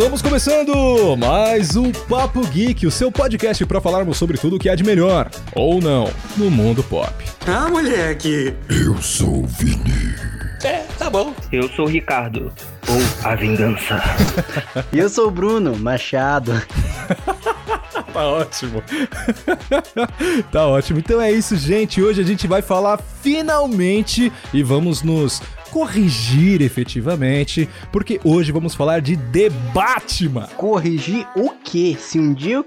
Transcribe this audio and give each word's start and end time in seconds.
Estamos 0.00 0.22
começando 0.22 1.14
mais 1.18 1.76
um 1.76 1.92
Papo 1.92 2.40
Geek, 2.46 2.86
o 2.86 2.90
seu 2.90 3.12
podcast 3.12 3.66
para 3.66 3.82
falarmos 3.82 4.16
sobre 4.16 4.38
tudo 4.38 4.56
o 4.56 4.58
que 4.58 4.70
há 4.70 4.74
de 4.74 4.82
melhor, 4.82 5.30
ou 5.54 5.78
não, 5.78 6.10
no 6.38 6.50
mundo 6.50 6.82
pop. 6.82 7.12
Ah, 7.46 7.68
moleque! 7.68 8.54
Eu 8.70 8.96
sou 9.02 9.42
o 9.42 9.46
Vini. 9.46 9.92
É, 10.64 10.86
tá 10.98 11.10
bom. 11.10 11.34
Eu 11.52 11.68
sou 11.68 11.84
o 11.84 11.88
Ricardo, 11.88 12.50
ou 12.88 13.30
a 13.30 13.34
vingança. 13.34 14.02
E 14.90 14.98
eu 14.98 15.10
sou 15.10 15.28
o 15.28 15.30
Bruno 15.30 15.76
Machado. 15.76 16.52
Tá 18.12 18.26
ótimo. 18.26 18.82
tá 20.50 20.66
ótimo. 20.66 20.98
Então 20.98 21.20
é 21.20 21.30
isso, 21.30 21.56
gente. 21.56 22.02
Hoje 22.02 22.20
a 22.20 22.24
gente 22.24 22.48
vai 22.48 22.60
falar 22.60 22.98
finalmente 23.22 24.32
e 24.52 24.64
vamos 24.64 25.02
nos 25.02 25.40
corrigir 25.70 26.60
efetivamente, 26.62 27.68
porque 27.92 28.20
hoje 28.24 28.52
vamos 28.52 28.74
falar 28.74 29.00
de 29.00 29.16
The 29.16 29.50
Batman. 29.72 30.48
Corrigir 30.56 31.26
o 31.36 31.50
quê? 31.64 31.96
Se 31.98 32.18
um 32.18 32.34
dia 32.34 32.56
eu 32.56 32.64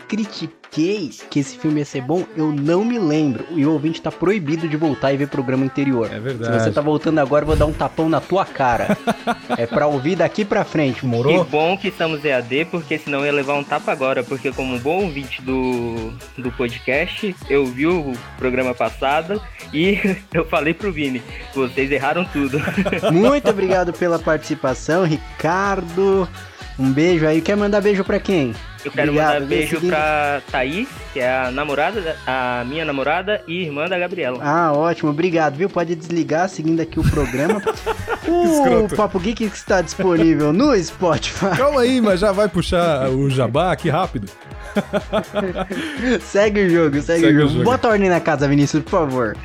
critiquei 0.74 1.12
que 1.30 1.40
esse 1.40 1.58
filme 1.58 1.80
ia 1.80 1.86
ser 1.86 2.02
bom, 2.02 2.26
eu 2.36 2.52
não 2.52 2.84
me 2.84 2.98
lembro. 2.98 3.46
E 3.52 3.66
o 3.66 3.72
ouvinte 3.72 4.02
tá 4.02 4.12
proibido 4.12 4.68
de 4.68 4.76
voltar 4.76 5.14
e 5.14 5.18
ver 5.18 5.28
programa 5.28 5.64
anterior. 5.64 6.10
É 6.12 6.20
verdade. 6.20 6.58
Se 6.58 6.64
você 6.64 6.72
tá 6.72 6.82
voltando 6.82 7.20
agora, 7.20 7.44
eu 7.44 7.48
vou 7.48 7.56
dar 7.56 7.66
um 7.66 7.74
tapão 7.74 8.10
na 8.10 8.20
tua 8.20 8.46
cara. 8.46 8.98
é 9.58 9.68
pra 9.68 9.88
ouvir 9.88 10.16
daqui 10.16 10.44
pra 10.44 10.66
frente, 10.66 11.02
Que 11.02 11.06
morou? 11.06 11.44
bom 11.46 11.78
que 11.78 11.90
estamos 11.90 12.26
EAD, 12.26 12.66
porque 12.72 12.98
senão 12.98 13.20
eu 13.20 13.26
ia 13.28 13.32
levar 13.32 13.54
um 13.54 13.64
tapa 13.64 13.92
agora. 13.92 14.24
Porque 14.24 14.52
como 14.52 14.76
um 14.76 14.80
bom 14.80 15.04
ouvinte 15.04 15.42
do, 15.42 16.12
do 16.38 16.52
podcast, 16.52 17.36
eu 17.50 17.66
vi 17.66 17.86
o 17.86 18.14
programa 18.38 18.74
passado 18.74 19.42
e 19.74 20.00
eu 20.34 20.46
falei 20.46 20.74
pro 20.74 20.92
Vini, 20.92 21.22
vocês 21.54 21.92
erraram 21.92 22.26
tudo. 22.26 22.60
Muito 23.14 23.50
obrigado 23.50 23.94
pela 23.94 24.18
participação, 24.18 25.04
Ricardo. 25.04 26.28
Um 26.80 26.92
beijo 26.92 27.28
aí. 27.28 27.42
Quer 27.42 27.56
mandar 27.56 27.82
beijo 27.82 28.04
pra 28.04 28.20
quem? 28.20 28.54
Eu 28.84 28.92
quero 28.92 29.12
Obrigado, 29.12 29.34
mandar 29.36 29.46
beijo 29.48 29.76
seguindo. 29.76 29.90
pra 29.90 30.42
Thaís, 30.52 30.88
que 31.14 31.20
é 31.20 31.32
a 31.46 31.52
namorada, 31.52 32.02
da- 32.02 32.16
a 32.62 32.66
minha 32.66 32.84
namorada 32.84 33.42
e 33.48 33.62
irmã 33.64 33.88
da 33.88 33.98
Gabriela. 34.00 34.40
Ah, 34.42 34.74
ótimo, 34.74 35.12
obrigado, 35.12 35.56
viu? 35.56 35.70
Pode 35.70 35.94
desligar 35.96 36.50
seguindo 36.50 36.82
aqui 36.82 37.00
o 37.00 37.04
programa. 37.10 37.62
o. 38.28 38.88
Papo 38.96 39.20
Geek 39.20 39.44
está 39.46 39.82
disponível 39.82 40.52
no 40.52 40.76
Spotify. 40.84 41.56
Calma 41.58 41.82
aí, 41.82 42.02
mas 42.02 42.20
já 42.20 42.32
vai 42.32 42.48
puxar 42.50 43.10
o 43.10 43.30
jabá 43.30 43.72
aqui 43.72 43.90
rápido. 43.90 44.28
segue 46.22 46.62
o 46.66 46.70
jogo, 46.70 47.02
segue, 47.02 47.22
Segue 47.26 47.38
o 47.38 47.38
o 47.38 47.42
jogo. 47.42 47.54
jogo. 47.54 47.64
Bota 47.66 47.88
ordem 47.90 48.10
na 48.10 48.20
casa, 48.20 48.48
Vinícius, 48.48 48.84
por 48.84 48.90
favor. 48.92 49.38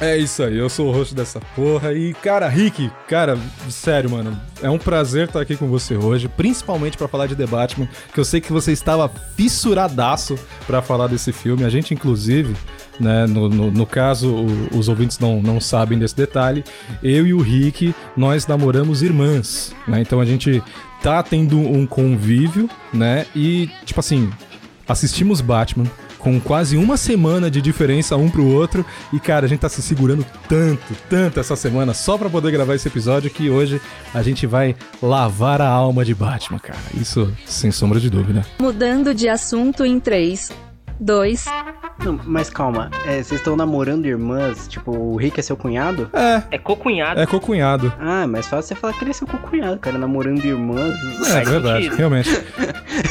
É 0.00 0.16
isso 0.16 0.42
aí, 0.42 0.56
eu 0.58 0.68
sou 0.68 0.88
o 0.88 0.92
host 0.92 1.14
dessa 1.14 1.40
porra. 1.54 1.92
E, 1.92 2.14
cara, 2.14 2.46
Rick, 2.48 2.90
cara, 3.08 3.36
sério, 3.68 4.10
mano, 4.10 4.38
é 4.62 4.70
um 4.70 4.78
prazer 4.78 5.26
estar 5.26 5.40
aqui 5.40 5.56
com 5.56 5.66
você 5.66 5.96
hoje, 5.96 6.28
principalmente 6.28 6.96
pra 6.96 7.08
falar 7.08 7.26
de 7.26 7.34
The 7.34 7.46
Batman, 7.46 7.88
que 8.12 8.20
eu 8.20 8.24
sei 8.24 8.40
que 8.40 8.52
você 8.52 8.72
estava 8.72 9.10
fissuradaço 9.36 10.38
pra 10.66 10.80
falar 10.82 11.08
desse 11.16 11.32
filme. 11.32 11.64
A 11.64 11.68
gente, 11.68 11.92
inclusive, 11.94 12.54
né, 13.00 13.26
no, 13.26 13.48
no, 13.48 13.70
no 13.70 13.86
caso, 13.86 14.28
o- 14.32 14.78
os 14.78 14.88
ouvintes 14.88 15.18
não, 15.18 15.40
não 15.42 15.60
sabem 15.60 15.98
desse 15.98 16.14
detalhe, 16.16 16.62
eu 17.02 17.26
e 17.26 17.34
o 17.34 17.40
Rick, 17.40 17.94
nós 18.16 18.46
namoramos 18.46 19.02
irmãs, 19.02 19.74
né? 19.88 20.00
Então 20.00 20.20
a 20.20 20.24
gente 20.24 20.62
tá 21.02 21.22
tendo 21.22 21.58
um 21.58 21.86
convívio, 21.86 22.68
né? 22.92 23.26
E, 23.34 23.68
tipo 23.84 24.00
assim, 24.00 24.30
assistimos 24.88 25.40
Batman 25.40 25.84
com 26.18 26.40
quase 26.40 26.76
uma 26.76 26.96
semana 26.96 27.48
de 27.48 27.62
diferença 27.62 28.16
um 28.16 28.28
pro 28.28 28.44
outro. 28.44 28.84
E, 29.12 29.20
cara, 29.20 29.46
a 29.46 29.48
gente 29.48 29.60
tá 29.60 29.68
se 29.68 29.80
segurando 29.80 30.26
tanto, 30.48 30.82
tanto 31.08 31.38
essa 31.38 31.54
semana 31.54 31.94
só 31.94 32.18
pra 32.18 32.28
poder 32.28 32.50
gravar 32.50 32.74
esse 32.74 32.88
episódio 32.88 33.30
que 33.30 33.48
hoje 33.48 33.80
a 34.12 34.22
gente 34.24 34.44
vai 34.44 34.74
lavar 35.00 35.60
a 35.60 35.68
alma 35.68 36.04
de 36.04 36.14
Batman, 36.16 36.58
cara. 36.58 36.80
Isso 37.00 37.32
sem 37.44 37.70
sombra 37.70 38.00
de 38.00 38.10
dúvida. 38.10 38.44
Mudando 38.58 39.14
de 39.14 39.28
assunto 39.28 39.84
em 39.84 40.00
3, 40.00 40.50
2, 40.98 41.44
Não, 42.04 42.18
mas 42.24 42.48
calma, 42.50 42.90
é, 43.06 43.22
vocês 43.22 43.32
estão 43.32 43.54
namorando 43.56 44.06
irmãs? 44.06 44.66
Tipo, 44.68 44.92
o 44.96 45.16
Rick 45.16 45.38
é 45.38 45.42
seu 45.42 45.56
cunhado? 45.56 46.08
É, 46.12 46.42
É 46.52 46.58
cocunhado. 46.58 47.20
é 47.20 47.26
cocunhado. 47.26 47.92
Ah, 47.98 48.22
é 48.22 48.26
mais 48.26 48.46
fácil 48.46 48.68
você 48.74 48.80
falar 48.80 48.92
que 48.94 49.02
ele 49.04 49.10
é 49.10 49.14
seu 49.14 49.26
cunhado, 49.26 49.78
cara, 49.78 49.98
namorando 49.98 50.44
irmãs. 50.44 50.94
É 51.26 51.32
Faz 51.32 51.48
verdade, 51.48 51.84
sentido. 51.84 51.96
realmente. 51.98 52.30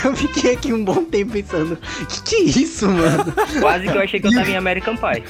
Eu 0.03 0.15
fiquei 0.15 0.53
aqui 0.53 0.73
um 0.73 0.83
bom 0.83 1.03
tempo 1.03 1.31
pensando, 1.33 1.77
que 2.09 2.21
que 2.23 2.35
é 2.35 2.41
isso, 2.43 2.87
mano? 2.89 3.33
Quase 3.59 3.87
que 3.87 3.95
eu 3.97 4.01
achei 4.01 4.19
que 4.19 4.27
eu 4.27 4.33
tava 4.33 4.49
em 4.49 4.55
American 4.57 4.95
Pie. 4.95 5.23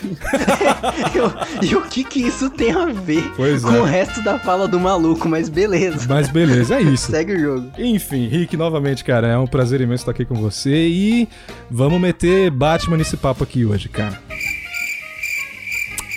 Eu- 1.13 1.33
e 1.61 1.75
o 1.75 1.81
que 1.81 2.03
que 2.03 2.21
isso 2.25 2.49
tem 2.49 2.71
a 2.71 2.85
ver 2.85 3.31
Pois 3.35 3.63
com 3.63 3.73
é. 3.75 3.79
o 3.81 3.83
resto 3.83 4.21
da 4.23 4.39
fala 4.39 4.67
do 4.67 4.79
maluco? 4.79 5.27
Mas 5.27 5.49
beleza, 5.49 6.05
Mas 6.07 6.29
beleza, 6.29 6.75
é 6.75 6.81
isso. 6.81 7.11
segue 7.11 7.33
o 7.33 7.39
jogo. 7.39 7.71
Enfim, 7.77 8.27
Rick, 8.27 8.55
novamente, 8.55 9.03
cara, 9.03 9.27
é 9.27 9.38
um 9.38 9.47
prazer 9.47 9.81
imenso 9.81 10.01
estar 10.03 10.11
aqui 10.11 10.23
com 10.25 10.35
você 10.35 10.88
e 10.88 11.27
vamos 11.69 11.99
meter 11.99 12.44
Batman 12.50 12.97
nesse 12.97 13.17
papo 13.17 13.44
aqui 13.44 13.66
hoje, 13.66 13.89
cara. 13.89 14.22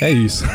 É 0.00 0.11
isso. 0.11 0.44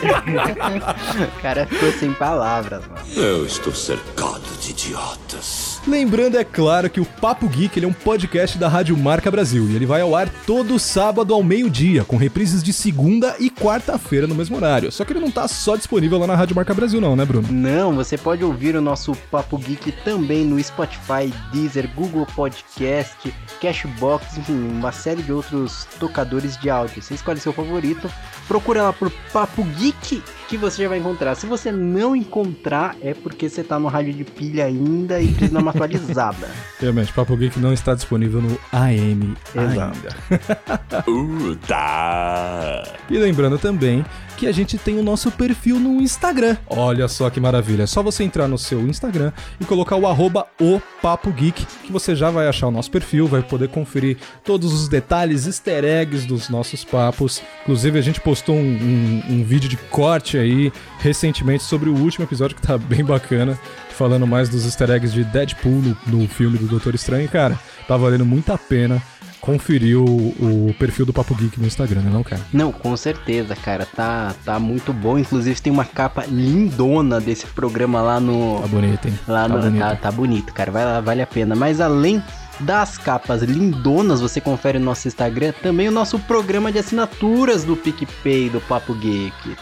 O 0.00 1.42
cara 1.42 1.66
ficou 1.66 1.92
sem 1.92 2.12
palavras, 2.14 2.82
mano. 2.86 3.02
Eu 3.14 3.44
estou 3.44 3.74
cercado 3.74 4.42
de 4.60 4.70
idiotas. 4.70 5.69
Lembrando, 5.86 6.36
é 6.36 6.44
claro, 6.44 6.90
que 6.90 7.00
o 7.00 7.06
Papo 7.06 7.48
Geek 7.48 7.78
ele 7.78 7.86
é 7.86 7.88
um 7.88 7.92
podcast 7.92 8.58
da 8.58 8.68
Rádio 8.68 8.96
Marca 8.96 9.30
Brasil 9.30 9.66
e 9.68 9.74
ele 9.74 9.86
vai 9.86 10.02
ao 10.02 10.14
ar 10.14 10.28
todo 10.46 10.78
sábado 10.78 11.32
ao 11.32 11.42
meio-dia, 11.42 12.04
com 12.04 12.16
reprises 12.16 12.62
de 12.62 12.72
segunda 12.72 13.34
e 13.40 13.50
quarta-feira 13.50 14.26
no 14.26 14.34
mesmo 14.34 14.56
horário. 14.56 14.92
Só 14.92 15.04
que 15.04 15.12
ele 15.12 15.20
não 15.20 15.30
tá 15.30 15.48
só 15.48 15.76
disponível 15.76 16.18
lá 16.18 16.26
na 16.26 16.36
Rádio 16.36 16.54
Marca 16.54 16.74
Brasil, 16.74 17.00
não, 17.00 17.16
né, 17.16 17.24
Bruno? 17.24 17.48
Não, 17.50 17.94
você 17.94 18.18
pode 18.18 18.44
ouvir 18.44 18.76
o 18.76 18.80
nosso 18.82 19.14
Papo 19.30 19.56
Geek 19.56 19.90
também 20.04 20.44
no 20.44 20.62
Spotify, 20.62 21.32
Deezer, 21.50 21.88
Google 21.94 22.26
Podcast, 22.26 23.34
Cashbox, 23.60 24.36
enfim, 24.36 24.52
uma 24.52 24.92
série 24.92 25.22
de 25.22 25.32
outros 25.32 25.86
tocadores 25.98 26.58
de 26.58 26.68
áudio. 26.68 27.00
Você 27.00 27.14
escolhe 27.14 27.40
seu 27.40 27.54
favorito, 27.54 28.10
procura 28.46 28.82
lá 28.82 28.92
por 28.92 29.10
Papo 29.32 29.64
Geek 29.64 30.22
que 30.50 30.56
você 30.56 30.82
já 30.82 30.88
vai 30.88 30.98
encontrar. 30.98 31.34
Se 31.36 31.46
você 31.46 31.70
não 31.70 32.14
encontrar, 32.16 32.96
é 33.00 33.14
porque 33.14 33.48
você 33.48 33.62
tá 33.62 33.78
no 33.78 33.86
rádio 33.86 34.12
de 34.12 34.24
pilha 34.24 34.64
ainda 34.64 35.20
e 35.20 35.28
precisa 35.28 35.54
dar 35.54 35.60
uma 35.60 35.70
atualizada. 35.70 36.48
Realmente, 36.80 37.12
Papo 37.12 37.36
Geek 37.36 37.58
não 37.60 37.72
está 37.72 37.94
disponível 37.94 38.42
no 38.42 38.58
AM 38.72 39.34
Exato. 39.54 39.96
ainda. 39.96 41.00
Uh, 41.10 41.56
tá. 41.66 42.82
E 43.08 43.16
lembrando 43.16 43.58
também 43.58 44.04
que 44.36 44.46
a 44.46 44.52
gente 44.52 44.78
tem 44.78 44.98
o 44.98 45.02
nosso 45.02 45.30
perfil 45.30 45.78
no 45.78 46.00
Instagram. 46.00 46.56
Olha 46.66 47.06
só 47.08 47.28
que 47.28 47.38
maravilha. 47.38 47.82
É 47.82 47.86
só 47.86 48.02
você 48.02 48.24
entrar 48.24 48.48
no 48.48 48.56
seu 48.56 48.80
Instagram 48.88 49.32
e 49.60 49.64
colocar 49.66 49.96
o 49.96 50.06
arroba 50.06 50.46
o 50.60 50.80
Papo 51.02 51.30
Geek, 51.30 51.66
que 51.84 51.92
você 51.92 52.16
já 52.16 52.30
vai 52.30 52.48
achar 52.48 52.68
o 52.68 52.70
nosso 52.70 52.90
perfil, 52.90 53.26
vai 53.26 53.42
poder 53.42 53.68
conferir 53.68 54.16
todos 54.42 54.72
os 54.72 54.88
detalhes, 54.88 55.46
easter 55.46 55.84
eggs 55.84 56.26
dos 56.26 56.48
nossos 56.48 56.84
papos. 56.84 57.42
Inclusive, 57.62 57.98
a 57.98 58.02
gente 58.02 58.20
postou 58.20 58.56
um, 58.56 58.60
um- 58.60 59.22
um 59.34 59.44
vídeo 59.44 59.68
de 59.68 59.76
corte 59.76 60.38
aí 60.40 60.72
recentemente 60.98 61.62
sobre 61.62 61.88
o 61.88 61.94
último 61.94 62.24
episódio 62.24 62.56
que 62.56 62.62
tá 62.62 62.76
bem 62.76 63.04
bacana, 63.04 63.58
falando 63.90 64.26
mais 64.26 64.48
dos 64.48 64.64
easter 64.64 64.90
eggs 64.90 65.12
de 65.12 65.24
Deadpool 65.24 65.82
no, 65.82 65.96
no 66.06 66.28
filme 66.28 66.58
do 66.58 66.66
Doutor 66.66 66.94
Estranho. 66.94 67.28
Cara, 67.28 67.58
tá 67.86 67.96
valendo 67.96 68.24
muito 68.24 68.52
a 68.52 68.58
pena 68.58 69.02
conferir 69.40 69.98
o, 69.98 70.04
o 70.04 70.74
perfil 70.78 71.06
do 71.06 71.12
Papo 71.12 71.34
Geek 71.34 71.58
no 71.58 71.66
Instagram, 71.66 72.02
né 72.02 72.10
não, 72.12 72.22
cara? 72.22 72.42
Não, 72.52 72.70
com 72.70 72.96
certeza, 72.96 73.56
cara, 73.56 73.86
tá, 73.86 74.34
tá 74.44 74.58
muito 74.58 74.92
bom. 74.92 75.18
Inclusive 75.18 75.60
tem 75.60 75.72
uma 75.72 75.84
capa 75.84 76.24
lindona 76.26 77.20
desse 77.20 77.46
programa 77.46 78.02
lá 78.02 78.20
no, 78.20 78.60
Tá 78.60 78.68
bonito, 78.68 79.08
hein? 79.08 79.18
Lá 79.26 79.42
tá 79.42 79.48
no, 79.48 79.60
bonito. 79.60 79.78
tá, 79.80 79.96
tá 79.96 80.12
bonito, 80.12 80.52
cara. 80.52 80.70
Vai 80.70 80.84
lá, 80.84 81.00
vale 81.00 81.22
a 81.22 81.26
pena. 81.26 81.56
Mas 81.56 81.80
além 81.80 82.22
das 82.60 82.98
capas 82.98 83.42
lindonas, 83.42 84.20
você 84.20 84.40
confere 84.40 84.78
no 84.78 84.84
nosso 84.84 85.08
Instagram 85.08 85.52
também 85.62 85.88
o 85.88 85.92
nosso 85.92 86.18
programa 86.18 86.70
de 86.70 86.78
assinaturas 86.78 87.64
do 87.64 87.76
PicPay 87.76 88.50
do 88.50 88.60
Papo 88.60 88.94
Geek. 88.94 89.56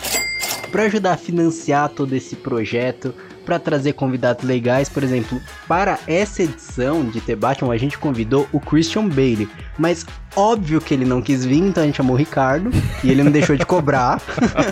Para 0.70 0.84
ajudar 0.84 1.12
a 1.14 1.16
financiar 1.16 1.88
todo 1.88 2.12
esse 2.14 2.36
projeto, 2.36 3.14
para 3.48 3.58
trazer 3.58 3.94
convidados 3.94 4.44
legais, 4.44 4.90
por 4.90 5.02
exemplo, 5.02 5.40
para 5.66 5.98
essa 6.06 6.42
edição 6.42 7.02
de 7.02 7.18
The 7.18 7.34
Batman 7.34 7.72
a 7.72 7.78
gente 7.78 7.96
convidou 7.96 8.46
o 8.52 8.60
Christian 8.60 9.08
Bale, 9.08 9.48
mas 9.78 10.04
óbvio 10.36 10.82
que 10.82 10.92
ele 10.92 11.06
não 11.06 11.22
quis 11.22 11.46
vir, 11.46 11.62
então 11.62 11.82
a 11.82 11.86
gente 11.86 11.96
chamou 11.96 12.14
o 12.14 12.18
Ricardo 12.18 12.70
e 13.02 13.10
ele 13.10 13.22
não 13.22 13.32
deixou 13.32 13.56
de 13.56 13.64
cobrar. 13.64 14.20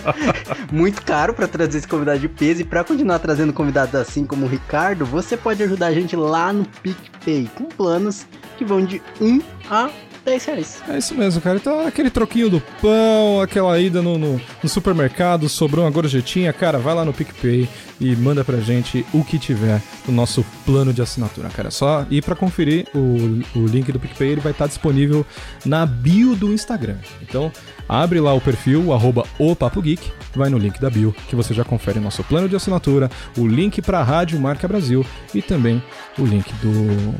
Muito 0.71 1.01
caro 1.01 1.33
para 1.33 1.47
trazer 1.47 1.79
esse 1.79 1.87
convidado 1.87 2.19
de 2.19 2.29
peso 2.29 2.61
e 2.61 2.63
para 2.63 2.83
continuar 2.83 3.17
trazendo 3.17 3.51
convidados 3.51 3.95
assim 3.95 4.23
como 4.23 4.45
o 4.45 4.49
Ricardo, 4.49 5.07
você 5.07 5.35
pode 5.35 5.63
ajudar 5.63 5.87
a 5.87 5.93
gente 5.93 6.15
lá 6.15 6.53
no 6.53 6.63
PicPay 6.83 7.49
com 7.55 7.65
planos 7.65 8.27
que 8.59 8.63
vão 8.63 8.85
de 8.85 9.01
1 9.19 9.41
a 9.71 9.89
10 10.27 10.45
reais. 10.45 10.83
É 10.89 10.97
isso 10.97 11.15
mesmo, 11.15 11.41
cara. 11.41 11.55
Então, 11.55 11.87
aquele 11.87 12.09
troquinho 12.09 12.49
do 12.49 12.61
pão, 12.81 13.39
aquela 13.41 13.79
ida 13.79 14.01
no, 14.01 14.17
no, 14.17 14.41
no 14.61 14.69
supermercado, 14.69 15.47
sobrou 15.47 15.85
uma 15.85 15.91
gorjetinha, 15.91 16.51
cara, 16.51 16.77
vai 16.77 16.93
lá 16.93 17.05
no 17.05 17.13
PicPay 17.13 17.67
e 17.99 18.13
manda 18.17 18.43
pra 18.43 18.57
gente 18.57 19.05
o 19.13 19.23
que 19.23 19.39
tiver 19.39 19.81
no 20.05 20.13
nosso 20.13 20.45
plano 20.65 20.91
de 20.93 21.01
assinatura, 21.01 21.47
cara. 21.47 21.69
É 21.69 21.71
só 21.71 22.05
ir 22.11 22.21
pra 22.21 22.35
conferir 22.35 22.87
o, 22.93 23.41
o 23.57 23.65
link 23.65 23.89
do 23.89 23.99
PicPay, 23.99 24.31
ele 24.31 24.41
vai 24.41 24.51
estar 24.51 24.67
disponível 24.67 25.25
na 25.65 25.85
bio 25.85 26.35
do 26.35 26.51
Instagram. 26.51 26.97
Então, 27.21 27.49
abre 27.87 28.19
lá 28.19 28.33
o 28.33 28.41
perfil, 28.41 28.91
arroba 28.91 29.25
o 29.39 29.55
Papo 29.55 29.81
Geek, 29.81 30.11
vai 30.35 30.49
no 30.49 30.57
link 30.57 30.77
da 30.77 30.89
bio, 30.89 31.15
que 31.29 31.37
você 31.37 31.53
já 31.53 31.63
confere 31.63 32.01
nosso 32.01 32.21
plano 32.25 32.49
de 32.49 32.55
assinatura, 32.55 33.09
o 33.37 33.47
link 33.47 33.81
pra 33.81 34.03
Rádio 34.03 34.37
Marca 34.41 34.67
Brasil 34.67 35.05
e 35.33 35.41
também 35.41 35.81
o 36.19 36.25
link 36.25 36.51
do 36.55 37.15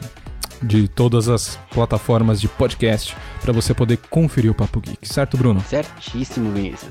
de 0.62 0.88
todas 0.88 1.30
as 1.30 1.59
plataformas 1.71 2.39
de 2.39 2.48
podcast 2.48 3.15
para 3.42 3.54
você 3.54 3.74
poder 3.74 3.98
conferir 4.09 4.51
o 4.51 4.54
Papo 4.54 4.80
Geek, 4.80 5.07
certo, 5.07 5.38
Bruno? 5.38 5.62
Certíssimo, 5.62 6.51
Vinícius. 6.51 6.89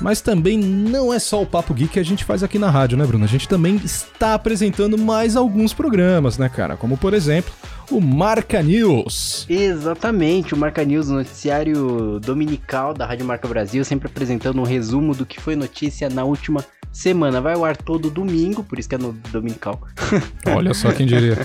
Mas 0.00 0.20
também 0.20 0.58
não 0.58 1.12
é 1.12 1.18
só 1.18 1.42
o 1.42 1.46
Papo 1.46 1.72
Geek 1.72 1.92
que 1.92 2.00
a 2.00 2.04
gente 2.04 2.24
faz 2.24 2.42
aqui 2.42 2.58
na 2.58 2.70
rádio, 2.70 2.98
né, 2.98 3.06
Bruno? 3.06 3.24
A 3.24 3.28
gente 3.28 3.48
também 3.48 3.76
está 3.76 4.34
apresentando 4.34 4.98
mais 4.98 5.36
alguns 5.36 5.72
programas, 5.72 6.36
né, 6.36 6.48
cara? 6.48 6.76
Como, 6.76 6.96
por 6.96 7.14
exemplo, 7.14 7.52
o 7.90 8.00
Marca 8.00 8.62
News. 8.62 9.46
Exatamente, 9.48 10.54
o 10.54 10.56
Marca 10.56 10.84
News, 10.84 11.08
o 11.08 11.14
noticiário 11.14 12.18
dominical 12.20 12.92
da 12.92 13.06
Rádio 13.06 13.26
Marca 13.26 13.46
Brasil, 13.46 13.84
sempre 13.84 14.08
apresentando 14.08 14.60
um 14.60 14.64
resumo 14.64 15.14
do 15.14 15.24
que 15.24 15.40
foi 15.40 15.54
notícia 15.54 16.08
na 16.10 16.24
última 16.24 16.64
semana. 16.94 17.40
Vai 17.40 17.54
ao 17.54 17.64
ar 17.64 17.76
todo 17.76 18.08
domingo, 18.08 18.62
por 18.62 18.78
isso 18.78 18.88
que 18.88 18.94
é 18.94 18.98
no 18.98 19.12
dominical. 19.30 19.80
Olha 20.46 20.72
só 20.72 20.92
quem 20.92 21.06
diria. 21.06 21.36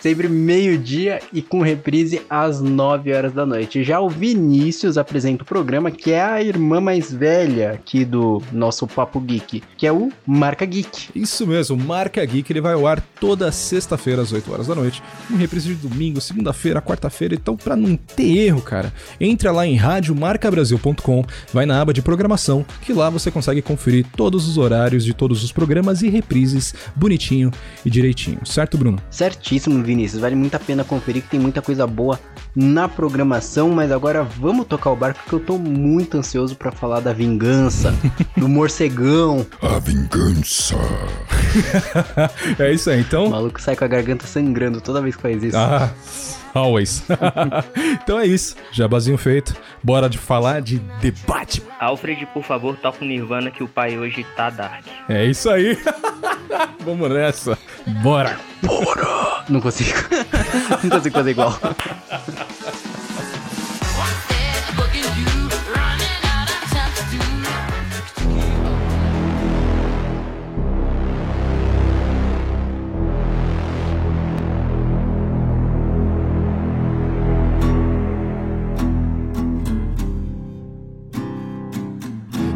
sempre 0.00 0.28
meio-dia 0.28 1.20
e 1.32 1.42
com 1.42 1.60
reprise 1.60 2.22
às 2.30 2.60
9 2.60 3.12
horas 3.12 3.32
da 3.32 3.44
noite. 3.44 3.82
Já 3.82 4.00
o 4.00 4.08
Vinícius 4.08 4.96
apresenta 4.96 5.42
o 5.42 5.46
programa 5.46 5.90
que 5.90 6.12
é 6.12 6.22
a 6.22 6.42
irmã 6.42 6.80
mais 6.80 7.12
velha 7.12 7.72
aqui 7.72 8.04
do 8.04 8.40
nosso 8.52 8.86
Papo 8.86 9.20
Geek, 9.20 9.62
que 9.76 9.86
é 9.86 9.92
o 9.92 10.10
Marca 10.26 10.64
Geek. 10.64 11.08
Isso 11.14 11.46
mesmo, 11.46 11.76
Marca 11.76 12.24
Geek 12.24 12.52
ele 12.52 12.60
vai 12.60 12.74
ao 12.74 12.86
ar 12.86 13.00
toda 13.18 13.50
sexta-feira 13.50 14.22
às 14.22 14.32
8 14.32 14.52
horas 14.52 14.66
da 14.68 14.74
noite, 14.74 15.02
com 15.28 15.36
reprise 15.36 15.74
de 15.74 15.88
domingo, 15.88 16.20
segunda-feira, 16.20 16.80
quarta-feira. 16.80 17.34
Então, 17.34 17.56
pra 17.56 17.74
não 17.74 17.96
ter 17.96 18.38
erro, 18.38 18.62
cara, 18.62 18.92
entra 19.20 19.50
lá 19.50 19.66
em 19.66 19.74
radiomarcabrasil.com, 19.74 21.24
vai 21.52 21.66
na 21.66 21.80
aba 21.80 21.92
de 21.92 22.02
programação, 22.02 22.64
que 22.82 22.92
lá 22.92 23.10
você 23.10 23.30
consegue 23.30 23.60
conferir 23.60 24.06
todos 24.20 24.46
os 24.46 24.58
horários 24.58 25.02
de 25.02 25.14
todos 25.14 25.42
os 25.42 25.50
programas 25.50 26.02
e 26.02 26.10
reprises 26.10 26.74
bonitinho 26.94 27.50
e 27.86 27.88
direitinho, 27.88 28.38
certo, 28.44 28.76
Bruno? 28.76 28.98
Certíssimo, 29.10 29.82
Vinícius. 29.82 30.20
Vale 30.20 30.36
muito 30.36 30.54
a 30.54 30.58
pena 30.58 30.84
conferir 30.84 31.22
que 31.22 31.30
tem 31.30 31.40
muita 31.40 31.62
coisa 31.62 31.86
boa 31.86 32.20
na 32.54 32.86
programação, 32.86 33.70
mas 33.70 33.90
agora 33.90 34.22
vamos 34.22 34.66
tocar 34.66 34.90
o 34.90 34.96
barco 34.96 35.20
porque 35.22 35.36
eu 35.36 35.40
tô 35.40 35.56
muito 35.56 36.18
ansioso 36.18 36.54
para 36.54 36.70
falar 36.70 37.00
da 37.00 37.14
vingança, 37.14 37.94
do 38.36 38.46
morcegão. 38.46 39.46
A 39.62 39.78
vingança. 39.78 40.76
é 42.60 42.74
isso 42.74 42.90
aí, 42.90 43.00
então. 43.00 43.28
O 43.28 43.30
maluco 43.30 43.58
sai 43.58 43.74
com 43.74 43.86
a 43.86 43.88
garganta 43.88 44.26
sangrando 44.26 44.82
toda 44.82 45.00
vez 45.00 45.16
que 45.16 45.22
faz 45.22 45.42
isso. 45.42 45.56
Ah, 45.56 45.90
always. 46.54 47.02
então 48.02 48.18
é 48.18 48.26
isso, 48.26 48.56
jabazinho 48.72 49.18
feito. 49.18 49.54
Bora 49.82 50.08
de 50.08 50.18
falar 50.18 50.60
de 50.60 50.78
debate. 51.00 51.62
Alfred, 51.78 52.26
por 52.26 52.44
favor, 52.44 52.76
toca 52.76 53.04
o 53.04 53.08
Nirvana 53.08 53.50
que 53.50 53.62
o 53.62 53.68
pai 53.68 53.98
hoje 53.98 54.24
tá 54.36 54.50
dark. 54.50 54.84
É 55.08 55.24
isso 55.24 55.48
aí. 55.48 55.78
Vamos 56.84 57.10
nessa. 57.10 57.58
Bora. 58.02 58.38
Não 59.48 59.60
consigo. 59.60 59.98
Não 60.82 60.90
consigo 60.90 61.14
fazer 61.14 61.30
igual. 61.30 61.58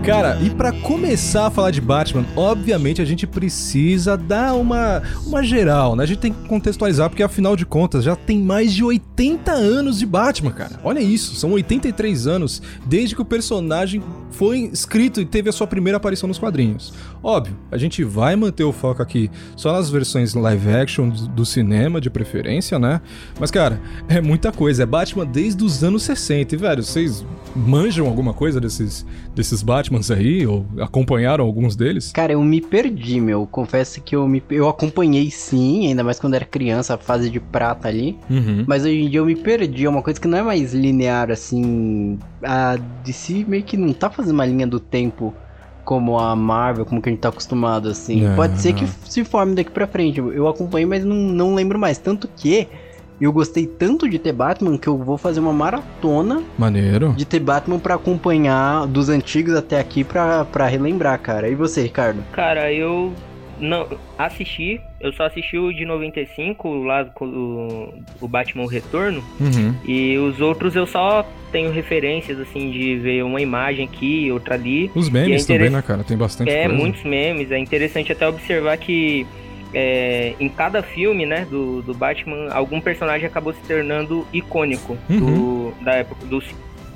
Cara, 0.04 0.38
e 0.42 0.50
pra 0.50 0.70
começar 0.70 1.46
a 1.46 1.50
falar 1.50 1.70
de 1.70 1.80
Batman, 1.80 2.26
obviamente 2.36 3.00
a 3.00 3.06
gente 3.06 3.26
precisa 3.26 4.18
dar 4.18 4.54
uma, 4.54 5.02
uma 5.24 5.42
geral, 5.42 5.96
né? 5.96 6.04
A 6.04 6.06
gente 6.06 6.18
tem 6.18 6.30
que 6.30 6.46
contextualizar, 6.46 7.08
porque 7.08 7.22
afinal 7.22 7.56
de 7.56 7.64
contas 7.64 8.04
já 8.04 8.14
tem 8.14 8.38
mais 8.38 8.74
de 8.74 8.84
80 8.84 9.50
anos 9.50 9.98
de 9.98 10.04
Batman, 10.04 10.50
cara. 10.50 10.78
Olha 10.84 11.00
isso, 11.00 11.34
são 11.36 11.52
83 11.52 12.26
anos 12.26 12.60
desde 12.84 13.14
que 13.14 13.22
o 13.22 13.24
personagem 13.24 14.02
foi 14.30 14.68
escrito 14.70 15.22
e 15.22 15.24
teve 15.24 15.48
a 15.48 15.52
sua 15.52 15.66
primeira 15.66 15.96
aparição 15.96 16.28
nos 16.28 16.38
quadrinhos. 16.38 16.92
Óbvio, 17.24 17.56
a 17.72 17.78
gente 17.78 18.04
vai 18.04 18.36
manter 18.36 18.64
o 18.64 18.72
foco 18.72 19.00
aqui 19.00 19.30
só 19.56 19.72
nas 19.72 19.88
versões 19.88 20.34
live 20.34 20.68
action 20.68 21.08
do 21.08 21.46
cinema, 21.46 21.98
de 21.98 22.10
preferência, 22.10 22.78
né? 22.78 23.00
Mas, 23.40 23.50
cara, 23.50 23.80
é 24.10 24.20
muita 24.20 24.52
coisa. 24.52 24.82
É 24.82 24.86
Batman 24.86 25.24
desde 25.24 25.64
os 25.64 25.82
anos 25.82 26.02
60. 26.02 26.54
E, 26.54 26.58
velho, 26.58 26.82
vocês 26.82 27.24
manjam 27.56 28.06
alguma 28.06 28.34
coisa 28.34 28.60
desses, 28.60 29.06
desses 29.34 29.62
Batmans 29.62 30.10
aí? 30.10 30.46
Ou 30.46 30.66
acompanharam 30.78 31.46
alguns 31.46 31.74
deles? 31.74 32.12
Cara, 32.12 32.34
eu 32.34 32.42
me 32.42 32.60
perdi, 32.60 33.22
meu. 33.22 33.46
Confesso 33.46 34.02
que 34.02 34.14
eu 34.14 34.28
me 34.28 34.42
eu 34.50 34.68
acompanhei 34.68 35.30
sim, 35.30 35.86
ainda 35.86 36.04
mais 36.04 36.20
quando 36.20 36.34
era 36.34 36.44
criança, 36.44 36.94
a 36.94 36.98
fase 36.98 37.30
de 37.30 37.40
prata 37.40 37.88
ali. 37.88 38.18
Uhum. 38.28 38.64
Mas 38.66 38.84
hoje 38.84 39.00
em 39.00 39.08
dia 39.08 39.20
eu 39.20 39.24
me 39.24 39.34
perdi. 39.34 39.86
É 39.86 39.88
uma 39.88 40.02
coisa 40.02 40.20
que 40.20 40.28
não 40.28 40.36
é 40.36 40.42
mais 40.42 40.74
linear 40.74 41.30
assim. 41.30 42.18
A 42.42 42.76
DC 43.02 43.46
meio 43.48 43.62
que 43.62 43.78
não 43.78 43.94
tá 43.94 44.10
fazendo 44.10 44.34
uma 44.34 44.44
linha 44.44 44.66
do 44.66 44.78
tempo 44.78 45.32
como 45.84 46.18
a 46.18 46.34
Marvel, 46.34 46.84
como 46.84 47.00
que 47.02 47.08
a 47.08 47.12
gente 47.12 47.20
tá 47.20 47.28
acostumado 47.28 47.88
assim. 47.88 48.22
Não, 48.22 48.34
Pode 48.36 48.58
ser 48.60 48.72
não. 48.72 48.78
que 48.80 48.86
se 49.10 49.24
forme 49.24 49.54
daqui 49.54 49.70
pra 49.70 49.86
frente. 49.86 50.18
Eu- 50.18 50.32
Eu 50.32 50.48
acompanhei, 50.48 50.86
mas 50.86 51.04
não, 51.04 51.14
não 51.16 51.54
lembro 51.54 51.78
mais. 51.78 51.98
Tanto 51.98 52.28
que 52.36 52.66
eu 53.20 53.32
gostei 53.32 53.66
tanto 53.66 54.08
de 54.08 54.18
ter 54.18 54.32
Batman 54.32 54.76
que 54.76 54.88
eu 54.88 54.98
vou 54.98 55.16
fazer 55.16 55.38
uma 55.40 55.52
maratona 55.52 56.42
Maneiro. 56.58 57.12
de 57.16 57.24
ter 57.24 57.38
Batman 57.38 57.78
pra 57.78 57.94
acompanhar 57.94 58.86
dos 58.86 59.08
antigos 59.08 59.54
até 59.54 59.78
aqui 59.78 60.02
pra, 60.02 60.44
pra 60.44 60.66
relembrar, 60.66 61.18
cara. 61.20 61.48
E 61.48 61.54
você, 61.54 61.82
Ricardo? 61.82 62.22
Cara, 62.32 62.72
eu 62.72 63.12
não 63.64 63.88
assisti, 64.18 64.80
eu 65.00 65.12
só 65.12 65.24
assisti 65.24 65.56
o 65.58 65.72
de 65.72 65.84
95, 65.84 66.82
lá 66.84 67.04
com 67.04 67.24
o, 67.26 67.94
o 68.20 68.28
Batman 68.28 68.64
o 68.64 68.66
Retorno, 68.66 69.22
Uhum. 69.40 69.74
e 69.84 70.16
os 70.18 70.40
outros 70.40 70.76
eu 70.76 70.86
só 70.86 71.26
tenho 71.50 71.70
referências, 71.70 72.38
assim, 72.40 72.70
de 72.70 72.96
ver 72.96 73.22
uma 73.24 73.40
imagem 73.40 73.86
aqui, 73.86 74.30
outra 74.30 74.54
ali. 74.54 74.90
Os 74.94 75.08
E 75.08 75.12
memes 75.12 75.44
é 75.48 75.54
também, 75.54 75.70
né, 75.70 75.82
cara? 75.82 76.02
Tem 76.04 76.16
bastante 76.16 76.50
É, 76.50 76.64
coisa. 76.66 76.76
muitos 76.76 77.02
memes. 77.04 77.50
É 77.50 77.58
interessante 77.58 78.10
até 78.12 78.26
observar 78.28 78.76
que 78.76 79.24
é, 79.72 80.34
em 80.38 80.48
cada 80.48 80.82
filme, 80.82 81.24
né, 81.26 81.46
do, 81.50 81.82
do 81.82 81.94
Batman, 81.94 82.48
algum 82.52 82.80
personagem 82.80 83.26
acabou 83.26 83.52
se 83.52 83.60
tornando 83.66 84.26
icônico 84.32 84.96
Uhum. 85.08 85.18
do, 85.72 85.84
da 85.84 85.94
época 85.94 86.24
dos 86.26 86.44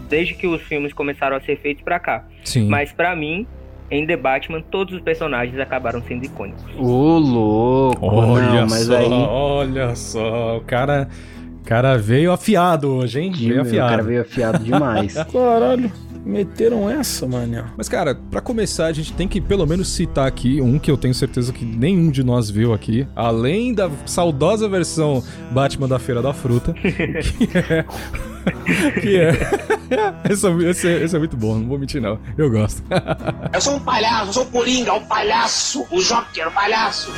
desde 0.08 0.32
que 0.34 0.46
os 0.46 0.62
filmes 0.62 0.92
começaram 0.94 1.36
a 1.36 1.40
ser 1.40 1.56
feitos 1.58 1.82
pra 1.84 1.98
cá. 1.98 2.24
Sim. 2.42 2.66
Mas 2.68 2.90
pra 2.92 3.14
mim, 3.14 3.46
em 3.90 4.06
The 4.06 4.16
Batman, 4.16 4.60
todos 4.70 4.94
os 4.94 5.00
personagens 5.00 5.58
acabaram 5.58 6.02
sendo 6.02 6.24
icônicos. 6.24 6.62
Ô, 6.78 7.18
louco! 7.18 8.06
Olha 8.06 8.60
não, 8.60 8.68
mas 8.68 8.84
só, 8.84 8.96
aí. 8.96 9.10
olha 9.10 9.94
só. 9.94 10.56
O 10.58 10.60
cara, 10.62 11.08
cara 11.64 11.96
veio 11.96 12.32
afiado 12.32 12.88
hoje, 12.94 13.20
hein? 13.20 13.32
Veio 13.32 13.58
o 13.58 13.62
afiado. 13.62 13.90
cara 13.90 14.02
veio 14.02 14.20
afiado 14.22 14.58
demais. 14.58 15.14
Caralho, 15.32 15.90
meteram 16.28 16.88
essa, 16.90 17.26
mano. 17.26 17.64
Mas, 17.76 17.88
cara, 17.88 18.14
pra 18.14 18.40
começar, 18.40 18.86
a 18.86 18.92
gente 18.92 19.12
tem 19.14 19.26
que 19.26 19.40
pelo 19.40 19.66
menos 19.66 19.88
citar 19.88 20.26
aqui 20.28 20.60
um 20.60 20.78
que 20.78 20.90
eu 20.90 20.96
tenho 20.96 21.14
certeza 21.14 21.52
que 21.52 21.64
nenhum 21.64 22.10
de 22.10 22.22
nós 22.22 22.50
viu 22.50 22.72
aqui, 22.74 23.06
além 23.16 23.72
da 23.74 23.90
saudosa 24.06 24.68
versão 24.68 25.22
Batman 25.50 25.88
da 25.88 25.98
Feira 25.98 26.20
da 26.22 26.32
Fruta, 26.34 26.74
que 26.78 27.48
é. 27.56 27.84
Que 29.00 29.16
é. 29.18 29.32
esse, 30.30 30.46
é- 30.46 30.70
esse 30.70 30.88
é- 30.88 31.02
esse 31.04 31.14
é 31.16 31.18
muito 31.18 31.36
bom, 31.36 31.58
não 31.58 31.68
vou 31.68 31.78
mentir, 31.78 32.00
não. 32.00 32.18
Eu 32.36 32.50
gosto. 32.50 32.82
Eu 33.52 33.60
sou 33.60 33.76
um 33.76 33.80
palhaço, 33.80 34.28
eu 34.28 34.32
sou 34.32 34.42
o 34.44 34.46
Coringa, 34.46 34.94
o 34.94 35.00
palhaço, 35.06 35.84
o 35.90 36.00
Joker, 36.00 36.48
o 36.48 36.50
palhaço. 36.52 37.10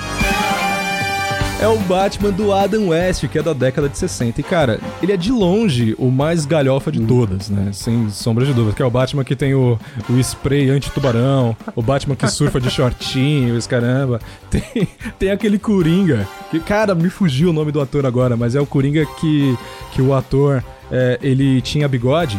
É 1.61 1.69
o 1.69 1.77
Batman 1.81 2.31
do 2.31 2.55
Adam 2.55 2.89
West, 2.89 3.29
que 3.29 3.39
é 3.39 3.43
da 3.43 3.53
década 3.53 3.87
de 3.87 3.99
60. 3.99 4.41
E, 4.41 4.43
cara, 4.43 4.81
ele 5.03 5.13
é 5.13 5.17
de 5.17 5.31
longe 5.31 5.95
o 5.99 6.11
mais 6.11 6.47
galhofa 6.47 6.91
de 6.91 6.99
todas, 7.01 7.51
né? 7.51 7.71
Sem 7.75 8.09
sombra 8.09 8.47
de 8.47 8.55
dúvida. 8.55 8.75
Que 8.75 8.83
é 8.83 8.87
o 8.87 8.91
Batman 8.91 9.23
que 9.25 9.37
tem 9.37 9.53
o, 9.53 9.79
o 10.09 10.19
spray 10.21 10.71
anti-tubarão, 10.71 11.55
o 11.77 11.83
Batman 11.83 12.17
que 12.17 12.27
surfa 12.29 12.59
de 12.59 12.71
shortinho, 12.71 13.59
esse 13.59 13.69
caramba. 13.69 14.21
Tem, 14.51 14.89
tem 15.19 15.31
aquele 15.31 15.59
Coringa, 15.59 16.27
que, 16.51 16.59
cara, 16.61 16.95
me 16.95 17.11
fugiu 17.11 17.51
o 17.51 17.53
nome 17.53 17.71
do 17.71 17.81
ator 17.81 18.07
agora, 18.07 18.39
mas 18.39 18.57
é 18.57 18.61
o 18.61 18.67
Coringa 18.67 19.05
que, 19.21 19.57
que 19.93 20.01
o 20.01 20.15
ator, 20.15 20.65
é, 20.91 21.19
ele 21.23 21.61
tinha 21.61 21.87
bigode. 21.87 22.39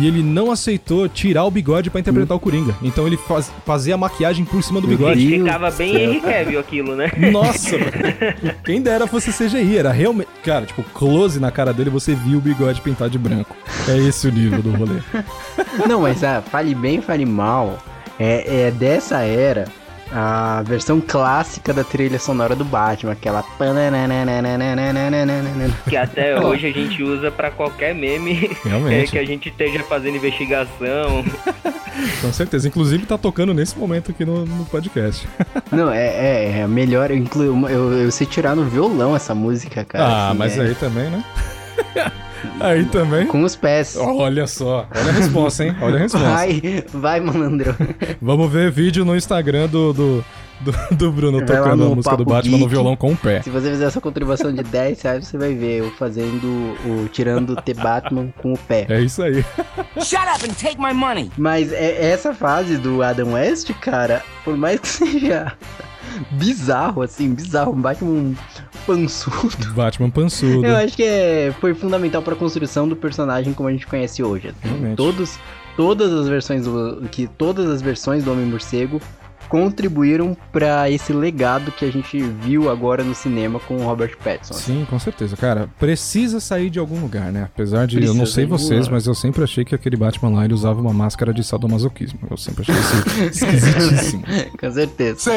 E 0.00 0.06
ele 0.06 0.22
não 0.22 0.50
aceitou 0.50 1.08
tirar 1.08 1.44
o 1.44 1.50
bigode 1.50 1.90
pra 1.90 2.00
interpretar 2.00 2.36
o 2.36 2.40
Coringa. 2.40 2.74
Então 2.82 3.06
ele 3.06 3.16
faz- 3.16 3.52
fazia 3.64 3.94
a 3.94 3.98
maquiagem 3.98 4.44
por 4.44 4.62
cima 4.62 4.80
do 4.80 4.86
bigode. 4.86 5.26
Deus 5.26 5.42
Ficava 5.42 5.70
bem. 5.70 5.96
Henry 5.96 6.20
Cavill 6.20 6.60
aquilo, 6.60 6.96
né? 6.96 7.10
Nossa, 7.32 7.76
quem 8.64 8.80
dera 8.82 9.06
fosse 9.06 9.32
CGI, 9.32 9.78
era 9.78 9.92
realmente. 9.92 10.28
Cara, 10.44 10.66
tipo, 10.66 10.82
close 10.82 11.38
na 11.40 11.50
cara 11.50 11.72
dele, 11.72 11.90
você 11.90 12.14
viu 12.14 12.38
o 12.38 12.40
bigode 12.40 12.80
pintado 12.80 13.10
de 13.10 13.18
branco. 13.18 13.56
É 13.88 13.96
esse 13.96 14.28
o 14.28 14.32
nível 14.32 14.62
do 14.62 14.70
rolê. 14.72 15.00
Não, 15.88 16.02
mas 16.02 16.22
ah, 16.24 16.42
fale 16.42 16.74
bem, 16.74 17.00
fale 17.00 17.24
mal. 17.26 17.78
É, 18.18 18.66
é 18.66 18.70
dessa 18.70 19.18
era 19.22 19.66
a 20.12 20.62
versão 20.64 21.00
clássica 21.00 21.72
da 21.72 21.82
trilha 21.82 22.18
sonora 22.18 22.54
do 22.54 22.64
Batman, 22.64 23.12
aquela. 23.12 23.44
Que 25.88 25.96
até 25.96 26.38
hoje 26.40 26.66
a 26.68 26.72
gente 26.72 27.02
usa 27.02 27.30
pra 27.30 27.50
qualquer 27.50 27.94
meme 27.94 28.50
é, 28.64 28.68
Realmente. 28.68 29.10
que 29.12 29.18
a 29.18 29.24
gente 29.24 29.48
esteja 29.48 29.82
fazendo 29.84 30.16
investigação. 30.16 31.24
Com 32.20 32.32
certeza. 32.32 32.68
Inclusive 32.68 33.06
tá 33.06 33.16
tocando 33.16 33.54
nesse 33.54 33.78
momento 33.78 34.10
aqui 34.10 34.24
no, 34.24 34.44
no 34.44 34.64
podcast. 34.66 35.26
Não, 35.72 35.90
é, 35.90 36.06
é, 36.06 36.58
é 36.60 36.66
melhor. 36.66 37.10
Eu, 37.10 37.16
incluo, 37.16 37.68
eu, 37.68 37.92
eu 37.92 38.10
sei 38.10 38.26
tirar 38.26 38.54
no 38.54 38.64
violão 38.64 39.16
essa 39.16 39.34
música, 39.34 39.84
cara. 39.84 40.04
ah, 40.04 40.28
assim, 40.28 40.38
mas 40.38 40.58
é, 40.58 40.62
aí 40.62 40.74
também, 40.74 41.10
né? 41.10 41.24
Aí 42.60 42.84
também. 42.86 43.26
Com 43.26 43.42
os 43.42 43.56
pés. 43.56 43.96
Olha 43.96 44.46
só. 44.46 44.86
Olha 44.94 45.10
a 45.10 45.12
resposta, 45.12 45.64
hein? 45.64 45.76
Olha 45.80 45.96
a 45.96 45.98
resposta. 46.00 46.28
Vai, 46.28 46.84
vai, 46.92 47.20
malandro. 47.20 47.74
Vamos 48.20 48.50
ver 48.50 48.70
vídeo 48.70 49.04
no 49.04 49.16
Instagram 49.16 49.66
do, 49.66 49.92
do, 49.92 50.24
do, 50.60 50.72
do 50.96 51.12
Bruno 51.12 51.38
Vai 51.38 51.46
tocando 51.46 51.84
a 51.84 51.88
no 51.88 51.96
música 51.96 52.16
do 52.16 52.24
Batman 52.24 52.52
no 52.52 52.58
Geek. 52.64 52.70
violão 52.70 52.96
com 52.96 53.12
o 53.12 53.16
pé. 53.16 53.42
Se 53.42 53.50
você 53.50 53.70
fizer 53.70 53.84
essa 53.86 54.00
contribuição 54.00 54.52
de 54.52 54.62
10 54.62 55.02
reais, 55.02 55.26
você 55.26 55.38
vai 55.38 55.54
ver 55.54 55.80
eu 55.80 55.90
fazendo 55.92 56.44
o. 56.84 57.08
tirando 57.12 57.50
o 57.50 57.56
T-Batman 57.56 58.32
com 58.40 58.52
o 58.52 58.58
pé. 58.58 58.86
É 58.88 59.00
isso 59.00 59.22
aí. 59.22 59.44
Shut 60.00 60.16
up 60.34 60.44
and 60.48 60.54
take 60.54 60.78
my 60.80 60.92
money. 60.94 61.30
Mas 61.36 61.72
é 61.72 62.10
essa 62.10 62.34
fase 62.34 62.76
do 62.76 63.02
Adam 63.02 63.32
West, 63.34 63.70
cara, 63.80 64.22
por 64.44 64.56
mais 64.56 64.80
que 64.80 64.88
seja 64.88 65.52
bizarro, 66.32 67.02
assim, 67.02 67.34
bizarro, 67.34 67.72
um 67.72 67.80
Batman 67.80 68.34
pançudo. 68.86 69.72
Batman 69.74 70.10
pançudo. 70.10 70.64
Eu 70.64 70.76
acho 70.76 70.96
que 70.96 71.02
é, 71.02 71.54
foi 71.60 71.74
fundamental 71.74 72.22
pra 72.22 72.34
construção 72.34 72.88
do 72.88 72.96
personagem 72.96 73.52
como 73.52 73.68
a 73.68 73.72
gente 73.72 73.86
conhece 73.86 74.22
hoje. 74.22 74.48
assim. 74.48 74.58
Realmente. 74.62 74.96
Todos, 74.96 75.38
todas 75.76 76.12
as 76.12 76.28
versões 76.28 76.64
do 76.64 77.02
que 77.10 77.26
todas 77.26 77.68
as 77.68 77.82
versões 77.82 78.24
do 78.24 78.32
Homem 78.32 78.46
Morcego 78.46 79.00
contribuíram 79.48 80.36
pra 80.52 80.90
esse 80.90 81.12
legado 81.12 81.70
que 81.72 81.84
a 81.84 81.90
gente 81.92 82.18
viu 82.20 82.70
agora 82.70 83.02
no 83.04 83.14
cinema 83.14 83.58
com 83.60 83.76
o 83.76 83.82
Robert 83.84 84.16
Pattinson. 84.22 84.54
Sim, 84.54 84.86
com 84.88 84.98
certeza. 84.98 85.36
Cara, 85.36 85.68
precisa 85.78 86.40
sair 86.40 86.70
de 86.70 86.78
algum 86.78 87.00
lugar, 87.00 87.32
né? 87.32 87.44
Apesar 87.44 87.86
de 87.86 87.96
eu 87.96 88.00
Precisa 88.00 88.18
não 88.18 88.26
sei 88.26 88.44
de 88.44 88.50
vocês, 88.50 88.88
mas 88.88 89.06
eu 89.06 89.14
sempre 89.14 89.42
achei 89.44 89.64
que 89.64 89.74
aquele 89.74 89.96
Batman 89.96 90.30
lá 90.30 90.44
ele 90.44 90.54
usava 90.54 90.80
uma 90.80 90.92
máscara 90.92 91.32
de 91.32 91.42
sadomasoquismo. 91.44 92.18
Eu 92.30 92.36
sempre 92.36 92.62
achei 92.62 92.74
isso 92.74 93.44
esquisitíssimo. 93.46 94.22
Com 94.58 94.70
certeza. 94.72 95.30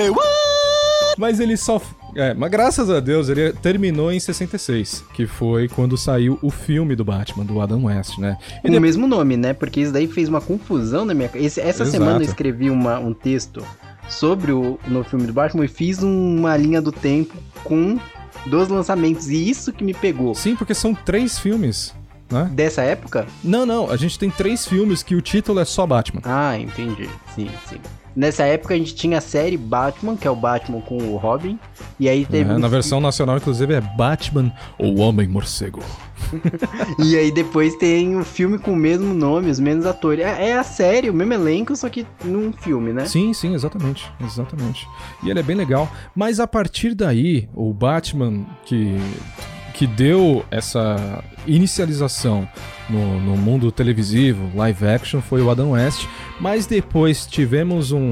Mas 1.17 1.39
ele 1.39 1.57
só. 1.57 1.81
É, 2.15 2.33
mas 2.33 2.49
graças 2.49 2.89
a 2.89 2.99
Deus 2.99 3.29
ele 3.29 3.51
terminou 3.53 4.11
em 4.11 4.19
66, 4.19 5.03
que 5.13 5.27
foi 5.27 5.67
quando 5.67 5.95
saiu 5.97 6.39
o 6.41 6.49
filme 6.49 6.95
do 6.95 7.03
Batman, 7.05 7.45
do 7.45 7.59
Adam 7.61 7.83
West, 7.85 8.17
né? 8.17 8.37
E 8.39 8.61
Com 8.61 8.67
o 8.69 8.71
depois- 8.71 8.81
mesmo 8.81 9.07
nome, 9.07 9.35
né? 9.37 9.53
Porque 9.53 9.81
isso 9.81 9.91
daí 9.91 10.07
fez 10.07 10.27
uma 10.29 10.41
confusão 10.41 11.05
na 11.05 11.13
minha 11.13 11.27
cabeça. 11.29 11.59
Essa 11.61 11.83
Exato. 11.83 11.91
semana 11.91 12.17
eu 12.19 12.21
escrevi 12.23 12.69
uma- 12.69 12.97
um 12.99 13.13
texto 13.13 13.63
sobre 14.09 14.51
o 14.51 14.79
no 14.87 15.03
filme 15.03 15.27
do 15.27 15.33
Batman 15.33 15.65
e 15.65 15.67
fiz 15.67 16.01
uma 16.01 16.57
linha 16.57 16.81
do 16.81 16.91
tempo 16.91 17.33
com 17.63 17.97
dos 18.45 18.67
lançamentos. 18.67 19.29
E 19.29 19.49
isso 19.49 19.71
que 19.71 19.83
me 19.83 19.93
pegou. 19.93 20.33
Sim, 20.33 20.55
porque 20.55 20.73
são 20.73 20.93
três 20.93 21.37
filmes, 21.39 21.93
né? 22.31 22.49
Dessa 22.53 22.81
época? 22.81 23.25
Não, 23.43 23.65
não, 23.65 23.89
a 23.89 23.97
gente 23.97 24.17
tem 24.17 24.29
três 24.29 24.65
filmes 24.65 25.03
que 25.03 25.15
o 25.15 25.21
título 25.21 25.59
é 25.59 25.65
só 25.65 25.85
Batman. 25.85 26.21
Ah, 26.23 26.57
entendi. 26.57 27.09
Sim, 27.35 27.49
sim. 27.67 27.77
Nessa 28.15 28.43
época 28.43 28.73
a 28.73 28.77
gente 28.77 28.95
tinha 28.95 29.19
a 29.19 29.21
série 29.21 29.55
Batman, 29.55 30.17
que 30.17 30.27
é 30.27 30.31
o 30.31 30.35
Batman 30.35 30.81
com 30.81 30.97
o 30.97 31.15
Robin. 31.15 31.59
E 31.99 32.09
aí 32.09 32.25
teve. 32.25 32.51
É, 32.51 32.53
um 32.53 32.59
na 32.59 32.67
versão 32.67 32.99
nacional, 32.99 33.37
inclusive, 33.37 33.73
é 33.73 33.81
Batman 33.81 34.51
ou 34.77 34.97
Homem 34.99 35.27
Morcego. 35.27 35.81
E 36.99 37.17
aí 37.17 37.31
depois 37.31 37.75
tem 37.77 38.17
o 38.17 38.25
filme 38.25 38.59
com 38.59 38.73
o 38.73 38.75
mesmo 38.75 39.13
nome, 39.13 39.49
os 39.49 39.59
mesmos 39.59 39.85
atores. 39.85 40.25
É, 40.25 40.49
é 40.49 40.57
a 40.57 40.63
série, 40.63 41.09
o 41.09 41.13
mesmo 41.13 41.33
elenco, 41.33 41.75
só 41.75 41.87
que 41.87 42.05
num 42.23 42.51
filme, 42.51 42.91
né? 42.91 43.05
Sim, 43.05 43.33
sim, 43.33 43.53
exatamente. 43.53 44.11
Exatamente. 44.21 44.85
E 45.23 45.29
ele 45.29 45.39
é 45.39 45.43
bem 45.43 45.55
legal. 45.55 45.89
Mas 46.13 46.39
a 46.39 46.45
partir 46.45 46.93
daí, 46.93 47.47
o 47.53 47.73
Batman 47.73 48.45
que, 48.65 48.97
que 49.79 49.87
deu 49.87 50.45
essa 50.51 51.23
inicialização 51.47 52.45
no, 52.89 53.17
no 53.21 53.37
mundo 53.37 53.71
televisivo, 53.71 54.51
live 54.53 54.85
action, 54.85 55.21
foi 55.21 55.41
o 55.41 55.49
Adam 55.49 55.71
West. 55.71 56.05
Mas 56.37 56.65
depois 56.65 57.25
tivemos 57.25 57.93
um, 57.93 58.11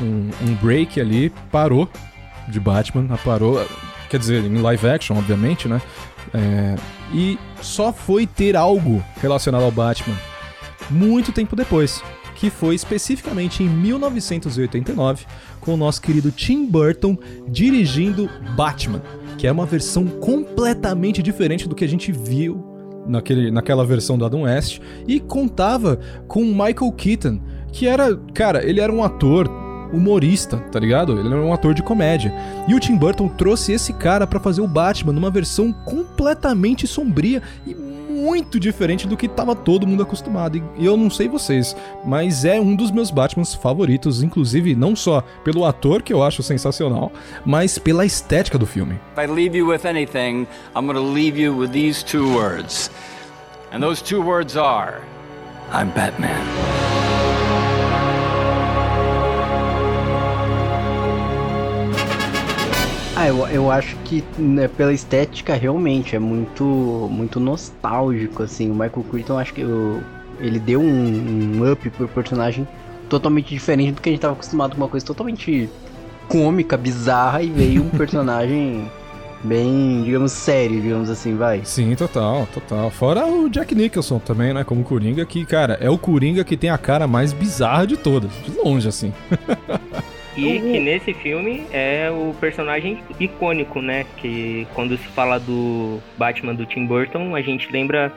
um, 0.00 0.30
um 0.42 0.54
break 0.60 1.00
ali, 1.00 1.30
parou 1.52 1.88
de 2.48 2.58
Batman, 2.58 3.16
parou. 3.24 3.64
Quer 4.10 4.18
dizer, 4.18 4.44
em 4.44 4.60
live 4.60 4.88
action, 4.88 5.16
obviamente, 5.16 5.68
né? 5.68 5.80
É, 6.34 6.74
e 7.12 7.38
só 7.62 7.92
foi 7.92 8.26
ter 8.26 8.56
algo 8.56 9.00
relacionado 9.22 9.62
ao 9.62 9.70
Batman 9.70 10.18
muito 10.90 11.30
tempo 11.30 11.54
depois, 11.54 12.02
que 12.34 12.50
foi 12.50 12.74
especificamente 12.74 13.62
em 13.62 13.68
1989, 13.68 15.26
com 15.64 15.74
o 15.74 15.76
nosso 15.76 16.00
querido 16.02 16.30
Tim 16.30 16.66
Burton 16.66 17.16
dirigindo 17.48 18.28
Batman, 18.56 19.02
que 19.38 19.46
é 19.46 19.52
uma 19.52 19.66
versão 19.66 20.06
completamente 20.06 21.22
diferente 21.22 21.68
do 21.68 21.74
que 21.74 21.84
a 21.84 21.88
gente 21.88 22.12
viu 22.12 22.64
naquele, 23.06 23.50
naquela 23.50 23.84
versão 23.84 24.16
do 24.16 24.24
Adam 24.24 24.42
West, 24.42 24.80
e 25.06 25.18
contava 25.20 25.98
com 26.28 26.44
Michael 26.44 26.92
Keaton, 26.96 27.40
que 27.72 27.86
era, 27.86 28.16
cara, 28.32 28.64
ele 28.64 28.80
era 28.80 28.92
um 28.92 29.02
ator 29.02 29.50
humorista, 29.92 30.58
tá 30.72 30.78
ligado? 30.78 31.18
Ele 31.18 31.28
era 31.28 31.42
um 31.42 31.52
ator 31.52 31.72
de 31.72 31.82
comédia. 31.82 32.34
E 32.66 32.74
o 32.74 32.80
Tim 32.80 32.96
Burton 32.96 33.28
trouxe 33.28 33.72
esse 33.72 33.92
cara 33.92 34.26
pra 34.26 34.40
fazer 34.40 34.60
o 34.60 34.66
Batman 34.66 35.12
numa 35.12 35.30
versão 35.30 35.72
completamente 35.72 36.86
sombria 36.86 37.42
e 37.66 37.74
muito 38.24 38.58
diferente 38.58 39.06
do 39.06 39.16
que 39.16 39.28
tava 39.28 39.54
todo 39.54 39.86
mundo 39.86 40.02
acostumado. 40.02 40.56
E 40.78 40.84
e 40.84 40.86
eu 40.86 40.98
não 40.98 41.08
sei 41.08 41.28
vocês, 41.28 41.74
mas 42.04 42.44
é 42.44 42.60
um 42.60 42.76
dos 42.76 42.90
meus 42.90 43.10
Batmans 43.10 43.54
favoritos, 43.54 44.22
inclusive 44.22 44.74
não 44.74 44.94
só 44.94 45.22
pelo 45.42 45.64
ator 45.64 46.02
que 46.02 46.12
eu 46.12 46.22
acho 46.22 46.42
sensacional, 46.42 47.10
mas 47.44 47.78
pela 47.78 48.04
estética 48.04 48.58
do 48.58 48.66
filme. 48.66 49.00
If 49.16 49.18
I 49.18 49.32
leave 49.32 49.56
you 49.56 49.68
with 49.68 49.86
anything, 49.86 50.46
I'm 50.76 50.86
going 50.86 50.94
to 50.94 51.00
leave 51.00 51.40
you 51.40 51.56
with 51.56 51.70
these 51.70 52.04
two 52.04 52.34
words. 52.34 52.90
And 53.72 53.80
those 53.80 54.02
two 54.02 54.22
words 54.22 54.56
are 54.56 55.00
I'm 55.72 55.90
Batman. 55.94 56.93
Ah, 63.16 63.28
eu, 63.28 63.46
eu 63.48 63.70
acho 63.70 63.94
que 64.04 64.24
né, 64.36 64.66
pela 64.66 64.92
estética 64.92 65.54
realmente 65.54 66.16
é 66.16 66.18
muito 66.18 66.64
muito 67.10 67.38
nostálgico, 67.38 68.42
assim. 68.42 68.70
O 68.70 68.74
Michael 68.74 69.04
Keaton, 69.10 69.38
acho 69.38 69.54
que 69.54 69.62
o- 69.64 70.02
ele 70.40 70.58
deu 70.58 70.80
um, 70.80 71.60
um 71.62 71.72
up 71.72 71.88
pro 71.90 72.08
personagem 72.08 72.66
totalmente 73.08 73.48
diferente 73.50 73.92
do 73.92 74.00
que 74.00 74.08
a 74.08 74.12
gente 74.12 74.20
tava 74.20 74.34
acostumado 74.34 74.72
com 74.74 74.78
uma 74.82 74.88
coisa 74.88 75.06
totalmente 75.06 75.68
cômica, 76.28 76.76
bizarra, 76.76 77.40
e 77.42 77.48
veio 77.50 77.82
um 77.84 77.88
personagem 77.90 78.90
bem, 79.44 80.02
digamos, 80.02 80.32
sério, 80.32 80.80
digamos 80.80 81.08
assim, 81.08 81.36
vai. 81.36 81.60
Sim, 81.64 81.94
total, 81.94 82.48
total. 82.52 82.90
Fora 82.90 83.26
o 83.26 83.48
Jack 83.48 83.74
Nicholson 83.76 84.18
também, 84.18 84.52
né, 84.52 84.64
como 84.64 84.82
Coringa, 84.82 85.24
que, 85.24 85.44
cara, 85.44 85.78
é 85.80 85.88
o 85.88 85.98
Coringa 85.98 86.42
que 86.42 86.56
tem 86.56 86.70
a 86.70 86.78
cara 86.78 87.06
mais 87.06 87.32
bizarra 87.32 87.86
de 87.86 87.96
todas, 87.96 88.30
de 88.44 88.50
longe, 88.58 88.88
assim. 88.88 89.12
E 90.36 90.58
que 90.58 90.80
nesse 90.80 91.14
filme 91.14 91.64
é 91.72 92.10
o 92.10 92.34
personagem 92.40 92.98
icônico, 93.18 93.80
né? 93.80 94.04
Que 94.16 94.66
quando 94.74 94.96
se 94.96 95.06
fala 95.08 95.38
do 95.38 96.00
Batman 96.18 96.54
do 96.54 96.66
Tim 96.66 96.86
Burton, 96.86 97.34
a 97.36 97.40
gente 97.40 97.70
lembra 97.70 98.12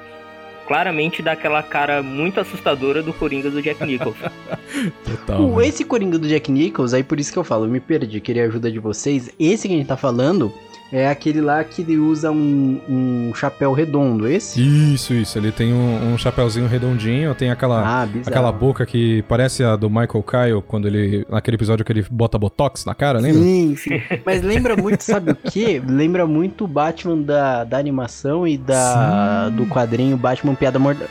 claramente 0.68 1.22
daquela 1.22 1.64
cara 1.64 2.04
muito 2.04 2.40
assustadora 2.40 3.02
do 3.02 3.14
Coringa 3.14 3.50
do 3.50 3.62
Jack 3.62 3.84
Nicholson. 3.86 4.30
Total. 5.06 5.42
O, 5.42 5.60
né? 5.60 5.68
esse 5.68 5.86
Coringa 5.86 6.20
do 6.20 6.28
Jack 6.28 6.52
Nicholson, 6.52 6.98
aí 6.98 7.04
por 7.04 7.20
isso 7.20 7.32
que 7.32 7.40
eu 7.40 7.44
falo, 7.44 7.66
eu 7.66 7.70
me 7.70 7.80
perdi, 7.80 8.20
queria 8.20 8.44
a 8.44 8.48
ajuda 8.48 8.70
de 8.70 8.80
vocês. 8.80 9.30
Esse 9.40 9.68
que 9.68 9.74
a 9.74 9.78
gente 9.78 9.88
tá 9.88 9.98
falando 9.98 10.54
é 10.92 11.08
aquele 11.10 11.42
lá 11.42 11.64
que 11.64 11.82
ele 11.82 11.98
usa 11.98 12.32
um, 12.32 12.80
um 12.88 13.32
chapéu 13.36 13.74
redondo, 13.74 14.28
esse? 14.28 14.62
Isso, 14.62 15.14
isso. 15.14 15.38
Ele 15.38 15.52
tem 15.52 15.74
um, 15.74 16.14
um 16.14 16.18
chapéuzinho 16.18 16.68
redondinho, 16.68 17.36
tem 17.36 17.52
aquela, 17.52 18.04
Ah, 18.04 18.08
aquela 18.26 18.52
boca 18.52 18.86
que 18.86 19.22
parece 19.24 19.64
a 19.64 19.76
do 19.76 19.90
Michael 19.90 20.24
Kyle, 20.24 20.62
quando 20.66 20.88
ele. 20.88 21.26
naquele 21.30 21.56
episódio 21.56 21.84
que 21.84 21.92
ele 21.92 22.06
bota 22.10 22.38
botox 22.38 22.86
na 22.86 22.96
cara, 22.96 23.20
lembra? 23.20 23.42
Sim, 23.42 23.76
sim. 23.76 24.02
Mas 24.26 24.42
lembra 24.42 24.76
muito, 24.78 25.02
sabe 25.02 25.32
o 25.32 25.36
quê? 25.36 25.82
Lembra 25.86 26.26
muito 26.26 26.64
o 26.66 26.68
Batman 26.68 27.18
da, 27.22 27.64
da 27.64 27.78
animação 27.78 28.48
e 28.48 28.58
da 28.58 29.50
do 29.50 29.66
quadrinho 29.66 30.16
Batman 30.18 30.56
Piada 30.56 30.80
Mortal. 30.80 31.08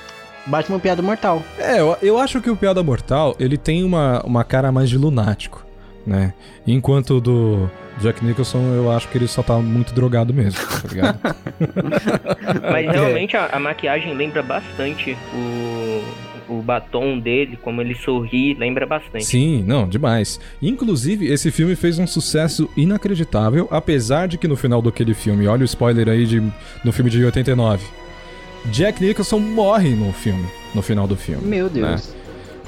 Batman 0.46 0.78
Piada 0.78 1.02
Mortal. 1.02 1.42
É, 1.58 1.80
eu, 1.80 1.96
eu 2.00 2.18
acho 2.18 2.40
que 2.40 2.48
o 2.48 2.56
Piada 2.56 2.82
Mortal, 2.82 3.34
ele 3.38 3.58
tem 3.58 3.82
uma, 3.82 4.22
uma 4.24 4.44
cara 4.44 4.70
mais 4.70 4.88
de 4.88 4.96
lunático, 4.96 5.65
né? 6.06 6.32
Enquanto 6.66 7.16
o 7.16 7.20
do 7.20 7.70
Jack 8.00 8.24
Nicholson, 8.24 8.60
eu 8.74 8.90
acho 8.90 9.08
que 9.08 9.18
ele 9.18 9.26
só 9.26 9.42
tá 9.42 9.58
muito 9.58 9.92
drogado 9.92 10.32
mesmo, 10.32 10.60
tá 10.60 10.88
ligado? 10.88 11.18
Mas 12.70 12.90
realmente 12.90 13.36
a, 13.36 13.46
a 13.46 13.58
maquiagem 13.58 14.14
lembra 14.14 14.42
bastante 14.42 15.16
o, 15.34 16.54
o 16.54 16.62
batom 16.62 17.18
dele, 17.18 17.58
como 17.60 17.80
ele 17.80 17.94
sorri, 17.94 18.54
lembra 18.54 18.86
bastante. 18.86 19.24
Sim, 19.24 19.64
não, 19.66 19.88
demais. 19.88 20.38
Inclusive, 20.62 21.26
esse 21.26 21.50
filme 21.50 21.74
fez 21.74 21.98
um 21.98 22.06
sucesso 22.06 22.70
inacreditável, 22.76 23.66
apesar 23.70 24.28
de 24.28 24.38
que 24.38 24.46
no 24.46 24.56
final 24.56 24.80
daquele 24.80 25.14
filme, 25.14 25.46
olha 25.46 25.62
o 25.62 25.64
spoiler 25.64 26.08
aí 26.08 26.26
de, 26.26 26.40
no 26.84 26.92
filme 26.92 27.10
de 27.10 27.24
89, 27.24 27.84
Jack 28.66 29.02
Nicholson 29.02 29.38
morre 29.38 29.90
no 29.90 30.12
filme, 30.12 30.46
no 30.74 30.82
final 30.82 31.06
do 31.06 31.16
filme. 31.16 31.46
Meu 31.46 31.68
Deus. 31.68 32.14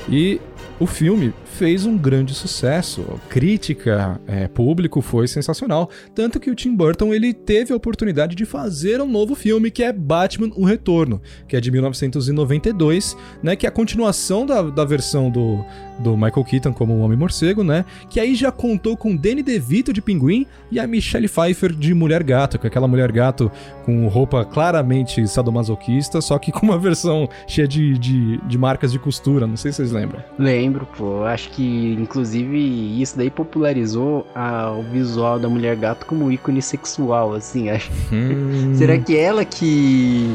E 0.09 0.40
o 0.78 0.87
filme 0.87 1.35
fez 1.57 1.87
um 1.87 1.97
grande 1.97 2.35
sucesso. 2.35 3.21
Crítica, 3.28 4.21
é, 4.26 4.49
público 4.49 5.00
foi 5.00 5.26
sensacional. 5.26 5.90
Tanto 6.14 6.38
que 6.38 6.50
o 6.50 6.55
Tim 6.55 6.75
Burton 6.75 7.12
ele 7.12 7.33
teve 7.33 7.73
a 7.73 7.76
oportunidade 7.76 8.35
de 8.35 8.45
fazer 8.45 9.00
um 9.00 9.09
novo 9.09 9.35
filme 9.35 9.71
que 9.71 9.83
é 9.83 9.93
Batman: 9.93 10.50
O 10.57 10.64
Retorno, 10.64 11.21
que 11.47 11.57
é 11.57 11.61
de 11.61 11.71
1992, 11.71 13.17
né? 13.43 13.57
Que 13.57 13.67
é 13.67 13.69
a 13.69 13.73
continuação 13.73 14.47
da, 14.47 14.62
da 14.62 14.85
versão 14.85 15.31
do, 15.31 15.64
do 15.99 16.17
Michael 16.17 16.45
Keaton 16.45 16.73
como 16.73 16.95
o 16.95 17.00
Homem-Morcego, 17.00 17.64
né? 17.64 17.85
Que 18.09 18.21
aí 18.21 18.35
já 18.35 18.52
contou 18.52 18.97
com 18.97 19.17
Danny 19.17 19.43
DeVito 19.43 19.93
de 19.93 20.00
Pinguim 20.00 20.47
e 20.71 20.78
a 20.78 20.87
Michelle 20.87 21.28
Pfeiffer 21.28 21.73
de 21.73 21.95
Mulher 21.95 22.23
Gato, 22.23 22.59
que 22.59 22.67
é 22.67 22.69
aquela 22.69 22.88
Mulher 22.88 23.11
Gato 23.11 23.50
com 23.85 24.07
roupa 24.09 24.45
claramente 24.45 25.26
sadomasoquista, 25.26 26.21
só 26.21 26.38
que 26.38 26.52
com 26.52 26.67
uma 26.67 26.78
versão 26.78 27.28
cheia 27.47 27.67
de, 27.67 27.99
de, 27.99 28.38
de 28.38 28.59
marcas 28.59 28.93
de 28.93 28.99
costura. 28.99 29.47
Não 29.47 29.57
sei 29.57 29.73
se 29.73 29.78
vocês 29.78 29.93
lembram. 29.93 30.23
Lembro, 30.38 30.87
pô. 30.97 31.25
Acho 31.38 31.50
que, 31.50 31.97
inclusive, 32.00 33.00
isso 33.00 33.16
daí 33.16 33.30
popularizou 33.30 34.26
a- 34.35 34.73
o 34.76 34.83
visual 34.83 35.38
da 35.38 35.49
mulher 35.49 35.76
gato 35.76 36.04
como 36.04 36.33
ícone 36.33 36.61
sexual, 36.61 37.33
assim, 37.33 37.71
acho. 37.71 37.88
Hum. 38.12 38.75
Será 38.76 38.99
que 38.99 39.16
ela 39.16 39.45
que 39.45 40.35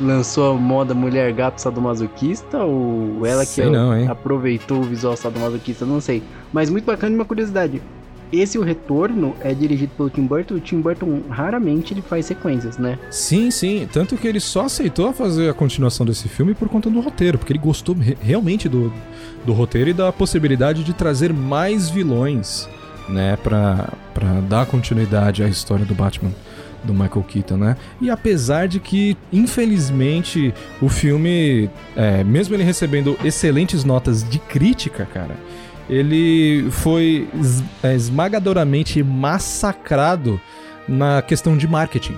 lançou 0.00 0.52
a 0.52 0.54
moda 0.54 0.94
mulher 0.94 1.32
gato 1.32 1.58
sadomasoquista 1.60 2.58
ou 2.62 3.26
ela 3.26 3.40
que 3.44 3.50
Sei 3.50 3.68
não, 3.68 3.96
hein? 3.98 4.06
aproveitou 4.06 4.78
o 4.78 4.82
visual 4.84 5.16
sadomasoquista? 5.16 5.84
Não 5.84 6.00
sei. 6.00 6.22
Mas 6.52 6.70
muito 6.70 6.84
bacana 6.84 7.12
e 7.12 7.16
uma 7.18 7.24
curiosidade. 7.24 7.82
Esse 8.40 8.58
O 8.58 8.62
Retorno 8.62 9.34
é 9.40 9.52
dirigido 9.54 9.92
pelo 9.96 10.10
Tim 10.10 10.26
Burton. 10.26 10.54
O 10.54 10.60
Tim 10.60 10.80
Burton 10.80 11.20
raramente 11.28 11.94
ele 11.94 12.02
faz 12.02 12.26
sequências, 12.26 12.78
né? 12.78 12.98
Sim, 13.10 13.50
sim. 13.50 13.88
Tanto 13.92 14.16
que 14.16 14.26
ele 14.26 14.40
só 14.40 14.66
aceitou 14.66 15.12
fazer 15.12 15.48
a 15.50 15.54
continuação 15.54 16.04
desse 16.04 16.28
filme 16.28 16.54
por 16.54 16.68
conta 16.68 16.90
do 16.90 17.00
roteiro, 17.00 17.38
porque 17.38 17.52
ele 17.52 17.60
gostou 17.60 17.94
re- 17.94 18.16
realmente 18.20 18.68
do, 18.68 18.92
do 19.46 19.52
roteiro 19.52 19.90
e 19.90 19.92
da 19.92 20.12
possibilidade 20.12 20.82
de 20.84 20.92
trazer 20.92 21.32
mais 21.32 21.88
vilões, 21.90 22.68
né, 23.08 23.36
pra 23.42 23.88
dar 24.48 24.66
continuidade 24.66 25.42
à 25.42 25.48
história 25.48 25.84
do 25.84 25.94
Batman 25.94 26.30
do 26.82 26.92
Michael 26.92 27.22
Keaton, 27.26 27.56
né? 27.56 27.76
E 28.00 28.10
apesar 28.10 28.68
de 28.68 28.78
que, 28.78 29.16
infelizmente, 29.32 30.52
o 30.82 30.88
filme, 30.88 31.70
é, 31.96 32.22
mesmo 32.22 32.54
ele 32.54 32.62
recebendo 32.62 33.16
excelentes 33.24 33.84
notas 33.84 34.22
de 34.28 34.38
crítica, 34.38 35.06
cara, 35.12 35.34
ele 35.88 36.66
foi 36.70 37.28
es- 37.40 37.62
é, 37.82 37.94
esmagadoramente 37.94 39.02
massacrado 39.02 40.40
na 40.88 41.22
questão 41.22 41.56
de 41.56 41.66
marketing. 41.68 42.16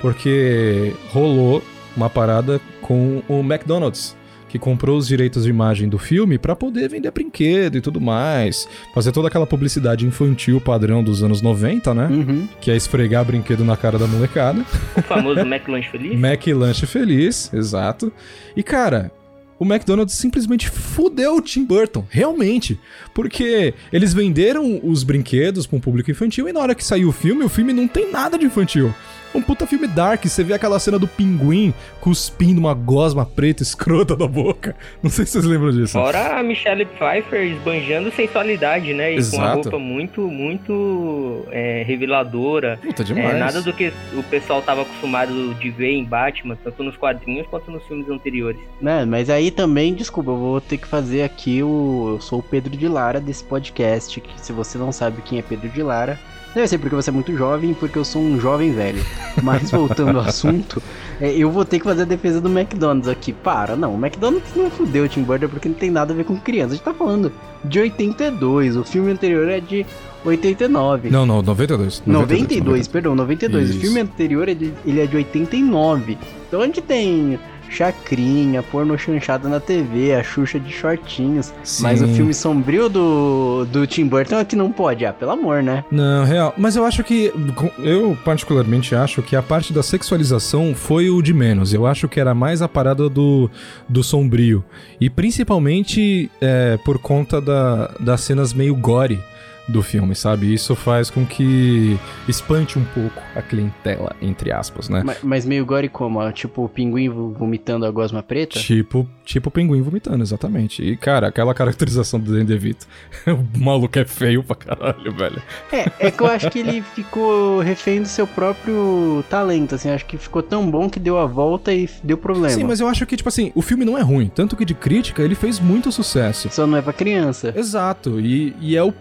Porque 0.00 0.92
rolou 1.10 1.62
uma 1.96 2.10
parada 2.10 2.60
com 2.82 3.22
o 3.28 3.40
McDonald's, 3.40 4.16
que 4.48 4.58
comprou 4.58 4.98
os 4.98 5.06
direitos 5.08 5.44
de 5.44 5.50
imagem 5.50 5.88
do 5.88 5.98
filme 5.98 6.38
pra 6.38 6.54
poder 6.54 6.88
vender 6.88 7.10
brinquedo 7.10 7.76
e 7.76 7.80
tudo 7.80 8.00
mais. 8.00 8.68
Fazer 8.94 9.10
toda 9.12 9.28
aquela 9.28 9.46
publicidade 9.46 10.06
infantil 10.06 10.60
padrão 10.60 11.02
dos 11.02 11.22
anos 11.22 11.40
90, 11.40 11.94
né? 11.94 12.06
Uhum. 12.08 12.48
Que 12.60 12.70
é 12.70 12.76
esfregar 12.76 13.24
brinquedo 13.24 13.64
na 13.64 13.76
cara 13.76 13.98
da 13.98 14.06
molecada. 14.06 14.64
O 14.96 15.02
famoso 15.02 15.40
McLanche 15.46 15.88
Feliz. 15.90 16.18
Mac 16.18 16.46
Lanche 16.48 16.86
Feliz, 16.86 17.50
exato. 17.52 18.12
E 18.56 18.62
cara, 18.62 19.10
o 19.58 19.64
McDonald's 19.64 20.14
simplesmente 20.14 20.68
fudeu 20.68 21.36
o 21.36 21.40
Tim 21.40 21.64
Burton, 21.64 22.06
realmente. 22.08 22.78
Porque 23.12 23.74
eles 23.92 24.12
venderam 24.12 24.80
os 24.82 25.02
brinquedos 25.02 25.66
para 25.66 25.76
um 25.76 25.80
público 25.80 26.10
infantil 26.10 26.48
e 26.48 26.52
na 26.52 26.60
hora 26.60 26.74
que 26.74 26.84
saiu 26.84 27.08
o 27.08 27.12
filme, 27.12 27.44
o 27.44 27.48
filme 27.48 27.72
não 27.72 27.86
tem 27.86 28.10
nada 28.10 28.38
de 28.38 28.46
infantil. 28.46 28.94
Um 29.34 29.42
puta 29.42 29.66
filme 29.66 29.88
dark, 29.88 30.24
você 30.24 30.44
vê 30.44 30.54
aquela 30.54 30.78
cena 30.78 30.96
do 30.98 31.08
pinguim 31.08 31.74
cuspindo 32.00 32.60
uma 32.60 32.72
gosma 32.72 33.26
preta 33.26 33.62
escrota 33.64 34.14
da 34.14 34.28
boca. 34.28 34.76
Não 35.02 35.10
sei 35.10 35.26
se 35.26 35.32
vocês 35.32 35.44
lembram 35.44 35.72
disso. 35.72 35.92
Fora 35.94 36.38
a 36.38 36.42
Michelle 36.42 36.84
Pfeiffer 36.84 37.42
esbanjando 37.42 38.12
sensualidade, 38.12 38.94
né? 38.94 39.12
E 39.12 39.16
com 39.16 39.36
uma 39.36 39.44
Exato. 39.46 39.62
roupa 39.62 39.78
muito, 39.78 40.20
muito 40.20 41.44
é, 41.50 41.82
reveladora. 41.86 42.78
Puta 42.82 43.02
É, 43.02 43.04
demais. 43.04 43.38
nada 43.38 43.60
do 43.62 43.72
que 43.72 43.92
o 44.16 44.22
pessoal 44.24 44.62
tava 44.62 44.82
acostumado 44.82 45.54
de 45.54 45.70
ver 45.70 45.90
em 45.92 46.04
Batman, 46.04 46.56
tanto 46.62 46.82
nos 46.84 46.96
quadrinhos 46.96 47.46
quanto 47.48 47.70
nos 47.70 47.82
filmes 47.86 48.08
anteriores. 48.08 48.60
Né, 48.80 49.04
mas 49.04 49.28
aí 49.30 49.50
também, 49.50 49.94
desculpa, 49.94 50.30
eu 50.30 50.36
vou 50.38 50.60
ter 50.60 50.78
que 50.78 50.86
fazer 50.86 51.22
aqui 51.22 51.62
o. 51.62 52.14
Eu 52.14 52.20
sou 52.20 52.38
o 52.38 52.42
Pedro 52.42 52.76
de 52.76 52.86
Lara 52.86 53.20
desse 53.20 53.42
podcast. 53.42 54.20
Que 54.20 54.40
se 54.40 54.52
você 54.52 54.78
não 54.78 54.92
sabe 54.92 55.22
quem 55.22 55.38
é 55.38 55.42
Pedro 55.42 55.68
de 55.68 55.82
Lara, 55.82 56.18
deve 56.54 56.68
ser 56.68 56.78
porque 56.78 56.94
você 56.94 57.10
é 57.10 57.12
muito 57.12 57.36
jovem 57.36 57.74
porque 57.74 57.98
eu 57.98 58.04
sou 58.04 58.22
um 58.22 58.40
jovem 58.40 58.72
velho. 58.72 59.04
Mas 59.42 59.70
voltando 59.70 60.18
ao 60.18 60.24
assunto, 60.24 60.82
é, 61.20 61.32
eu 61.32 61.50
vou 61.50 61.64
ter 61.64 61.78
que 61.78 61.84
fazer 61.84 62.02
a 62.02 62.06
defesa 62.06 62.40
do 62.40 62.48
McDonald's 62.48 63.08
aqui. 63.08 63.32
Para, 63.32 63.76
não, 63.76 63.94
o 63.94 63.98
McDonald's 63.98 64.54
não 64.54 64.70
fudeu 64.70 65.04
o 65.04 65.08
Tim 65.08 65.22
Burton 65.22 65.48
porque 65.48 65.68
não 65.68 65.76
tem 65.76 65.90
nada 65.90 66.12
a 66.12 66.16
ver 66.16 66.24
com 66.24 66.38
criança. 66.38 66.74
A 66.74 66.76
gente 66.76 66.84
tá 66.84 66.94
falando 66.94 67.32
de 67.64 67.80
82, 67.80 68.76
o 68.76 68.84
filme 68.84 69.10
anterior 69.10 69.48
é 69.48 69.60
de 69.60 69.84
89. 70.24 71.10
Não, 71.10 71.26
não, 71.26 71.42
92. 71.42 72.02
92, 72.06 72.88
perdão, 72.88 73.14
92. 73.14 73.70
Isso. 73.70 73.78
O 73.78 73.80
filme 73.80 74.00
anterior 74.00 74.48
ele, 74.48 74.72
ele 74.86 75.00
é 75.00 75.06
de 75.06 75.16
89. 75.16 76.18
Então 76.48 76.60
a 76.60 76.66
gente 76.66 76.80
tem 76.80 77.38
chacrinha, 77.74 78.62
porno 78.62 78.96
chanchada 78.96 79.48
na 79.48 79.58
TV, 79.58 80.14
a 80.14 80.22
Xuxa 80.22 80.60
de 80.60 80.72
shortinhos. 80.72 81.52
Mas 81.80 82.00
o 82.00 82.06
Sim. 82.06 82.14
filme 82.14 82.34
sombrio 82.34 82.88
do, 82.88 83.66
do 83.66 83.86
Tim 83.86 84.06
Burton 84.06 84.38
é 84.38 84.44
que 84.44 84.54
não 84.54 84.70
pode. 84.70 85.04
Ah, 85.04 85.12
pelo 85.12 85.32
amor, 85.32 85.62
né? 85.62 85.84
Não, 85.90 86.24
real. 86.24 86.54
Mas 86.56 86.76
eu 86.76 86.84
acho 86.84 87.02
que. 87.02 87.32
Eu, 87.78 88.16
particularmente, 88.24 88.94
acho 88.94 89.22
que 89.22 89.34
a 89.34 89.42
parte 89.42 89.72
da 89.72 89.82
sexualização 89.82 90.74
foi 90.74 91.10
o 91.10 91.20
de 91.20 91.34
menos. 91.34 91.74
Eu 91.74 91.86
acho 91.86 92.08
que 92.08 92.20
era 92.20 92.34
mais 92.34 92.62
a 92.62 92.68
parada 92.68 93.08
do, 93.08 93.50
do 93.88 94.02
sombrio. 94.02 94.64
E 95.00 95.10
principalmente 95.10 96.30
é, 96.40 96.78
por 96.84 96.98
conta 96.98 97.40
da, 97.40 97.90
das 97.98 98.20
cenas 98.20 98.52
meio 98.52 98.74
gore 98.74 99.20
do 99.68 99.82
filme, 99.82 100.14
sabe? 100.14 100.52
Isso 100.52 100.74
faz 100.76 101.08
com 101.10 101.24
que 101.24 101.98
espante 102.28 102.78
um 102.78 102.84
pouco 102.84 103.22
a 103.34 103.40
clientela, 103.42 104.14
entre 104.20 104.52
aspas, 104.52 104.88
né? 104.88 105.02
Mas, 105.04 105.18
mas 105.22 105.46
meio 105.46 105.64
gore 105.64 105.88
como? 105.88 106.18
ó, 106.18 106.30
Tipo 106.32 106.64
o 106.64 106.68
pinguim 106.68 107.08
vo- 107.08 107.30
vomitando 107.32 107.86
a 107.86 107.90
gosma 107.90 108.22
preta? 108.22 108.58
Tipo, 108.58 109.08
tipo 109.24 109.48
o 109.48 109.52
pinguim 109.52 109.80
vomitando, 109.80 110.22
exatamente. 110.22 110.82
E, 110.82 110.96
cara, 110.96 111.28
aquela 111.28 111.54
caracterização 111.54 112.20
do 112.20 112.30
Danny 112.32 112.44
DeVito. 112.44 112.86
o 113.26 113.58
maluco 113.58 113.98
é 113.98 114.04
feio 114.04 114.42
pra 114.42 114.56
caralho, 114.56 115.12
velho. 115.12 115.42
É, 115.72 115.90
é 115.98 116.10
que 116.10 116.20
eu 116.22 116.26
acho 116.26 116.50
que 116.50 116.58
ele 116.58 116.82
ficou 116.94 117.60
refém 117.60 118.02
do 118.02 118.08
seu 118.08 118.26
próprio 118.26 119.24
talento, 119.30 119.74
assim. 119.74 119.88
Acho 119.90 120.04
que 120.06 120.18
ficou 120.18 120.42
tão 120.42 120.70
bom 120.70 120.88
que 120.88 121.00
deu 121.00 121.18
a 121.18 121.26
volta 121.26 121.72
e 121.72 121.88
deu 122.02 122.18
problema. 122.18 122.50
Sim, 122.50 122.64
mas 122.64 122.80
eu 122.80 122.86
acho 122.88 123.06
que, 123.06 123.16
tipo 123.16 123.28
assim, 123.28 123.50
o 123.54 123.62
filme 123.62 123.84
não 123.84 123.96
é 123.96 124.02
ruim. 124.02 124.28
Tanto 124.34 124.56
que 124.56 124.64
de 124.64 124.74
crítica 124.74 125.22
ele 125.22 125.34
fez 125.34 125.58
muito 125.58 125.90
sucesso. 125.90 126.48
Só 126.50 126.66
não 126.66 126.78
é 126.78 126.82
pra 126.82 126.92
criança. 126.92 127.52
Exato, 127.56 128.20
e, 128.20 128.54
e 128.60 128.76
é 128.76 128.82
o 128.82 128.92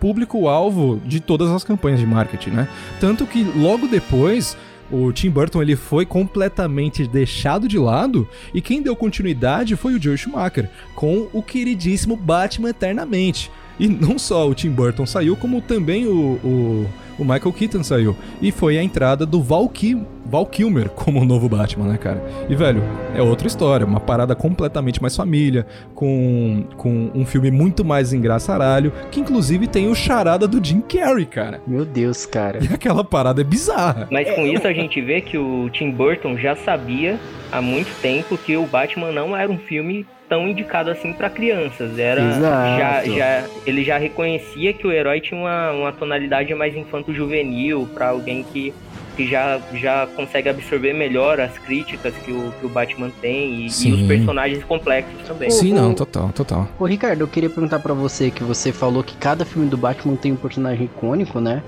público-alvo 0.54 1.02
de 1.04 1.20
todas 1.20 1.50
as 1.50 1.64
campanhas 1.64 2.00
de 2.00 2.06
marketing, 2.06 2.52
né? 2.52 2.68
Tanto 3.00 3.26
que 3.26 3.44
logo 3.44 3.88
depois 3.88 4.56
o 4.92 5.12
Tim 5.12 5.30
Burton 5.30 5.62
ele 5.62 5.76
foi 5.76 6.06
completamente 6.06 7.08
deixado 7.08 7.68
de 7.68 7.80
lado 7.80 8.28
e 8.54 8.62
quem 8.62 8.82
deu 8.82 8.96
continuidade 8.96 9.76
foi 9.76 9.96
o 9.96 10.02
Joe 10.02 10.18
Schumacher 10.18 10.70
com 10.94 11.28
o 11.34 11.42
queridíssimo 11.42 12.16
Batman 12.16 12.70
Eternamente. 12.70 13.50
E 13.80 13.88
não 13.88 14.20
só 14.20 14.48
o 14.48 14.54
Tim 14.54 14.70
Burton 14.70 15.06
saiu, 15.06 15.36
como 15.36 15.62
também 15.62 16.06
o, 16.06 16.40
o, 16.44 16.90
o 17.18 17.24
Michael 17.24 17.54
Keaton 17.54 17.84
saiu. 17.84 18.16
E 18.42 18.52
foi 18.52 18.78
a 18.78 18.84
entrada 18.84 19.26
do 19.26 19.42
Val, 19.42 19.68
Kil 19.70 20.06
Val 20.26 20.46
Kilmer 20.46 20.90
como 20.90 21.22
o 21.22 21.26
novo 21.26 21.48
Batman, 21.48 21.90
né, 21.90 21.98
cara? 21.98 22.24
E, 22.50 22.56
velho, 22.56 22.82
é 23.16 23.22
outra 23.22 23.48
história. 23.48 23.86
Uma 23.86 24.00
parada 24.00 24.36
completamente 24.36 25.02
mais 25.02 25.16
família, 25.16 25.66
com, 25.94 26.66
com 26.78 27.12
um 27.14 27.26
filme 27.26 27.52
muito 27.52 27.84
mais 27.86 28.14
engraçaralho, 28.14 28.92
que 29.12 29.20
inclusive 29.20 29.68
tem 29.68 29.88
o 29.90 29.96
charada 29.96 30.48
do 30.48 30.64
Jim 30.64 30.82
Carrey, 30.82 31.26
cara. 31.26 31.62
Meu 31.68 31.86
Deus, 31.86 32.26
cara. 32.26 32.60
E 32.64 32.74
aquela 32.74 33.04
parada 33.04 33.42
é 33.42 33.44
bizarra. 33.44 34.08
Mas 34.10 34.30
com 34.32 34.46
isso 34.48 34.66
a 34.66 34.74
gente 34.74 35.00
vê 35.02 35.22
que 35.22 35.38
o 35.38 35.70
Tim 35.70 35.92
Burton 35.92 36.38
já 36.38 36.56
sabia 36.56 37.20
há 37.52 37.62
muito 37.62 37.94
tempo 38.02 38.38
que 38.38 38.58
o 38.58 38.66
Batman 38.66 39.12
não 39.12 39.36
era 39.36 39.52
um 39.52 39.58
filme 39.58 40.06
tão 40.30 40.48
indicado 40.48 40.90
assim 40.90 41.14
pra 41.14 41.30
crianças. 41.30 41.98
Era 41.98 42.22
Exato. 42.22 42.80
já, 43.10 43.16
já 43.18 43.44
ele 43.66 43.84
já 43.84 43.98
reconhecia 43.98 44.74
que 44.74 44.86
o 44.88 44.92
herói 44.92 45.22
tinha 45.22 45.40
uma, 45.40 45.72
uma 45.72 45.92
tonalidade 45.92 46.54
mais 46.56 46.76
infanto-juvenil 46.76 47.88
pra 47.94 48.10
alguém 48.10 48.44
que 48.44 48.74
que 49.16 49.28
já, 49.28 49.60
já 49.76 50.08
consegue 50.16 50.50
absorver 50.50 50.92
melhor 50.92 51.40
as 51.40 51.56
críticas 51.60 52.16
que 52.26 52.32
o, 52.32 52.52
que 52.60 52.66
o 52.66 52.70
Batman 52.70 53.12
tem 53.22 53.54
e, 53.54 53.66
e 53.66 53.92
os 53.94 54.08
personagens 54.08 54.64
complexos 54.64 55.22
também. 55.28 55.52
Sim, 55.52 55.72
o- 55.74 55.76
não, 55.76 55.94
total, 55.94 56.30
total. 56.30 56.68
Ô 56.80 56.86
Ricardo, 56.86 57.22
eu 57.22 57.28
queria 57.28 57.48
perguntar 57.48 57.78
pra 57.78 57.94
você 57.94 58.32
que 58.32 58.44
você 58.44 58.72
falou 58.72 59.04
que 59.04 59.16
cada 59.18 59.46
filme 59.46 59.70
do 59.70 59.78
Batman 59.78 60.16
tem 60.16 60.32
um 60.32 60.36
personagem 60.36 60.86
icônico, 60.86 61.40
né? 61.40 61.62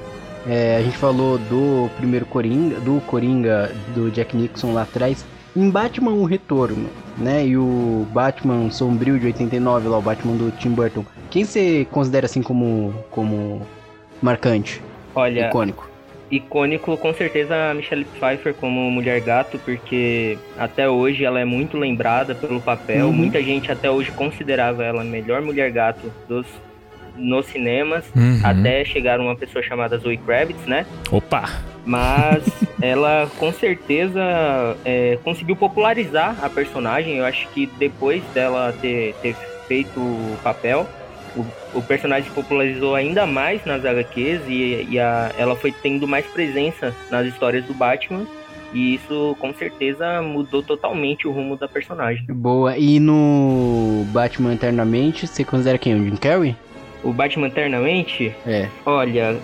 É, 0.47 0.77
a 0.77 0.81
gente 0.81 0.97
falou 0.97 1.37
do 1.37 1.87
primeiro 1.97 2.25
Coringa, 2.25 2.79
do 2.79 2.99
Coringa 3.01 3.71
do 3.93 4.09
Jack 4.09 4.35
Nixon 4.35 4.73
lá 4.73 4.81
atrás. 4.81 5.23
Em 5.55 5.69
Batman 5.69 6.11
o 6.11 6.25
Retorno, 6.25 6.89
né? 7.17 7.45
E 7.45 7.57
o 7.57 8.05
Batman 8.11 8.69
Sombrio 8.69 9.17
de 9.17 9.27
89, 9.27 9.87
lá, 9.87 9.97
o 9.97 10.01
Batman 10.01 10.35
do 10.35 10.51
Tim 10.51 10.71
Burton. 10.71 11.05
Quem 11.29 11.45
você 11.45 11.87
considera 11.91 12.25
assim 12.25 12.41
como, 12.41 12.93
como 13.09 13.61
marcante, 14.21 14.81
Olha, 15.13 15.47
icônico? 15.47 15.89
icônico 16.29 16.97
com 16.97 17.13
certeza 17.13 17.71
a 17.71 17.73
Michelle 17.73 18.05
Pfeiffer 18.05 18.53
como 18.53 18.89
Mulher 18.91 19.21
Gato, 19.21 19.59
porque 19.59 20.37
até 20.57 20.89
hoje 20.89 21.23
ela 21.23 21.39
é 21.39 21.45
muito 21.45 21.77
lembrada 21.77 22.33
pelo 22.35 22.59
papel. 22.59 23.07
Uhum. 23.07 23.13
Muita 23.13 23.41
gente 23.41 23.71
até 23.71 23.89
hoje 23.89 24.11
considerava 24.11 24.83
ela 24.83 25.01
a 25.01 25.05
melhor 25.05 25.41
Mulher 25.41 25.71
Gato 25.71 26.11
dos 26.27 26.45
nos 27.15 27.45
cinemas, 27.47 28.03
Uhum. 28.15 28.39
até 28.43 28.83
chegar 28.85 29.19
uma 29.19 29.35
pessoa 29.35 29.63
chamada 29.63 29.97
Zoe 29.97 30.17
Kravitz, 30.17 30.65
né? 30.65 30.85
Opa! 31.11 31.49
Mas 31.85 32.43
ela 32.81 33.29
com 33.37 33.51
certeza 33.53 34.21
é, 34.83 35.17
conseguiu 35.23 35.55
popularizar 35.55 36.35
a 36.43 36.49
personagem. 36.49 37.17
Eu 37.17 37.25
acho 37.25 37.47
que 37.49 37.67
depois 37.77 38.23
dela 38.33 38.73
ter, 38.81 39.13
ter 39.21 39.35
feito 39.67 39.99
o 39.99 40.37
papel, 40.43 40.87
o, 41.35 41.45
o 41.77 41.81
personagem 41.81 42.29
se 42.29 42.35
popularizou 42.35 42.95
ainda 42.95 43.25
mais 43.25 43.63
nas 43.65 43.83
HQs 43.85 44.41
e, 44.47 44.87
e 44.91 44.99
a- 44.99 45.31
ela 45.37 45.55
foi 45.55 45.71
tendo 45.71 46.07
mais 46.07 46.25
presença 46.25 46.93
nas 47.11 47.25
histórias 47.27 47.65
do 47.65 47.73
Batman. 47.73 48.25
E 48.73 48.95
isso 48.95 49.37
com 49.39 49.53
certeza 49.53 50.21
mudou 50.21 50.61
totalmente 50.61 51.25
o 51.27 51.31
rumo 51.31 51.55
da 51.55 51.65
personagem. 51.67 52.25
Boa. 52.27 52.77
E 52.77 52.99
no 52.99 54.03
Batman 54.11 54.53
Eternamente, 54.53 55.27
você 55.27 55.45
considera 55.45 55.77
quem? 55.77 55.93
O 55.95 56.03
Jim 56.03 56.15
Carrey? 56.17 56.55
O 57.05 57.13
Batman 57.13 57.47
Eternamente, 57.47 58.33
É. 58.45 58.67
Olha, 58.85 59.37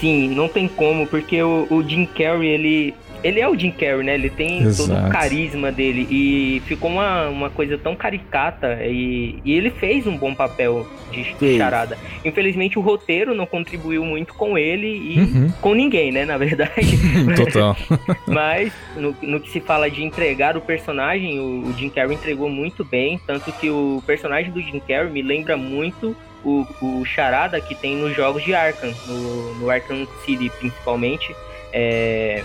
sim, 0.00 0.28
não 0.34 0.48
tem 0.48 0.68
como, 0.68 1.06
porque 1.06 1.42
o, 1.42 1.66
o 1.70 1.82
Jim 1.86 2.06
Carrey, 2.06 2.48
ele. 2.48 2.94
Ele 3.24 3.38
é 3.38 3.48
o 3.48 3.56
Jim 3.56 3.70
Carrey, 3.70 4.02
né? 4.02 4.14
Ele 4.14 4.28
tem 4.28 4.58
todo 4.62 4.68
Exato. 4.70 5.06
o 5.06 5.10
carisma 5.12 5.70
dele. 5.70 6.08
E 6.10 6.60
ficou 6.66 6.90
uma, 6.90 7.28
uma 7.28 7.50
coisa 7.50 7.78
tão 7.78 7.94
caricata. 7.94 8.80
E, 8.84 9.38
e 9.44 9.52
ele 9.52 9.70
fez 9.70 10.08
um 10.08 10.16
bom 10.16 10.34
papel 10.34 10.84
de 11.12 11.56
charada. 11.56 11.96
Infelizmente, 12.24 12.80
o 12.80 12.82
roteiro 12.82 13.32
não 13.32 13.46
contribuiu 13.46 14.04
muito 14.04 14.34
com 14.34 14.58
ele 14.58 14.88
e 14.88 15.20
Uhum. 15.20 15.52
com 15.60 15.72
ninguém, 15.72 16.10
né? 16.10 16.24
Na 16.24 16.36
verdade. 16.36 16.98
Total. 17.36 17.76
Mas 18.26 18.72
no, 18.96 19.14
no 19.22 19.38
que 19.38 19.50
se 19.50 19.60
fala 19.60 19.88
de 19.88 20.02
entregar 20.02 20.56
o 20.56 20.60
personagem, 20.60 21.38
o, 21.38 21.68
o 21.68 21.72
Jim 21.78 21.90
Carrey 21.90 22.16
entregou 22.16 22.48
muito 22.48 22.84
bem. 22.84 23.20
Tanto 23.24 23.52
que 23.52 23.70
o 23.70 24.02
personagem 24.04 24.50
do 24.50 24.60
Jim 24.60 24.80
Carrey 24.80 25.12
me 25.12 25.22
lembra 25.22 25.56
muito 25.56 26.16
o, 26.44 26.66
o 26.80 27.04
Charada 27.04 27.60
que 27.60 27.74
tem 27.74 27.96
nos 27.96 28.14
jogos 28.16 28.42
de 28.44 28.54
Arkham, 28.54 28.92
no, 29.06 29.54
no 29.56 29.70
Arkham 29.70 30.06
City 30.24 30.50
principalmente. 30.58 31.34
É, 31.72 32.42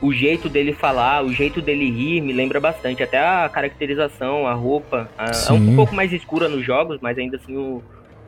o 0.00 0.12
jeito 0.12 0.48
dele 0.48 0.72
falar, 0.72 1.24
o 1.24 1.32
jeito 1.32 1.60
dele 1.62 1.90
rir 1.90 2.20
me 2.20 2.32
lembra 2.32 2.58
bastante. 2.58 3.02
Até 3.02 3.18
a 3.18 3.48
caracterização, 3.52 4.46
a 4.46 4.52
roupa. 4.54 5.08
a- 5.16 5.30
é 5.48 5.52
um 5.52 5.76
pouco 5.76 5.94
mais 5.94 6.12
escura 6.12 6.48
nos 6.48 6.64
jogos, 6.64 6.98
mas 7.00 7.16
ainda 7.18 7.36
assim 7.36 7.56
o, 7.56 7.82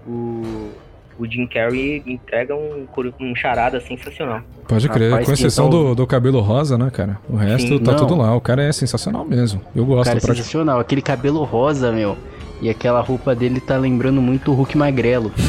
o, 0.06 0.70
o 1.18 1.26
Jim 1.26 1.46
Carrey 1.46 2.02
entrega 2.06 2.54
um, 2.54 2.86
um 3.20 3.34
charada 3.34 3.80
sensacional. 3.80 4.40
Pode 4.68 4.88
crer, 4.88 5.10
Rapaz, 5.10 5.26
com 5.26 5.32
exceção 5.32 5.68
tal- 5.68 5.84
do, 5.84 5.94
do 5.94 6.06
cabelo 6.06 6.40
rosa, 6.40 6.78
né, 6.78 6.90
cara? 6.92 7.18
O 7.28 7.36
resto 7.36 7.68
Sim, 7.68 7.78
tá 7.78 7.92
não. 7.92 7.98
tudo 7.98 8.14
lá. 8.16 8.34
O 8.36 8.40
cara 8.40 8.62
é 8.62 8.72
sensacional 8.72 9.24
mesmo. 9.24 9.60
Eu 9.74 9.84
gosto 9.84 10.04
Cara, 10.06 10.18
é 10.18 10.20
sensacional. 10.20 10.78
Aquele 10.80 11.02
cabelo 11.02 11.42
rosa, 11.44 11.90
meu. 11.92 12.16
E 12.60 12.70
aquela 12.70 13.00
roupa 13.00 13.34
dele 13.34 13.60
tá 13.60 13.76
lembrando 13.76 14.22
muito 14.22 14.52
o 14.52 14.54
Hulk 14.54 14.76
magrelo. 14.78 15.32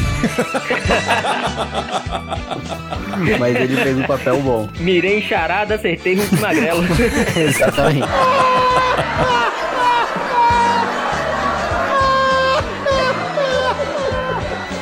Mas 3.38 3.56
ele 3.56 3.76
fez 3.76 3.98
um 3.98 4.02
papel 4.02 4.40
bom. 4.42 4.68
Mirei 4.78 5.18
em 5.18 5.22
charada, 5.22 5.76
acertei 5.76 6.14
Hulk 6.16 6.36
Magrelo. 6.36 6.84
Exatamente. 7.36 8.06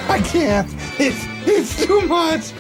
I 0.09 0.21
can't. 0.23 0.69
It's, 0.99 1.34
it's 1.47 1.87
too 1.87 2.03
much. 2.07 2.55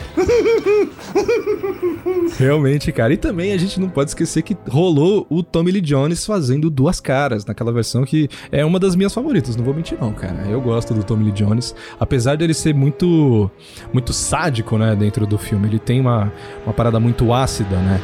Realmente, 2.38 2.92
cara. 2.92 3.12
E 3.12 3.16
também 3.16 3.52
a 3.52 3.56
gente 3.56 3.78
não 3.80 3.88
pode 3.88 4.10
esquecer 4.10 4.42
que 4.42 4.56
rolou 4.68 5.26
o 5.30 5.42
Tommy 5.42 5.70
Lee 5.70 5.80
Jones 5.80 6.24
fazendo 6.24 6.70
duas 6.70 7.00
caras, 7.00 7.44
naquela 7.44 7.72
versão 7.72 8.04
que 8.04 8.28
é 8.50 8.64
uma 8.64 8.78
das 8.78 8.94
minhas 8.96 9.12
favoritas, 9.12 9.56
não 9.56 9.64
vou 9.64 9.74
mentir 9.74 9.98
não, 10.00 10.12
cara. 10.12 10.46
Eu 10.48 10.60
gosto 10.60 10.94
do 10.94 11.04
Tommy 11.04 11.24
Lee 11.24 11.32
Jones, 11.32 11.74
apesar 11.98 12.36
dele 12.36 12.54
ser 12.54 12.74
muito 12.74 13.50
muito 13.92 14.12
sádico, 14.12 14.76
né, 14.78 14.94
dentro 14.96 15.26
do 15.26 15.38
filme. 15.38 15.68
Ele 15.68 15.78
tem 15.78 16.00
uma, 16.00 16.32
uma 16.64 16.72
parada 16.72 16.98
muito 16.98 17.32
ácida, 17.32 17.76
né, 17.76 18.00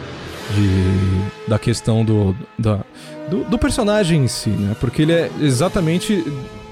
de, 0.55 1.49
da 1.49 1.59
questão 1.59 2.05
do, 2.05 2.35
do, 2.59 3.45
do 3.45 3.59
personagem 3.59 4.25
em 4.25 4.29
si, 4.29 4.51
né, 4.51 4.77
porque 4.81 5.03
ele 5.03 5.13
é 5.13 5.31
exatamente... 5.41 6.25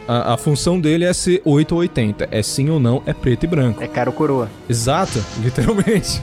A, 0.09 0.33
a 0.33 0.37
função 0.39 0.81
dele 0.81 1.05
é 1.05 1.13
ser 1.13 1.43
8 1.45 1.73
ou 1.73 1.83
80. 1.83 2.29
É 2.31 2.43
sim 2.43 2.71
ou 2.71 2.81
não, 2.81 3.03
é 3.05 3.13
preto 3.13 3.45
e 3.45 3.47
branco. 3.47 3.85
É 3.85 3.87
cara 3.87 4.09
ou 4.09 4.17
coroa. 4.17 4.49
Exato, 4.67 5.23
literalmente. 5.39 6.23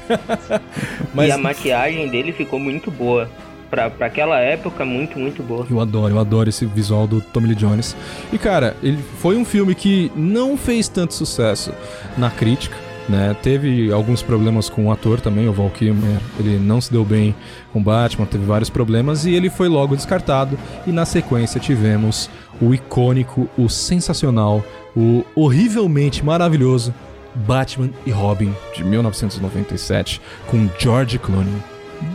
Mas 1.13 1.30
E 1.30 1.32
a 1.32 1.38
maquiagem 1.38 2.10
dele 2.10 2.32
ficou 2.32 2.60
muito 2.60 2.89
boa. 2.89 3.30
Pra, 3.69 3.89
pra 3.89 4.08
aquela 4.08 4.39
época, 4.39 4.86
muito, 4.86 5.19
muito 5.19 5.43
boa. 5.43 5.67
Eu 5.69 5.80
adoro, 5.80 6.13
eu 6.13 6.19
adoro 6.19 6.50
esse 6.50 6.65
visual 6.65 7.06
do 7.06 7.21
Tommy 7.21 7.48
Lee 7.48 7.56
Jones. 7.56 7.95
E 8.32 8.38
cara, 8.38 8.76
ele 8.82 8.98
foi 9.19 9.36
um 9.36 9.45
filme 9.45 9.76
que 9.76 10.12
não 10.15 10.58
fez 10.58 10.88
tanto 10.88 11.13
sucesso 11.13 11.71
na 12.17 12.32
crítica, 12.32 12.76
né? 13.10 13.36
Teve 13.41 13.91
alguns 13.91 14.21
problemas 14.21 14.69
com 14.69 14.86
o 14.86 14.91
ator 14.91 15.19
também, 15.19 15.48
o 15.48 15.54
Val 15.54 15.69
Kilmer, 15.69 16.19
ele 16.39 16.58
não 16.58 16.80
se 16.80 16.91
deu 16.91 17.04
bem 17.04 17.36
com 17.74 17.82
Batman, 17.82 18.26
teve 18.26 18.45
vários 18.45 18.69
problemas 18.69 19.26
e 19.26 19.34
ele 19.34 19.50
foi 19.50 19.67
logo 19.67 19.95
descartado. 19.95 20.58
E 20.88 20.91
na 20.91 21.06
sequência 21.06 21.60
tivemos 21.60 22.30
o 22.62 22.74
icônico, 22.74 23.50
o 23.58 23.70
sensacional, 23.70 24.63
o 24.96 25.24
horrivelmente 25.36 26.24
maravilhoso 26.24 26.94
Batman 27.36 27.89
e 28.06 28.12
Robin 28.12 28.54
de 28.74 28.84
1997 28.84 30.22
com 30.48 30.70
George 30.80 31.20
Clooney. 31.20 31.54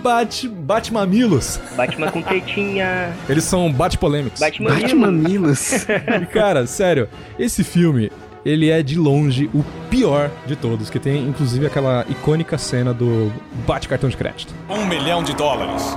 Bate, 0.03 0.49
bate 0.49 0.93
mamilos. 0.93 1.59
Batman 1.77 2.11
com 2.11 2.23
tetinha. 2.23 3.15
Eles 3.29 3.45
são 3.45 3.73
bate-polêmicos. 3.73 4.41
Batman 4.41 4.71
Batman 4.71 5.11
Milo. 5.11 5.29
Milos. 5.29 5.73
E, 5.73 6.27
cara, 6.33 6.67
sério, 6.67 7.09
esse 7.39 7.65
filme, 7.65 8.11
ele 8.45 8.71
é 8.71 8.83
de 8.83 8.99
longe 8.99 9.51
o 9.55 9.65
pior 9.89 10.31
de 10.47 10.57
todos, 10.57 10.91
que 10.91 10.99
tem 10.99 11.27
inclusive 11.27 11.67
aquela 11.67 12.05
icônica 12.09 12.57
cena 12.59 12.93
do 12.93 13.33
bate-cartão 13.67 14.09
de 14.09 14.17
crédito. 14.17 14.55
Um 14.69 14.87
milhão 14.87 15.23
de 15.23 15.35
dólares. 15.35 15.97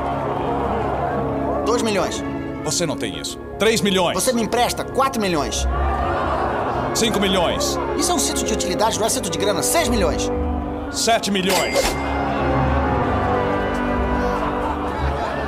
2 1.65 1.81
milhões. 1.81 2.23
Você 2.63 2.85
não 2.85 2.95
tem 2.95 3.19
isso. 3.19 3.39
Três 3.59 3.81
milhões. 3.81 4.15
Você 4.15 4.33
me 4.33 4.41
empresta 4.41 4.83
4 4.83 5.21
milhões. 5.21 5.67
Cinco 6.95 7.19
milhões. 7.19 7.77
Isso 7.97 8.11
é 8.11 8.15
um 8.15 8.19
cinto 8.19 8.43
de 8.43 8.53
utilidade, 8.53 8.99
não 8.99 9.05
é 9.05 9.09
cinto 9.09 9.29
de 9.29 9.37
grana. 9.37 9.61
6 9.63 9.89
milhões. 9.89 10.29
Sete 10.91 11.31
milhões. 11.31 11.75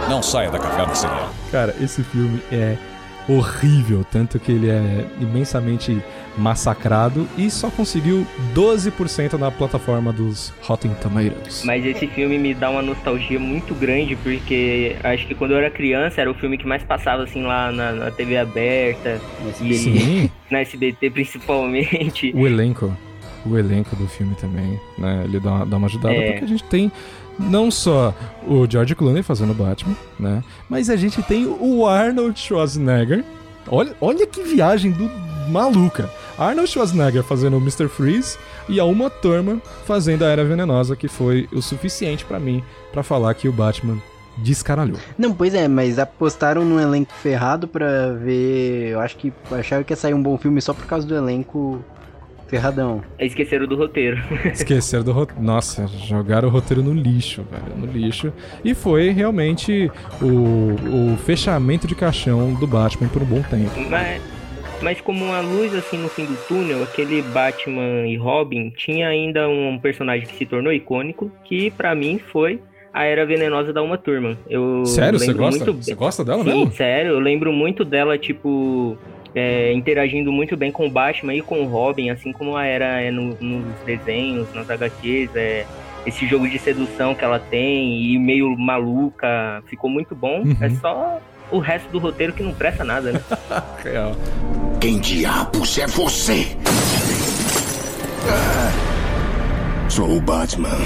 Não 0.10 0.22
saia 0.24 0.50
da 0.50 0.60
caverna 0.60 0.94
ela. 1.04 1.30
Cara, 1.52 1.76
esse 1.80 2.04
filme 2.04 2.42
é 2.52 2.78
horrível, 3.28 4.06
tanto 4.12 4.40
que 4.40 4.52
ele 4.52 4.70
é 4.70 5.08
imensamente 5.20 6.04
massacrado 6.38 7.28
e 7.38 7.50
só 7.50 7.70
conseguiu 7.70 8.26
12% 8.54 9.34
na 9.34 9.50
plataforma 9.52 10.12
dos 10.12 10.54
Rotten 10.62 10.92
Tomatoes. 11.02 11.64
Mas 11.66 11.86
esse 11.86 12.08
filme 12.08 12.38
me 12.38 12.54
dá 12.54 12.70
uma 12.70 12.82
nostalgia 12.82 13.40
muito 13.40 13.74
grande, 13.74 14.16
porque 14.16 14.96
acho 15.04 15.26
que 15.28 15.36
quando 15.36 15.52
eu 15.52 15.58
era 15.58 15.70
criança 15.70 16.22
era 16.22 16.30
o 16.30 16.34
filme 16.34 16.58
que 16.58 16.68
mais 16.68 16.84
passava 16.84 17.24
assim 17.24 17.44
lá 17.44 17.72
na, 17.72 17.92
na 17.92 18.12
TV 18.12 18.38
aberta, 18.38 19.20
e 19.62 19.74
Sim, 19.76 20.30
na 20.52 20.60
SBT 20.60 21.10
principalmente. 21.10 22.32
o 22.36 22.46
elenco, 22.46 22.96
o 23.46 23.58
elenco 23.58 23.96
do 23.96 24.08
filme 24.08 24.36
também, 24.36 24.80
né? 24.98 25.22
Ele 25.26 25.40
dá, 25.40 25.52
uma- 25.52 25.66
dá 25.66 25.78
uma 25.78 25.88
ajudada 25.88 26.16
É. 26.16 26.32
porque 26.32 26.46
a 26.46 26.48
gente 26.48 26.64
tem 26.66 26.92
não 27.38 27.70
só 27.70 28.14
o 28.48 28.66
George 28.70 28.96
Clooney 28.96 29.22
fazendo 29.24 29.54
Batman, 29.54 29.96
né? 30.20 30.44
Mas 30.70 30.90
a 30.90 30.96
gente 30.96 31.22
tem 31.24 31.46
o 31.46 31.86
Arnold 31.86 32.40
Schwarzenegger. 32.40 33.24
Olha, 33.68 33.94
olha 34.00 34.26
que 34.28 34.42
viagem 34.44 34.92
do 34.92 35.10
maluca. 35.50 36.10
Arnold 36.38 36.70
Schwarzenegger 36.70 37.24
fazendo 37.24 37.58
o 37.58 37.62
Mr. 37.62 37.88
Freeze 37.88 38.38
e 38.68 38.80
a 38.80 38.86
Uma 38.86 39.10
Thurman 39.10 39.62
fazendo 39.86 40.24
a 40.24 40.28
Era 40.28 40.44
Venenosa, 40.44 40.96
que 40.96 41.08
foi 41.08 41.48
o 41.52 41.62
suficiente 41.62 42.26
pra 42.26 42.40
mim 42.40 42.64
pra 42.92 43.04
falar 43.04 43.34
que 43.34 43.48
o 43.48 43.54
Batman 43.54 43.98
descaralhou. 44.38 44.98
Não, 45.18 45.34
pois 45.34 45.54
é, 45.54 45.68
mas 45.68 45.98
apostaram 45.98 46.66
num 46.66 46.80
elenco 46.80 47.14
ferrado 47.14 47.68
pra 47.68 48.12
ver. 48.12 48.90
Eu 48.90 49.00
acho 49.00 49.16
que 49.18 49.32
acharam 49.52 49.84
que 49.84 49.94
ia 49.94 49.98
sair 49.98 50.14
um 50.14 50.22
bom 50.22 50.38
filme 50.38 50.62
só 50.62 50.74
por 50.74 50.86
causa 50.86 51.08
do 51.08 51.16
elenco 51.16 51.84
ferradão. 52.48 53.02
Esqueceram 53.20 53.66
do 53.66 53.76
roteiro. 53.76 54.22
Esqueceram 54.52 55.04
do 55.04 55.12
roteiro. 55.12 55.42
Nossa, 55.42 55.88
jogaram 55.88 56.48
o 56.48 56.52
roteiro 56.52 56.84
no 56.84 56.94
lixo, 56.94 57.44
velho. 57.50 57.78
No 57.78 57.86
lixo. 57.86 58.32
E 58.64 58.74
foi 58.74 59.10
realmente 59.10 59.92
o, 60.22 61.14
o 61.14 61.18
fechamento 61.18 61.88
de 61.88 61.96
caixão 61.96 62.54
do 62.54 62.68
Batman 62.68 63.08
por 63.08 63.22
um 63.22 63.26
bom 63.26 63.42
tempo. 63.42 63.72
Mas, 63.90 64.22
mas 64.82 65.02
como 65.02 65.26
uma 65.26 65.40
luz 65.42 65.74
assim 65.74 65.98
no 65.98 66.10
fim 66.10 66.26
do 66.26 66.36
túnel, 66.48 66.84
aquele 66.84 67.22
Batman 67.22 68.06
e 68.08 68.16
Robin 68.16 68.70
tinha 68.76 69.08
ainda 69.08 69.48
um 69.50 69.78
personagem 69.80 70.28
que 70.28 70.36
se 70.36 70.46
tornou 70.46 70.72
icônico, 70.72 71.32
que 71.44 71.72
pra 71.72 71.96
mim 71.96 72.20
foi 72.20 72.60
A 72.94 73.04
Era 73.06 73.26
Venenosa 73.26 73.74
da 73.74 73.82
Uma 73.82 73.98
Turma. 73.98 74.38
Eu 74.50 74.86
Sério? 74.86 75.18
Você 75.20 75.34
gosta? 75.34 75.66
muito- 75.66 75.84
Você 75.84 75.96
gosta 75.96 76.24
dela 76.24 76.44
Sim, 76.44 76.50
mesmo? 76.54 76.72
sério, 76.72 77.12
eu 77.12 77.20
lembro 77.20 77.52
muito 77.52 77.84
dela, 77.84 78.18
tipo, 78.18 78.98
é, 79.34 79.74
interagindo 79.74 80.32
muito 80.32 80.56
bem 80.56 80.72
com 80.72 80.86
o 80.86 80.90
Batman 80.90 81.34
e 81.34 81.42
com 81.42 81.62
o 81.62 81.66
Robin, 81.68 82.10
assim 82.10 82.32
como 82.32 82.56
a 82.56 82.66
Era 82.66 83.02
é 83.02 83.12
no- 83.12 83.36
nos 83.42 83.66
desenhos, 83.86 84.54
nas 84.54 84.70
HQs, 84.70 85.30
é, 85.36 85.66
esse 86.06 86.26
jogo 86.28 86.48
de 86.48 86.60
sedução 86.60 87.16
que 87.16 87.24
ela 87.26 87.40
tem 87.40 88.02
e 88.14 88.18
meio 88.20 88.56
maluca, 88.58 89.64
ficou 89.68 89.90
muito 89.90 90.14
bom. 90.16 90.44
Uhum. 90.46 90.56
É 90.62 90.70
só 90.70 91.20
o 91.52 91.60
resto 91.60 91.90
do 91.90 92.00
roteiro 92.00 92.34
que 92.34 92.44
não 92.44 92.54
presta 92.54 92.84
nada, 92.84 93.12
né? 93.12 93.22
Real. 93.84 94.16
Quem 94.80 95.00
diabos 95.00 95.78
é 95.78 95.88
você? 95.88 96.58
Ah, 98.28 98.86
Sou 99.90 100.18
o 100.18 100.22
Batman. 100.22 100.78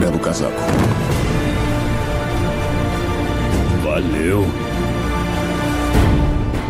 Belo 0.00 0.18
casaco. 0.18 0.52
Valeu. 3.82 4.46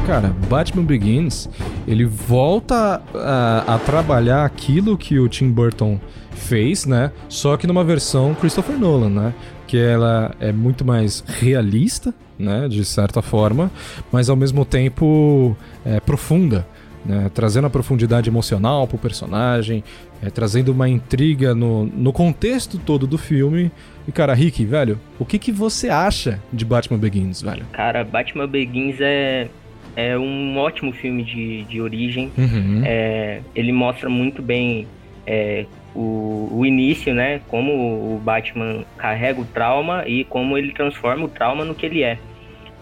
Cara, 0.07 0.33
Batman 0.49 0.85
Begins, 0.85 1.49
ele 1.85 2.05
volta 2.05 3.03
a, 3.13 3.75
a 3.75 3.79
trabalhar 3.81 4.45
aquilo 4.45 4.97
que 4.97 5.19
o 5.19 5.29
Tim 5.29 5.51
Burton 5.51 5.99
fez, 6.31 6.87
né? 6.87 7.11
Só 7.29 7.57
que 7.57 7.67
numa 7.67 7.83
versão 7.83 8.33
Christopher 8.37 8.79
Nolan, 8.79 9.11
né? 9.11 9.35
Que 9.67 9.77
ela 9.77 10.33
é 10.39 10.53
muito 10.53 10.85
mais 10.85 11.25
realista, 11.27 12.15
né? 12.39 12.69
De 12.69 12.85
certa 12.85 13.21
forma, 13.21 13.69
mas 14.13 14.31
ao 14.31 14.37
mesmo 14.37 14.65
tempo 14.65 15.57
é, 15.85 15.99
profunda. 15.99 16.65
Né, 17.05 17.31
trazendo 17.33 17.69
a 17.69 17.71
profundidade 17.71 18.29
emocional 18.29 18.85
pro 18.89 18.99
personagem, 18.99 19.85
é, 20.21 20.29
trazendo 20.29 20.73
uma 20.73 20.89
intriga 20.89 21.55
no, 21.55 21.85
no 21.85 22.13
contexto 22.13 22.79
todo 22.79 23.07
do 23.07 23.17
filme. 23.17 23.71
E, 24.09 24.11
cara, 24.11 24.35
Rick, 24.35 24.65
velho, 24.65 24.99
o 25.17 25.25
que, 25.25 25.39
que 25.39 25.53
você 25.53 25.89
acha 25.89 26.41
de 26.53 26.65
Batman 26.65 26.99
Begins, 26.99 27.41
velho? 27.41 27.65
Cara, 27.71 28.03
Batman 28.03 28.49
Begins 28.49 28.97
é, 28.99 29.49
é 29.97 30.17
um 30.17 30.59
ótimo 30.59 30.93
filme 30.93 31.25
de, 31.25 31.65
de 31.65 31.81
origem. 31.81 32.31
Uhum. 32.37 32.83
É, 32.85 33.41
ele 33.55 33.73
mostra 33.73 34.09
muito 34.11 34.43
bem 34.43 34.87
é, 35.27 35.65
o, 35.95 36.49
o 36.53 36.67
início, 36.67 37.15
né? 37.15 37.41
Como 37.49 37.73
o 37.73 38.21
Batman 38.23 38.85
carrega 38.99 39.41
o 39.41 39.45
trauma 39.47 40.05
e 40.07 40.25
como 40.25 40.59
ele 40.59 40.73
transforma 40.73 41.25
o 41.25 41.29
trauma 41.29 41.65
no 41.65 41.75
que 41.75 41.87
ele 41.87 42.03
é. 42.03 42.19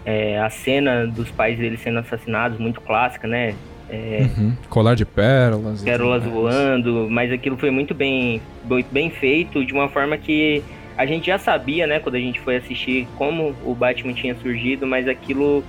É, 0.05 0.37
a 0.39 0.49
cena 0.49 1.07
dos 1.07 1.31
pais 1.31 1.57
dele 1.57 1.77
sendo 1.77 1.99
assassinados, 1.99 2.59
muito 2.59 2.81
clássica, 2.81 3.27
né? 3.27 3.55
É, 3.89 4.27
Uhum. 4.37 4.53
Colar 4.69 4.95
de 4.95 5.05
pérolas. 5.05 5.83
pérolas 5.83 6.23
voando, 6.23 7.07
mas 7.09 7.31
aquilo 7.31 7.55
foi 7.55 7.69
muito 7.71 7.93
bem, 7.93 8.41
muito 8.63 8.91
bem 8.91 9.09
feito, 9.09 9.63
de 9.63 9.73
uma 9.73 9.87
forma 9.87 10.17
que 10.17 10.61
a 10.97 11.05
gente 11.05 11.27
já 11.27 11.37
sabia, 11.37 11.85
né, 11.85 11.99
quando 11.99 12.15
a 12.15 12.19
gente 12.19 12.39
foi 12.39 12.55
assistir 12.55 13.07
como 13.15 13.55
o 13.63 13.75
Batman 13.75 14.13
tinha 14.13 14.35
surgido, 14.35 14.87
mas 14.87 15.07
aquilo 15.07 15.63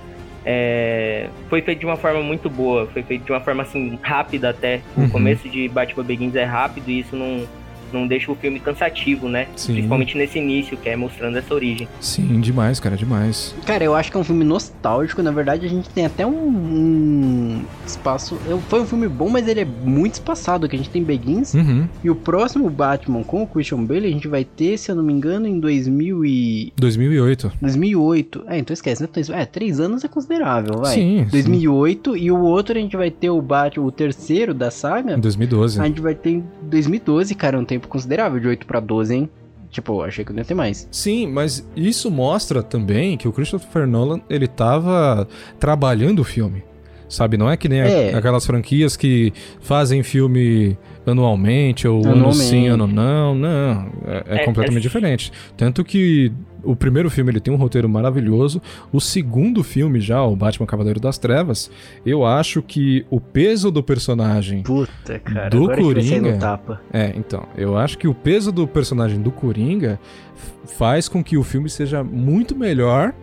é, 0.49 1.27
foi 1.49 1.61
feito 1.61 1.79
de 1.79 1.85
uma 1.85 1.97
forma 1.97 2.21
muito 2.21 2.49
boa, 2.49 2.87
foi 2.87 3.03
feito 3.03 3.25
de 3.25 3.31
uma 3.33 3.41
forma 3.41 3.63
assim 3.63 3.99
rápida 4.01 4.51
até. 4.51 4.79
Uhum. 4.95 5.03
O 5.03 5.09
começo 5.09 5.49
de 5.49 5.67
Batman 5.67 6.05
Begins 6.05 6.35
é 6.35 6.45
rápido 6.45 6.87
e 6.87 7.01
isso 7.01 7.17
não 7.17 7.45
não 7.93 8.07
deixa 8.07 8.31
o 8.31 8.35
filme 8.35 8.59
cansativo, 8.59 9.27
né? 9.27 9.47
Sim. 9.55 9.73
Principalmente 9.73 10.17
nesse 10.17 10.39
início, 10.39 10.77
que 10.77 10.89
é 10.89 10.95
mostrando 10.95 11.37
essa 11.37 11.53
origem. 11.53 11.87
Sim, 11.99 12.39
demais, 12.39 12.79
cara, 12.79 12.95
demais. 12.95 13.53
Cara, 13.65 13.83
eu 13.83 13.95
acho 13.95 14.11
que 14.11 14.17
é 14.17 14.19
um 14.19 14.23
filme 14.23 14.43
nostálgico. 14.43 15.21
Na 15.23 15.31
verdade, 15.31 15.65
a 15.65 15.69
gente 15.69 15.89
tem 15.89 16.05
até 16.05 16.25
um, 16.25 16.31
um 16.31 17.61
espaço. 17.85 18.37
eu- 18.47 18.59
Foi 18.67 18.81
um 18.81 18.85
filme 18.85 19.07
bom, 19.07 19.29
mas 19.29 19.47
ele 19.47 19.61
é 19.61 19.65
muito 19.65 20.13
espaçado. 20.15 20.67
Que 20.67 20.75
a 20.75 20.79
gente 20.79 20.89
tem 20.89 21.03
Begins. 21.03 21.53
Uhum. 21.53 21.87
E 22.03 22.09
o 22.09 22.15
próximo 22.15 22.69
Batman 22.69 23.23
com 23.23 23.43
o 23.43 23.47
Christian 23.47 23.83
Bale, 23.83 24.07
a 24.07 24.11
gente 24.11 24.27
vai 24.27 24.43
ter, 24.43 24.77
se 24.77 24.91
eu 24.91 24.95
não 24.95 25.03
me 25.03 25.13
engano, 25.13 25.47
em 25.47 25.59
2000 25.59 26.25
e... 26.25 26.73
2008. 26.77 27.51
2008. 27.61 28.43
É, 28.47 28.57
então 28.57 28.73
esquece, 28.73 29.01
né? 29.03 29.09
É, 29.33 29.45
três 29.45 29.79
anos 29.79 30.03
é 30.03 30.07
considerável, 30.07 30.79
vai. 30.79 30.93
Sim, 30.95 31.23
sim. 31.25 31.29
2008. 31.31 32.17
E 32.17 32.31
o 32.31 32.39
outro 32.39 32.77
a 32.77 32.81
gente 32.81 32.95
vai 32.97 33.09
ter 33.11 33.29
o 33.29 33.41
Batman, 33.41 33.85
o 33.85 33.91
terceiro 33.91 34.53
da 34.53 34.69
saga. 34.71 35.13
Em 35.15 35.19
2012. 35.19 35.79
A 35.79 35.85
gente 35.85 36.01
vai 36.01 36.15
ter 36.15 36.31
em 36.31 36.43
2012, 36.63 37.35
cara, 37.35 37.57
um 37.59 37.65
tempo 37.77 37.87
considerável, 37.87 38.39
de 38.39 38.47
8 38.47 38.65
pra 38.65 38.79
12, 38.79 39.15
hein? 39.15 39.29
Tipo, 39.69 40.01
achei 40.01 40.23
que 40.23 40.31
não 40.31 40.39
ia 40.39 40.45
ter 40.45 40.53
mais. 40.53 40.87
Sim, 40.91 41.27
mas 41.27 41.67
isso 41.75 42.09
mostra 42.09 42.63
também 42.63 43.17
que 43.17 43.27
o 43.27 43.33
Christopher 43.33 43.85
Nolan, 43.85 44.21
ele 44.29 44.47
tava 44.47 45.27
trabalhando 45.59 46.19
o 46.19 46.23
filme. 46.23 46.63
Sabe, 47.09 47.37
não 47.37 47.49
é 47.49 47.55
que 47.55 47.69
nem 47.69 47.81
a- 47.81 47.87
É. 47.87 48.13
aquelas 48.15 48.45
franquias 48.45 48.97
que 48.97 49.31
fazem 49.61 50.03
filme 50.03 50.77
anualmente 51.05 51.87
ou 51.87 51.99
ano 52.01 52.11
Anualmente. 52.11 52.43
sim, 52.43 52.67
ano 52.67 52.85
não, 52.85 53.33
não. 53.33 53.89
É, 54.05 54.23
é 54.27 54.41
É, 54.41 54.45
completamente 54.45 54.81
é- 54.83 54.87
diferente. 54.87 55.31
Tanto 55.55 55.83
que 55.85 56.31
o 56.67 56.75
primeiro 56.75 57.09
filme 57.09 57.31
ele 57.31 57.39
tem 57.39 57.53
um 57.53 57.57
roteiro 57.57 57.87
maravilhoso. 57.87 58.61
O 58.91 58.99
segundo 58.99 59.63
filme 59.63 60.01
já, 60.01 60.21
o 60.23 60.35
Batman 60.35 60.67
Cavaleiro 60.67 60.99
das 60.99 61.17
Trevas, 61.17 61.71
eu 62.05 62.25
acho 62.25 62.61
que 62.61 63.05
o 63.09 63.21
peso 63.21 63.71
do 63.71 63.81
personagem 63.81 64.63
Puta, 64.63 65.19
cara. 65.19 65.49
Do 65.49 65.67
Coringa. 65.67 66.59
É, 66.91 67.13
então, 67.15 67.47
eu 67.57 67.77
acho 67.77 67.97
que 67.97 68.07
o 68.07 68.13
peso 68.13 68.51
do 68.51 68.67
personagem 68.67 69.21
do 69.21 69.31
Coringa 69.31 69.99
faz 70.65 71.07
com 71.07 71.23
que 71.23 71.37
o 71.37 71.43
filme 71.43 71.69
seja 71.69 72.03
muito 72.03 72.55
melhor 72.55 73.13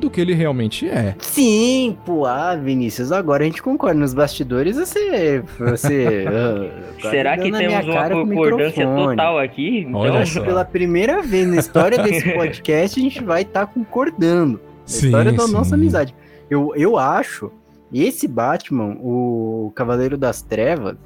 do 0.00 0.10
que 0.10 0.20
ele 0.20 0.34
realmente 0.34 0.88
é. 0.88 1.14
Sim, 1.18 1.96
pô, 2.04 2.26
ah, 2.26 2.56
Vinícius, 2.56 3.12
agora 3.12 3.44
a 3.44 3.46
gente 3.46 3.62
concorda. 3.62 4.00
Nos 4.00 4.14
bastidores 4.14 4.76
você. 4.76 5.42
você 5.58 6.24
ah, 6.28 6.92
quase 7.00 7.16
Será 7.16 7.36
que 7.36 7.50
dando 7.50 7.52
na 7.52 7.58
minha 7.58 7.80
temos 7.80 7.86
uma 7.86 7.94
cara 7.94 8.14
com 8.14 8.22
o 8.22 8.26
concordância 8.28 8.86
microfone. 8.86 9.16
total 9.16 9.38
aqui? 9.38 9.78
Então, 9.80 10.00
Olha 10.00 10.26
só. 10.26 10.42
Pela 10.42 10.64
primeira 10.64 11.22
vez 11.22 11.46
na 11.46 11.56
história 11.56 11.98
desse 12.02 12.32
podcast, 12.32 12.98
a 12.98 13.02
gente 13.02 13.22
vai 13.22 13.42
estar 13.42 13.66
concordando. 13.66 14.54
Na 14.54 14.60
Sim, 14.86 15.06
história 15.06 15.32
da 15.32 15.46
sim. 15.46 15.52
nossa 15.52 15.74
amizade. 15.74 16.14
Eu, 16.48 16.72
eu 16.74 16.98
acho, 16.98 17.52
esse 17.92 18.26
Batman, 18.26 18.96
o 19.00 19.72
Cavaleiro 19.74 20.16
das 20.16 20.42
Trevas, 20.42 20.96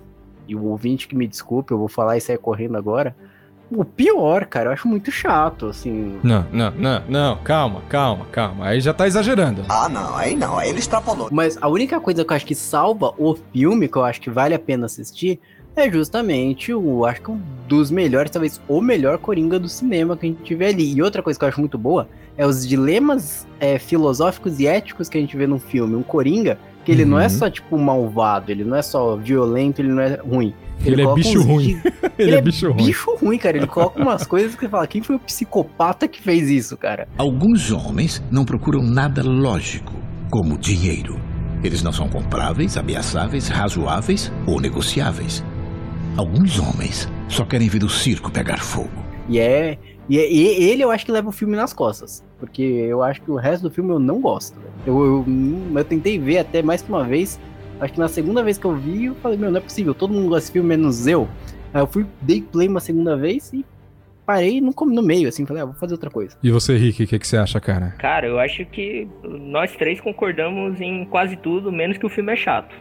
e 0.46 0.54
o 0.54 0.64
ouvinte 0.64 1.08
que 1.08 1.16
me 1.16 1.26
desculpe, 1.26 1.72
eu 1.72 1.78
vou 1.78 1.88
falar 1.88 2.16
isso 2.16 2.30
aí 2.30 2.38
correndo 2.38 2.76
agora. 2.76 3.14
O 3.70 3.84
pior, 3.84 4.44
cara, 4.46 4.68
eu 4.68 4.72
acho 4.72 4.86
muito 4.86 5.10
chato, 5.10 5.66
assim. 5.66 6.18
Não, 6.22 6.46
não, 6.52 6.70
não, 6.72 7.02
não, 7.08 7.36
calma, 7.38 7.80
calma, 7.88 8.24
calma. 8.30 8.66
Aí 8.66 8.80
já 8.80 8.92
tá 8.92 9.06
exagerando. 9.06 9.64
Ah, 9.68 9.88
não, 9.88 10.16
aí 10.16 10.36
não, 10.36 10.58
aí 10.58 10.68
ele 10.68 10.78
extrapolou. 10.78 11.28
Mas 11.32 11.58
a 11.60 11.66
única 11.68 11.98
coisa 11.98 12.24
que 12.24 12.32
eu 12.32 12.36
acho 12.36 12.46
que 12.46 12.54
salva 12.54 13.12
o 13.18 13.34
filme, 13.52 13.88
que 13.88 13.96
eu 13.96 14.04
acho 14.04 14.20
que 14.20 14.30
vale 14.30 14.54
a 14.54 14.58
pena 14.58 14.86
assistir, 14.86 15.40
é 15.74 15.90
justamente 15.90 16.72
o, 16.72 17.04
acho 17.04 17.20
que 17.22 17.30
um 17.32 17.40
dos 17.66 17.90
melhores, 17.90 18.30
talvez 18.30 18.60
o 18.68 18.80
melhor 18.80 19.18
Coringa 19.18 19.58
do 19.58 19.68
cinema 19.68 20.16
que 20.16 20.26
a 20.26 20.28
gente 20.28 20.54
vê 20.54 20.66
ali. 20.66 20.94
E 20.94 21.02
outra 21.02 21.22
coisa 21.22 21.36
que 21.38 21.44
eu 21.44 21.48
acho 21.48 21.58
muito 21.58 21.76
boa 21.78 22.06
é 22.36 22.46
os 22.46 22.66
dilemas 22.66 23.46
é, 23.58 23.78
filosóficos 23.78 24.60
e 24.60 24.66
éticos 24.66 25.08
que 25.08 25.18
a 25.18 25.20
gente 25.20 25.36
vê 25.36 25.46
no 25.46 25.58
filme. 25.58 25.96
Um 25.96 26.02
Coringa, 26.02 26.58
que 26.84 26.92
ele 26.92 27.04
não 27.04 27.18
é 27.18 27.24
Uhum. 27.24 27.30
só, 27.30 27.50
tipo, 27.50 27.76
malvado, 27.78 28.52
ele 28.52 28.62
não 28.62 28.76
é 28.76 28.82
só 28.82 29.16
violento, 29.16 29.80
ele 29.80 29.88
não 29.88 30.02
é 30.02 30.14
ruim. 30.16 30.54
Ele 30.84 31.00
é 31.00 31.04
coloca 31.04 31.22
bicho 31.22 31.38
uns 31.40 31.44
ruim. 31.46 31.66
di- 31.66 31.82
Ele, 32.18 32.34
é 32.34 32.40
bicho 32.42 32.70
ruim. 32.70 32.86
Bicho 32.86 33.16
ruim, 33.16 33.38
cara. 33.38 33.56
Ele 33.56 33.66
coloca 33.66 34.00
umas 34.00 34.24
coisas 34.26 34.54
que 34.54 34.60
você 34.60 34.68
fala, 34.68 34.86
quem 34.86 35.02
foi 35.02 35.16
o 35.16 35.18
psicopata 35.20 36.06
que 36.08 36.20
fez 36.20 36.48
isso, 36.50 36.76
cara? 36.76 37.08
Alguns 37.18 37.70
homens 37.70 38.22
não 38.30 38.44
procuram 38.44 38.82
nada 38.82 39.22
lógico, 39.22 39.92
como 40.30 40.56
dinheiro. 40.58 41.18
Eles 41.62 41.82
não 41.82 41.92
são 41.92 42.08
compráveis, 42.08 42.76
ameaçáveis, 42.76 43.48
razoáveis 43.48 44.30
ou 44.46 44.60
negociáveis. 44.60 45.42
Alguns 46.16 46.58
homens 46.58 47.08
só 47.28 47.44
querem 47.44 47.68
ver 47.68 47.82
o 47.82 47.88
circo 47.88 48.30
pegar 48.30 48.58
fogo. 48.58 48.90
E 49.28 49.38
é. 49.38 49.78
E, 50.08 50.18
é- 50.18 50.30
e 50.30 50.64
ele 50.70 50.84
eu 50.84 50.90
acho 50.90 51.06
que 51.06 51.10
leva 51.12 51.28
o 51.30 51.32
filme 51.32 51.56
nas 51.56 51.72
costas. 51.72 52.22
Porque 52.38 52.62
eu 52.62 53.02
acho 53.02 53.22
que 53.22 53.30
o 53.30 53.36
resto 53.36 53.62
do 53.62 53.70
filme 53.74 53.90
eu 53.90 53.98
não 53.98 54.20
gosto. 54.20 54.58
Eu, 54.86 55.02
eu, 55.02 55.26
eu 55.78 55.84
tentei 55.84 56.18
ver 56.18 56.38
até 56.38 56.62
mais 56.62 56.82
que 56.82 56.90
uma 56.90 57.02
vez. 57.04 57.40
Acho 57.84 57.92
que 57.92 58.00
na 58.00 58.08
segunda 58.08 58.42
vez 58.42 58.56
que 58.56 58.64
eu 58.64 58.74
vi, 58.74 59.04
eu 59.04 59.14
falei, 59.16 59.36
meu, 59.36 59.50
não 59.50 59.58
é 59.58 59.60
possível, 59.60 59.94
todo 59.94 60.10
mundo 60.10 60.28
gosta 60.28 60.40
desse 60.40 60.52
filme, 60.52 60.70
menos 60.70 61.06
eu. 61.06 61.28
Aí 61.72 61.82
eu 61.82 61.86
fui, 61.86 62.06
dei 62.22 62.40
play 62.40 62.66
uma 62.66 62.80
segunda 62.80 63.14
vez 63.14 63.52
e 63.52 63.62
parei 64.24 64.58
no, 64.58 64.72
no 64.72 65.02
meio, 65.02 65.28
assim, 65.28 65.44
falei, 65.44 65.62
ah, 65.62 65.66
vou 65.66 65.74
fazer 65.74 65.92
outra 65.92 66.08
coisa. 66.08 66.34
E 66.42 66.50
você, 66.50 66.78
Rick, 66.78 67.04
o 67.04 67.06
que, 67.06 67.18
que 67.18 67.28
você 67.28 67.36
acha, 67.36 67.60
cara? 67.60 67.90
Cara, 67.98 68.26
eu 68.26 68.38
acho 68.38 68.64
que 68.64 69.06
nós 69.22 69.76
três 69.76 70.00
concordamos 70.00 70.80
em 70.80 71.04
quase 71.04 71.36
tudo, 71.36 71.70
menos 71.70 71.98
que 71.98 72.06
o 72.06 72.08
filme 72.08 72.32
é 72.32 72.36
chato. 72.36 72.74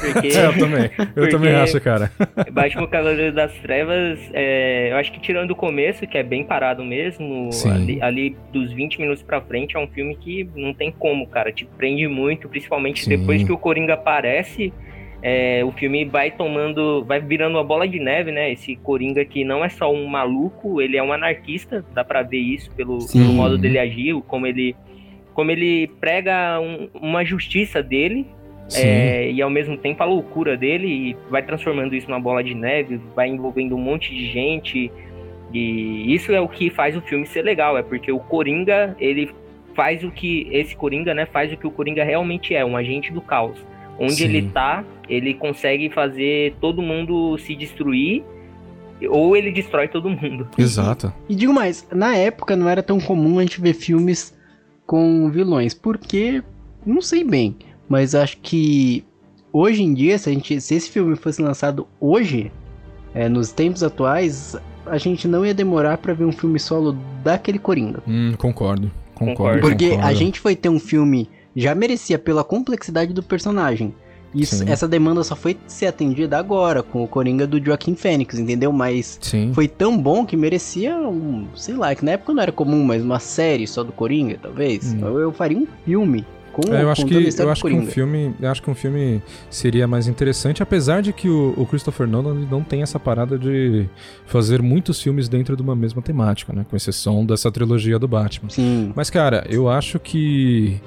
Porque 0.00 0.28
É, 0.36 0.46
eu 0.46 0.58
também. 0.58 0.90
Eu 1.16 1.28
também 1.30 1.54
acho, 1.54 1.80
cara. 1.80 2.10
Batman 2.52 2.86
Cavaleiro 2.86 3.34
das 3.34 3.52
Trevas, 3.58 4.18
é, 4.32 4.88
eu 4.92 4.96
acho 4.96 5.12
que 5.12 5.20
tirando 5.20 5.50
o 5.52 5.56
começo, 5.56 6.06
que 6.06 6.16
é 6.18 6.22
bem 6.22 6.44
parado 6.44 6.84
mesmo, 6.84 7.50
ali, 7.70 8.02
ali 8.02 8.36
dos 8.52 8.72
20 8.72 9.00
minutos 9.00 9.22
pra 9.22 9.40
frente, 9.40 9.76
é 9.76 9.80
um 9.80 9.86
filme 9.88 10.16
que 10.16 10.48
não 10.54 10.72
tem 10.74 10.90
como, 10.90 11.26
cara. 11.26 11.52
Te 11.52 11.64
prende 11.64 12.06
muito, 12.08 12.48
principalmente 12.48 13.04
Sim. 13.04 13.10
depois 13.10 13.42
que 13.42 13.52
o 13.52 13.58
Coringa 13.58 13.94
aparece. 13.94 14.72
é, 15.24 15.62
o 15.64 15.70
filme 15.70 16.04
vai 16.04 16.32
tomando, 16.32 17.04
vai 17.04 17.20
virando 17.20 17.56
uma 17.56 17.62
bola 17.64 17.86
de 17.86 18.00
neve, 18.00 18.32
né? 18.32 18.50
Esse 18.52 18.74
Coringa 18.74 19.24
que 19.24 19.44
não 19.44 19.64
é 19.64 19.68
só 19.68 19.92
um 19.92 20.04
maluco, 20.06 20.80
ele 20.80 20.96
é 20.96 21.02
um 21.02 21.12
anarquista, 21.12 21.84
dá 21.94 22.02
pra 22.04 22.22
ver 22.22 22.38
isso 22.38 22.68
pelo, 22.74 22.98
pelo 23.06 23.32
modo 23.32 23.56
dele 23.56 23.78
agir, 23.78 24.20
como 24.26 24.48
ele, 24.48 24.74
como 25.32 25.52
ele 25.52 25.86
prega 26.00 26.58
um- 26.60 26.88
uma 26.94 27.24
justiça 27.24 27.80
dele. 27.80 28.26
É, 28.74 29.30
e 29.30 29.42
ao 29.42 29.50
mesmo 29.50 29.76
tempo 29.76 30.02
a 30.02 30.06
loucura 30.06 30.56
dele 30.56 30.86
e 30.86 31.16
vai 31.30 31.42
transformando 31.42 31.94
isso 31.94 32.08
numa 32.08 32.20
bola 32.20 32.42
de 32.42 32.54
neve, 32.54 33.00
vai 33.14 33.28
envolvendo 33.28 33.74
um 33.74 33.78
monte 33.78 34.14
de 34.14 34.26
gente. 34.26 34.90
E 35.52 36.14
isso 36.14 36.32
é 36.32 36.40
o 36.40 36.48
que 36.48 36.70
faz 36.70 36.96
o 36.96 37.00
filme 37.00 37.26
ser 37.26 37.42
legal, 37.42 37.76
é 37.76 37.82
porque 37.82 38.10
o 38.10 38.18
Coringa, 38.18 38.96
ele 38.98 39.30
faz 39.74 40.02
o 40.02 40.10
que 40.10 40.48
esse 40.50 40.74
Coringa, 40.74 41.12
né, 41.12 41.26
faz 41.26 41.52
o 41.52 41.56
que 41.56 41.66
o 41.66 41.70
Coringa 41.70 42.04
realmente 42.04 42.54
é, 42.54 42.64
um 42.64 42.76
agente 42.76 43.12
do 43.12 43.20
caos. 43.20 43.58
Onde 43.98 44.14
Sim. 44.14 44.24
ele 44.24 44.42
tá, 44.48 44.84
ele 45.08 45.34
consegue 45.34 45.90
fazer 45.90 46.54
todo 46.60 46.80
mundo 46.80 47.36
se 47.38 47.54
destruir 47.54 48.24
ou 49.08 49.36
ele 49.36 49.52
destrói 49.52 49.88
todo 49.88 50.08
mundo. 50.08 50.48
Exato. 50.56 51.12
E 51.28 51.34
digo 51.34 51.52
mais, 51.52 51.86
na 51.92 52.16
época 52.16 52.56
não 52.56 52.68
era 52.68 52.82
tão 52.82 53.00
comum 53.00 53.38
a 53.38 53.42
gente 53.42 53.60
ver 53.60 53.74
filmes 53.74 54.36
com 54.86 55.30
vilões, 55.30 55.74
porque 55.74 56.42
não 56.84 57.00
sei 57.00 57.24
bem, 57.24 57.56
mas 57.92 58.14
acho 58.14 58.38
que 58.38 59.04
hoje 59.52 59.82
em 59.82 59.92
dia, 59.92 60.16
se, 60.16 60.30
a 60.30 60.32
gente, 60.32 60.58
se 60.62 60.74
esse 60.74 60.88
filme 60.88 61.14
fosse 61.14 61.42
lançado 61.42 61.86
hoje, 62.00 62.50
é, 63.14 63.28
nos 63.28 63.52
tempos 63.52 63.82
atuais, 63.82 64.56
a 64.86 64.96
gente 64.96 65.28
não 65.28 65.44
ia 65.44 65.52
demorar 65.52 65.98
pra 65.98 66.14
ver 66.14 66.24
um 66.24 66.32
filme 66.32 66.58
solo 66.58 66.96
daquele 67.22 67.58
Coringa. 67.58 68.02
Hum, 68.08 68.32
concordo. 68.38 68.90
Concordo. 69.14 69.34
Concordo. 69.34 69.60
Porque 69.60 69.90
concordo. 69.90 70.08
a 70.08 70.14
gente 70.14 70.40
foi 70.40 70.56
ter 70.56 70.70
um 70.70 70.80
filme 70.80 71.28
já 71.54 71.74
merecia 71.74 72.18
pela 72.18 72.42
complexidade 72.42 73.12
do 73.12 73.22
personagem. 73.22 73.94
Isso, 74.34 74.56
Sim. 74.56 74.70
essa 74.70 74.88
demanda 74.88 75.22
só 75.22 75.36
foi 75.36 75.58
ser 75.66 75.84
atendida 75.84 76.38
agora 76.38 76.82
com 76.82 77.04
o 77.04 77.06
Coringa 77.06 77.46
do 77.46 77.62
Joaquim 77.62 77.94
Fênix, 77.94 78.38
entendeu? 78.38 78.72
Mas 78.72 79.18
Sim. 79.20 79.52
foi 79.52 79.68
tão 79.68 79.98
bom 79.98 80.24
que 80.24 80.34
merecia 80.34 80.96
um, 80.96 81.46
sei 81.54 81.74
lá, 81.74 81.94
que 81.94 82.02
na 82.02 82.12
época 82.12 82.32
não 82.32 82.42
era 82.42 82.52
comum, 82.52 82.82
mas 82.82 83.02
uma 83.02 83.18
série 83.18 83.66
só 83.66 83.84
do 83.84 83.92
Coringa, 83.92 84.38
talvez. 84.40 84.94
Hum. 84.94 85.00
Eu, 85.02 85.18
eu 85.18 85.30
faria 85.30 85.58
um 85.58 85.66
filme 85.84 86.24
com 86.52 86.72
É, 86.74 86.82
eu 86.82 86.90
acho 86.90 87.04
que 87.06 87.14
eu 87.14 87.50
acho 87.50 87.62
que 87.66 87.72
um 87.74 87.86
filme, 87.86 88.34
eu 88.40 88.50
acho 88.50 88.62
que 88.62 88.70
um 88.70 88.74
filme 88.74 89.22
seria 89.50 89.86
mais 89.88 90.06
interessante, 90.06 90.62
apesar 90.62 91.02
de 91.02 91.12
que 91.12 91.28
o, 91.28 91.54
o 91.56 91.66
Christopher 91.66 92.06
Nolan 92.06 92.34
não 92.50 92.62
tem 92.62 92.82
essa 92.82 93.00
parada 93.00 93.38
de 93.38 93.88
fazer 94.26 94.60
muitos 94.62 95.00
filmes 95.02 95.28
dentro 95.28 95.56
de 95.56 95.62
uma 95.62 95.74
mesma 95.74 96.02
temática, 96.02 96.52
né, 96.52 96.64
com 96.68 96.76
exceção 96.76 97.24
dessa 97.26 97.50
trilogia 97.50 97.98
do 97.98 98.06
Batman. 98.06 98.50
Sim. 98.50 98.92
Mas 98.94 99.10
cara, 99.10 99.46
eu 99.48 99.68
acho 99.68 99.98
que 99.98 100.80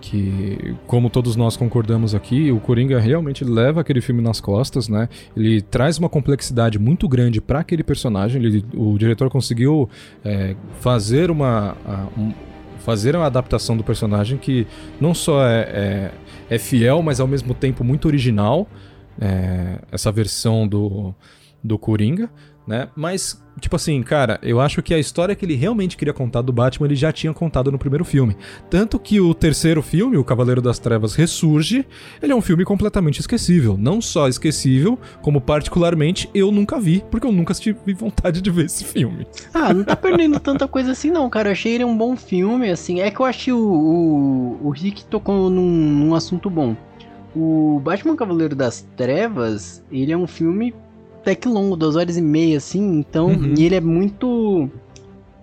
que 0.00 0.76
como 0.86 1.10
todos 1.10 1.34
nós 1.34 1.56
concordamos 1.56 2.14
aqui, 2.14 2.52
o 2.52 2.60
Coringa 2.60 3.00
realmente 3.00 3.42
leva 3.44 3.80
aquele 3.80 4.00
filme 4.00 4.22
nas 4.22 4.40
costas, 4.40 4.88
né? 4.88 5.08
Ele 5.36 5.60
traz 5.60 5.98
uma 5.98 6.08
complexidade 6.08 6.78
muito 6.78 7.08
grande 7.08 7.40
para 7.40 7.58
aquele 7.58 7.82
personagem. 7.82 8.40
Ele- 8.40 8.64
o 8.74 8.96
diretor 8.96 9.28
conseguiu 9.28 9.88
é, 10.24 10.54
fazer 10.80 11.32
uma 11.32 11.76
a- 11.84 12.06
um- 12.16 12.32
fazer 12.78 13.14
uma 13.16 13.26
adaptação 13.26 13.76
do 13.76 13.84
personagem 13.84 14.38
que 14.38 14.66
não 15.00 15.14
só 15.14 15.46
é, 15.46 15.60
é, 15.60 16.54
é 16.54 16.58
fiel, 16.58 17.02
mas 17.02 17.20
ao 17.20 17.26
mesmo 17.26 17.54
tempo 17.54 17.84
muito 17.84 18.06
original. 18.06 18.68
é, 19.20 19.78
essa 19.90 20.12
versão 20.12 20.66
do, 20.66 21.14
do 21.62 21.78
Coringa, 21.78 22.30
né? 22.68 22.88
Mas, 22.94 23.42
tipo 23.58 23.74
assim, 23.74 24.02
cara, 24.02 24.38
eu 24.42 24.60
acho 24.60 24.82
que 24.82 24.92
a 24.92 24.98
história 24.98 25.34
que 25.34 25.44
ele 25.44 25.54
realmente 25.54 25.96
queria 25.96 26.12
contar 26.12 26.42
do 26.42 26.52
Batman, 26.52 26.86
ele 26.86 26.94
já 26.94 27.10
tinha 27.10 27.32
contado 27.32 27.72
no 27.72 27.78
primeiro 27.78 28.04
filme. 28.04 28.36
Tanto 28.68 28.98
que 28.98 29.18
o 29.18 29.32
terceiro 29.32 29.80
filme, 29.80 30.18
O 30.18 30.24
Cavaleiro 30.24 30.60
das 30.60 30.78
Trevas 30.78 31.14
Ressurge, 31.14 31.86
ele 32.22 32.32
é 32.32 32.36
um 32.36 32.42
filme 32.42 32.64
completamente 32.64 33.20
esquecível. 33.20 33.76
Não 33.78 34.02
só 34.02 34.28
esquecível, 34.28 34.98
como 35.22 35.40
particularmente 35.40 36.28
eu 36.34 36.52
nunca 36.52 36.78
vi, 36.78 37.02
porque 37.10 37.26
eu 37.26 37.32
nunca 37.32 37.54
tive 37.54 37.78
vontade 37.94 38.42
de 38.42 38.50
ver 38.50 38.66
esse 38.66 38.84
filme. 38.84 39.26
Ah, 39.54 39.72
não 39.72 39.82
tá 39.82 39.96
perdendo 39.96 40.38
tanta 40.38 40.68
coisa 40.68 40.92
assim 40.92 41.10
não, 41.10 41.30
cara. 41.30 41.48
Eu 41.48 41.52
achei 41.52 41.74
ele 41.74 41.84
um 41.84 41.96
bom 41.96 42.14
filme, 42.16 42.70
assim. 42.70 43.00
É 43.00 43.10
que 43.10 43.18
eu 43.18 43.24
achei 43.24 43.52
o, 43.52 43.58
o, 43.58 44.66
o 44.66 44.70
Rick 44.70 45.06
tocou 45.06 45.48
num, 45.48 45.70
num 45.70 46.14
assunto 46.14 46.50
bom. 46.50 46.76
O 47.34 47.80
Batman 47.82 48.16
Cavaleiro 48.16 48.54
das 48.54 48.86
Trevas, 48.94 49.82
ele 49.90 50.12
é 50.12 50.16
um 50.16 50.26
filme 50.26 50.74
até 51.20 51.34
que 51.34 51.48
longo, 51.48 51.76
duas 51.76 51.96
horas 51.96 52.16
e 52.16 52.22
meia, 52.22 52.56
assim. 52.58 52.98
Então, 52.98 53.28
Uhum. 53.28 53.54
e 53.56 53.64
ele 53.64 53.74
é 53.74 53.80
muito... 53.80 54.68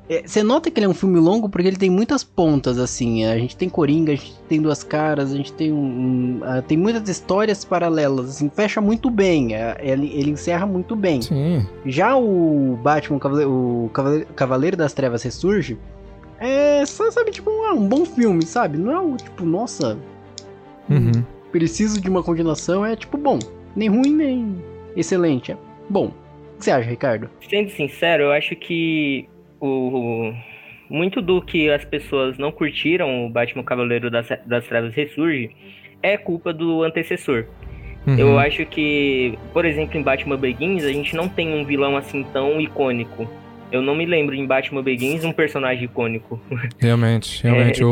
é, 0.09 0.23
Você 0.25 0.41
nota 0.43 0.69
que 0.71 0.79
ele 0.79 0.85
é 0.85 0.89
um 0.89 0.93
filme 0.93 1.19
longo 1.19 1.47
porque 1.49 1.67
ele 1.67 1.77
tem 1.77 1.89
muitas 1.89 2.23
pontas, 2.23 2.77
assim. 2.79 3.25
A 3.25 3.37
gente 3.37 3.55
tem 3.57 3.69
Coringa, 3.69 4.11
a 4.13 4.15
gente 4.15 4.33
tem 4.47 4.61
Duas 4.61 4.83
Caras, 4.83 5.31
a 5.33 5.35
gente 5.37 5.51
tem 5.53 5.71
um... 5.71 5.77
um- 5.77 6.39
ah, 6.43 6.61
tem 6.61 6.77
muitas 6.77 7.07
histórias 7.09 7.63
paralelas, 7.65 8.29
assim. 8.29 8.49
Fecha 8.49 8.79
muito 8.81 9.09
bem, 9.09 9.55
é, 9.55 9.77
ele, 9.81 10.11
ele 10.15 10.31
encerra 10.31 10.65
muito 10.65 10.95
bem. 10.95 11.21
Sim. 11.21 11.65
Já 11.85 12.15
o 12.17 12.77
Batman, 12.81 13.19
Cavale- 13.19 13.45
o 13.45 13.89
Cavale- 13.93 14.25
Cavaleiro 14.35 14.77
das 14.77 14.93
Trevas 14.93 15.21
Ressurge, 15.23 15.77
é 16.39 16.85
só, 16.85 17.09
sabe, 17.11 17.31
tipo, 17.31 17.49
um, 17.49 17.71
um 17.73 17.87
bom 17.87 18.05
filme, 18.05 18.45
sabe? 18.45 18.77
Não 18.77 18.91
é 18.91 18.99
um, 18.99 19.15
tipo, 19.15 19.45
nossa, 19.45 19.97
Uhum. 20.89 21.23
preciso 21.51 21.99
de 22.01 22.09
uma 22.09 22.21
continuação, 22.21 22.85
é 22.85 22.95
tipo, 22.95 23.17
bom. 23.17 23.39
Nem 23.75 23.89
ruim, 23.89 24.13
nem 24.13 24.55
excelente, 24.95 25.51
é 25.51 25.57
bom. 25.89 26.07
O 26.55 26.57
que 26.59 26.65
você 26.65 26.71
acha, 26.71 26.89
Ricardo? 26.89 27.29
Sendo 27.49 27.69
sincero, 27.69 28.23
eu 28.23 28.31
acho 28.31 28.55
que 28.55 29.27
o 29.59 30.31
muito 30.89 31.21
do 31.21 31.41
que 31.41 31.69
as 31.69 31.83
pessoas 31.83 32.37
não 32.37 32.51
curtiram 32.51 33.25
o 33.25 33.29
Batman 33.29 33.63
Cavaleiro 33.63 34.09
das, 34.11 34.27
das 34.45 34.65
Trevas 34.67 34.93
Ressurge 34.93 35.49
é 36.03 36.15
culpa 36.17 36.53
do 36.53 36.83
antecessor. 36.83 37.45
Uhum. 38.05 38.17
Eu 38.19 38.37
acho 38.37 38.65
que, 38.67 39.37
por 39.51 39.65
exemplo, 39.65 39.97
em 39.97 40.03
Batman 40.03 40.37
Begins, 40.37 40.83
a 40.83 40.91
gente 40.93 41.15
não 41.15 41.27
tem 41.27 41.53
um 41.59 41.65
vilão 41.65 41.97
assim 41.97 42.23
tão 42.31 42.61
icônico. 42.61 43.27
Eu 43.71 43.81
não 43.81 43.95
me 43.95 44.05
lembro 44.05 44.35
em 44.35 44.45
Batman 44.45 44.83
Begins 44.83 45.25
um 45.25 45.31
personagem 45.31 45.85
icônico. 45.85 46.39
Realmente, 46.79 47.41
realmente, 47.41 47.81
É, 47.81 47.85
o, 47.85 47.89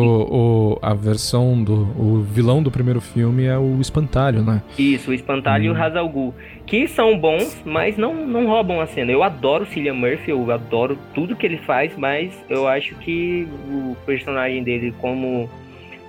o- 0.76 0.80
a 0.84 0.94
versão 0.94 1.64
do. 1.64 1.74
O 2.00 2.22
vilão 2.22 2.62
do 2.62 2.70
primeiro 2.70 3.02
filme 3.02 3.46
é 3.46 3.58
o 3.58 3.82
espantalho, 3.82 4.44
né? 4.44 4.62
Isso, 4.78 5.10
o 5.10 5.14
Espantalho 5.16 5.66
e 5.66 5.70
o 5.72 5.76
Hazal 5.76 6.08
Ghul, 6.08 6.32
que 6.66 6.88
são 6.88 7.18
bons, 7.18 7.62
mas 7.66 7.98
não, 7.98 8.14
não 8.14 8.48
roubam 8.48 8.80
a 8.80 8.88
cena. 8.88 9.12
Eu 9.12 9.24
adoro 9.24 9.66
Cillian 9.66 9.94
Murphy, 9.94 10.32
eu 10.32 10.52
adoro 10.52 10.98
tudo 11.14 11.36
que 11.36 11.46
ele 11.46 11.58
faz, 11.58 11.96
mas 11.98 12.34
eu 12.50 12.68
acho 12.68 12.96
que 12.96 13.48
o 13.70 13.96
personagem 14.06 14.64
dele 14.64 14.94
como 15.00 15.50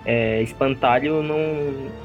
é, 0.04 0.42
Espantalho 0.42 1.22
não, 1.22 1.38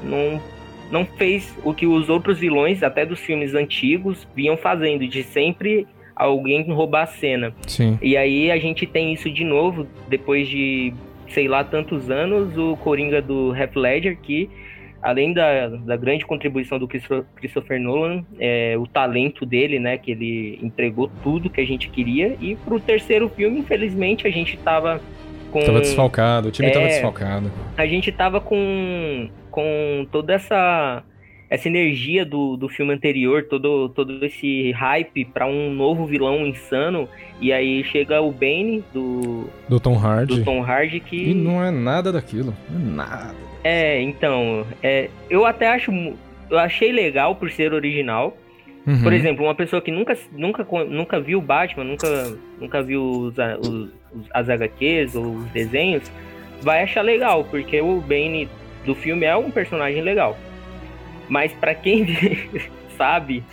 não, 0.02 0.42
não 0.90 1.04
fez 1.04 1.56
o 1.64 1.72
que 1.72 1.86
os 1.86 2.08
outros 2.08 2.38
vilões, 2.38 2.82
até 2.82 3.06
dos 3.06 3.20
filmes 3.20 3.54
antigos, 3.54 4.26
vinham 4.34 4.56
fazendo, 4.56 5.06
de 5.06 5.22
sempre 5.22 5.86
alguém 6.16 6.62
roubar 6.70 7.04
a 7.04 7.06
cena. 7.06 7.54
Sim. 7.66 7.98
E 8.02 8.16
aí 8.16 8.50
a 8.50 8.58
gente 8.58 8.86
tem 8.86 9.12
isso 9.12 9.30
de 9.30 9.44
novo, 9.44 9.86
depois 10.08 10.48
de, 10.48 10.92
sei 11.28 11.48
lá, 11.48 11.64
tantos 11.64 12.10
anos, 12.10 12.56
o 12.58 12.76
Coringa 12.76 13.22
do 13.22 13.54
Heath 13.54 13.76
Ledger, 13.76 14.18
que 14.20 14.50
além 15.02 15.32
da, 15.32 15.68
da 15.68 15.96
grande 15.96 16.26
contribuição 16.26 16.78
do 16.78 16.86
Christo- 16.86 17.24
Christopher 17.36 17.80
Nolan, 17.80 18.24
é, 18.38 18.76
o 18.78 18.86
talento 18.86 19.46
dele, 19.46 19.78
né, 19.78 19.96
que 19.98 20.10
ele 20.10 20.58
entregou 20.62 21.10
tudo 21.22 21.48
que 21.50 21.60
a 21.60 21.66
gente 21.66 21.88
queria, 21.88 22.36
e 22.40 22.54
pro 22.56 22.78
terceiro 22.80 23.28
filme, 23.28 23.60
infelizmente, 23.60 24.26
a 24.26 24.30
gente 24.30 24.56
tava 24.58 25.00
com... 25.50 25.60
Tava 25.60 25.80
desfalcado, 25.80 26.48
o 26.48 26.50
time 26.50 26.70
tava 26.70 26.84
É. 26.84 26.88
desfalcado. 26.88 27.50
A 27.76 27.86
gente 27.86 28.12
tava 28.12 28.40
com, 28.40 29.28
com 29.50 30.06
toda 30.12 30.34
essa 30.34 31.02
essa 31.48 31.66
energia 31.66 32.24
do, 32.24 32.56
do 32.56 32.68
filme 32.68 32.94
anterior, 32.94 33.42
todo, 33.50 33.88
todo 33.88 34.24
esse 34.24 34.70
hype 34.70 35.24
pra 35.24 35.46
um 35.48 35.74
novo 35.74 36.06
vilão 36.06 36.46
insano, 36.46 37.08
e 37.40 37.52
aí 37.52 37.82
chega 37.82 38.20
o 38.20 38.30
Bane 38.30 38.84
do, 38.94 39.50
Do 39.68 39.80
Tom 39.80 39.94
Hardy. 39.98 40.36
do 40.38 40.44
Tom 40.44 40.62
Hardy 40.62 41.00
que 41.00 41.30
E 41.30 41.34
não 41.34 41.60
é 41.60 41.72
nada 41.72 42.12
daquilo. 42.12 42.54
Não 42.70 42.78
é 42.80 42.94
nada. 42.94 43.49
É, 43.64 44.00
então, 44.00 44.66
é, 44.82 45.08
eu 45.28 45.44
até 45.46 45.68
acho 45.68 45.92
eu 46.50 46.58
achei 46.58 46.90
legal 46.92 47.34
por 47.36 47.50
ser 47.50 47.72
original. 47.72 48.36
Uhum. 48.86 49.02
Por 49.02 49.12
exemplo, 49.12 49.44
uma 49.44 49.54
pessoa 49.54 49.80
que 49.82 49.90
nunca 49.90 50.16
nunca 50.32 50.66
nunca 50.84 51.20
viu 51.20 51.40
Batman, 51.40 51.84
nunca 51.84 52.36
nunca 52.60 52.82
viu 52.82 53.02
os, 53.02 53.34
os- 53.68 53.90
as 54.32 54.48
HQs 54.48 55.14
ou 55.14 55.34
os 55.36 55.46
desenhos, 55.50 56.10
vai 56.62 56.82
achar 56.82 57.02
legal, 57.02 57.44
porque 57.44 57.80
o 57.80 58.00
Bane 58.00 58.48
do 58.84 58.94
filme 58.94 59.24
é 59.26 59.36
um 59.36 59.50
personagem 59.50 60.02
legal. 60.02 60.36
Mas 61.28 61.52
pra 61.52 61.74
quem 61.74 62.06
sabe, 62.98 63.44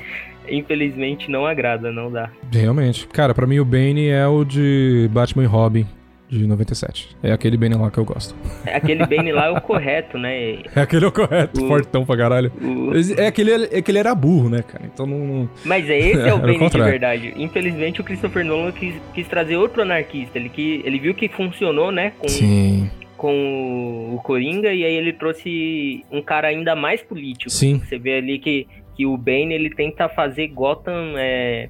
infelizmente 0.50 1.30
não 1.30 1.46
agrada, 1.46 1.91
não 1.91 2.12
dá. 2.12 2.30
Realmente. 2.52 3.08
Cara, 3.08 3.34
pra 3.36 3.46
mim 3.46 3.60
o 3.60 3.65
Bane 3.65 4.08
é 4.08 4.26
o 4.26 4.43
de 4.43 5.08
Batman 5.12 5.43
e 5.43 5.48
Robin 5.48 5.86
de 6.29 6.45
97. 6.45 7.15
É 7.23 7.31
aquele 7.31 7.55
Bane 7.57 7.75
lá 7.75 7.89
que 7.89 7.97
eu 7.97 8.03
gosto. 8.05 8.35
Aquele 8.65 9.05
Bane 9.05 9.31
lá 9.31 9.45
é 9.45 9.49
o 9.51 9.61
correto, 9.61 10.17
né? 10.17 10.59
É 10.75 10.81
aquele 10.81 11.05
é 11.05 11.07
o 11.07 11.11
correto, 11.11 11.63
O- 11.63 11.67
fortão 11.67 12.05
pra 12.05 12.17
caralho. 12.17 12.51
O- 12.61 12.91
É 13.21 13.27
aquele, 13.27 13.51
é 13.51 13.77
aquele 13.77 13.97
era 13.97 14.13
burro, 14.13 14.49
né, 14.49 14.61
cara? 14.61 14.83
Então 14.85 15.05
não. 15.05 15.49
Mas 15.63 15.89
é 15.89 15.97
esse 15.97 16.19
é 16.19 16.27
Era 16.27 16.35
o 16.35 16.39
Bane 16.39 16.69
de 16.69 16.77
verdade. 16.77 17.33
Infelizmente 17.37 18.01
o 18.01 18.03
Christopher 18.03 18.43
Nolan 18.43 18.71
quis, 18.73 18.95
quis 19.13 19.27
trazer 19.27 19.55
outro 19.55 19.81
anarquista. 19.81 20.37
Ele, 20.37 20.49
que, 20.49 20.81
ele 20.83 20.99
viu 20.99 21.13
que 21.15 21.29
funcionou, 21.29 21.91
né? 21.91 22.11
Com, 22.19 22.28
Sim. 22.28 22.91
com 23.15 24.13
o 24.15 24.19
Coringa 24.21 24.73
e 24.73 24.84
aí 24.84 24.93
ele 24.95 25.13
trouxe 25.13 26.03
um 26.11 26.21
cara 26.21 26.49
ainda 26.49 26.75
mais 26.75 27.01
político. 27.01 27.49
Sim. 27.49 27.80
Você 27.80 27.97
vê 27.97 28.17
ali 28.17 28.38
que, 28.38 28.67
que 28.97 29.05
o 29.05 29.15
Bane 29.15 29.53
ele 29.53 29.69
tenta 29.69 30.09
fazer 30.09 30.47
Gotham 30.49 31.13
é, 31.17 31.69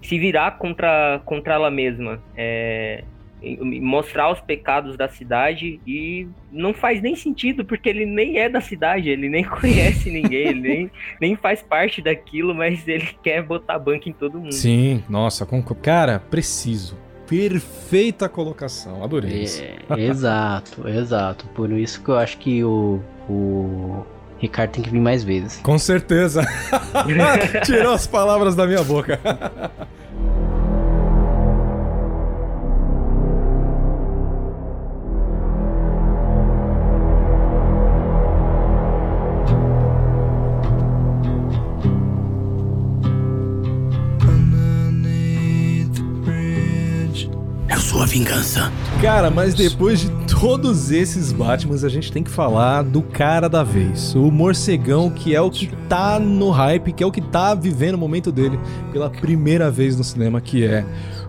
se 0.00 0.18
virar 0.18 0.52
contra, 0.58 1.20
contra 1.26 1.54
ela 1.54 1.70
mesma. 1.70 2.18
É, 2.36 3.04
mostrar 3.80 4.30
os 4.30 4.40
pecados 4.40 4.96
da 4.96 5.08
cidade 5.08 5.80
e 5.86 6.28
não 6.50 6.72
faz 6.72 7.02
nem 7.02 7.16
sentido, 7.16 7.64
porque 7.64 7.88
ele 7.88 8.06
nem 8.06 8.38
é 8.38 8.48
da 8.48 8.60
cidade, 8.60 9.08
ele 9.08 9.28
nem 9.28 9.42
conhece 9.44 10.10
ninguém, 10.10 10.48
ele 10.48 10.60
nem, 10.60 10.90
nem 11.20 11.36
faz 11.36 11.62
parte 11.62 12.00
daquilo, 12.00 12.54
mas 12.54 12.86
ele 12.86 13.08
quer 13.22 13.42
botar 13.42 13.78
banco 13.78 14.08
em 14.08 14.12
todo 14.12 14.38
mundo. 14.38 14.52
Sim, 14.52 15.02
nossa, 15.08 15.44
com... 15.44 15.62
cara, 15.62 16.18
preciso. 16.18 16.96
Perfeita 17.26 18.28
colocação, 18.28 19.02
adorei 19.02 19.44
isso. 19.44 19.62
É, 19.62 20.00
exato, 20.00 20.86
exato. 20.88 21.46
Por 21.54 21.70
isso 21.72 22.02
que 22.02 22.10
eu 22.10 22.18
acho 22.18 22.36
que 22.38 22.62
o, 22.62 23.00
o 23.28 24.04
Ricardo 24.38 24.72
tem 24.72 24.82
que 24.82 24.90
vir 24.90 25.00
mais 25.00 25.24
vezes. 25.24 25.58
Com 25.62 25.78
certeza. 25.78 26.42
Tirou 27.64 27.94
as 27.94 28.06
palavras 28.06 28.54
da 28.54 28.66
minha 28.66 28.82
boca. 28.82 29.18
Vingança. 48.12 48.70
Cara, 49.00 49.30
mas 49.30 49.54
depois 49.54 50.00
de 50.00 50.10
todos 50.38 50.90
esses 50.90 51.32
Batmans, 51.32 51.82
a 51.82 51.88
gente 51.88 52.12
tem 52.12 52.22
que 52.22 52.30
falar 52.30 52.82
do 52.82 53.00
cara 53.00 53.48
da 53.48 53.64
vez. 53.64 54.14
O 54.14 54.30
morcegão, 54.30 55.08
que 55.08 55.34
é 55.34 55.40
o 55.40 55.50
que 55.50 55.68
tá 55.88 56.18
no 56.20 56.50
hype, 56.50 56.92
que 56.92 57.02
é 57.02 57.06
o 57.06 57.10
que 57.10 57.22
tá 57.22 57.54
vivendo 57.54 57.94
o 57.94 57.98
momento 57.98 58.30
dele 58.30 58.60
pela 58.92 59.08
primeira 59.08 59.70
vez 59.70 59.96
no 59.96 60.04
cinema, 60.04 60.42
que 60.42 60.62
é 60.62 60.84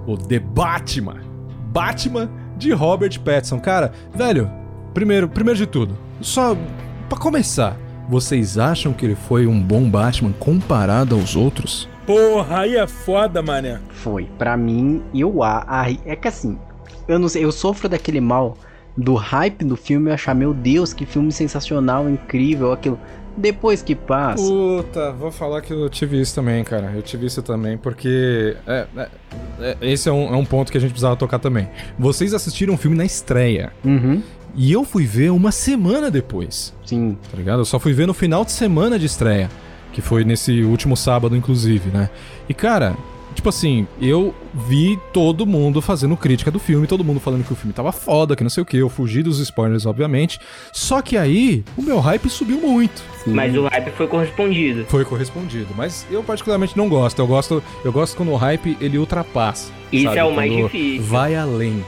o 0.05 0.17
The 0.17 0.39
Batman. 0.39 1.21
Batman 1.71 2.29
de 2.57 2.73
Robert 2.73 3.17
Pattinson. 3.21 3.61
Cara, 3.61 3.93
velho, 4.13 4.51
primeiro, 4.93 5.29
primeiro 5.29 5.57
de 5.57 5.65
tudo, 5.65 5.97
só 6.19 6.53
pra 7.07 7.17
começar, 7.17 7.77
vocês 8.09 8.57
acham 8.57 8.91
que 8.91 9.05
ele 9.05 9.15
foi 9.15 9.47
um 9.47 9.57
bom 9.61 9.89
Batman 9.89 10.33
comparado 10.37 11.15
aos 11.15 11.33
outros? 11.33 11.87
Porra, 12.05 12.59
aí 12.59 12.75
é 12.75 12.85
foda, 12.85 13.41
mané. 13.41 13.79
Foi. 13.89 14.25
Pra 14.37 14.57
mim, 14.57 15.01
eu 15.15 15.41
a, 15.41 15.63
a- 15.65 15.89
é 16.05 16.17
que 16.17 16.27
assim, 16.27 16.57
eu 17.07 17.19
não 17.19 17.29
sei, 17.29 17.43
eu 17.43 17.51
sofro 17.51 17.87
daquele 17.89 18.21
mal 18.21 18.57
do 18.95 19.15
hype 19.15 19.65
do 19.65 19.75
filme 19.75 20.09
e 20.09 20.13
achar, 20.13 20.35
meu 20.35 20.53
Deus, 20.53 20.93
que 20.93 21.05
filme 21.05 21.31
sensacional, 21.31 22.09
incrível, 22.09 22.71
aquilo. 22.71 22.99
Depois 23.35 23.81
que 23.81 23.95
passa, 23.95 24.43
Puta, 24.43 25.11
vou 25.11 25.31
falar 25.31 25.61
que 25.61 25.73
eu 25.73 25.89
tive 25.89 26.21
isso 26.21 26.35
também, 26.35 26.63
cara. 26.63 26.91
Eu 26.95 27.01
tive 27.01 27.25
isso 27.25 27.41
também, 27.41 27.77
porque. 27.77 28.55
é, 28.67 28.85
é, 28.95 29.09
é, 29.59 29.77
esse 29.81 30.07
é 30.07 30.11
um, 30.11 30.31
é 30.31 30.37
um 30.37 30.45
ponto 30.45 30.71
que 30.71 30.77
a 30.77 30.81
gente 30.81 30.91
precisava 30.91 31.15
tocar 31.15 31.39
também. 31.39 31.67
Vocês 31.97 32.33
assistiram 32.35 32.75
o 32.75 32.77
filme 32.77 32.95
na 32.95 33.03
estreia. 33.05 33.71
uhum, 33.83 34.21
E 34.55 34.71
eu 34.71 34.83
fui 34.83 35.05
ver 35.07 35.31
uma 35.31 35.51
semana 35.51 36.11
depois, 36.11 36.75
sim, 36.85 37.17
tá 37.31 37.35
ligado? 37.35 37.61
Eu 37.61 37.65
só 37.65 37.79
fui 37.79 37.91
ver 37.91 38.05
no 38.05 38.13
final 38.13 38.45
de 38.45 38.51
semana 38.51 38.99
de 38.99 39.07
estreia. 39.07 39.49
Que 39.91 40.01
foi 40.01 40.23
nesse 40.23 40.63
último 40.63 40.95
sábado, 40.97 41.35
inclusive, 41.35 41.89
né? 41.89 42.09
E, 42.49 42.53
cara, 42.53 42.95
tipo 43.33 43.49
assim, 43.49 43.87
eu 44.01 44.33
vi 44.53 44.99
todo 45.11 45.45
mundo 45.45 45.81
fazendo 45.81 46.15
crítica 46.15 46.49
do 46.51 46.59
filme, 46.59 46.87
todo 46.87 47.03
mundo 47.03 47.19
falando 47.19 47.43
que 47.43 47.51
o 47.51 47.55
filme 47.55 47.73
tava 47.73 47.91
foda, 47.91 48.35
que 48.35 48.43
não 48.43 48.49
sei 48.49 48.63
o 48.63 48.65
que. 48.65 48.77
Eu 48.77 48.89
fugi 48.89 49.21
dos 49.23 49.39
spoilers, 49.39 49.85
obviamente. 49.85 50.39
Só 50.71 51.01
que 51.01 51.17
aí, 51.17 51.63
o 51.77 51.81
meu 51.81 51.99
hype 51.99 52.29
subiu 52.29 52.59
muito. 52.59 53.01
sim. 53.23 53.33
Mas 53.33 53.55
o 53.55 53.67
hype 53.67 53.91
foi 53.91 54.07
correspondido. 54.07 54.85
Foi 54.87 55.03
correspondido, 55.05 55.67
mas 55.75 56.05
eu 56.11 56.23
particularmente 56.23 56.77
não 56.77 56.87
gosto. 56.87 57.19
Eu 57.19 57.27
gosto, 57.27 57.63
eu 57.83 57.91
gosto 57.91 58.15
quando 58.15 58.31
o 58.31 58.35
hype 58.35 58.77
ele 58.79 58.97
ultrapassa. 58.97 59.71
Isso 59.91 60.05
sabe? 60.05 60.17
é 60.17 60.23
o 60.23 60.33
mais 60.35 60.51
Quando 60.51 60.65
difícil. 60.65 61.03
Vai 61.03 61.35
além. 61.35 61.83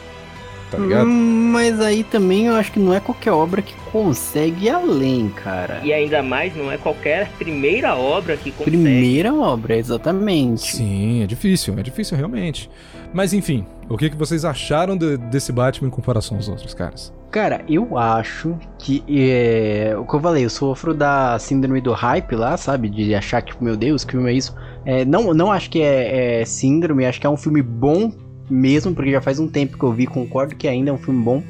Tá 0.71 0.77
ligado? 0.79 1.05
Hum, 1.07 1.49
mas 1.51 1.79
aí 1.79 2.03
também 2.03 2.47
eu 2.47 2.55
acho 2.55 2.71
que 2.71 2.79
não 2.79 2.93
é 2.93 2.99
qualquer 2.99 3.31
obra 3.31 3.61
que 3.61 3.73
consegue 3.91 4.65
ir 4.65 4.69
além, 4.69 5.29
cara. 5.29 5.79
E 5.83 5.93
ainda 5.93 6.23
mais, 6.23 6.55
não 6.55 6.71
é 6.71 6.77
qualquer 6.77 7.29
primeira 7.37 7.95
obra 7.95 8.35
que 8.35 8.51
consegue. 8.51 8.71
Primeira 8.71 9.33
obra, 9.33 9.77
exatamente. 9.77 10.75
Sim, 10.75 11.23
é 11.23 11.27
difícil, 11.27 11.75
é 11.77 11.83
difícil 11.83 12.17
realmente. 12.17 12.69
Mas 13.13 13.31
enfim, 13.31 13.65
o 13.87 13.97
que, 13.97 14.09
que 14.09 14.15
vocês 14.17 14.43
acharam 14.43 14.97
de- 14.97 15.17
desse 15.17 15.51
Batman 15.51 15.87
em 15.87 15.91
comparação 15.91 16.35
aos 16.37 16.49
outros 16.49 16.73
caras? 16.73 17.13
Cara, 17.31 17.61
eu 17.69 17.97
acho 17.97 18.57
que 18.79 19.03
é, 19.09 19.93
o 19.97 20.05
que 20.05 20.15
eu 20.15 20.19
falei, 20.21 20.45
eu 20.45 20.49
sofro 20.49 20.93
da 20.93 21.37
síndrome 21.37 21.79
do 21.81 21.91
hype 21.91 22.33
lá, 22.35 22.55
sabe? 22.57 22.89
De 22.89 23.13
achar 23.13 23.41
que, 23.41 23.61
meu 23.63 23.75
Deus, 23.77 24.03
que 24.03 24.11
filme 24.13 24.31
é 24.31 24.33
isso. 24.33 24.55
É, 24.85 25.03
não, 25.05 25.33
não 25.33 25.51
acho 25.51 25.69
que 25.69 25.81
é, 25.81 26.41
é 26.41 26.45
síndrome, 26.45 27.05
acho 27.05 27.19
que 27.19 27.27
é 27.27 27.29
um 27.29 27.37
filme 27.37 27.61
bom 27.61 28.11
mesmo, 28.49 28.93
porque 28.93 29.11
já 29.11 29.21
faz 29.21 29.39
um 29.39 29.47
tempo 29.47 29.77
que 29.77 29.83
eu 29.83 29.91
vi, 29.91 30.05
concordo 30.05 30.55
que 30.55 30.67
ainda 30.67 30.89
é 30.89 30.93
um 30.93 30.97
filme 30.97 31.23
bom. 31.23 31.43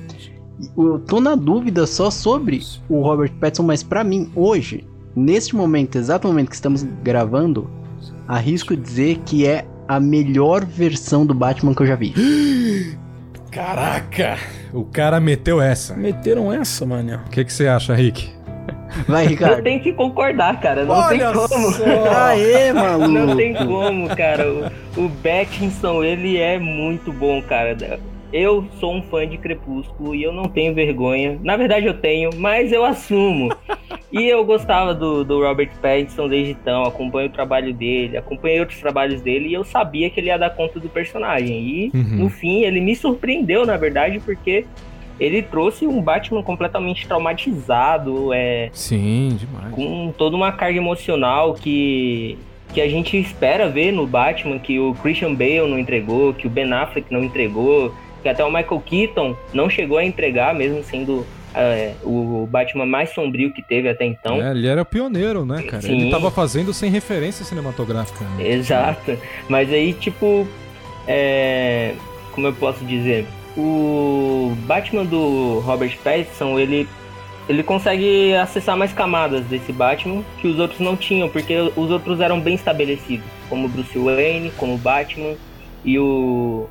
Eu 0.77 0.99
tô 0.99 1.19
na 1.19 1.35
dúvida 1.35 1.85
só 1.85 2.09
sobre 2.09 2.61
o 2.89 3.01
Robert 3.01 3.31
Pattinson, 3.33 3.63
mas 3.63 3.83
pra 3.83 4.03
mim, 4.03 4.31
hoje, 4.35 4.87
neste 5.15 5.55
momento, 5.55 5.97
exato 5.97 6.27
momento 6.27 6.49
que 6.49 6.55
estamos 6.55 6.83
gravando, 7.03 7.69
arrisco 8.27 8.75
dizer 8.75 9.19
que 9.25 9.45
é 9.45 9.65
a 9.87 9.99
melhor 9.99 10.65
versão 10.65 11.25
do 11.25 11.33
Batman 11.33 11.73
que 11.73 11.81
eu 11.81 11.87
já 11.87 11.95
vi. 11.95 12.13
Caraca! 13.51 14.37
O 14.73 14.83
cara 14.83 15.19
meteu 15.19 15.61
essa. 15.61 15.95
Meteram 15.95 16.51
essa, 16.51 16.85
mané. 16.85 17.15
O 17.15 17.29
que, 17.29 17.45
que 17.45 17.53
você 17.53 17.67
acha, 17.67 17.93
Rick? 17.93 18.29
Vai, 19.07 19.25
Eu 19.25 19.29
Ricardo. 19.29 19.63
tenho 19.63 19.79
que 19.81 19.93
concordar, 19.93 20.59
cara. 20.59 20.85
Não 20.85 21.07
tem 21.09 21.19
como. 21.19 21.67
Aê, 22.15 22.71
maluco. 22.73 23.07
Não 23.09 23.35
tem 23.35 23.53
como, 23.53 24.07
cara. 24.15 24.45
O, 24.97 25.05
o 25.05 25.09
Pattinson, 25.21 26.03
ele 26.03 26.37
é 26.37 26.57
muito 26.57 27.11
bom, 27.11 27.41
cara. 27.41 27.75
Eu 28.33 28.67
sou 28.79 28.93
um 28.95 29.01
fã 29.03 29.25
de 29.27 29.37
Crepúsculo 29.37 30.13
e 30.15 30.23
eu 30.23 30.31
não 30.33 30.45
tenho 30.45 30.73
vergonha. 30.73 31.39
Na 31.43 31.55
verdade, 31.55 31.85
eu 31.85 31.93
tenho, 31.93 32.29
mas 32.35 32.71
eu 32.71 32.83
assumo. 32.83 33.49
E 34.11 34.23
eu 34.25 34.43
gostava 34.43 34.93
do, 34.93 35.23
do 35.23 35.41
Robert 35.41 35.69
Pattinson 35.81 36.27
desde 36.27 36.51
então. 36.51 36.83
Acompanho 36.83 37.27
o 37.29 37.31
trabalho 37.31 37.73
dele, 37.73 38.17
acompanhei 38.17 38.59
outros 38.59 38.79
trabalhos 38.79 39.21
dele 39.21 39.49
e 39.49 39.53
eu 39.53 39.63
sabia 39.63 40.09
que 40.09 40.19
ele 40.19 40.27
ia 40.27 40.37
dar 40.37 40.49
conta 40.49 40.79
do 40.79 40.89
personagem. 40.89 41.55
E 41.61 41.91
Uhum. 41.93 42.03
no 42.23 42.29
fim, 42.29 42.63
ele 42.63 42.81
me 42.81 42.95
surpreendeu, 42.95 43.65
na 43.65 43.77
verdade, 43.77 44.19
porque 44.19 44.65
ele 45.19 45.41
trouxe 45.41 45.87
um 45.87 46.01
Batman 46.01 46.43
completamente 46.43 47.07
traumatizado. 47.07 48.33
É, 48.33 48.69
Sim, 48.73 49.37
demais. 49.39 49.73
com 49.73 50.13
toda 50.17 50.35
uma 50.35 50.51
carga 50.51 50.77
emocional 50.77 51.53
que, 51.53 52.37
que 52.73 52.81
a 52.81 52.87
gente 52.89 53.17
espera 53.17 53.69
ver 53.69 53.91
no 53.91 54.05
Batman, 54.05 54.59
que 54.59 54.79
o 54.79 54.93
Christian 54.95 55.33
Bale 55.33 55.67
não 55.69 55.79
entregou, 55.79 56.33
que 56.33 56.47
o 56.47 56.49
Ben 56.49 56.71
Affleck 56.73 57.11
não 57.11 57.23
entregou, 57.23 57.93
que 58.21 58.29
até 58.29 58.43
o 58.43 58.51
Michael 58.51 58.83
Keaton 58.85 59.35
não 59.53 59.69
chegou 59.69 59.97
a 59.97 60.03
entregar, 60.03 60.53
mesmo 60.53 60.83
sendo 60.83 61.25
é, 61.53 61.93
o 62.03 62.47
Batman 62.51 62.85
mais 62.85 63.11
sombrio 63.11 63.53
que 63.53 63.61
teve 63.61 63.87
até 63.87 64.05
então. 64.05 64.41
É, 64.41 64.51
ele 64.51 64.67
era 64.67 64.83
pioneiro, 64.83 65.45
né, 65.45 65.63
cara? 65.63 65.85
Ele 65.87 66.05
Sim. 66.05 66.09
tava 66.09 66.29
fazendo 66.29 66.73
sem 66.73 66.91
referência 66.91 67.45
cinematográfica. 67.45 68.25
né? 68.25 68.49
Exato. 68.49 69.17
Mas 69.47 69.71
aí, 69.71 69.93
tipo, 69.93 70.45
é, 71.07 71.93
como 72.33 72.47
eu 72.47 72.53
posso 72.53 72.83
dizer, 72.83 73.25
o 73.57 74.53
Batman 74.65 75.05
do 75.05 75.59
Robert 75.59 75.97
Pattinson, 76.03 76.59
ele 76.59 76.87
ele 77.47 77.61
consegue 77.61 78.33
acessar 78.33 78.75
mais 78.75 78.91
camadas 78.91 79.45
desse 79.45 79.71
Batman 79.71 80.23
que 80.41 80.47
os 80.47 80.57
outros 80.57 80.79
não 80.79 80.97
tinham, 80.97 81.29
porque 81.29 81.55
os 81.75 81.91
outros 81.91 82.19
eram 82.19 82.39
bem 82.39 82.55
estabelecidos, 82.55 83.25
como 83.47 83.67
Bruce 83.67 83.97
Wayne, 83.97 84.51
como 84.57 84.77
Batman, 84.79 85.35
e 85.83 85.99
o 85.99 86.67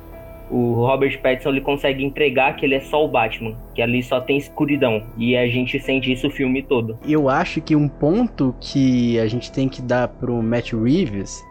o 0.49 0.73
Robert 0.73 1.19
Pattinson 1.21 1.49
ele 1.49 1.61
consegue 1.61 2.03
entregar 2.03 2.55
que 2.55 2.65
ele 2.65 2.75
é 2.75 2.79
só 2.79 3.03
o 3.03 3.07
Batman, 3.07 3.55
que 3.73 3.81
ali 3.81 4.03
só 4.03 4.21
tem 4.21 4.37
escuridão, 4.37 5.03
e 5.17 5.35
a 5.35 5.47
gente 5.47 5.79
sente 5.79 6.11
isso 6.11 6.27
o 6.27 6.31
filme 6.31 6.61
todo. 6.61 6.97
Eu 7.07 7.29
acho 7.29 7.61
que 7.61 7.75
um 7.75 7.87
ponto 7.87 8.55
que 8.61 9.19
a 9.19 9.27
gente 9.27 9.51
tem 9.51 9.67
que 9.67 9.81
dar 9.81 10.07
pro 10.07 10.41
Matt 10.43 10.73
Reeves, 10.73 11.43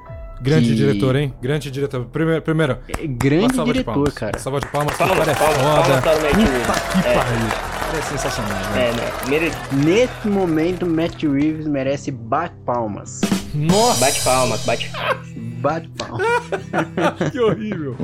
Grande 0.45 0.68
que- 0.68 0.74
diretor, 0.74 1.16
hein? 1.16 1.34
Grande 1.40 1.70
diretor. 1.70 2.05
Primeiro, 2.07 2.42
primeiro 2.42 2.78
é 2.88 3.07
grande 3.07 3.45
uma 3.45 3.55
salva 3.55 3.72
de 3.72 3.78
diretor, 3.78 3.95
palmas. 3.95 4.14
cara. 4.14 4.38
Salva 4.38 4.61
de 4.61 4.66
palmas, 4.68 4.97
cara 4.97 5.11
é 5.12 5.34
palmas, 5.34 5.57
palmas 5.59 5.86
foda. 5.86 6.03
para 6.03 6.18
o 6.18 6.22
Matt 6.22 6.34
Reeves. 6.34 6.66
Puta 6.66 7.03
que 7.03 7.09
É. 7.09 7.14
pariu. 7.14 7.74
É 7.97 8.03
sensacional, 8.03 8.53
né? 8.72 8.88
É, 8.88 8.92
né? 8.92 9.12
Mere- 9.28 9.53
Nesse 9.84 10.28
momento, 10.28 10.84
Matt 10.86 11.22
Reeves 11.22 11.66
merece 11.66 12.11
bate 12.11 12.55
palmas. 12.66 13.20
Nossa, 13.55 14.01
Bate 14.01 14.20
palmas, 14.24 14.61
bate 14.66 14.90
palmas. 14.90 15.28
Bate 15.61 15.88
palmas. 15.97 17.30
que 17.32 17.40
horrível. 17.40 17.97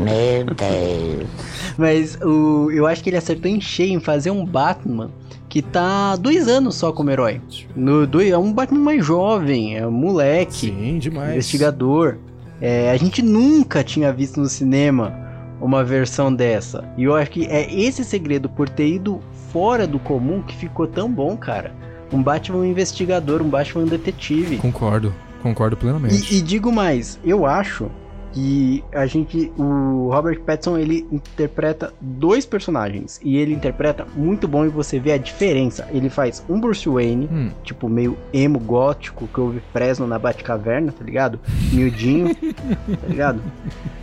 Mas 1.76 2.16
o, 2.22 2.70
eu 2.70 2.86
acho 2.86 3.02
que 3.02 3.10
ele 3.10 3.16
acertou 3.16 3.50
em 3.50 3.60
cheio 3.60 3.92
em 3.94 4.00
fazer 4.00 4.30
um 4.30 4.44
Batman 4.46 5.10
que 5.48 5.60
tá 5.60 6.12
há 6.12 6.16
dois 6.16 6.46
anos 6.46 6.76
só 6.76 6.92
como 6.92 7.10
herói. 7.10 7.40
No, 7.74 8.06
dois, 8.06 8.30
é 8.30 8.38
um 8.38 8.52
Batman 8.52 8.78
mais 8.80 9.04
jovem, 9.04 9.76
é 9.76 9.86
um 9.86 9.90
moleque. 9.90 10.68
Sim, 10.68 10.98
demais. 10.98 11.32
investigador. 11.32 12.16
É, 12.60 12.90
a 12.90 12.96
gente 12.96 13.22
nunca 13.22 13.82
tinha 13.82 14.12
visto 14.12 14.40
no 14.40 14.48
cinema 14.48 15.14
uma 15.60 15.84
versão 15.84 16.34
dessa. 16.34 16.84
E 16.96 17.04
eu 17.04 17.14
acho 17.14 17.30
que 17.30 17.46
é 17.46 17.72
esse 17.72 18.04
segredo 18.04 18.48
por 18.48 18.68
ter 18.68 18.88
ido 18.88 19.20
fora 19.52 19.86
do 19.86 19.98
comum 19.98 20.42
que 20.42 20.56
ficou 20.56 20.86
tão 20.86 21.10
bom, 21.10 21.36
cara. 21.36 21.72
Um 22.12 22.22
Batman 22.22 22.66
investigador, 22.66 23.40
um 23.42 23.48
Batman 23.48 23.84
detetive. 23.84 24.56
Concordo, 24.56 25.14
concordo 25.42 25.76
plenamente. 25.76 26.34
E, 26.34 26.38
e 26.38 26.42
digo 26.42 26.72
mais, 26.72 27.18
eu 27.24 27.46
acho 27.46 27.90
que 28.32 28.84
a 28.92 29.06
gente, 29.06 29.52
o 29.58 30.08
Robert 30.12 30.40
Pattinson, 30.40 30.78
ele 30.78 31.06
interpreta 31.10 31.92
dois 32.00 32.46
personagens 32.46 33.20
e 33.24 33.36
ele 33.36 33.52
interpreta 33.54 34.06
muito 34.16 34.46
bom 34.46 34.64
e 34.64 34.68
você 34.68 34.98
vê 34.98 35.12
a 35.12 35.18
diferença. 35.18 35.88
Ele 35.92 36.08
faz 36.08 36.44
um 36.48 36.60
Bruce 36.60 36.88
Wayne, 36.88 37.28
Hum. 37.30 37.50
tipo 37.64 37.88
meio 37.88 38.16
emo 38.32 38.58
gótico 38.58 39.26
que 39.26 39.40
houve 39.40 39.60
Fresno 39.72 40.06
na 40.06 40.18
Batcaverna, 40.18 40.92
tá 40.92 41.04
ligado? 41.04 41.40
Miudinho, 41.72 42.34
tá 42.34 43.06
ligado? 43.08 43.42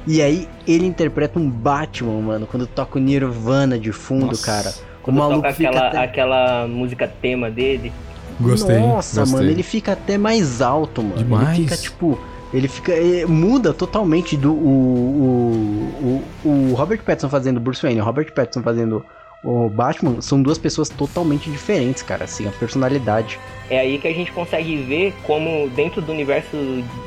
E 0.06 0.22
aí 0.22 0.48
ele 0.68 0.86
interpreta 0.86 1.40
um 1.40 1.50
Batman, 1.50 2.22
mano, 2.22 2.48
quando 2.48 2.68
toca 2.68 2.98
o 2.98 3.02
Nirvana 3.02 3.78
de 3.80 3.92
fundo, 3.92 4.28
Nossa. 4.28 4.46
cara. 4.46 4.70
O 5.02 5.04
Quando 5.08 5.18
maluco 5.20 5.42
toca 5.44 5.54
fica 5.54 5.70
aquela, 5.70 5.88
até... 5.88 5.98
aquela 6.00 6.68
música 6.68 7.08
tema 7.08 7.50
dele. 7.50 7.94
Gostei. 8.40 8.78
Nossa, 8.78 9.22
gostei. 9.22 9.40
mano, 9.40 9.50
ele 9.52 9.64
fica 9.64 9.94
até 9.94 10.18
mais 10.18 10.62
alto, 10.62 11.02
mano. 11.02 11.16
Demais. 11.16 11.58
Ele 11.58 11.64
fica 11.68 11.78
tipo. 11.78 12.20
Ele 12.54 12.68
fica. 12.68 12.94
eh, 12.94 13.26
muda 13.26 13.74
totalmente 13.74 14.38
do. 14.38 14.54
O, 14.54 16.24
o, 16.44 16.48
o, 16.48 16.72
o 16.72 16.74
Robert 16.76 17.04
Pattinson 17.04 17.30
fazendo 17.30 17.60
Bruce 17.60 17.82
Wayne 17.82 18.00
e 18.00 18.02
o 18.02 18.06
Robert 18.06 18.34
Pattinson 18.34 18.62
fazendo 18.62 19.06
o 19.44 19.70
Batman 19.70 20.20
são 20.22 20.42
duas 20.42 20.58
pessoas 20.58 20.90
totalmente 20.90 21.50
diferentes, 21.50 22.02
cara. 22.02 22.24
Assim, 22.24 22.48
a 22.48 22.52
personalidade. 22.52 23.40
É 23.70 23.80
aí 23.80 23.98
que 23.98 24.08
a 24.08 24.14
gente 24.14 24.32
consegue 24.32 24.78
ver 24.78 25.14
como 25.24 25.70
dentro 25.70 26.02
do 26.02 26.12
universo 26.12 26.58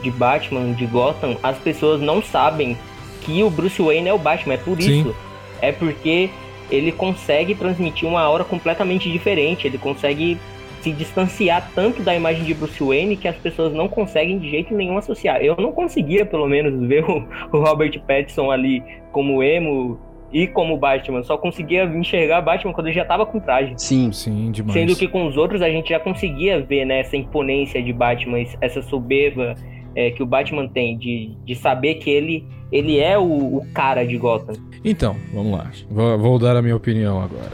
de 0.03 0.11
Batman, 0.11 0.73
de 0.73 0.87
Gotham, 0.87 1.37
as 1.43 1.59
pessoas 1.59 2.01
não 2.01 2.23
sabem 2.23 2.77
que 3.23 3.43
o 3.43 3.51
Bruce 3.51 3.81
Wayne 3.81 4.09
é 4.09 4.15
o 4.15 4.19
Batman. 4.19 4.55
É 4.55 4.57
por 4.59 4.81
Sim. 4.81 5.01
isso. 5.01 5.17
É 5.61 5.73
porque 5.73 6.31
ele 6.71 6.93
consegue 6.93 7.55
transmitir 7.55 8.09
uma 8.09 8.21
aura 8.21 8.45
completamente 8.45 9.11
diferente. 9.11 9.67
Ele 9.67 9.79
consegue 9.79 10.39
se 10.83 10.93
distanciar 10.93 11.71
tanto 11.75 12.03
da 12.03 12.15
imagem 12.15 12.45
de 12.45 12.55
Bruce 12.55 12.83
Wayne 12.83 13.17
que 13.17 13.29
as 13.29 13.37
pessoas 13.37 13.73
não 13.73 13.89
conseguem 13.89 14.39
de 14.39 14.51
jeito 14.51 14.75
nenhum 14.75 14.97
associar. 14.97 15.43
Eu 15.43 15.57
não 15.57 15.73
conseguia, 15.73 16.25
pelo 16.25 16.49
menos, 16.49 16.81
ver 16.87 17.05
o, 17.05 17.25
o 17.53 17.59
Robert 17.59 17.99
Pattinson 18.07 18.51
ali 18.51 18.83
como 19.13 19.43
emo 19.43 19.99
e 20.33 20.47
como 20.47 20.77
Batman. 20.77 21.23
Só 21.23 21.37
conseguia 21.37 21.85
enxergar 21.85 22.41
Batman 22.41 22.73
quando 22.73 22.87
ele 22.87 22.95
já 22.97 23.05
tava 23.05 23.27
com 23.27 23.41
traje. 23.41 23.75
Sim. 23.77 24.11
Sim, 24.13 24.51
demais. 24.51 24.73
Sendo 24.73 24.97
que 24.97 25.09
com 25.09 25.27
os 25.27 25.37
outros 25.37 25.61
a 25.63 25.69
gente 25.69 25.91
já 25.91 26.01
conseguia 26.01 26.61
ver 26.61 26.85
né, 26.85 27.01
essa 27.01 27.17
imponência 27.17 27.83
de 27.83 27.93
Batman, 27.93 28.39
essa 28.61 28.81
soberba 28.83 29.55
é, 29.95 30.11
que 30.11 30.23
o 30.23 30.27
Batman 30.27 30.69
tem, 30.69 30.97
de, 30.97 31.33
de 31.45 31.55
saber 31.55 31.97
que 31.97 32.09
ele, 32.09 32.47
ele 32.71 32.99
é 32.99 33.19
o, 33.19 33.59
o 33.59 33.67
cara 33.75 34.05
de 34.05 34.17
Gotham. 34.17 34.55
Então, 34.85 35.17
vamos 35.35 35.53
lá. 35.53 35.71
Vou, 35.91 36.19
vou 36.19 36.39
dar 36.39 36.57
a 36.57 36.63
minha 36.63 36.77
opinião 36.77 37.21
agora. 37.21 37.51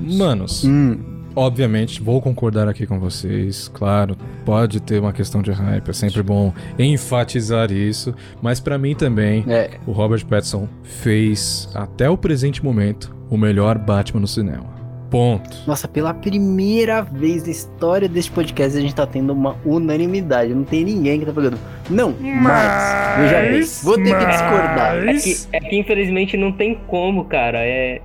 Manos, 0.00 0.64
Hum. 0.64 1.15
Obviamente, 1.36 2.02
vou 2.02 2.20
concordar 2.20 2.66
aqui 2.68 2.86
com 2.86 2.98
vocês. 2.98 3.68
Claro, 3.72 4.16
pode 4.44 4.80
ter 4.80 4.98
uma 4.98 5.12
questão 5.12 5.40
de 5.42 5.52
hype, 5.52 5.88
é 5.88 5.92
sempre 5.92 6.22
bom 6.22 6.52
enfatizar 6.78 7.70
isso. 7.70 8.14
Mas 8.42 8.58
pra 8.58 8.78
mim 8.78 8.94
também, 8.96 9.44
É. 9.46 9.70
o 9.86 9.92
Robert 9.92 10.24
Pattinson 10.26 10.68
fez, 10.82 11.68
até 11.74 12.08
o 12.10 12.16
presente 12.16 12.64
momento, 12.64 13.14
o 13.30 13.36
melhor 13.36 13.78
Batman 13.78 14.20
no 14.20 14.26
cinema. 14.26 14.74
Ponto. 15.08 15.56
Nossa, 15.68 15.86
pela 15.86 16.12
primeira 16.12 17.00
vez 17.00 17.44
na 17.44 17.50
história 17.52 18.08
desse 18.08 18.28
podcast 18.28 18.76
a 18.76 18.80
gente 18.80 18.92
tá 18.92 19.06
tendo 19.06 19.32
uma 19.32 19.54
unanimidade. 19.64 20.52
Não 20.52 20.64
tem 20.64 20.84
ninguém 20.84 21.20
que 21.20 21.26
tá 21.26 21.32
falando. 21.32 21.56
Não, 21.88 22.12
mas. 22.42 23.16
Veja 23.20 23.40
bem, 23.42 23.62
vou 23.84 23.94
ter 24.02 24.18
que 24.18 24.26
discordar. 24.26 24.96
É 25.08 25.14
que, 25.14 25.36
é 25.52 25.60
que 25.60 25.76
infelizmente 25.78 26.36
não 26.36 26.50
tem 26.50 26.74
como, 26.88 27.24
cara. 27.24 27.58
É, 27.60 28.00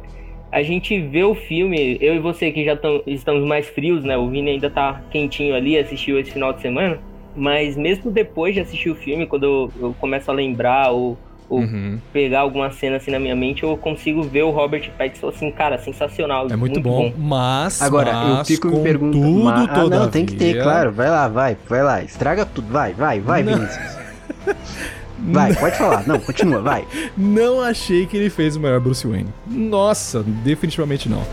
a 0.51 0.61
gente 0.63 0.99
vê 0.99 1.23
o 1.23 1.33
filme, 1.33 1.97
eu 2.01 2.15
e 2.15 2.19
você 2.19 2.51
que 2.51 2.63
já 2.65 2.75
tão- 2.75 3.01
estamos 3.07 3.43
mais 3.47 3.67
frios, 3.67 4.03
né? 4.03 4.17
O 4.17 4.27
Vini 4.29 4.51
ainda 4.51 4.69
tá 4.69 5.01
quentinho 5.09 5.55
ali, 5.55 5.77
assistiu 5.77 6.19
esse 6.19 6.31
final 6.31 6.51
de 6.53 6.61
semana. 6.61 6.99
Mas 7.35 7.77
mesmo 7.77 8.11
depois 8.11 8.53
de 8.53 8.59
assistir 8.59 8.89
o 8.89 8.95
filme, 8.95 9.25
quando 9.25 9.43
eu, 9.43 9.71
eu 9.79 9.95
começo 9.99 10.29
a 10.29 10.33
lembrar 10.33 10.91
ou, 10.91 11.17
ou 11.49 11.59
Uhum. 11.59 11.97
pegar 12.11 12.41
alguma 12.41 12.69
cena 12.71 12.97
assim 12.97 13.09
na 13.11 13.19
minha 13.19 13.35
mente, 13.35 13.63
eu 13.63 13.77
consigo 13.77 14.21
ver 14.23 14.43
o 14.43 14.49
Robert 14.49 14.89
Pattinson 14.97 15.29
assim, 15.29 15.49
cara, 15.51 15.77
sensacional. 15.77 16.47
É 16.51 16.55
muito, 16.57 16.81
bom, 16.81 17.13
mas. 17.17 17.81
Agora, 17.81 18.09
eu 18.11 18.35
mas, 18.35 18.47
fico 18.47 18.67
me 18.67 18.81
perguntando. 18.83 19.43
mas- 19.45 19.69
Ah, 19.69 19.83
não, 19.89 20.09
tem 20.09 20.25
que 20.25 20.35
ter, 20.35 20.61
claro. 20.61 20.91
Vai 20.91 21.09
lá, 21.09 21.29
vai, 21.29 21.55
vai 21.69 21.81
lá. 21.83 22.03
Estraga 22.03 22.45
tudo. 22.45 22.67
Vai, 22.71 22.93
vai, 22.93 23.21
vai, 23.21 23.43
Não. 23.43 23.53
Vinícius. 23.55 24.01
Vai, 25.23 25.53
pode 25.55 25.77
falar. 25.77 26.07
Não, 26.07 26.19
continua, 26.19 26.61
vai. 26.61 26.85
Não 27.17 27.61
achei 27.61 28.05
que 28.05 28.17
ele 28.17 28.29
fez 28.29 28.55
o 28.55 28.59
melhor 28.59 28.79
Bruce 28.79 29.05
Wayne. 29.07 29.29
Nossa, 29.47 30.23
definitivamente 30.23 31.07
não. 31.07 31.23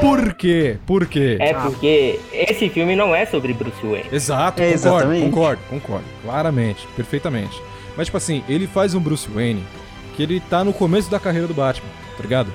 Por 0.00 0.34
quê? 0.34 0.78
Por 0.84 1.06
quê? 1.06 1.36
É 1.40 1.54
porque 1.54 2.18
esse 2.32 2.68
filme 2.68 2.96
não 2.96 3.14
é 3.14 3.24
sobre 3.24 3.52
Bruce 3.52 3.80
Wayne. 3.86 4.06
Exato, 4.10 4.60
É, 4.60 4.72
concordo, 4.72 4.74
exatamente. 4.98 5.24
concordo, 5.30 5.62
concordo. 5.70 6.04
Claramente, 6.24 6.88
perfeitamente. 6.96 7.62
Mas, 7.96 8.06
tipo 8.08 8.16
assim, 8.16 8.42
ele 8.48 8.66
faz 8.66 8.94
um 8.94 9.00
Bruce 9.00 9.28
Wayne 9.32 9.62
que 10.16 10.22
ele 10.22 10.40
tá 10.40 10.64
no 10.64 10.72
começo 10.72 11.08
da 11.10 11.20
carreira 11.20 11.46
do 11.46 11.54
Batman, 11.54 11.88
tá 12.16 12.22
ligado? 12.22 12.52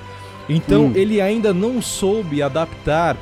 Então, 0.48 0.86
Hum. 0.86 0.92
ele 0.94 1.20
ainda 1.20 1.54
não 1.54 1.80
soube 1.80 2.42
adaptar 2.42 3.16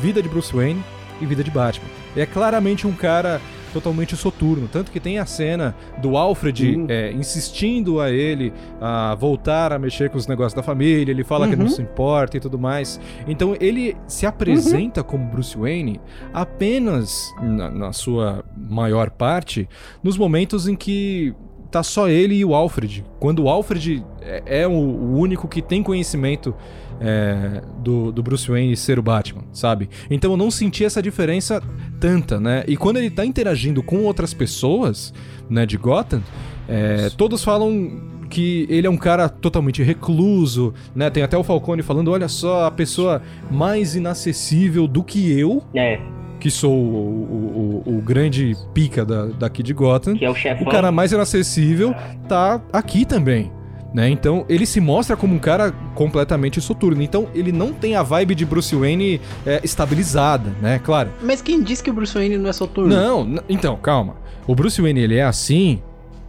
vida 0.00 0.22
de 0.22 0.28
Bruce 0.28 0.54
Wayne 0.54 0.82
e 1.20 1.26
vida 1.26 1.42
de 1.42 1.50
Batman. 1.50 1.88
Ele 2.14 2.22
é 2.22 2.26
claramente 2.26 2.86
um 2.86 2.92
cara 2.92 3.40
totalmente 3.72 4.16
soturno. 4.16 4.68
Tanto 4.68 4.90
que 4.90 4.98
tem 5.00 5.18
a 5.18 5.26
cena 5.26 5.74
do 6.00 6.16
Alfred 6.16 6.76
Hum. 6.76 6.86
é, 6.88 7.12
insistindo 7.12 8.00
a 8.00 8.10
ele 8.10 8.52
a 8.80 9.14
voltar 9.14 9.72
a 9.72 9.78
mexer 9.78 10.10
com 10.10 10.18
os 10.18 10.26
negócios 10.26 10.54
da 10.54 10.62
família. 10.62 11.10
Ele 11.10 11.24
fala 11.24 11.48
que 11.48 11.56
não 11.56 11.64
Uhum. 11.66 11.70
se 11.70 11.82
importa 11.82 12.36
e 12.36 12.40
tudo 12.40 12.58
mais. 12.58 13.00
Então 13.26 13.56
ele 13.60 13.96
se 14.06 14.26
apresenta 14.26 15.02
como 15.02 15.24
Bruce 15.26 15.56
Wayne 15.56 16.00
apenas, 16.32 17.34
na, 17.42 17.70
na 17.70 17.92
sua 17.92 18.44
maior 18.56 19.10
parte, 19.10 19.68
nos 20.02 20.16
momentos 20.16 20.66
em 20.68 20.74
que 20.76 21.34
tá 21.70 21.82
só 21.82 22.08
ele 22.08 22.34
e 22.36 22.44
o 22.44 22.54
Alfred. 22.54 23.04
Quando 23.18 23.42
o 23.44 23.48
Alfred 23.48 24.04
é, 24.22 24.62
é 24.62 24.66
o, 24.66 24.70
o 24.70 25.18
único 25.18 25.48
que 25.48 25.60
tem 25.60 25.82
conhecimento 25.82 26.54
é, 27.00 27.62
do, 27.82 28.10
do 28.12 28.22
Bruce 28.22 28.48
Wayne 28.50 28.76
ser 28.76 28.98
o 28.98 29.02
Batman, 29.02 29.42
sabe? 29.52 29.88
Então 30.10 30.30
eu 30.32 30.36
não 30.36 30.50
senti 30.50 30.84
essa 30.84 31.02
diferença 31.02 31.62
tanta, 32.00 32.38
né? 32.40 32.64
E 32.66 32.76
quando 32.76 32.96
ele 32.98 33.10
tá 33.10 33.24
interagindo 33.24 33.82
com 33.82 33.98
outras 34.04 34.32
pessoas, 34.34 35.12
né, 35.48 35.64
de 35.66 35.76
Gotham, 35.76 36.22
é, 36.68 37.10
todos 37.16 37.42
falam 37.44 38.14
que 38.28 38.66
ele 38.68 38.86
é 38.86 38.90
um 38.90 38.96
cara 38.96 39.28
totalmente 39.28 39.82
recluso, 39.82 40.74
né? 40.94 41.08
Tem 41.10 41.22
até 41.22 41.36
o 41.38 41.44
Falcone 41.44 41.82
falando, 41.82 42.10
olha 42.10 42.28
só, 42.28 42.64
a 42.66 42.70
pessoa 42.70 43.22
mais 43.50 43.94
inacessível 43.94 44.88
do 44.88 45.02
que 45.04 45.38
eu, 45.38 45.62
É, 45.74 46.00
que 46.40 46.50
sou 46.50 46.72
o, 46.72 47.82
o- 47.86 47.98
o- 47.98 48.02
grande 48.02 48.54
pica 48.74 49.04
da, 49.04 49.26
daqui 49.26 49.62
de 49.62 49.72
Gotham. 49.72 50.14
que 50.16 50.24
é 50.24 50.30
o 50.30 50.34
O 50.60 50.66
cara 50.66 50.90
mais 50.92 51.12
inacessível 51.12 51.94
tá 52.28 52.60
aqui 52.72 53.04
também. 53.06 53.50
Né? 53.96 54.10
Então 54.10 54.44
ele 54.46 54.66
se 54.66 54.78
mostra 54.78 55.16
como 55.16 55.34
um 55.34 55.38
cara 55.38 55.72
completamente 55.94 56.60
soturno. 56.60 57.00
Então 57.00 57.28
ele 57.34 57.50
não 57.50 57.72
tem 57.72 57.96
a 57.96 58.02
vibe 58.02 58.34
de 58.34 58.44
Bruce 58.44 58.76
Wayne 58.76 59.22
é, 59.46 59.58
estabilizada, 59.64 60.52
né? 60.60 60.78
Claro. 60.78 61.08
Mas 61.22 61.40
quem 61.40 61.62
disse 61.62 61.82
que 61.82 61.88
o 61.88 61.94
Bruce 61.94 62.12
Wayne 62.12 62.36
não 62.36 62.50
é 62.50 62.52
soturno? 62.52 62.94
Não, 62.94 63.42
então, 63.48 63.74
calma. 63.78 64.16
O 64.46 64.54
Bruce 64.54 64.82
Wayne 64.82 65.00
ele 65.00 65.14
é 65.14 65.22
assim, 65.22 65.80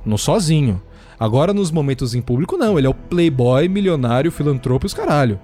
no 0.05 0.17
sozinho. 0.17 0.81
Agora 1.19 1.53
nos 1.53 1.69
momentos 1.69 2.15
em 2.15 2.21
público, 2.21 2.55
não. 2.55 2.77
Ele 2.77 2.87
é 2.87 2.89
o 2.89 2.93
playboy, 2.93 3.67
milionário, 3.67 4.31
filantropo 4.31 4.85
e 4.85 4.87
os 4.87 4.93
caralho. 4.93 5.37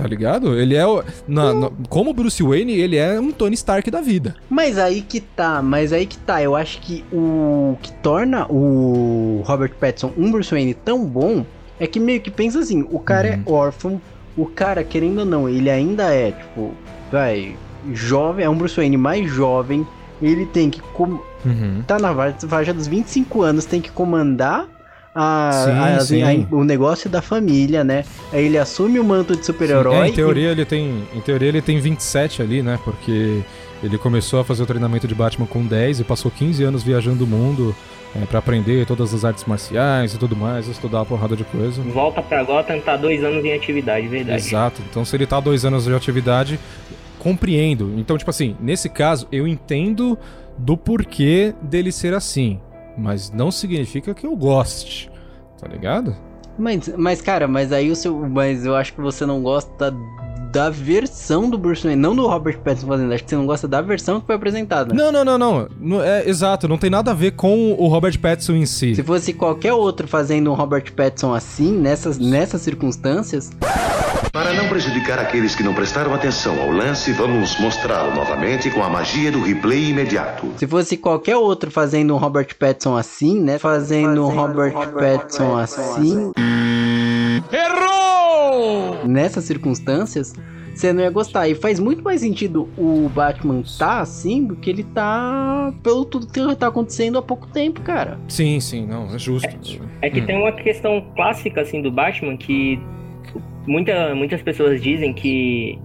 Tá 0.00 0.08
ligado? 0.08 0.58
Ele 0.58 0.74
é 0.74 0.86
o. 0.86 1.02
na- 1.28 1.52
na- 1.52 1.70
como 1.88 2.12
Bruce 2.14 2.42
Wayne, 2.42 2.72
ele 2.72 2.96
é 2.96 3.20
um 3.20 3.30
Tony 3.30 3.54
Stark 3.54 3.90
da 3.90 4.00
vida. 4.00 4.34
Mas 4.48 4.78
aí 4.78 5.02
que 5.02 5.20
tá, 5.20 5.60
mas 5.62 5.92
aí 5.92 6.06
que 6.06 6.16
tá. 6.18 6.42
Eu 6.42 6.56
acho 6.56 6.80
que 6.80 7.04
o 7.12 7.76
que 7.82 7.92
torna 7.94 8.46
o 8.50 9.42
Robert 9.44 9.72
Pattinson 9.78 10.12
um 10.16 10.30
Bruce 10.32 10.50
Wayne 10.50 10.72
tão 10.74 11.04
bom 11.04 11.44
é 11.78 11.86
que 11.86 12.00
meio 12.00 12.20
que 12.20 12.30
pensa 12.30 12.60
assim, 12.60 12.86
o 12.90 12.98
cara 12.98 13.28
Uhum. 13.28 13.42
é 13.46 13.50
órfão, 13.52 14.00
o 14.36 14.46
cara, 14.46 14.82
querendo 14.84 15.18
ou 15.20 15.24
não, 15.26 15.48
ele 15.48 15.68
ainda 15.70 16.04
é, 16.14 16.32
tipo, 16.32 16.72
vai, 17.12 17.54
jovem, 17.92 18.44
é 18.44 18.48
um 18.48 18.56
Bruce 18.56 18.76
Wayne 18.76 18.96
mais 18.96 19.30
jovem, 19.30 19.86
ele 20.22 20.46
tem 20.46 20.68
que 20.70 20.80
com- 20.94 21.18
Uhum. 21.44 21.82
tá 21.86 21.98
na 21.98 22.12
va- 22.12 22.32
faixa 22.48 22.72
dos 22.74 22.86
25 22.86 23.42
anos, 23.42 23.64
tem 23.64 23.80
que 23.80 23.90
comandar 23.90 24.66
a- 25.14 25.50
Sim, 25.64 25.70
a- 25.70 26.00
sim. 26.00 26.46
a- 26.50 26.54
o 26.54 26.64
negócio 26.64 27.08
da 27.10 27.20
família, 27.22 27.82
né? 27.84 28.04
Aí 28.32 28.44
ele 28.46 28.58
assume 28.58 28.98
o 28.98 29.04
manto 29.04 29.36
de 29.36 29.44
super-herói. 29.44 29.96
É, 29.96 30.08
em 30.08 30.12
teoria 30.12 30.50
ele 30.50 30.64
tem, 30.64 31.04
em 31.14 31.20
teoria 31.20 31.48
ele 31.48 31.62
tem 31.62 31.80
27 31.80 32.42
ali, 32.42 32.62
né? 32.62 32.78
Porque 32.84 33.40
ele 33.82 33.98
começou 33.98 34.40
a 34.40 34.44
fazer 34.44 34.62
o 34.62 34.66
treinamento 34.66 35.08
de 35.08 35.14
Batman 35.14 35.46
com 35.46 35.64
10 35.66 36.00
e 36.00 36.04
passou 36.04 36.30
15 36.30 36.62
anos 36.62 36.82
viajando 36.82 37.24
o 37.24 37.26
mundo 37.26 37.74
é, 38.14 38.26
para 38.26 38.40
aprender 38.40 38.84
todas 38.86 39.14
as 39.14 39.24
artes 39.24 39.44
marciais 39.44 40.14
e 40.14 40.18
tudo 40.18 40.34
mais, 40.34 40.66
estudar 40.68 40.98
uma 40.98 41.06
porrada 41.06 41.36
de 41.36 41.44
coisa. 41.44 41.80
Volta 41.82 42.20
pra 42.20 42.42
Gotham, 42.42 42.80
tá 42.80 42.96
dois 42.96 43.22
anos 43.22 43.44
em 43.44 43.52
atividade, 43.52 44.06
verdade. 44.08 44.38
Exato. 44.46 44.82
Então 44.90 45.04
se 45.04 45.14
ele 45.16 45.26
tá 45.26 45.38
dois 45.38 45.64
anos 45.64 45.84
de 45.84 45.94
atividade, 45.94 46.58
compreendo. 47.18 47.94
Então, 47.96 48.16
tipo 48.18 48.30
assim, 48.30 48.56
nesse 48.60 48.88
caso, 48.88 49.28
eu 49.30 49.46
entendo 49.46 50.18
do 50.58 50.76
porquê 50.76 51.54
dele 51.62 51.92
ser 51.92 52.12
assim. 52.14 52.58
Mas 52.96 53.30
não 53.30 53.50
significa 53.50 54.14
que 54.14 54.26
eu 54.26 54.36
goste. 54.36 55.10
Tá 55.58 55.68
ligado? 55.68 56.16
Mas, 56.58 56.88
mas, 56.96 57.22
cara, 57.22 57.46
mas 57.46 57.72
aí 57.72 57.90
o 57.90 57.96
seu. 57.96 58.18
Mas 58.28 58.64
eu 58.64 58.74
acho 58.74 58.92
que 58.94 59.00
você 59.00 59.24
não 59.24 59.42
gosta 59.42 59.94
da 60.50 60.68
versão 60.68 61.48
do 61.48 61.56
Bruce 61.56 61.84
Wayne, 61.84 62.00
não 62.00 62.14
do 62.14 62.26
Robert 62.26 62.58
Pattinson 62.58 62.86
fazendo. 62.86 63.12
Acho 63.12 63.24
que 63.24 63.30
você 63.30 63.36
não 63.36 63.46
gosta 63.46 63.68
da 63.68 63.80
versão 63.80 64.20
que 64.20 64.26
foi 64.26 64.34
apresentada. 64.34 64.92
Não, 64.92 65.12
não, 65.12 65.24
não, 65.24 65.38
não. 65.38 65.68
não 65.80 66.02
é, 66.02 66.28
exato, 66.28 66.66
não 66.66 66.76
tem 66.76 66.90
nada 66.90 67.12
a 67.12 67.14
ver 67.14 67.32
com 67.32 67.72
o 67.72 67.86
Robert 67.86 68.18
Pattinson 68.18 68.54
em 68.54 68.66
si. 68.66 68.94
Se 68.94 69.02
fosse 69.02 69.32
qualquer 69.32 69.72
outro 69.72 70.08
fazendo 70.08 70.50
um 70.50 70.54
Robert 70.54 70.92
Pattinson 70.92 71.32
assim, 71.32 71.72
nessas, 71.72 72.18
nessas 72.18 72.62
circunstâncias. 72.62 73.50
Para 74.32 74.52
não 74.52 74.68
prejudicar 74.68 75.18
aqueles 75.18 75.56
que 75.56 75.62
não 75.62 75.74
prestaram 75.74 76.14
atenção 76.14 76.60
ao 76.60 76.70
lance, 76.70 77.12
vamos 77.12 77.58
mostrá-lo 77.58 78.14
novamente 78.14 78.70
com 78.70 78.82
a 78.82 78.88
magia 78.88 79.32
do 79.32 79.42
replay 79.42 79.90
imediato. 79.90 80.52
Se 80.56 80.66
fosse 80.66 80.96
qualquer 80.96 81.36
outro 81.36 81.70
fazendo 81.70 82.14
um 82.14 82.16
Robert 82.16 82.48
Pattinson 82.56 82.96
assim, 82.96 83.40
né? 83.40 83.58
Fazendo, 83.58 84.24
um 84.24 84.30
Robert, 84.30 84.72
Pattinson 84.92 85.56
assim. 85.56 86.32
Errou! 87.52 89.06
Nessas 89.06 89.44
circunstâncias, 89.44 90.34
você 90.74 90.92
não 90.92 91.02
ia 91.02 91.10
gostar. 91.10 91.48
E 91.48 91.54
faz 91.54 91.78
muito 91.78 92.02
mais 92.02 92.20
sentido 92.20 92.68
o 92.76 93.08
Batman 93.08 93.62
tá 93.78 94.00
assim 94.00 94.44
do 94.46 94.56
que 94.56 94.70
ele 94.70 94.84
tá 94.84 95.72
pelo 95.82 96.04
tudo 96.04 96.26
que 96.26 96.56
tá 96.56 96.68
acontecendo 96.68 97.18
há 97.18 97.22
pouco 97.22 97.46
tempo, 97.48 97.80
cara. 97.82 98.18
Sim, 98.28 98.60
sim, 98.60 98.86
não, 98.86 99.14
é 99.14 99.18
justo. 99.18 99.48
É 100.02 100.10
que 100.10 100.20
Hum. 100.20 100.26
tem 100.26 100.38
uma 100.38 100.52
questão 100.52 101.04
clássica 101.14 101.60
assim 101.62 101.82
do 101.82 101.90
Batman 101.90 102.36
que 102.36 102.80
muita, 103.66 104.14
muitas 104.14 104.42
pessoas 104.42 104.80
dizem 104.82 105.12
que 105.12 105.78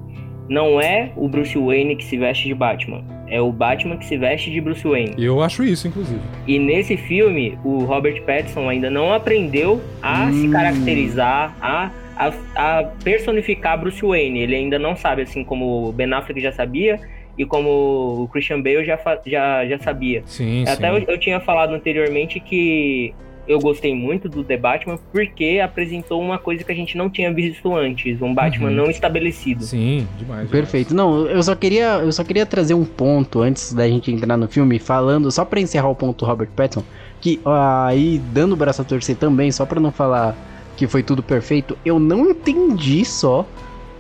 não 0.50 0.80
é 0.80 1.12
o 1.16 1.28
Bruce 1.28 1.58
Wayne 1.58 1.96
que 1.96 2.04
se 2.06 2.18
veste 2.18 2.48
de 2.48 2.54
Batman, 2.54 3.04
é 3.28 3.42
o 3.42 3.52
Batman 3.52 3.98
que 3.98 4.06
se 4.06 4.18
veste 4.18 4.52
de 4.52 4.62
Bruce 4.62 4.88
Wayne. 4.88 5.14
Eu 5.18 5.42
acho 5.42 5.64
isso, 5.64 5.88
inclusive. 5.88 6.20
E 6.48 6.60
nesse 6.60 6.96
filme, 6.98 7.58
o 7.64 7.80
Robert 7.86 8.22
Pattinson 8.24 8.70
ainda 8.70 8.90
não 8.90 9.12
aprendeu 9.14 9.82
a 10.02 10.30
se 10.32 10.48
Hum. 10.48 10.52
caracterizar, 10.52 11.56
a, 11.60 11.90
a, 12.16 12.32
a 12.56 12.84
personificar 13.04 13.80
Bruce 13.80 14.02
Wayne. 14.06 14.40
Ele 14.40 14.56
ainda 14.56 14.78
não 14.78 14.96
sabe, 14.96 15.24
assim 15.24 15.44
como 15.44 15.88
o 15.90 15.92
Ben 15.92 16.14
Affleck 16.14 16.40
já 16.40 16.52
sabia 16.52 17.00
e 17.38 17.46
como 17.46 17.70
o 18.24 18.28
Christian 18.32 18.62
Bale 18.62 18.86
já, 18.86 18.98
já, 19.26 19.66
já 19.66 19.80
sabia. 19.80 20.22
Sim, 20.26 20.64
Até 20.68 20.90
sim. 20.90 20.96
eu, 21.08 21.14
eu 21.14 21.18
tinha 21.20 21.40
falado 21.40 21.74
anteriormente 21.74 22.40
que 22.40 23.14
eu 23.48 23.60
gostei 23.60 23.94
muito 23.96 24.28
do 24.28 24.44
The 24.44 24.58
Batman 24.58 24.98
porque 25.12 25.60
apresentou 25.64 26.22
uma 26.22 26.38
coisa 26.38 26.64
que 26.64 26.72
a 26.72 26.76
gente 26.76 26.98
não 26.98 27.10
tinha 27.10 27.32
visto 27.34 27.76
antes, 27.76 28.22
um 28.22 28.34
Batman 28.34 28.70
Uhum. 28.70 28.76
não 28.76 28.90
estabelecido. 28.90 29.64
Sim, 29.64 30.08
demais. 30.18 30.50
Perfeito. 30.50 30.94
Não, 30.96 31.28
eu 31.28 31.42
só 31.44 31.56
queria, 31.56 32.00
eu 32.00 32.12
só 32.12 32.24
queria 32.24 32.46
trazer 32.46 32.74
um 32.74 32.86
ponto 32.86 33.42
antes 33.42 33.74
da 33.74 33.88
gente 33.88 34.12
entrar 34.12 34.38
no 34.38 34.48
filme, 34.48 34.80
falando 34.80 35.32
só 35.32 35.46
pra 35.46 35.60
encerrar 35.60 35.90
o 35.90 35.96
ponto 35.96 36.20
do 36.20 36.26
Robert 36.26 36.50
Pattinson, 36.56 36.84
que 37.22 37.40
aí 37.46 38.20
dando 38.34 38.54
o 38.54 38.56
braço 38.56 38.82
a 38.82 38.86
torcer 38.86 39.16
também, 39.16 39.52
só 39.52 39.66
pra 39.66 39.80
não 39.80 39.92
falar 39.92 40.36
que 40.76 40.88
foi 40.88 41.02
tudo 41.04 41.24
perfeito, 41.24 41.78
eu 41.86 41.98
não 42.00 42.30
entendi 42.32 43.06
só 43.06 43.46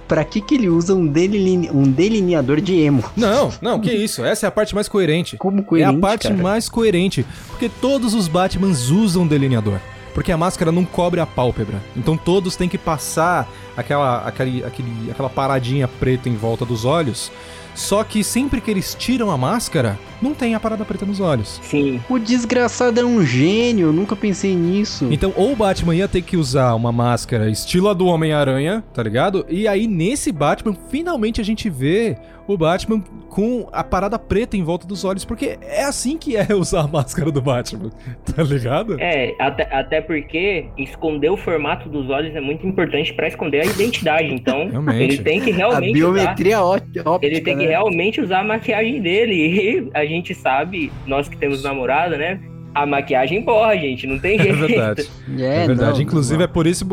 pra 0.07 0.23
que 0.23 0.39
que 0.41 0.55
ele 0.55 0.69
usa 0.69 0.93
um, 0.93 1.05
deline- 1.07 1.69
um 1.71 1.83
delineador 1.83 2.61
de 2.61 2.75
emo. 2.75 3.03
Não, 3.15 3.51
não, 3.61 3.79
que 3.79 3.91
isso. 3.91 4.23
Essa 4.23 4.45
é 4.45 4.49
a 4.49 4.51
parte 4.51 4.75
mais 4.75 4.87
coerente. 4.87 5.37
Como 5.37 5.59
É 5.59 5.63
coerente, 5.63 5.97
a 5.97 5.99
parte 5.99 6.27
cara? 6.29 6.41
mais 6.41 6.69
coerente. 6.69 7.25
Porque 7.49 7.69
todos 7.81 8.13
os 8.13 8.27
Batmans 8.27 8.89
usam 8.89 9.25
delineador. 9.27 9.79
Porque 10.13 10.31
a 10.31 10.37
máscara 10.37 10.71
não 10.71 10.85
cobre 10.85 11.19
a 11.19 11.25
pálpebra. 11.25 11.81
Então 11.95 12.15
todos 12.15 12.55
têm 12.55 12.69
que 12.69 12.77
passar 12.77 13.51
aquela, 13.75 14.19
aquele, 14.25 14.63
aquele, 14.63 15.11
aquela 15.11 15.29
paradinha 15.29 15.87
preta 15.87 16.29
em 16.29 16.35
volta 16.35 16.63
dos 16.65 16.85
olhos. 16.85 17.31
Só 17.75 18.03
que 18.03 18.23
sempre 18.23 18.59
que 18.61 18.71
eles 18.71 18.95
tiram 18.95 19.29
a 19.29 19.37
máscara, 19.37 19.99
não 20.21 20.33
tem 20.33 20.55
a 20.55 20.59
parada 20.59 20.83
preta 20.85 21.05
nos 21.05 21.19
olhos. 21.19 21.59
Sim. 21.61 22.01
O 22.09 22.17
desgraçado 22.17 22.99
é 22.99 23.03
um 23.03 23.23
gênio, 23.23 23.87
eu 23.87 23.93
nunca 23.93 24.15
pensei 24.15 24.55
nisso. 24.55 25.07
Então, 25.11 25.31
ou 25.35 25.51
o 25.51 25.55
Batman 25.55 25.93
ia 25.93 26.07
ter 26.07 26.21
que 26.21 26.37
usar 26.37 26.73
uma 26.73 26.91
máscara 26.91 27.49
estilo 27.49 27.89
a 27.89 27.93
do 27.93 28.07
Homem-Aranha, 28.07 28.83
tá 28.93 29.03
ligado? 29.03 29.45
E 29.49 29.67
aí, 29.67 29.87
nesse 29.87 30.31
Batman, 30.31 30.75
finalmente 30.89 31.41
a 31.41 31.43
gente 31.43 31.69
vê 31.69 32.17
o 32.47 32.55
Batman 32.57 33.01
com 33.29 33.67
a 33.71 33.83
parada 33.83 34.17
preta 34.19 34.55
em 34.55 34.63
volta 34.63 34.85
dos 34.87 35.03
olhos, 35.03 35.25
porque 35.25 35.57
é 35.61 35.83
assim 35.83 36.15
que 36.17 36.37
é 36.37 36.47
usar 36.55 36.81
a 36.81 36.87
máscara 36.87 37.31
do 37.31 37.41
Batman, 37.41 37.89
tá 38.35 38.43
ligado? 38.43 38.97
É, 38.99 39.33
até, 39.39 39.63
até 39.75 39.99
porque 40.01 40.67
esconder 40.77 41.29
o 41.29 41.35
formato 41.37 41.89
dos 41.89 42.09
olhos 42.09 42.35
é 42.35 42.39
muito 42.39 42.65
importante 42.65 43.13
pra 43.13 43.27
esconder 43.27 43.61
a 43.61 43.65
identidade. 43.65 44.27
Então, 44.31 44.69
Realmente. 44.69 45.01
ele 45.03 45.17
tem 45.17 45.41
que 45.41 45.51
a 45.51 45.55
realmente 45.55 45.93
biometria 45.93 46.61
ó- 46.61 46.75
usar, 46.75 46.83
óptica, 47.09 47.25
ele 47.25 47.41
tem 47.41 47.57
que 47.57 47.64
realmente 47.65 48.21
usar 48.21 48.39
a 48.39 48.43
maquiagem 48.43 49.01
dele. 49.01 49.33
E 49.35 49.89
a 49.93 50.05
gente 50.05 50.33
sabe, 50.33 50.91
nós 51.05 51.27
que 51.27 51.37
temos 51.37 51.63
namorada, 51.63 52.17
né? 52.17 52.39
A 52.73 52.85
maquiagem 52.85 53.41
borra, 53.41 53.75
gente, 53.77 54.05
não 54.05 54.19
tem 54.19 54.37
É 54.39 54.43
jeito. 54.43 54.57
verdade. 54.57 55.09
É, 55.39 55.63
É 55.63 55.67
verdade. 55.67 55.93
não, 55.93 56.01
Inclusive, 56.01 56.37
não. 56.37 56.43
é 56.43 56.47
por 56.47 56.67
isso. 56.67 56.85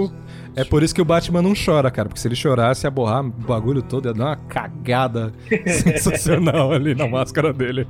É 0.55 0.65
por 0.65 0.83
isso 0.83 0.95
que 0.95 1.01
o 1.01 1.05
Batman 1.05 1.43
não 1.43 1.55
chora, 1.55 1.91
cara. 1.91 2.09
Porque 2.09 2.21
se 2.21 2.29
ele 2.29 2.35
chorasse, 2.35 2.87
ia 2.87 2.91
borrar 2.91 3.25
o 3.25 3.31
bagulho 3.31 3.83
todo, 3.83 4.09
ia 4.09 4.15
dar 4.15 4.25
uma 4.27 4.37
cagada 4.37 5.33
sensacional 5.67 6.73
ali 6.73 6.95
na 6.95 7.07
máscara 7.09 7.53
dele. 7.53 7.87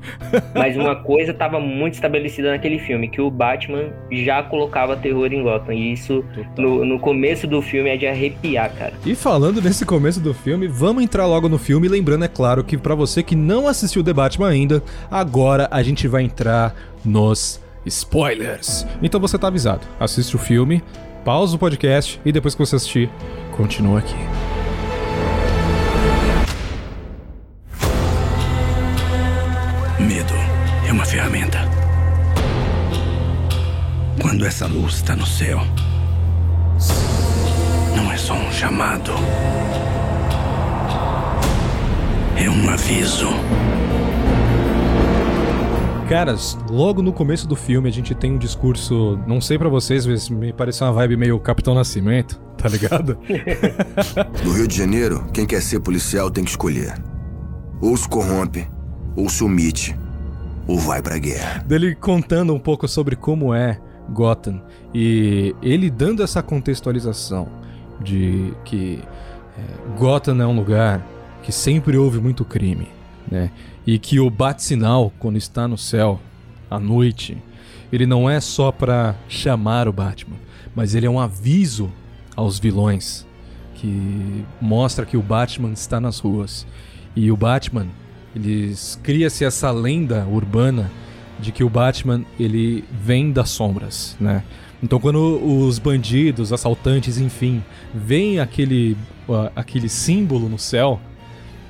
Mas 0.55 0.77
uma 0.77 0.97
coisa 1.03 1.33
estava 1.33 1.59
muito 1.59 1.95
estabelecida 1.95 2.51
naquele 2.51 2.79
filme, 2.79 3.09
que 3.09 3.21
o 3.21 3.31
Batman 3.31 3.91
já 4.11 4.43
colocava 4.43 4.97
terror 4.97 5.33
em 5.33 5.43
Gotham. 5.43 5.73
E 5.73 5.93
isso, 5.93 6.25
no, 6.57 6.85
no 6.85 6.99
começo 6.99 7.47
do 7.47 7.61
filme, 7.61 7.91
é 7.91 7.97
de 7.97 8.07
arrepiar, 8.07 8.73
cara. 8.75 8.93
E 9.05 9.15
falando 9.15 9.61
nesse 9.61 9.85
começo 9.85 10.21
do 10.21 10.33
filme, 10.33 10.69
vamos 10.69 11.03
entrar 11.03 11.27
logo 11.27 11.49
no 11.49 11.59
filme, 11.59 11.89
lembrando, 11.89 12.25
é 12.25 12.29
claro, 12.29 12.63
que 12.63 12.77
pra 12.77 12.95
você 12.95 13.23
que 13.23 13.35
não 13.35 13.67
assistiu 13.67 14.05
The 14.05 14.13
Batman 14.13 14.49
ainda, 14.49 14.83
agora 15.11 15.69
a 15.71 15.83
gente 15.83 16.07
vai 16.07 16.23
entrar 16.23 16.75
nos 17.05 17.61
spoilers. 17.85 18.87
Então 19.03 19.21
você 19.21 19.39
tá 19.39 19.49
avisado. 19.49 19.81
Assiste 19.99 20.37
o 20.37 20.39
filme, 20.39 20.83
pausa 21.25 21.57
o 21.57 21.59
podcast 21.59 22.21
e 22.25 22.33
depois 22.33 22.55
que 22.55 22.59
você 22.65 22.77
assistir, 22.77 23.11
continua 23.57 24.01
aqui. 24.01 24.15
Medo 29.99 30.35
é 30.87 30.93
uma 30.93 31.05
ferramenta. 31.05 31.59
Quando 34.21 34.45
essa 34.45 34.67
luz 34.67 34.95
está 34.95 35.15
no 35.17 35.27
céu, 35.27 35.61
não 37.97 38.11
é 38.11 38.17
só 38.17 38.35
um 38.35 38.51
chamado. 38.53 39.13
É 42.37 42.49
um 42.51 42.71
aviso. 42.71 43.29
Caras, 46.13 46.59
logo 46.69 47.01
no 47.01 47.11
começo 47.11 47.49
do 47.49 47.57
filme 47.57 47.89
a 47.89 47.91
gente 47.91 48.15
tem 48.15 48.33
um 48.33 48.37
discurso, 48.37 49.19
não 49.27 49.41
sei 49.41 49.57
pra 49.57 49.71
vocês, 49.71 50.05
mas 50.05 50.29
me 50.29 50.53
pareceu 50.53 50.87
uma 50.87 50.93
vibe 50.93 51.17
meio 51.17 51.41
Capitão 51.41 51.75
Nascimento, 51.75 52.39
tá 52.59 52.69
ligado? 52.69 53.17
No 54.45 54.53
Rio 54.53 54.69
de 54.69 54.77
Janeiro, 54.77 55.25
quem 55.33 55.47
quer 55.47 55.63
ser 55.63 55.81
policial 55.81 56.31
tem 56.31 56.45
que 56.45 56.51
escolher. 56.51 57.03
Ou 57.81 57.97
se 57.97 58.07
corrompe, 58.07 58.69
ou 59.17 59.27
se 59.31 59.43
omite, 59.43 59.99
ou 60.67 60.79
vai 60.79 61.01
pra 61.01 61.17
guerra. 61.17 61.63
dele 61.63 61.95
contando 61.95 62.53
um 62.53 62.59
pouco 62.59 62.87
sobre 62.87 63.17
como 63.17 63.55
é 63.55 63.81
Gotham 64.11 64.61
e 64.93 65.57
ele 65.63 65.89
dando 65.89 66.23
essa 66.23 66.43
contextualização 66.43 67.49
de 68.05 68.53
que 68.67 69.01
é, 69.57 69.99
Gotham 69.99 70.43
é 70.43 70.47
um 70.47 70.55
lugar 70.55 71.03
que 71.43 71.51
sempre 71.51 71.97
houve 71.97 72.21
muito 72.21 72.45
crime, 72.45 72.89
né? 73.31 73.51
E 73.87 73.99
que 73.99 74.21
o 74.21 74.31
bate-sinal 74.31 75.13
quando 75.19 75.37
está 75.37 75.67
no 75.67 75.77
céu 75.77 76.21
à 76.71 76.79
noite, 76.79 77.37
ele 77.93 78.07
não 78.07 78.29
é 78.29 78.41
só 78.41 78.73
pra 78.73 79.15
chamar 79.29 79.89
o 79.89 79.93
Batman, 79.93 80.37
mas 80.75 80.95
ele 80.95 81.07
é 81.07 81.11
um 81.11 81.21
aviso 81.21 81.91
aos 82.35 82.59
vilões 82.59 83.27
que 83.75 84.45
mostra 84.61 85.05
que 85.05 85.17
o 85.17 85.23
Batman 85.23 85.73
está 85.73 86.01
nas 86.01 86.21
ruas. 86.21 86.65
E 87.17 87.31
o 87.33 87.37
Batman, 87.37 87.89
eles 88.35 88.99
cria-se 89.03 89.45
essa 89.45 89.71
lenda 89.73 90.25
urbana 90.25 90.91
de 91.41 91.51
que 91.51 91.65
o 91.65 91.69
Batman 91.69 92.25
ele 92.39 92.85
vem 92.93 93.33
das 93.33 93.51
sombras, 93.51 94.17
né? 94.21 94.45
Então 94.81 95.01
quando 95.01 95.19
os 95.45 95.79
bandidos, 95.81 96.53
assaltantes, 96.53 97.19
enfim, 97.19 97.63
veem 97.93 98.39
aquele 98.39 98.97
aquele 99.55 99.89
símbolo 99.89 100.49
no 100.49 100.59
céu, 100.59 101.01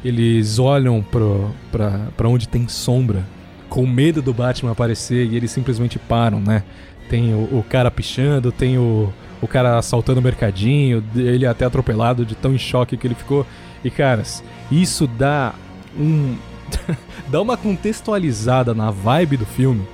eles 0.05 0.59
olham 0.59 1.03
pra 1.03 2.29
onde 2.29 2.49
tem 2.49 2.67
sombra, 2.69 3.25
com 3.69 3.87
medo 3.87 4.21
do 4.21 4.35
Batman 4.35 4.73
aparecer 4.73 5.27
e 5.27 5.37
eles 5.37 5.51
simplesmente 5.51 5.99
param, 5.99 6.41
né? 6.41 6.63
Tem 7.09 7.33
o, 7.35 7.59
o 7.59 7.65
cara 7.69 7.91
pichando, 7.91 8.51
tem 8.53 8.79
o, 8.79 9.13
o 9.41 9.47
cara 9.47 9.79
assaltando 9.79 10.21
o 10.21 10.23
mercadinho, 10.23 11.03
ele 11.15 11.47
até 11.47 11.65
atropelado 11.65 12.25
de 12.25 12.35
tão 12.35 12.55
em 12.55 12.59
choque 12.59 12.97
que 12.97 13.07
ele 13.07 13.15
ficou. 13.15 13.47
E 13.85 13.91
caras, 13.91 14.43
isso 14.71 15.07
dá 15.07 15.55
um. 15.99 16.37
dá 17.29 17.41
uma 17.41 17.57
contextualizada 17.57 18.75
na 18.75 18.91
vibe 18.91 19.37
do 19.37 19.47
filme. 19.47 19.87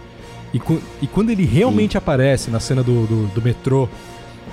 E, 0.52 0.60
e 1.02 1.06
quando 1.06 1.30
ele 1.30 1.44
realmente 1.44 1.98
aparece 1.98 2.50
na 2.50 2.60
cena 2.60 2.82
do, 2.82 3.06
do, 3.06 3.26
do 3.28 3.42
metrô, 3.42 3.88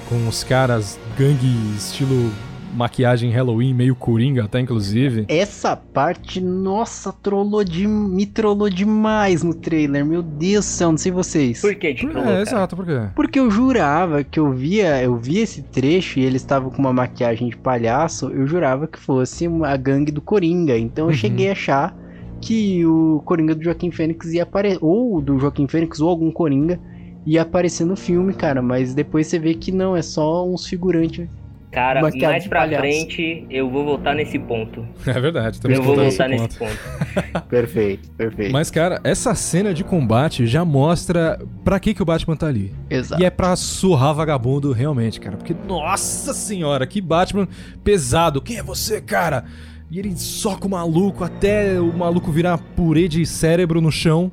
com 0.10 0.28
os 0.28 0.44
caras 0.44 1.00
gangue 1.18 1.48
estilo 1.76 2.32
maquiagem 2.76 3.32
Halloween, 3.32 3.74
meio 3.74 3.96
coringa 3.96 4.44
até, 4.44 4.60
inclusive. 4.60 5.26
Essa 5.28 5.76
parte, 5.76 6.40
nossa, 6.42 7.12
trollou 7.12 7.64
de, 7.64 7.88
me 7.88 8.26
trollou 8.26 8.70
demais 8.70 9.42
no 9.44 9.54
trailer. 9.54 10.06
Meu 10.06 10.22
Deus 10.22 10.66
do 10.66 10.70
céu, 10.70 10.92
não 10.92 10.98
sei 10.98 11.12
vocês. 11.12 11.62
Por 11.62 11.74
que 11.76 11.94
te 11.94 12.06
É, 12.06 12.42
exato, 12.42 12.76
por 12.76 12.86
quê? 12.86 13.00
Porque 13.16 13.40
eu 13.40 13.50
jurava 13.50 14.24
que 14.24 14.40
eu 14.40 14.52
via, 14.52 15.02
eu 15.02 15.16
via 15.18 15.42
esse 15.44 15.64
trecho 15.64 16.20
e 16.20 16.24
eles 16.24 16.42
estavam 16.42 16.70
com 16.70 16.80
uma 16.80 16.94
maquiagem 16.94 17.50
de 17.50 17.58
palhaço, 17.58 18.30
eu 18.30 18.46
jurava 18.46 18.88
que 18.88 19.00
fosse 19.00 19.48
uma- 19.48 19.70
a 19.70 19.78
gangue 19.78 20.12
do 20.12 20.22
Coringa. 20.22 20.78
Então 20.78 21.06
eu 21.06 21.12
Uhum. 21.12 21.16
cheguei 21.16 21.50
a 21.50 21.54
achar 21.54 21.96
que 22.42 22.86
o 22.86 23.22
Coringa 23.26 23.56
do 23.56 23.64
Joaquim 23.64 23.90
Fênix 23.92 24.32
ia 24.34 24.44
aparecer, 24.44 24.78
ou 24.82 25.20
do 25.22 25.40
Joaquim 25.40 25.68
Fênix, 25.68 26.00
ou 26.00 26.10
algum 26.10 26.30
Coringa 26.32 26.80
ia 27.26 27.42
aparecer 27.42 27.86
no 27.86 27.96
filme, 27.96 28.34
cara. 28.34 28.62
Mas 28.62 28.94
depois 28.94 29.26
você 29.28 29.40
vê 29.40 29.54
que 29.56 29.72
não, 29.72 29.96
é 29.96 30.02
só 30.02 30.46
uns 30.48 30.68
figurantes. 30.68 31.28
Cara, 31.76 32.02
mais 32.02 32.48
pra 32.48 32.62
palhaço. 32.62 32.82
frente 32.82 33.46
eu 33.50 33.70
vou 33.70 33.84
voltar 33.84 34.16
nesse 34.16 34.40
ponto. 34.40 34.86
É 35.06 35.20
verdade, 35.20 35.60
temos 35.60 35.78
Eu 35.78 35.84
vou 35.84 35.96
voltar 35.96 36.30
nesse 36.30 36.44
nesse 36.44 36.58
ponto. 36.58 36.78
Perfeito, 37.50 38.10
perfeito. 38.12 38.52
Mas, 38.52 38.72
cara, 38.72 39.00
essa 39.04 39.36
cena 39.36 39.74
de 39.74 39.84
combate 39.84 40.48
já 40.48 40.64
mostra 40.66 41.40
pra 41.64 41.80
que, 41.80 41.94
que 41.94 42.02
o 42.02 42.06
Batman 42.06 42.36
tá 42.36 42.48
ali. 42.48 42.74
Exato. 42.90 43.22
E 43.22 43.26
é 43.26 43.30
pra 43.30 43.56
surrar 43.56 44.14
vagabundo 44.14 44.72
realmente, 44.72 45.20
cara. 45.20 45.38
Porque, 45.38 45.56
nossa 45.68 46.34
senhora, 46.34 46.88
que 46.88 47.02
Batman 47.02 47.48
pesado. 47.84 48.42
Quem 48.42 48.58
é 48.58 48.64
você, 48.64 49.02
cara? 49.02 49.46
E 49.92 50.00
ele 50.00 50.16
soca 50.18 50.66
o 50.66 50.70
maluco 50.70 51.24
até 51.24 51.80
o 51.80 51.96
maluco 51.96 52.32
virar 52.32 52.58
purê 52.58 53.08
de 53.08 53.26
cérebro 53.26 53.82
no 53.82 53.92
chão. 53.92 54.32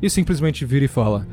E 0.00 0.08
simplesmente 0.10 0.64
vira 0.64 0.84
e 0.84 0.88
fala: 0.88 1.26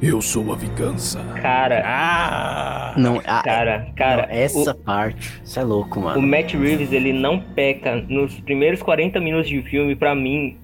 Eu 0.00 0.20
sou 0.20 0.52
a 0.52 0.56
vingança. 0.56 1.20
Cara, 1.40 1.82
Ah! 1.84 2.94
Não, 2.98 3.18
a- 3.26 3.42
cara, 3.42 3.86
cara. 3.96 4.26
não, 4.26 4.34
essa 4.34 4.70
o- 4.72 4.74
parte, 4.74 5.40
isso 5.42 5.58
é 5.58 5.62
louco, 5.64 5.98
O 5.98 6.02
mano. 6.02 6.22
Matt 6.22 6.52
Reeves, 6.54 6.92
ele 6.92 7.12
não 7.12 7.38
peca 7.40 7.96
nos 8.08 8.38
primeiros 8.40 8.82
40 8.82 9.18
minutos 9.20 9.48
de 9.48 9.62
filme, 9.62 9.96
pra 9.96 10.14
mim, 10.14 10.56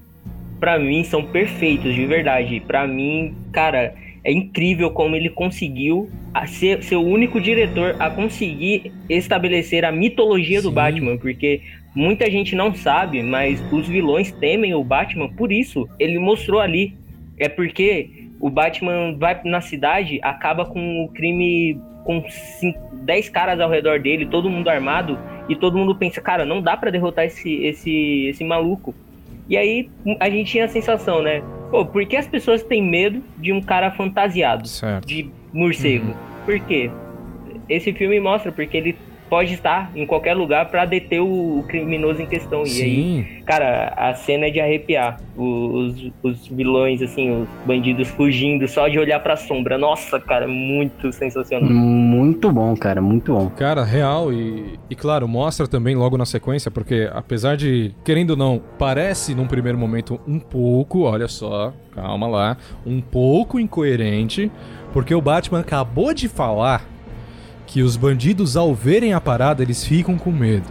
pra 0.61 0.79
mim 0.79 1.03
são 1.05 1.25
perfeitos, 1.25 1.95
de 1.95 2.05
verdade. 2.07 2.61
Pra 2.67 2.87
mim, 2.87 3.35
cara, 3.53 3.95
é 4.23 4.31
incrível 4.31 4.91
como 4.91 5.17
ele 5.17 5.31
conseguiu 5.31 6.11
a 6.35 6.47
ser, 6.47 6.83
ser 6.83 6.97
o 6.97 7.03
único 7.03 7.41
diretor 7.41 7.97
a 7.99 8.11
conseguir 8.11 8.93
estabelecer 9.09 9.85
a 9.85 9.91
mitologia 9.93 10.61
do 10.61 10.69
Sim. 10.69 10.75
Batman, 10.75 11.17
porque 11.17 11.63
muita 11.95 12.31
gente 12.31 12.55
não 12.55 12.75
sabe, 12.75 13.23
mas 13.23 13.63
os 13.73 13.89
vilões 13.89 14.31
temem 14.31 14.75
o 14.75 14.85
Batman 14.85 15.29
por 15.31 15.51
isso. 15.51 15.89
Ele 15.99 16.19
mostrou 16.19 16.61
ali. 16.61 16.95
É 17.39 17.49
porque 17.49 18.22
o 18.43 18.51
Batman 18.51 19.17
vai 19.17 19.41
na 19.45 19.61
cidade, 19.61 20.19
acaba 20.21 20.67
com 20.67 21.05
o 21.05 21.09
crime 21.09 21.81
com 22.05 22.25
10 23.05 23.29
caras 23.29 23.61
ao 23.61 23.71
redor 23.71 24.01
dele, 24.01 24.27
todo 24.27 24.51
mundo 24.51 24.69
armado, 24.69 25.17
e 25.49 25.55
todo 25.55 25.79
mundo 25.79 25.95
pensa, 25.95 26.21
cara, 26.21 26.45
não 26.45 26.61
dá 26.61 26.77
pra 26.77 26.91
derrotar 26.91 27.25
esse, 27.25 27.65
esse, 27.65 28.27
esse 28.27 28.43
maluco. 28.43 28.93
E 29.49 29.57
aí 29.57 29.89
a 30.19 30.29
gente 30.29 30.51
tinha 30.51 30.65
a 30.65 30.69
sensação, 30.69 31.23
né? 31.23 31.41
Pô, 31.71 31.87
por 31.87 32.05
que 32.05 32.17
as 32.17 32.27
pessoas 32.27 32.65
têm 32.65 32.83
medo 32.83 33.23
de 33.39 33.53
um 33.53 33.63
cara 33.63 33.93
fantasiado, 33.93 34.67
Certo. 34.67 35.07
de 35.07 35.31
morcego? 35.53 36.13
Por 36.45 36.59
quê? 36.59 36.91
Esse 37.69 37.93
filme 37.93 38.19
mostra 38.19 38.51
porque 38.51 38.77
ele 38.77 38.97
pode 39.33 39.55
estar 39.55 39.91
em 39.97 40.05
qualquer 40.05 40.35
lugar 40.35 40.69
pra 40.69 40.85
deter 40.85 41.23
o, 41.23 41.65
criminoso 41.67 42.21
em 42.21 42.27
questão. 42.27 42.65
E 42.67 42.83
aí 42.83 43.25
Sim. 43.25 43.27
Cara, 43.47 43.95
a 43.97 44.13
cena 44.13 44.49
é 44.49 44.51
de 44.51 44.61
arrepiar. 44.61 45.19
Os, 45.35 46.13
os 46.23 46.47
vilões, 46.49 47.01
assim, 47.01 47.31
os 47.31 47.49
bandidos 47.65 48.09
fugindo 48.09 48.69
só 48.69 48.89
de 48.89 48.99
olhar 48.99 49.21
pra 49.21 49.35
sombra. 49.35 49.79
Nossa, 49.79 50.21
cara, 50.21 50.47
muito 50.47 51.11
sensacional. 51.15 51.71
Muito 51.71 52.53
bom, 52.53 52.77
cara, 52.77 53.01
muito 53.01 53.33
bom. 53.33 53.49
Cara, 53.49 53.83
real 53.83 54.31
e, 54.31 54.79
e 54.91 54.95
claro, 54.95 55.27
mostra 55.27 55.67
também 55.67 55.95
logo 55.97 56.19
na 56.19 56.27
sequência, 56.27 56.71
porque 56.71 57.09
apesar 57.11 57.57
de, 57.57 57.95
querendo 58.05 58.33
ou 58.33 58.37
não, 58.37 58.61
parece 58.79 59.35
num 59.35 59.47
primeiro 59.47 59.79
momento 59.79 60.21
um 60.29 60.39
pouco, 60.39 61.05
olha 61.05 61.27
só, 61.27 61.73
calma 61.95 62.27
lá, 62.27 62.59
um 62.85 63.01
pouco 63.01 63.59
incoerente, 63.59 64.53
porque 64.93 65.15
o 65.15 65.23
Batman 65.23 65.61
acabou 65.61 66.13
de 66.13 66.29
falar 66.29 66.93
que 67.73 67.83
os 67.83 67.97
bandidos 67.97 68.55
ao 68.55 68.75
verem 68.75 69.15
a 69.15 69.21
parada 69.21 69.63
eles 69.63 69.83
ficam 69.83 70.19
com 70.19 70.31
medo, 70.31 70.69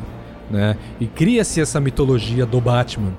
né? 0.51 0.77
E 0.99 1.07
cria-se 1.07 1.59
essa 1.59 1.79
mitologia 1.79 2.45
do 2.45 2.61
Batman 2.61 3.13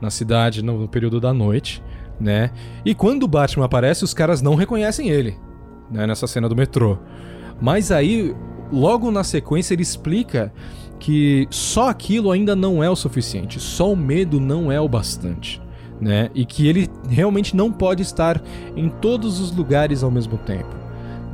na 0.00 0.08
cidade 0.08 0.64
no 0.64 0.88
período 0.88 1.20
da 1.20 1.34
noite, 1.34 1.82
né? 2.18 2.50
E 2.82 2.94
quando 2.94 3.24
o 3.24 3.28
Batman 3.28 3.66
aparece, 3.66 4.04
os 4.04 4.14
caras 4.14 4.40
não 4.40 4.54
reconhecem 4.54 5.10
ele, 5.10 5.36
né? 5.90 6.06
Nessa 6.06 6.26
cena 6.26 6.48
do 6.48 6.56
metrô. 6.56 6.96
Mas 7.60 7.92
aí, 7.92 8.34
logo 8.72 9.10
na 9.10 9.22
sequência, 9.22 9.74
ele 9.74 9.82
explica 9.82 10.50
que 10.98 11.46
só 11.50 11.90
aquilo 11.90 12.30
ainda 12.30 12.56
não 12.56 12.82
é 12.82 12.88
o 12.88 12.96
suficiente, 12.96 13.60
só 13.60 13.92
o 13.92 13.96
medo 13.96 14.40
não 14.40 14.72
é 14.72 14.80
o 14.80 14.88
bastante, 14.88 15.60
né? 16.00 16.30
E 16.34 16.46
que 16.46 16.66
ele 16.66 16.88
realmente 17.06 17.54
não 17.54 17.70
pode 17.70 18.00
estar 18.00 18.42
em 18.74 18.88
todos 18.88 19.40
os 19.40 19.54
lugares 19.54 20.02
ao 20.02 20.10
mesmo 20.10 20.38
tempo, 20.38 20.85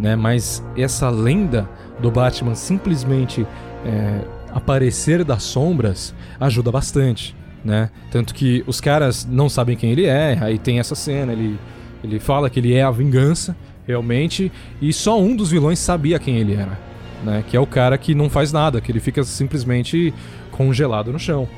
né? 0.02 0.16
Mas 0.16 0.62
essa 0.76 1.08
lenda 1.08 1.70
do 2.00 2.10
Batman 2.10 2.56
simplesmente 2.56 3.46
é, 3.86 4.20
aparecer 4.50 5.22
das 5.22 5.44
sombras 5.44 6.12
ajuda 6.40 6.72
bastante, 6.72 7.36
né? 7.64 7.88
Tanto 8.10 8.34
que 8.34 8.64
os 8.66 8.80
caras 8.80 9.24
não 9.24 9.48
sabem 9.48 9.76
quem 9.76 9.92
ele 9.92 10.06
é, 10.06 10.36
aí 10.40 10.58
tem 10.58 10.80
essa 10.80 10.96
cena, 10.96 11.32
ele, 11.32 11.56
ele 12.02 12.18
fala 12.18 12.50
que 12.50 12.58
ele 12.58 12.74
é 12.74 12.82
a 12.82 12.90
vingança, 12.90 13.56
realmente, 13.86 14.50
e 14.80 14.92
só 14.92 15.20
um 15.20 15.36
dos 15.36 15.52
vilões 15.52 15.78
sabia 15.78 16.18
quem 16.18 16.36
ele 16.36 16.54
era, 16.54 16.76
né? 17.22 17.44
Que 17.48 17.56
é 17.56 17.60
o 17.60 17.66
cara 17.66 17.96
que 17.96 18.12
não 18.12 18.28
faz 18.28 18.52
nada, 18.52 18.80
que 18.80 18.90
ele 18.90 19.00
fica 19.00 19.22
simplesmente 19.22 20.12
congelado 20.50 21.12
no 21.12 21.18
chão, 21.18 21.48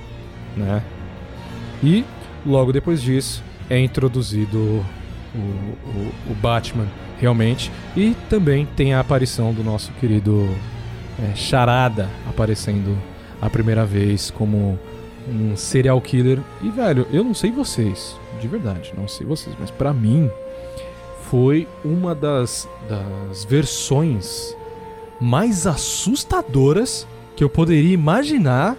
né? 0.54 0.82
E 1.82 2.04
logo 2.44 2.74
depois 2.74 3.00
disso 3.00 3.42
é 3.70 3.78
introduzido 3.80 4.58
o, 4.58 4.84
o, 5.34 6.12
o 6.30 6.34
Batman 6.34 6.86
realmente 7.24 7.72
e 7.96 8.14
também 8.28 8.66
tem 8.76 8.94
a 8.94 9.00
aparição 9.00 9.52
do 9.52 9.64
nosso 9.64 9.92
querido 9.92 10.48
é, 11.18 11.34
Charada 11.34 12.08
aparecendo 12.28 12.96
a 13.40 13.50
primeira 13.50 13.84
vez 13.84 14.30
como 14.30 14.78
um 15.28 15.56
serial 15.56 16.00
killer 16.00 16.38
e 16.62 16.68
velho 16.68 17.06
eu 17.12 17.24
não 17.24 17.34
sei 17.34 17.50
vocês 17.50 18.16
de 18.40 18.46
verdade 18.46 18.92
não 18.96 19.08
sei 19.08 19.26
vocês 19.26 19.56
mas 19.58 19.70
pra 19.70 19.92
mim 19.92 20.30
foi 21.30 21.66
uma 21.84 22.14
das, 22.14 22.68
das 22.88 23.44
versões 23.44 24.54
mais 25.20 25.66
assustadoras 25.66 27.06
que 27.34 27.42
eu 27.42 27.48
poderia 27.48 27.94
imaginar 27.94 28.76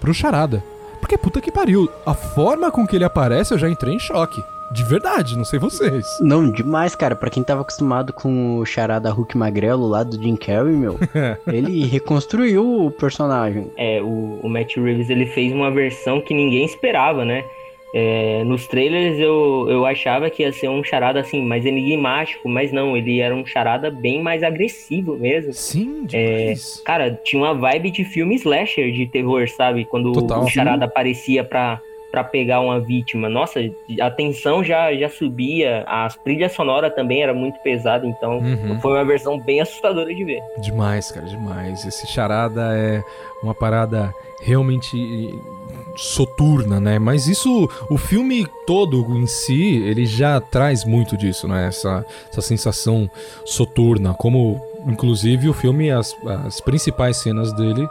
pro 0.00 0.14
Charada. 0.14 0.64
Porque 1.00 1.16
puta 1.16 1.40
que 1.40 1.52
pariu, 1.52 1.88
a 2.04 2.14
forma 2.14 2.70
com 2.70 2.86
que 2.86 2.96
ele 2.96 3.04
aparece 3.04 3.54
eu 3.54 3.58
já 3.58 3.68
entrei 3.68 3.94
em 3.94 3.98
choque. 3.98 4.42
De 4.72 4.84
verdade, 4.84 5.36
não 5.36 5.44
sei 5.44 5.58
vocês. 5.58 6.06
Não, 6.20 6.50
demais, 6.50 6.94
cara. 6.94 7.16
Pra 7.16 7.30
quem 7.30 7.42
tava 7.42 7.62
acostumado 7.62 8.12
com 8.12 8.58
o 8.58 8.64
charada 8.64 9.10
Hulk 9.10 9.36
Magrelo 9.36 9.88
lá 9.88 10.02
do 10.02 10.20
Jim 10.22 10.36
Carrey, 10.36 10.74
meu, 10.74 10.98
ele 11.52 11.84
reconstruiu 11.86 12.86
o 12.86 12.90
personagem. 12.90 13.70
É, 13.76 14.00
o, 14.00 14.40
o 14.42 14.48
Matt 14.48 14.76
Reeves 14.76 15.10
ele 15.10 15.26
fez 15.26 15.52
uma 15.52 15.70
versão 15.70 16.20
que 16.20 16.32
ninguém 16.32 16.64
esperava, 16.64 17.24
né? 17.24 17.44
É, 17.92 18.44
nos 18.44 18.68
trailers 18.68 19.18
eu, 19.18 19.66
eu 19.68 19.84
achava 19.84 20.30
que 20.30 20.44
ia 20.44 20.52
ser 20.52 20.68
um 20.68 20.84
charada 20.84 21.18
assim, 21.18 21.44
mais 21.44 21.66
enigmático, 21.66 22.48
mas 22.48 22.70
não, 22.70 22.96
ele 22.96 23.18
era 23.18 23.34
um 23.34 23.44
charada 23.44 23.90
bem 23.90 24.22
mais 24.22 24.44
agressivo 24.44 25.16
mesmo. 25.16 25.52
Sim, 25.52 26.06
É, 26.12 26.54
cara, 26.84 27.18
tinha 27.24 27.42
uma 27.42 27.52
vibe 27.54 27.90
de 27.90 28.04
filme 28.04 28.36
slasher 28.36 28.92
de 28.92 29.06
terror, 29.08 29.48
sabe? 29.48 29.84
Quando 29.84 30.12
Total. 30.12 30.44
o 30.44 30.48
charada 30.48 30.84
aparecia 30.84 31.42
pra, 31.42 31.80
pra 32.10 32.24
pegar 32.24 32.60
uma 32.60 32.80
vítima. 32.80 33.28
Nossa, 33.28 33.60
a 34.00 34.10
tensão 34.10 34.62
já, 34.64 34.92
já 34.94 35.08
subia, 35.08 35.84
a 35.86 36.08
trilha 36.24 36.48
sonora 36.48 36.90
também 36.90 37.22
era 37.22 37.32
muito 37.32 37.58
pesada, 37.60 38.06
então 38.06 38.38
Uhum. 38.38 38.80
foi 38.80 38.92
uma 38.92 39.04
versão 39.04 39.38
bem 39.38 39.60
assustadora 39.60 40.12
de 40.14 40.24
ver. 40.24 40.40
Demais, 40.58 41.10
cara, 41.12 41.26
demais. 41.26 41.84
Esse 41.84 42.06
charada 42.06 42.76
é 42.76 43.02
uma 43.42 43.54
parada 43.54 44.12
realmente 44.42 44.96
soturna, 45.96 46.80
né? 46.80 46.98
Mas 46.98 47.26
isso, 47.26 47.68
o 47.90 47.98
filme 47.98 48.46
todo 48.66 49.04
em 49.16 49.26
si, 49.26 49.82
ele 49.84 50.06
já 50.06 50.40
traz 50.40 50.84
muito 50.84 51.16
disso, 51.16 51.46
né? 51.48 51.68
Essa, 51.68 52.04
essa 52.30 52.40
sensação 52.40 53.10
soturna, 53.44 54.14
como 54.14 54.60
inclusive 54.86 55.48
o 55.48 55.52
filme, 55.52 55.90
as, 55.90 56.16
as 56.46 56.60
principais 56.60 57.18
cenas 57.18 57.52
dele, 57.52 57.86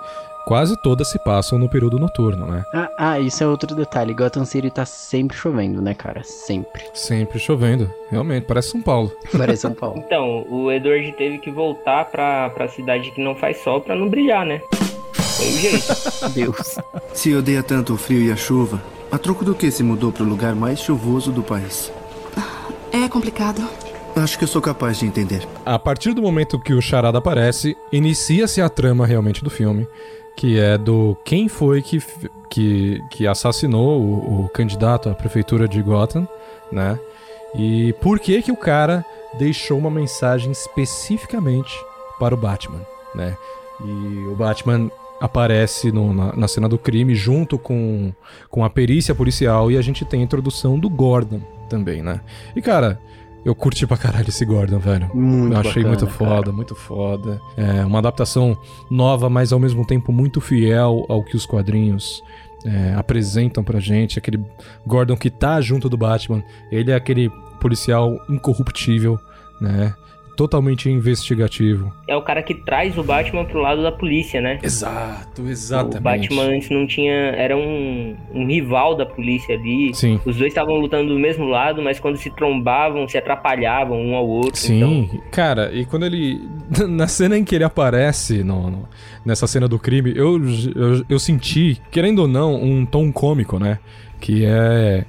quase 0.50 0.76
todas 0.76 1.08
se 1.08 1.20
passam 1.20 1.60
no 1.60 1.70
período 1.70 2.00
noturno, 2.00 2.48
né? 2.48 2.66
Ah, 2.74 2.90
ah, 2.98 3.20
isso 3.20 3.44
é 3.44 3.48
outro 3.48 3.76
detalhe. 3.76 4.16
Gotham 4.16 4.44
City 4.44 4.72
tá 4.72 4.84
sempre 4.84 5.38
chovendo, 5.38 5.80
né, 5.80 5.94
cara? 5.94 6.24
Sempre. 6.24 6.82
Sempre 6.92 7.38
chovendo, 7.38 7.88
realmente, 8.10 8.48
parece 8.48 8.72
São 8.72 8.82
Paulo. 8.82 9.12
Parece 9.38 9.62
São 9.62 9.76
Paulo. 9.76 10.00
Então, 10.00 10.48
o 10.50 10.72
Edward 10.72 11.12
teve 11.12 11.38
que 11.38 11.52
voltar 11.52 12.06
pra, 12.06 12.50
pra 12.50 12.68
cidade 12.68 13.12
que 13.12 13.24
não 13.24 13.36
faz 13.36 13.58
sol 13.58 13.80
pra 13.80 13.96
não 13.96 14.10
brilhar, 14.10 14.44
né? 14.44 14.60
Foi 15.14 15.46
o 15.46 15.52
jeito. 15.52 15.86
Deus. 16.34 16.80
Se 17.14 17.36
odeia 17.36 17.62
tanto 17.62 17.94
o 17.94 17.98
frio 17.98 18.24
e 18.24 18.32
a 18.32 18.36
chuva, 18.36 18.82
a 19.12 19.20
troco 19.20 19.46
do 19.46 19.54
que 19.54 19.70
se 19.70 19.84
mudou 19.84 20.12
para 20.12 20.24
o 20.24 20.28
lugar 20.28 20.56
mais 20.56 20.80
chuvoso 20.80 21.32
do 21.32 21.44
país? 21.44 21.94
É 22.92 23.08
complicado. 23.08 23.62
Acho 24.16 24.38
que 24.38 24.44
eu 24.44 24.48
sou 24.48 24.62
capaz 24.62 24.98
de 24.98 25.06
entender. 25.06 25.48
A 25.64 25.78
partir 25.78 26.14
do 26.14 26.22
momento 26.22 26.60
que 26.60 26.74
o 26.74 26.82
Charada 26.82 27.20
aparece, 27.20 27.78
inicia-se 27.92 28.60
a 28.62 28.68
trama 28.68 29.06
realmente 29.06 29.44
do 29.44 29.50
filme, 29.50 29.88
Que 30.36 30.58
é 30.60 30.78
do 30.78 31.18
quem 31.26 31.48
foi 31.50 31.82
que, 31.82 32.02
que, 32.50 33.02
que 33.12 33.28
assassinou 33.28 34.02
o, 34.02 34.46
o 34.46 34.50
candidato 34.50 35.10
à 35.10 35.14
prefeitura 35.14 35.68
de 35.68 35.82
Gotham, 35.82 36.28
né? 36.72 36.98
E 37.56 37.94
por 38.02 38.20
que 38.20 38.42
que 38.42 38.52
o 38.52 38.56
cara 38.58 39.04
deixou 39.38 39.78
uma 39.78 39.90
mensagem 39.92 40.52
especificamente 40.52 41.74
para 42.20 42.34
o 42.34 42.38
Batman, 42.38 42.82
né? 43.14 43.36
E 43.84 44.28
o 44.28 44.36
Batman 44.36 44.90
aparece 45.20 45.92
no- 45.92 46.14
na, 46.14 46.34
na 46.36 46.48
cena 46.48 46.70
do 46.70 46.78
crime 46.78 47.14
junto 47.16 47.58
com, 47.58 48.14
com 48.50 48.64
a 48.64 48.70
perícia 48.70 49.14
policial 49.14 49.70
e 49.70 49.78
a 49.78 49.82
gente 49.82 50.06
tem 50.06 50.22
a 50.22 50.24
introdução 50.24 50.80
do 50.80 50.90
Gordon 50.90 51.42
também, 51.70 52.02
né? 52.02 52.22
E 52.56 52.62
cara, 52.62 53.00
eu 53.44 53.56
curti 53.56 53.88
pra 53.88 53.98
caralho 53.98 54.30
esse 54.30 54.46
Gordon, 54.46 54.80
velho. 54.80 55.10
Muito 55.14 55.54
eu 55.54 55.60
achei 55.60 55.84
bacana, 55.84 55.88
muito 55.88 56.08
foda, 56.08 56.52
muito 56.52 56.76
foda. 56.76 57.42
É 57.56 57.86
uma 57.86 58.00
adaptação 58.00 58.58
nova, 58.90 59.30
mas 59.30 59.54
ao 59.54 59.60
mesmo 59.60 59.86
tempo 59.86 60.12
muito 60.12 60.42
fiel 60.42 61.06
ao 61.08 61.24
que 61.24 61.36
os 61.36 61.46
quadrinhos 61.46 62.22
é, 62.66 62.94
apresentam 62.96 63.64
pra 63.64 63.80
gente. 63.80 64.20
Aquele 64.20 64.44
Gordon 64.86 65.16
que 65.16 65.30
tá 65.30 65.62
junto 65.62 65.90
do 65.90 65.98
Batman. 65.98 66.44
Ele 66.72 66.92
é 66.92 66.96
aquele 66.96 67.30
policial 67.60 68.18
incorruptível, 68.30 69.20
né? 69.60 69.94
Totalmente 70.40 70.90
investigativo. 70.90 71.92
É 72.08 72.16
o 72.16 72.22
cara 72.22 72.42
que 72.42 72.56
traz 72.56 72.98
o 72.98 73.04
Batman 73.04 73.44
pro 73.44 73.60
lado 73.60 73.84
da 73.84 73.92
polícia, 73.92 74.40
né? 74.40 74.58
Exato, 74.64 75.42
O 75.42 75.50
exatamente. 75.50 76.00
Batman 76.30 76.44
antes 76.56 76.70
não 76.70 76.88
tinha. 76.88 77.12
Era 77.12 77.58
um, 77.58 78.16
um 78.34 78.48
rival 78.48 78.96
da 78.96 79.06
polícia 79.06 79.54
ali. 79.54 79.94
Sim. 79.94 80.18
Os 80.26 80.38
dois 80.38 80.48
estavam 80.48 80.76
lutando 80.78 81.14
do 81.14 81.20
mesmo 81.20 81.44
lado, 81.44 81.82
mas 81.82 82.00
quando 82.00 82.16
se 82.16 82.30
trombavam, 82.34 83.06
se 83.06 83.18
atrapalhavam 83.18 84.00
um 84.02 84.16
ao 84.16 84.26
outro. 84.26 84.56
Sim, 84.58 84.78
Então, 85.10 85.22
cara, 85.30 85.72
e 85.74 85.84
quando 85.86 86.06
ele. 86.06 86.40
Na 86.88 87.10
cena 87.10 87.38
em 87.38 87.44
que 87.44 87.54
ele 87.56 87.66
aparece, 87.66 88.42
no, 88.42 88.70
no- 88.72 88.88
nessa 89.26 89.46
cena 89.46 89.68
do 89.68 89.78
crime, 89.78 90.14
eu, 90.16 90.40
eu, 90.74 91.06
eu 91.10 91.20
senti, 91.20 91.82
querendo 91.92 92.20
ou 92.20 92.30
não, 92.30 92.56
um 92.64 92.86
tom 92.86 93.12
cômico, 93.12 93.60
né? 93.60 93.78
Que 94.22 94.46
é, 94.46 95.04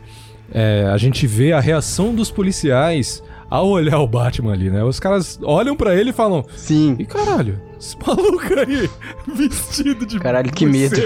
é. 0.53 0.89
A 0.93 0.97
gente 0.97 1.25
vê 1.25 1.53
a 1.53 1.61
reação 1.61 2.13
dos 2.13 2.33
policiais 2.33 3.23
ao 3.51 3.69
olhar 3.69 3.99
o 3.99 4.07
Batman 4.07 4.53
ali, 4.53 4.71
né? 4.71 4.85
Os 4.85 5.01
caras 5.01 5.39
olham 5.43 5.77
pra 5.77 5.95
ele 5.95 6.11
e 6.11 6.13
falam: 6.13 6.45
Sim. 6.57 6.95
E 6.99 7.05
caralho, 7.05 7.61
esse 7.81 7.97
maluco 7.99 8.55
aí, 8.59 8.89
vestido 9.35 10.07
de. 10.07 10.21
Caralho, 10.21 10.53
que 10.53 10.67
medo. 10.67 10.97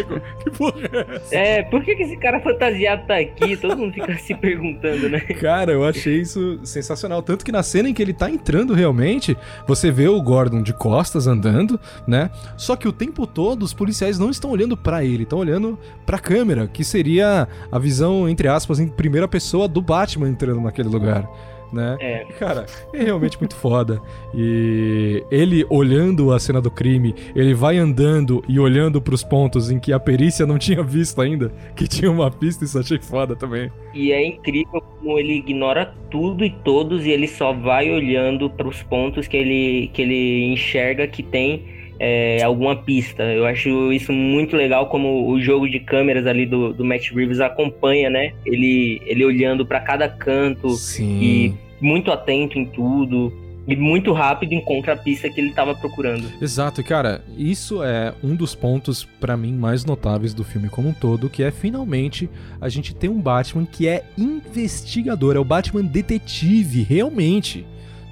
Que 0.42 0.50
porra 0.50 0.80
é 0.92 1.16
essa? 1.16 1.34
É, 1.34 1.62
por 1.62 1.82
que, 1.82 1.94
que 1.94 2.02
esse 2.02 2.16
cara 2.18 2.40
fantasiado 2.40 3.06
tá 3.06 3.16
aqui? 3.16 3.56
Todo 3.56 3.76
mundo 3.76 3.94
fica 3.94 4.14
se 4.18 4.34
perguntando, 4.34 5.08
né? 5.08 5.20
Cara, 5.20 5.72
eu 5.72 5.84
achei 5.84 6.20
isso 6.20 6.58
sensacional. 6.64 7.22
Tanto 7.22 7.44
que 7.44 7.52
na 7.52 7.62
cena 7.62 7.88
em 7.88 7.94
que 7.94 8.02
ele 8.02 8.12
tá 8.12 8.28
entrando 8.28 8.74
realmente, 8.74 9.36
você 9.66 9.90
vê 9.90 10.08
o 10.08 10.20
Gordon 10.20 10.62
de 10.62 10.74
costas 10.74 11.26
andando, 11.26 11.80
né? 12.06 12.30
Só 12.56 12.76
que 12.76 12.88
o 12.88 12.92
tempo 12.92 13.26
todo 13.26 13.62
os 13.62 13.72
policiais 13.72 14.18
não 14.18 14.30
estão 14.30 14.50
olhando 14.50 14.76
pra 14.76 15.04
ele, 15.04 15.22
estão 15.22 15.38
olhando 15.38 15.78
pra 16.04 16.18
câmera, 16.18 16.66
que 16.66 16.84
seria 16.84 17.48
a 17.70 17.78
visão, 17.78 18.28
entre 18.28 18.48
aspas, 18.48 18.80
em 18.80 18.88
primeira 18.88 19.26
pessoa 19.26 19.66
do 19.66 19.80
Batman 19.80 20.28
entrando 20.28 20.60
naquele 20.60 20.88
lugar. 20.88 21.24
Né? 21.72 21.96
É. 22.00 22.24
Cara, 22.38 22.66
é 22.92 23.02
realmente 23.02 23.38
muito 23.38 23.54
foda. 23.56 24.00
E 24.34 25.24
ele 25.30 25.66
olhando 25.68 26.32
a 26.32 26.38
cena 26.38 26.60
do 26.60 26.70
crime, 26.70 27.14
ele 27.34 27.54
vai 27.54 27.78
andando 27.78 28.44
e 28.48 28.58
olhando 28.60 29.00
pros 29.00 29.24
pontos 29.24 29.70
em 29.70 29.78
que 29.78 29.92
a 29.92 29.98
perícia 29.98 30.46
não 30.46 30.58
tinha 30.58 30.82
visto 30.82 31.20
ainda, 31.20 31.52
que 31.74 31.88
tinha 31.88 32.10
uma 32.10 32.30
pista, 32.30 32.64
isso 32.64 32.78
achei 32.78 32.98
foda 32.98 33.34
também. 33.34 33.70
E 33.92 34.12
é 34.12 34.26
incrível 34.26 34.80
como 34.80 35.18
ele 35.18 35.34
ignora 35.34 35.94
tudo 36.10 36.44
e 36.44 36.50
todos 36.50 37.04
e 37.04 37.10
ele 37.10 37.28
só 37.28 37.52
vai 37.52 37.90
olhando 37.90 38.48
pros 38.50 38.82
pontos 38.82 39.26
que 39.26 39.36
ele, 39.36 39.90
que 39.92 40.02
ele 40.02 40.52
enxerga 40.52 41.06
que 41.06 41.22
tem 41.22 41.64
é, 41.98 42.42
alguma 42.42 42.76
pista. 42.76 43.22
Eu 43.22 43.46
acho 43.46 43.92
isso 43.92 44.12
muito 44.12 44.56
legal 44.56 44.88
como 44.88 45.28
o 45.28 45.40
jogo 45.40 45.68
de 45.68 45.80
câmeras 45.80 46.26
ali 46.26 46.46
do, 46.46 46.72
do 46.72 46.84
Matt 46.84 47.10
Reeves 47.10 47.40
acompanha, 47.40 48.10
né? 48.10 48.32
Ele, 48.44 49.00
ele 49.06 49.24
olhando 49.24 49.64
pra 49.64 49.80
cada 49.80 50.08
canto 50.08 50.70
Sim. 50.70 51.20
e 51.20 51.54
muito 51.80 52.10
atento 52.10 52.58
em 52.58 52.64
tudo. 52.66 53.32
E 53.66 53.74
muito 53.74 54.12
rápido 54.12 54.52
encontra 54.52 54.92
a 54.92 54.96
pista 54.96 55.30
que 55.30 55.40
ele 55.40 55.50
tava 55.54 55.74
procurando. 55.74 56.30
Exato, 56.40 56.84
cara, 56.84 57.24
isso 57.34 57.82
é 57.82 58.12
um 58.22 58.36
dos 58.36 58.54
pontos 58.54 59.04
pra 59.18 59.38
mim 59.38 59.54
mais 59.54 59.86
notáveis 59.86 60.34
do 60.34 60.44
filme 60.44 60.68
como 60.68 60.90
um 60.90 60.92
todo, 60.92 61.30
que 61.30 61.42
é 61.42 61.50
finalmente 61.50 62.28
a 62.60 62.68
gente 62.68 62.94
ter 62.94 63.08
um 63.08 63.18
Batman 63.18 63.64
que 63.64 63.88
é 63.88 64.04
investigador, 64.18 65.34
é 65.34 65.38
o 65.38 65.44
Batman 65.44 65.82
detetive, 65.82 66.82
realmente. 66.82 67.64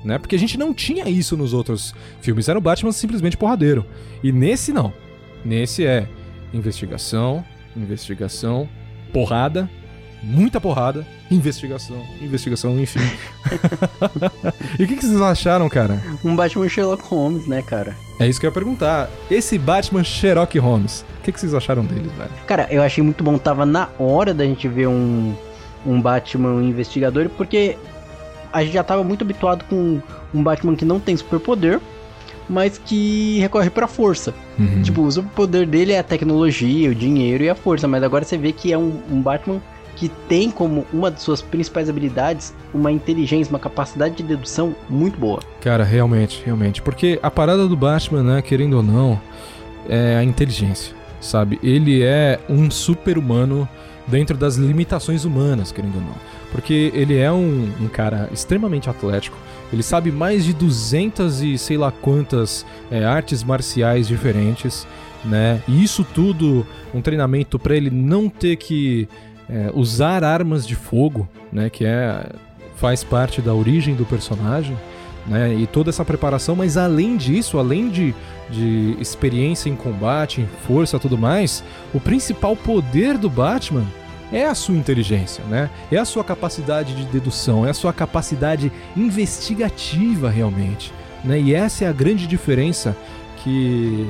Né? 0.05 0.19
Porque 0.19 0.35
a 0.35 0.39
gente 0.39 0.59
não 0.59 0.75
tinha 0.75 1.09
isso 1.09 1.37
nos 1.37 1.53
outros 1.53 1.95
filmes, 2.21 2.49
era 2.49 2.59
o 2.59 2.63
Batman 2.63 2.93
simplesmente 2.93 3.37
porradeiro. 3.37 3.87
E 4.23 4.33
nesse 4.33 4.73
não. 4.73 4.93
Nesse 5.45 5.87
é 5.87 6.09
investigação, 6.53 7.45
investigação, 7.77 8.69
porrada, 9.13 9.69
muita 10.23 10.61
porrada, 10.61 11.07
investigação, 11.31 12.01
investigação, 12.21 12.79
enfim. 12.79 13.01
e 14.79 14.85
o 14.85 14.87
que, 14.87 14.97
que 14.97 15.05
vocês 15.05 15.21
acharam, 15.21 15.69
cara? 15.69 16.01
Um 16.25 16.37
Batman 16.37 16.69
Sherlock 16.69 17.03
Holmes, 17.05 17.47
né, 17.47 17.63
cara? 17.63 17.97
É 18.21 18.29
isso 18.29 18.39
que 18.39 18.47
eu 18.47 18.51
ia 18.51 18.55
perguntar. 18.55 19.11
Esse 19.31 19.59
Batman 19.59 20.05
Sherlock 20.05 20.59
Holmes, 20.59 21.05
o 21.19 21.23
que, 21.23 21.33
que 21.33 21.41
vocês 21.41 21.55
acharam 21.55 21.85
dele, 21.85 22.09
velho? 22.17 22.31
Cara, 22.47 22.69
eu 22.71 22.83
achei 22.83 23.03
muito 23.03 23.25
bom. 23.25 23.37
Tava 23.39 23.67
na 23.67 23.89
hora 23.99 24.33
da 24.33 24.45
gente 24.45 24.69
ver 24.69 24.87
um, 24.87 25.35
um 25.85 26.01
Batman 26.01 26.63
investigador, 26.63 27.29
porque 27.31 27.77
a 28.53 28.63
gente 28.63 28.75
já 28.75 28.85
tava 28.85 29.03
muito 29.03 29.23
habituado 29.23 29.65
com 29.65 30.01
um 30.35 30.43
Batman 30.43 30.77
que 30.77 30.85
não 30.85 31.01
tem 31.01 31.17
superpoder, 31.17 31.81
mas 32.49 32.79
que 32.79 33.39
recorre 33.41 33.71
pra 33.71 33.87
força. 33.87 34.35
Uhum. 34.59 34.83
Tipo, 34.83 35.03
o 35.03 35.11
superpoder 35.11 35.67
dele 35.67 35.93
é 35.93 35.99
a 35.99 36.03
tecnologia, 36.03 36.91
o 36.91 36.95
dinheiro 36.95 37.45
e 37.45 37.49
a 37.49 37.55
força, 37.55 37.89
mas 37.89 38.03
agora 38.03 38.25
você 38.25 38.37
vê 38.37 38.53
que 38.53 38.73
é 38.73 38.79
um, 38.79 39.01
um 39.11 39.23
Batman 39.23 39.61
que 39.97 40.09
tem 40.29 40.51
como 40.51 40.87
uma 40.93 41.11
de 41.11 41.21
suas 41.21 41.43
principais 41.43 41.89
habilidades 41.89 42.55
uma 42.73 42.91
inteligência, 42.91 43.51
uma 43.51 43.59
capacidade 43.59 44.17
de 44.17 44.23
dedução 44.23 44.75
muito 44.89 45.19
boa. 45.19 45.41
Cara, 45.61 45.85
realmente, 45.85 46.43
realmente. 46.45 46.81
Porque 46.81 47.21
a 47.23 47.31
parada 47.31 47.69
do 47.69 47.77
Batman, 47.77 48.23
né, 48.23 48.43
querendo 48.43 48.75
ou 48.75 48.83
não, 48.83 49.21
é 49.89 50.17
a 50.17 50.25
inteligência, 50.25 50.95
sabe? 51.21 51.59
Ele 51.63 52.03
é 52.03 52.41
um 52.49 52.71
super-humano 52.71 53.69
dentro 54.07 54.37
das 54.37 54.57
limitações 54.57 55.25
humanas, 55.25 55.73
querendo 55.73 55.97
ou 55.97 56.01
não. 56.01 56.15
Porque 56.51 56.91
ele 56.95 57.17
é 57.17 57.31
um, 57.31 57.71
um 57.81 57.89
cara 57.89 58.29
extremamente 58.33 58.91
atlético, 58.91 59.37
ele 59.73 59.83
sabe 59.83 60.13
mais 60.13 60.45
de 60.45 60.53
200 60.53 61.43
e 61.43 61.57
sei 61.57 61.79
lá 61.79 61.91
quantas 61.91 62.67
é, 62.91 63.05
artes 63.05 63.43
marciais 63.43 64.07
diferentes, 64.07 64.87
né? 65.25 65.63
E 65.67 65.83
isso 65.83 66.05
tudo, 66.05 66.67
um 66.93 67.01
treinamento 67.01 67.59
para 67.59 67.75
ele 67.75 67.91
não 67.91 68.29
ter 68.29 68.57
que 68.57 69.09
é, 69.49 69.71
usar 69.75 70.25
armas 70.25 70.67
de 70.67 70.75
fogo, 70.75 71.29
né? 71.51 71.71
Que 71.71 71.85
é 71.85 72.31
faz 72.77 73.05
parte 73.05 73.41
da 73.41 73.55
origem 73.55 73.95
do 73.95 74.05
personagem, 74.05 74.77
né? 75.27 75.55
E 75.55 75.67
toda 75.67 75.91
essa 75.91 76.05
preparação, 76.05 76.57
mas 76.57 76.77
além 76.77 77.17
disso, 77.17 77.59
além 77.59 77.89
de, 77.89 78.15
de 78.51 78.97
experiência 79.01 79.69
em 79.69 79.77
combate, 79.77 80.41
em 80.41 80.49
força, 80.67 80.99
tudo 80.99 81.17
mais, 81.17 81.63
o 81.95 82.01
principal 82.01 82.57
poder 82.57 83.17
do 83.17 83.31
Batman 83.31 83.85
é 84.33 84.47
a 84.47 84.55
sua 84.55 84.77
inteligência, 84.77 85.45
né? 85.45 85.69
É 85.91 85.99
a 85.99 86.05
sua 86.05 86.25
capacidade 86.25 86.95
de 86.95 87.05
dedução, 87.05 87.67
é 87.67 87.71
a 87.71 87.75
sua 87.75 87.93
capacidade 87.93 88.73
investigativa 88.97 90.31
realmente, 90.31 90.93
né? 91.23 91.39
E 91.39 91.55
essa 91.55 91.85
é 91.85 91.89
a 91.89 91.93
grande 91.93 92.27
diferença 92.27 92.97
que 93.43 94.09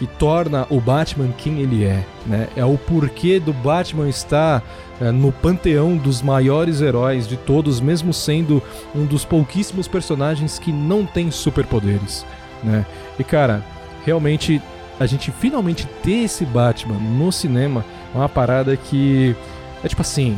que 0.00 0.06
torna 0.06 0.66
o 0.70 0.80
Batman 0.80 1.28
quem 1.36 1.60
ele 1.60 1.84
é, 1.84 2.02
né? 2.26 2.48
É 2.56 2.64
o 2.64 2.78
porquê 2.78 3.38
do 3.38 3.52
Batman 3.52 4.08
estar 4.08 4.62
é, 4.98 5.10
no 5.10 5.30
panteão 5.30 5.94
dos 5.94 6.22
maiores 6.22 6.80
heróis 6.80 7.28
de 7.28 7.36
todos, 7.36 7.82
mesmo 7.82 8.10
sendo 8.10 8.62
um 8.94 9.04
dos 9.04 9.26
pouquíssimos 9.26 9.86
personagens 9.86 10.58
que 10.58 10.72
não 10.72 11.04
tem 11.04 11.30
superpoderes, 11.30 12.24
né? 12.64 12.86
E 13.18 13.22
cara, 13.22 13.62
realmente 14.02 14.62
a 14.98 15.04
gente 15.04 15.30
finalmente 15.30 15.86
ter 16.02 16.24
esse 16.24 16.46
Batman 16.46 16.96
no 16.96 17.30
cinema 17.30 17.84
é 18.14 18.16
uma 18.16 18.28
parada 18.28 18.74
que 18.78 19.36
é 19.84 19.88
tipo 19.88 20.00
assim, 20.00 20.34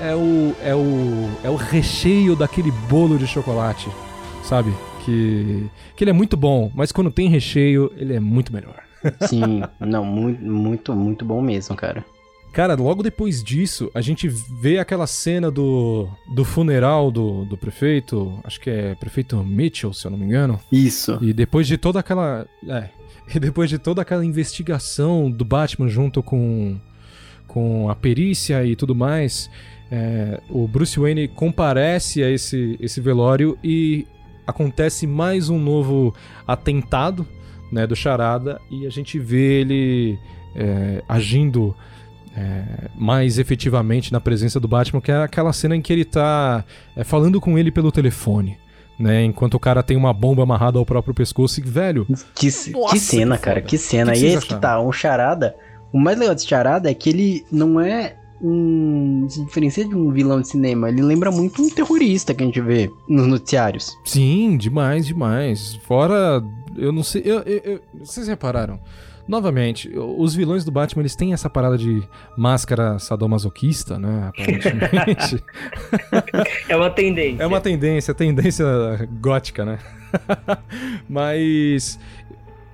é 0.00 0.14
o 0.14 0.54
é 0.62 0.74
o 0.76 1.28
é 1.42 1.50
o 1.50 1.56
recheio 1.56 2.36
daquele 2.36 2.70
bolo 2.88 3.18
de 3.18 3.26
chocolate, 3.26 3.88
sabe? 4.44 4.72
Que 5.08 5.70
que 5.96 6.04
ele 6.04 6.10
é 6.10 6.14
muito 6.14 6.36
bom, 6.36 6.70
mas 6.74 6.92
quando 6.92 7.10
tem 7.10 7.28
recheio, 7.28 7.90
ele 7.96 8.14
é 8.14 8.20
muito 8.20 8.52
melhor. 8.52 8.82
Sim, 9.26 9.62
não, 9.80 10.04
muito, 10.04 10.44
muito, 10.44 10.94
muito 10.94 11.24
bom 11.24 11.40
mesmo, 11.40 11.74
cara. 11.74 12.04
Cara, 12.52 12.74
logo 12.74 13.02
depois 13.02 13.42
disso, 13.42 13.90
a 13.94 14.00
gente 14.00 14.28
vê 14.28 14.78
aquela 14.78 15.06
cena 15.06 15.50
do, 15.50 16.08
do 16.34 16.44
funeral 16.44 17.10
do, 17.10 17.44
do 17.44 17.56
prefeito, 17.56 18.38
acho 18.44 18.60
que 18.60 18.68
é 18.68 18.94
prefeito 18.96 19.36
Mitchell, 19.44 19.92
se 19.92 20.06
eu 20.06 20.10
não 20.10 20.18
me 20.18 20.24
engano. 20.24 20.58
Isso. 20.72 21.18
E 21.22 21.32
depois 21.32 21.66
de 21.66 21.78
toda 21.78 22.00
aquela. 22.00 22.46
É. 22.66 22.90
E 23.34 23.38
depois 23.38 23.68
de 23.68 23.78
toda 23.78 24.00
aquela 24.00 24.24
investigação 24.24 25.30
do 25.30 25.44
Batman 25.44 25.86
junto 25.86 26.22
com, 26.22 26.80
com 27.46 27.90
a 27.90 27.94
perícia 27.94 28.64
e 28.64 28.74
tudo 28.74 28.94
mais, 28.94 29.50
é, 29.90 30.40
o 30.48 30.66
Bruce 30.66 30.98
Wayne 30.98 31.28
comparece 31.28 32.22
a 32.22 32.30
esse, 32.30 32.78
esse 32.80 33.02
velório 33.02 33.58
e 33.62 34.06
acontece 34.48 35.06
mais 35.06 35.50
um 35.50 35.58
novo 35.58 36.14
atentado, 36.46 37.26
né, 37.70 37.86
do 37.86 37.94
Charada 37.94 38.60
e 38.70 38.86
a 38.86 38.90
gente 38.90 39.18
vê 39.18 39.60
ele 39.60 40.18
é, 40.56 41.02
agindo 41.06 41.76
é, 42.34 42.88
mais 42.96 43.38
efetivamente 43.38 44.10
na 44.10 44.20
presença 44.20 44.58
do 44.58 44.66
Batman, 44.66 45.02
que 45.02 45.12
é 45.12 45.22
aquela 45.22 45.52
cena 45.52 45.76
em 45.76 45.82
que 45.82 45.92
ele 45.92 46.04
tá 46.04 46.64
é, 46.96 47.04
falando 47.04 47.40
com 47.40 47.58
ele 47.58 47.70
pelo 47.70 47.92
telefone. 47.92 48.58
Né, 48.98 49.22
enquanto 49.22 49.54
o 49.54 49.60
cara 49.60 49.80
tem 49.80 49.96
uma 49.96 50.12
bomba 50.12 50.42
amarrada 50.42 50.76
ao 50.76 50.84
próprio 50.84 51.14
pescoço 51.14 51.60
e, 51.60 51.62
velho. 51.62 52.04
Que, 52.34 52.46
Nossa, 52.72 52.94
que 52.94 52.98
cena, 52.98 53.36
que 53.36 53.42
cara, 53.44 53.60
que 53.60 53.78
cena. 53.78 54.10
Que 54.10 54.18
e 54.18 54.20
que 54.22 54.26
é 54.26 54.32
esse 54.32 54.46
que 54.46 54.56
tá, 54.56 54.80
um 54.80 54.90
charada. 54.90 55.54
O 55.92 56.00
mais 56.00 56.18
legal 56.18 56.34
desse 56.34 56.48
charada 56.48 56.90
é 56.90 56.94
que 56.94 57.10
ele 57.10 57.46
não 57.52 57.80
é 57.80 58.16
um. 58.42 59.26
Se 59.28 59.44
diferencia 59.44 59.84
de 59.86 59.94
um 59.94 60.10
vilão 60.10 60.40
de 60.40 60.48
cinema. 60.48 60.88
Ele 60.88 61.02
lembra 61.02 61.30
muito 61.30 61.62
um 61.62 61.68
terrorista 61.70 62.34
que 62.34 62.42
a 62.42 62.46
gente 62.46 62.60
vê 62.60 62.90
nos 63.08 63.26
noticiários. 63.26 63.96
Sim, 64.04 64.56
demais, 64.56 65.06
demais. 65.06 65.74
Fora, 65.86 66.42
eu 66.76 66.92
não 66.92 67.02
sei. 67.02 67.22
eu- 67.24 67.40
eu- 67.40 67.60
eu- 67.64 67.80
vocês 68.04 68.28
repararam? 68.28 68.78
Novamente, 69.26 69.90
os 69.94 70.34
vilões 70.34 70.64
do 70.64 70.70
Batman 70.72 71.02
eles 71.02 71.14
têm 71.14 71.34
essa 71.34 71.50
parada 71.50 71.76
de 71.76 72.02
máscara 72.34 72.98
sadomasoquista, 72.98 73.98
né? 73.98 74.28
Aparentemente. 74.28 75.44
É 76.68 76.74
uma 76.76 76.88
tendência. 76.90 77.42
É 77.42 77.46
uma 77.46 77.60
tendência, 77.60 78.14
tendência 78.14 78.64
gótica, 79.20 79.64
né? 79.66 79.78
Mas 81.08 81.98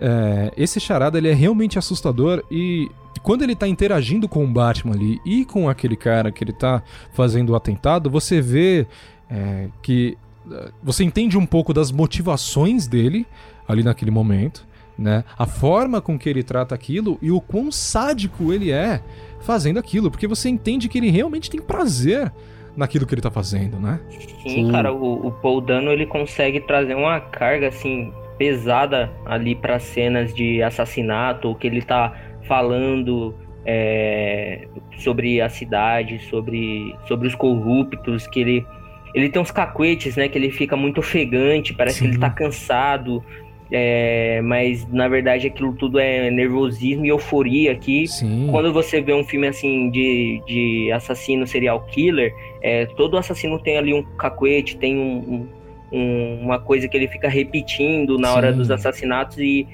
é, 0.00 0.52
esse 0.56 0.78
charada 0.80 1.18
ele 1.18 1.28
é 1.28 1.34
realmente 1.34 1.78
assustador 1.78 2.42
e 2.50 2.88
quando 3.24 3.42
ele 3.42 3.56
tá 3.56 3.66
interagindo 3.66 4.28
com 4.28 4.44
o 4.44 4.46
Batman 4.46 4.94
ali 4.94 5.18
e 5.24 5.46
com 5.46 5.66
aquele 5.66 5.96
cara 5.96 6.30
que 6.30 6.44
ele 6.44 6.52
tá 6.52 6.82
fazendo 7.14 7.50
o 7.50 7.56
atentado, 7.56 8.10
você 8.10 8.38
vê 8.38 8.86
é, 9.30 9.68
que 9.82 10.18
é, 10.52 10.70
você 10.82 11.02
entende 11.02 11.38
um 11.38 11.46
pouco 11.46 11.72
das 11.72 11.90
motivações 11.90 12.86
dele 12.86 13.26
ali 13.66 13.82
naquele 13.82 14.10
momento, 14.10 14.66
né? 14.96 15.24
A 15.38 15.46
forma 15.46 16.02
com 16.02 16.18
que 16.18 16.28
ele 16.28 16.42
trata 16.42 16.74
aquilo 16.74 17.18
e 17.22 17.32
o 17.32 17.40
quão 17.40 17.72
sádico 17.72 18.52
ele 18.52 18.70
é 18.70 19.02
fazendo 19.40 19.78
aquilo, 19.78 20.10
porque 20.10 20.26
você 20.26 20.50
entende 20.50 20.86
que 20.86 20.98
ele 20.98 21.10
realmente 21.10 21.48
tem 21.48 21.62
prazer 21.62 22.30
naquilo 22.76 23.06
que 23.06 23.14
ele 23.14 23.22
tá 23.22 23.30
fazendo, 23.30 23.78
né? 23.78 24.00
Sim, 24.42 24.70
cara, 24.70 24.92
o, 24.92 25.28
o 25.28 25.32
Paul 25.32 25.62
Dano 25.62 25.90
ele 25.90 26.04
consegue 26.04 26.60
trazer 26.60 26.94
uma 26.94 27.20
carga 27.20 27.68
assim 27.68 28.12
pesada 28.36 29.10
ali 29.24 29.54
para 29.54 29.78
cenas 29.78 30.34
de 30.34 30.62
assassinato, 30.62 31.54
que 31.54 31.66
ele 31.66 31.80
tá 31.80 32.12
falando 32.46 33.34
é, 33.66 34.66
sobre 34.98 35.40
a 35.40 35.48
cidade, 35.48 36.18
sobre, 36.30 36.94
sobre 37.06 37.28
os 37.28 37.34
corruptos, 37.34 38.26
que 38.26 38.40
ele 38.40 38.66
ele 39.14 39.28
tem 39.28 39.40
uns 39.40 39.52
cacuetes, 39.52 40.16
né, 40.16 40.28
que 40.28 40.36
ele 40.36 40.50
fica 40.50 40.76
muito 40.76 40.98
ofegante, 40.98 41.72
parece 41.72 42.00
que 42.00 42.08
ele 42.08 42.18
tá 42.18 42.28
cansado, 42.28 43.24
é, 43.70 44.40
mas 44.42 44.84
na 44.92 45.06
verdade 45.06 45.46
aquilo 45.46 45.72
tudo 45.72 46.00
é 46.00 46.28
nervosismo 46.32 47.06
e 47.06 47.10
euforia 47.10 47.70
aqui. 47.70 48.08
Sim. 48.08 48.48
Quando 48.50 48.72
você 48.72 49.00
vê 49.00 49.14
um 49.14 49.22
filme 49.22 49.46
assim 49.46 49.88
de, 49.90 50.42
de 50.48 50.90
assassino 50.90 51.46
serial 51.46 51.80
killer, 51.92 52.34
é, 52.60 52.86
todo 52.86 53.16
assassino 53.16 53.56
tem 53.60 53.76
ali 53.78 53.94
um 53.94 54.02
cacuete, 54.16 54.76
tem 54.76 54.96
um, 54.98 55.16
um- 55.16 55.48
um- 55.96 56.40
uma 56.42 56.58
coisa 56.58 56.88
que 56.88 56.96
ele 56.96 57.06
fica 57.06 57.28
repetindo 57.28 58.18
na 58.18 58.34
hora 58.34 58.50
Sim. 58.50 58.58
dos 58.58 58.70
assassinatos 58.72 59.38
e 59.38 59.64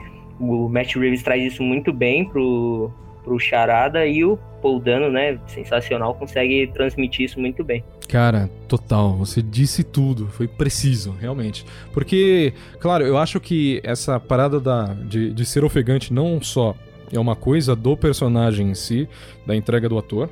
o 0.41 0.69
Matt 0.69 0.97
Reeves 0.97 1.23
traz 1.23 1.53
isso 1.53 1.63
muito 1.63 1.93
bem 1.93 2.25
pro, 2.25 2.91
pro 3.23 3.39
Charada 3.39 4.07
e 4.07 4.25
o 4.25 4.39
Paul 4.63 4.81
Dano, 4.81 5.11
né, 5.11 5.39
sensacional, 5.47 6.15
consegue 6.15 6.67
transmitir 6.75 7.27
isso 7.27 7.41
muito 7.41 7.63
bem. 7.63 7.85
Cara, 8.09 8.51
total, 8.67 9.15
você 9.15 9.41
disse 9.41 9.85
tudo, 9.85 10.27
foi 10.29 10.49
preciso, 10.49 11.13
realmente. 11.13 11.65
Porque, 11.93 12.53
claro, 12.79 13.05
eu 13.05 13.17
acho 13.17 13.39
que 13.41 13.81
essa 13.85 14.19
parada 14.19 14.59
da, 14.59 14.95
de, 14.95 15.33
de 15.33 15.47
ser 15.47 15.65
ofegante 15.65 16.13
não 16.13 16.43
só 16.43 16.75
é 17.13 17.19
uma 17.19 17.37
coisa 17.37 17.75
do 17.77 17.97
personagem 17.97 18.71
em 18.71 18.75
si, 18.75 19.09
da 19.47 19.55
entrega 19.55 19.89
do 19.89 19.99
ator, 19.99 20.29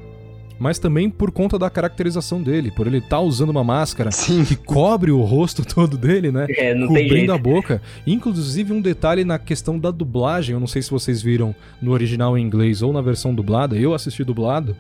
mas 0.59 0.79
também 0.79 1.09
por 1.09 1.31
conta 1.31 1.59
da 1.59 1.71
caracterização 1.71 2.43
dele, 2.43 2.71
por 2.71 2.87
ele 2.87 2.99
estar 2.99 3.21
usando 3.21 3.51
uma 3.51 3.63
máscara 3.63 4.11
que 4.47 4.57
cobre 4.57 5.11
o 5.11 5.23
rosto 5.23 5.65
todo 5.67 5.97
dele, 5.97 6.33
né? 6.33 6.47
É, 6.51 6.75
não 6.75 6.89
tem 6.89 7.05
Cobrindo 7.05 7.15
jeito. 7.15 7.33
a 7.33 7.39
boca. 7.39 7.83
Inclusive 8.07 8.73
um 8.73 8.81
detalhe 8.81 9.25
na 9.25 9.39
questão 9.39 9.79
da 9.79 9.91
dublagem, 9.91 10.55
eu 10.55 10.61
não 10.61 10.67
sei 10.67 10.83
se 10.83 10.91
vocês 10.91 11.23
viram 11.23 11.55
no 11.81 11.93
original 11.93 12.37
em 12.37 12.43
inglês 12.43 12.83
ou 12.83 12.93
na 12.93 13.01
versão 13.01 13.35
dublada, 13.35 13.77
eu 13.77 13.95
assisti 13.95 14.25
dublado, 14.25 14.77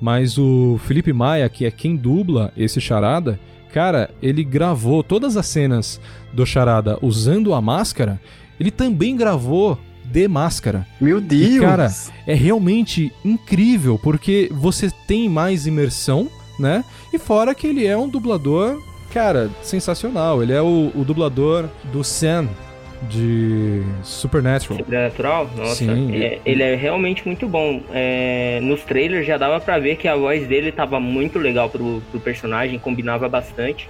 mas 0.00 0.38
o 0.38 0.78
Felipe 0.84 1.12
Maia, 1.12 1.48
que 1.48 1.64
é 1.64 1.70
quem 1.70 1.96
dubla 1.96 2.52
esse 2.56 2.80
charada, 2.80 3.38
cara, 3.72 4.10
ele 4.22 4.44
gravou 4.44 5.02
todas 5.02 5.36
as 5.36 5.46
cenas 5.46 6.00
do 6.32 6.46
charada 6.46 6.98
usando 7.02 7.52
a 7.52 7.60
máscara, 7.60 8.20
ele 8.60 8.70
também 8.70 9.16
gravou 9.16 9.78
de 10.10 10.28
máscara. 10.28 10.86
Meu 11.00 11.20
Deus! 11.20 11.56
E, 11.56 11.60
cara, 11.60 11.90
é 12.26 12.34
realmente 12.34 13.12
incrível, 13.24 13.98
porque 14.02 14.48
você 14.52 14.90
tem 15.06 15.28
mais 15.28 15.66
imersão, 15.66 16.28
né? 16.58 16.84
E 17.12 17.18
fora 17.18 17.54
que 17.54 17.66
ele 17.66 17.86
é 17.86 17.96
um 17.96 18.08
dublador, 18.08 18.80
cara, 19.12 19.50
sensacional. 19.62 20.42
Ele 20.42 20.52
é 20.52 20.62
o, 20.62 20.90
o 20.94 21.04
dublador 21.04 21.68
do 21.92 22.02
Sam 22.02 22.48
de 23.08 23.82
Supernatural. 24.02 24.78
Sobrenatural, 24.78 25.50
nossa, 25.56 25.74
Sim. 25.74 26.14
é- 26.14 26.40
ele 26.46 26.62
é 26.62 26.74
realmente 26.74 27.26
muito 27.26 27.46
bom. 27.46 27.82
É, 27.92 28.58
nos 28.62 28.82
trailers 28.82 29.26
já 29.26 29.36
dava 29.36 29.60
pra 29.60 29.78
ver 29.78 29.96
que 29.96 30.08
a 30.08 30.16
voz 30.16 30.46
dele 30.48 30.72
tava 30.72 30.98
muito 30.98 31.38
legal 31.38 31.68
pro, 31.68 32.02
pro 32.10 32.20
personagem, 32.20 32.78
combinava 32.78 33.28
bastante. 33.28 33.88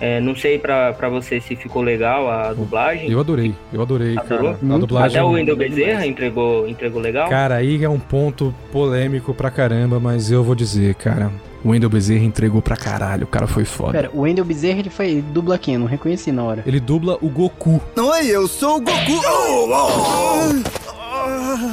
É, 0.00 0.18
não 0.18 0.34
sei 0.34 0.58
pra, 0.58 0.94
pra 0.94 1.08
você 1.10 1.40
se 1.40 1.54
ficou 1.54 1.82
legal 1.82 2.30
a 2.30 2.54
dublagem. 2.54 3.10
Eu 3.10 3.20
adorei, 3.20 3.54
eu 3.72 3.82
adorei, 3.82 4.16
Adorou? 4.16 4.54
cara. 4.54 4.74
A 4.74 4.78
dublagem. 4.78 5.18
Até 5.18 5.22
o 5.22 5.32
Wendel 5.32 5.56
Bezerra 5.56 6.06
entregou, 6.06 6.66
entregou 6.66 7.02
legal. 7.02 7.28
Cara, 7.28 7.56
aí 7.56 7.84
é 7.84 7.88
um 7.88 7.98
ponto 7.98 8.54
polêmico 8.72 9.34
pra 9.34 9.50
caramba, 9.50 10.00
mas 10.00 10.30
eu 10.30 10.42
vou 10.42 10.54
dizer, 10.54 10.94
cara, 10.94 11.30
o 11.62 11.68
Wendel 11.70 11.90
Bezerra 11.90 12.24
entregou 12.24 12.62
pra 12.62 12.76
caralho, 12.76 13.24
o 13.24 13.26
cara 13.28 13.46
foi 13.46 13.66
foda. 13.66 13.92
Pera, 13.92 14.10
o 14.14 14.22
Wendell 14.22 14.44
Bezerra 14.44 14.78
ele 14.78 14.90
foi 14.90 15.10
ele 15.10 15.22
dubla 15.22 15.58
quem? 15.58 15.74
Eu 15.74 15.80
não 15.80 15.86
reconheci 15.86 16.32
na 16.32 16.42
hora. 16.44 16.62
Ele 16.66 16.80
dubla 16.80 17.18
o 17.20 17.28
Goku. 17.28 17.80
Oi, 17.96 18.26
eu 18.26 18.48
sou 18.48 18.78
o 18.78 18.80
Goku. 18.80 19.20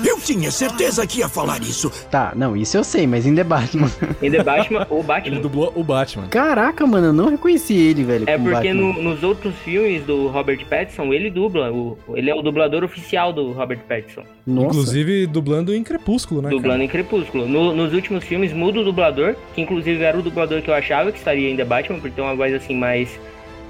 Eu 0.06 0.20
tinha 0.20 0.52
certeza 0.52 1.06
que 1.08 1.20
ia 1.20 1.30
falar 1.30 1.62
isso. 1.62 1.90
Tá, 2.12 2.34
não, 2.36 2.56
isso 2.56 2.78
eu 2.78 2.84
sei, 2.84 3.06
mas 3.08 3.26
em 3.26 3.34
The 3.36 3.44
Batman. 3.44 3.90
Em 4.22 4.32
The 4.32 4.44
Batman, 4.44 4.88
o 4.90 5.02
Batman. 5.04 5.36
Ele 5.36 5.42
dublou 5.42 5.72
o 5.76 5.84
Batman. 5.84 6.28
Caraca, 6.28 6.86
mano, 6.86 7.08
eu 7.08 7.14
não 7.14 7.30
reconheci 7.30 7.76
ele, 7.76 8.04
velho. 8.04 8.26
É 8.28 8.38
porque 8.38 8.74
no- 8.74 8.94
nos 9.02 9.24
outros 9.24 9.56
filmes 9.64 10.04
do 10.04 10.28
Robert 10.28 10.66
Pattinson, 10.70 11.14
ele 11.14 11.30
dubla. 11.30 11.72
O, 11.72 11.98
ele 12.16 12.30
é 12.30 12.36
o 12.36 12.42
dublador 12.42 12.84
oficial 12.84 13.32
do 13.34 13.52
Robert 13.52 13.80
Pattinson. 13.88 14.24
Inclusive 14.46 15.28
dublando 15.28 15.74
em 15.74 15.84
Crepúsculo, 15.84 16.42
né? 16.42 16.50
dublando 16.50 16.74
cara? 16.76 16.84
em 16.84 16.88
Crepúsculo. 16.88 17.48
No- 17.48 17.74
nos 17.74 17.94
últimos 17.94 18.24
filmes 18.24 18.52
muda 18.54 18.80
o 18.80 18.84
dublador, 18.84 19.36
que 19.54 19.62
inclusive 19.62 20.04
era 20.04 20.18
o 20.18 20.22
dublador 20.22 20.62
que 20.62 20.70
eu 20.70 20.74
achava 20.74 21.12
que 21.12 21.18
estaria 21.18 21.50
em 21.50 21.56
The 21.56 21.66
Batman, 21.66 22.00
por 22.00 22.10
ter 22.12 22.22
uma 22.22 22.36
voz 22.36 22.54
assim 22.54 22.76
mais. 22.76 23.10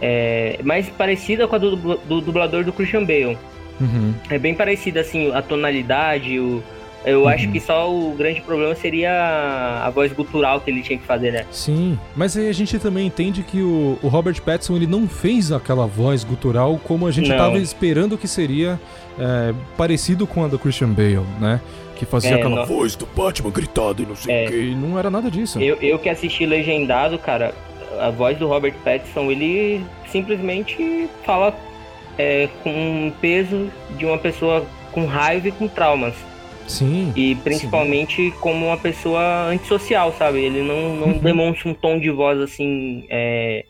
é, 0.01 0.59
mais 0.63 0.87
parecida 0.89 1.47
com 1.47 1.55
a 1.55 1.57
do, 1.57 1.71
dubla- 1.71 1.97
do 2.07 2.21
dublador 2.21 2.63
do 2.63 2.71
Christian 2.71 3.03
Bale. 3.03 3.37
Uhum. 3.79 4.13
É 4.29 4.37
bem 4.39 4.53
parecida, 4.55 5.01
assim, 5.01 5.31
a 5.33 5.41
tonalidade, 5.41 6.39
o. 6.39 6.63
Eu 7.05 7.25
acho 7.25 7.49
que 7.49 7.59
só 7.61 7.89
o 7.89 8.13
grande 8.17 8.41
problema 8.41 8.75
seria 8.75 9.81
a 9.85 9.89
voz 9.89 10.11
gutural 10.11 10.59
que 10.59 10.69
ele 10.69 10.81
tinha 10.81 10.99
que 10.99 11.05
fazer, 11.05 11.31
né? 11.31 11.45
Sim, 11.51 11.97
mas 12.13 12.35
aí 12.35 12.49
a 12.49 12.53
gente 12.53 12.77
também 12.79 13.07
entende 13.07 13.43
que 13.43 13.61
o, 13.61 13.97
o 14.03 14.07
Robert 14.09 14.41
Pattinson 14.41 14.75
ele 14.75 14.87
não 14.87 15.07
fez 15.07 15.49
aquela 15.53 15.85
voz 15.87 16.25
gutural 16.25 16.77
como 16.83 17.07
a 17.07 17.11
gente 17.11 17.29
Não. 17.29 17.37
tava 17.37 17.59
esperando 17.59 18.17
que 18.17 18.27
seria 18.27 18.77
é, 19.17 19.53
parecido 19.77 20.27
com 20.27 20.43
a 20.43 20.49
do 20.49 20.59
Christian 20.59 20.89
Bale, 20.89 21.21
né? 21.39 21.61
Que 21.95 22.05
fazia 22.05 22.31
É, 22.31 22.33
aquela 22.33 22.57
não- 22.57 22.65
voz 22.65 22.93
do 22.97 23.05
Batman 23.05 23.51
gritada 23.51 24.01
e 24.01 24.05
não 24.05 24.15
sei 24.15 24.35
É. 24.35 24.45
o 24.45 24.51
que. 24.51 24.57
E 24.57 24.75
não 24.75 24.99
era 24.99 25.09
nada 25.09 25.31
disso. 25.31 25.61
Eu, 25.61 25.77
eu 25.77 25.97
que 25.99 26.09
assisti 26.09 26.45
legendado, 26.45 27.17
cara, 27.17 27.53
a 28.01 28.09
voz 28.09 28.37
do 28.37 28.47
Robert 28.47 28.73
Pattinson, 28.83 29.31
ele 29.31 29.81
simplesmente 30.11 31.07
fala 31.25 31.55
é, 32.17 32.49
com 32.63 32.69
um 32.71 33.11
peso 33.21 33.69
de 33.97 34.05
uma 34.05 34.17
pessoa 34.17 34.65
com 34.91 35.05
raiva 35.05 35.47
e 35.47 35.51
com 35.51 35.67
traumas. 35.67 36.15
Sim. 36.67 37.13
E 37.15 37.35
principalmente 37.35 38.33
como 38.41 38.65
uma 38.67 38.77
pessoa 38.77 39.45
antissocial, 39.45 40.11
sabe? 40.13 40.39
Ele 40.39 40.61
não, 40.61 40.95
não 40.95 41.07
Uhum. 41.13 41.19
demonstra 41.19 41.69
um 41.69 41.73
tom 41.73 41.97
de 41.99 42.09
voz 42.09 42.39
assim. 42.39 43.05
É, 43.09 43.63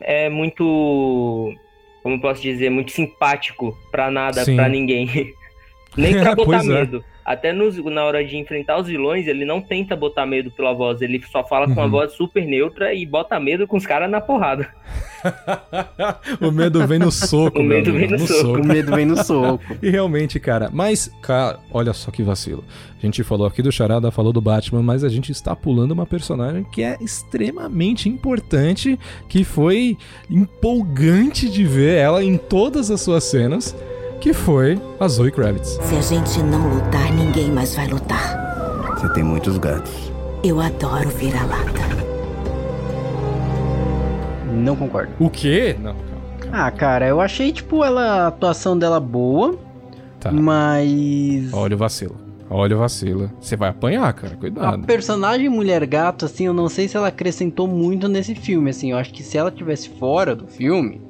é 0.00 0.28
muito. 0.28 1.54
Como 2.02 2.20
posso 2.20 2.40
dizer? 2.42 2.70
Muito 2.70 2.90
simpático 2.92 3.76
pra 3.90 4.10
nada, 4.10 4.44
Sim. 4.44 4.56
pra 4.56 4.68
ninguém. 4.68 5.08
Nem 5.96 6.14
pra 6.20 6.34
botar 6.34 6.60
é. 6.60 6.62
medo. 6.64 7.04
Até 7.26 7.52
nos- 7.52 7.76
na 7.84 8.04
hora 8.04 8.24
de 8.24 8.36
enfrentar 8.36 8.78
os 8.78 8.86
vilões, 8.86 9.26
ele 9.26 9.44
não 9.44 9.60
tenta 9.60 9.96
botar 9.96 10.24
medo 10.24 10.48
pela 10.52 10.72
voz, 10.72 11.02
ele 11.02 11.20
só 11.32 11.42
fala 11.44 11.66
com 11.66 11.72
uma 11.72 11.82
Uhum. 11.86 11.90
voz 11.90 12.12
super 12.12 12.46
neutra 12.46 12.94
e 12.94 13.04
bota 13.04 13.40
medo 13.40 13.66
com 13.66 13.76
os 13.76 13.84
caras 13.84 14.08
na 14.08 14.20
porrada. 14.20 14.68
o 16.40 16.52
medo 16.52 16.86
vem 16.86 17.00
no 17.00 17.10
soco, 17.10 17.58
O 17.58 17.64
medo 17.64 17.90
amigo, 17.90 17.98
vem 18.08 18.18
no 18.18 18.26
soco. 18.26 18.60
O 18.60 18.64
medo 18.64 18.94
vem 18.94 19.04
no 19.06 19.16
soco. 19.24 19.64
E 19.82 19.90
realmente, 19.90 20.38
cara, 20.38 20.70
mas, 20.72 21.10
cara, 21.20 21.58
olha 21.72 21.92
só 21.92 22.12
que 22.12 22.22
vacilo. 22.22 22.62
A 22.96 23.04
gente 23.04 23.22
falou 23.24 23.46
aqui 23.46 23.60
do 23.60 23.72
Charada, 23.72 24.10
falou 24.12 24.32
do 24.32 24.40
Batman, 24.40 24.82
mas 24.82 25.02
a 25.02 25.08
gente 25.08 25.32
está 25.32 25.54
pulando 25.56 25.90
uma 25.92 26.06
personagem 26.06 26.64
que 26.64 26.82
é 26.82 26.96
extremamente 27.00 28.08
importante, 28.08 28.98
que 29.28 29.42
foi 29.42 29.96
empolgante 30.30 31.48
de 31.50 31.64
ver 31.64 31.96
ela 31.98 32.22
em 32.22 32.36
todas 32.36 32.90
as 32.90 33.00
suas 33.00 33.24
cenas, 33.24 33.76
que 34.20 34.32
foi 34.32 34.80
a 34.98 35.06
Zoe 35.08 35.30
Kravitz. 35.30 35.78
Se 35.82 35.96
a 35.96 36.00
gente 36.00 36.42
não 36.42 36.68
lutar, 36.74 37.12
ninguém 37.12 37.50
mais 37.50 37.74
vai 37.74 37.86
lutar. 37.86 38.94
Você 38.96 39.08
tem 39.12 39.22
muitos 39.22 39.58
gatos. 39.58 39.92
Eu 40.42 40.60
adoro 40.60 41.08
vira-lata. 41.10 41.86
Não 44.52 44.74
concordo. 44.76 45.12
O 45.18 45.28
quê? 45.30 45.76
Não, 45.80 45.94
Ah, 46.52 46.70
cara, 46.70 47.06
eu 47.06 47.20
achei, 47.20 47.52
tipo, 47.52 47.84
ela, 47.84 48.24
a 48.24 48.26
atuação 48.28 48.78
dela 48.78 48.98
boa, 49.00 49.56
Tá. 50.20 50.30
mas... 50.32 51.52
Olha 51.52 51.74
o 51.74 51.78
vacilo. 51.78 52.16
Olha 52.48 52.76
o 52.76 52.78
vacilo. 52.78 53.30
Você 53.40 53.56
vai 53.56 53.68
apanhar, 53.70 54.10
cara. 54.12 54.34
A 54.34 54.36
Cuidado. 54.36 54.84
personagem 54.86 55.48
Mulher 55.48 55.84
Gato, 55.86 56.24
assim, 56.24 56.46
eu 56.46 56.52
não 56.54 56.68
sei 56.68 56.86
se 56.88 56.96
ela 56.96 57.08
acrescentou 57.08 57.66
muito 57.66 58.08
nesse 58.08 58.34
filme, 58.34 58.70
assim, 58.70 58.92
eu 58.92 58.98
acho 58.98 59.12
que 59.12 59.22
se 59.22 59.36
ela 59.36 59.50
tivesse 59.50 59.88
fora 59.90 60.34
do 60.34 60.46
filme, 60.46 61.00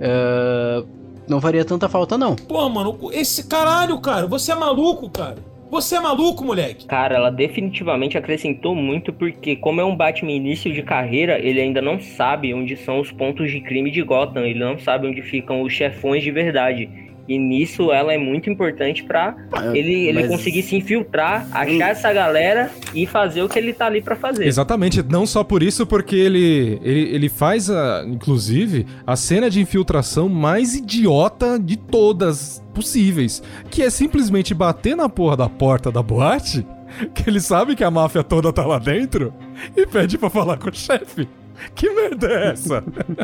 ah, 0.00 0.84
não 1.28 1.40
faria 1.40 1.64
tanta 1.64 1.88
falta, 1.88 2.18
não. 2.18 2.36
Pô, 2.36 2.68
mano, 2.68 2.98
esse 3.12 3.46
caralho, 3.46 3.98
cara, 4.00 4.26
você 4.26 4.52
é 4.52 4.54
maluco, 4.54 5.08
cara. 5.10 5.52
Você 5.72 5.96
é 5.96 6.00
maluco, 6.00 6.44
moleque. 6.44 6.84
Cara, 6.84 7.14
ela 7.14 7.30
definitivamente 7.30 8.18
acrescentou 8.18 8.74
muito 8.74 9.10
porque, 9.10 9.56
como 9.56 9.80
é 9.80 9.84
um 9.84 9.96
Batman 9.96 10.32
início 10.32 10.70
de 10.70 10.82
carreira, 10.82 11.38
ele 11.38 11.62
ainda 11.62 11.80
não 11.80 11.98
sabe 11.98 12.52
onde 12.52 12.76
são 12.76 13.00
os 13.00 13.10
pontos 13.10 13.50
de 13.50 13.58
crime 13.58 13.90
de 13.90 14.02
Gotham, 14.02 14.44
ele 14.44 14.58
não 14.58 14.78
sabe 14.78 15.06
onde 15.06 15.22
ficam 15.22 15.62
os 15.62 15.72
chefões 15.72 16.22
de 16.22 16.30
verdade. 16.30 16.90
E 17.28 17.38
nisso 17.38 17.92
ela 17.92 18.12
é 18.12 18.18
muito 18.18 18.50
importante 18.50 19.04
pra 19.04 19.36
ele, 19.72 19.92
ele 20.08 20.20
mas- 20.22 20.28
conseguir 20.28 20.62
se 20.62 20.74
infiltrar, 20.76 21.46
achar 21.52 21.90
essa 21.90 22.12
galera 22.12 22.70
e 22.94 23.06
fazer 23.06 23.42
o 23.42 23.48
que 23.48 23.58
ele 23.58 23.72
tá 23.72 23.86
ali 23.86 24.02
pra 24.02 24.16
fazer. 24.16 24.46
Exatamente, 24.46 25.02
não 25.02 25.24
só 25.24 25.44
por 25.44 25.62
isso, 25.62 25.86
porque 25.86 26.16
ele, 26.16 26.80
ele, 26.82 27.14
ele 27.14 27.28
faz, 27.28 27.70
a, 27.70 28.04
inclusive, 28.06 28.86
a 29.06 29.14
cena 29.16 29.48
de 29.48 29.60
infiltração 29.60 30.28
mais 30.28 30.74
idiota 30.74 31.58
de 31.58 31.76
todas 31.76 32.62
possíveis, 32.74 33.42
que 33.70 33.82
é 33.82 33.90
simplesmente 33.90 34.52
bater 34.54 34.96
na 34.96 35.08
porra 35.08 35.36
da 35.36 35.48
porta 35.48 35.92
da 35.92 36.02
boate, 36.02 36.66
que 37.14 37.28
ele 37.30 37.40
sabe 37.40 37.76
que 37.76 37.84
a 37.84 37.90
máfia 37.90 38.22
toda 38.24 38.52
tá 38.52 38.66
lá 38.66 38.78
dentro, 38.78 39.32
e 39.76 39.86
pede 39.86 40.18
pra 40.18 40.28
falar 40.28 40.56
com 40.58 40.68
o 40.70 40.74
chefe. 40.74 41.28
Que 41.74 41.88
merda 41.90 42.26
é 42.30 42.48
essa? 42.50 42.82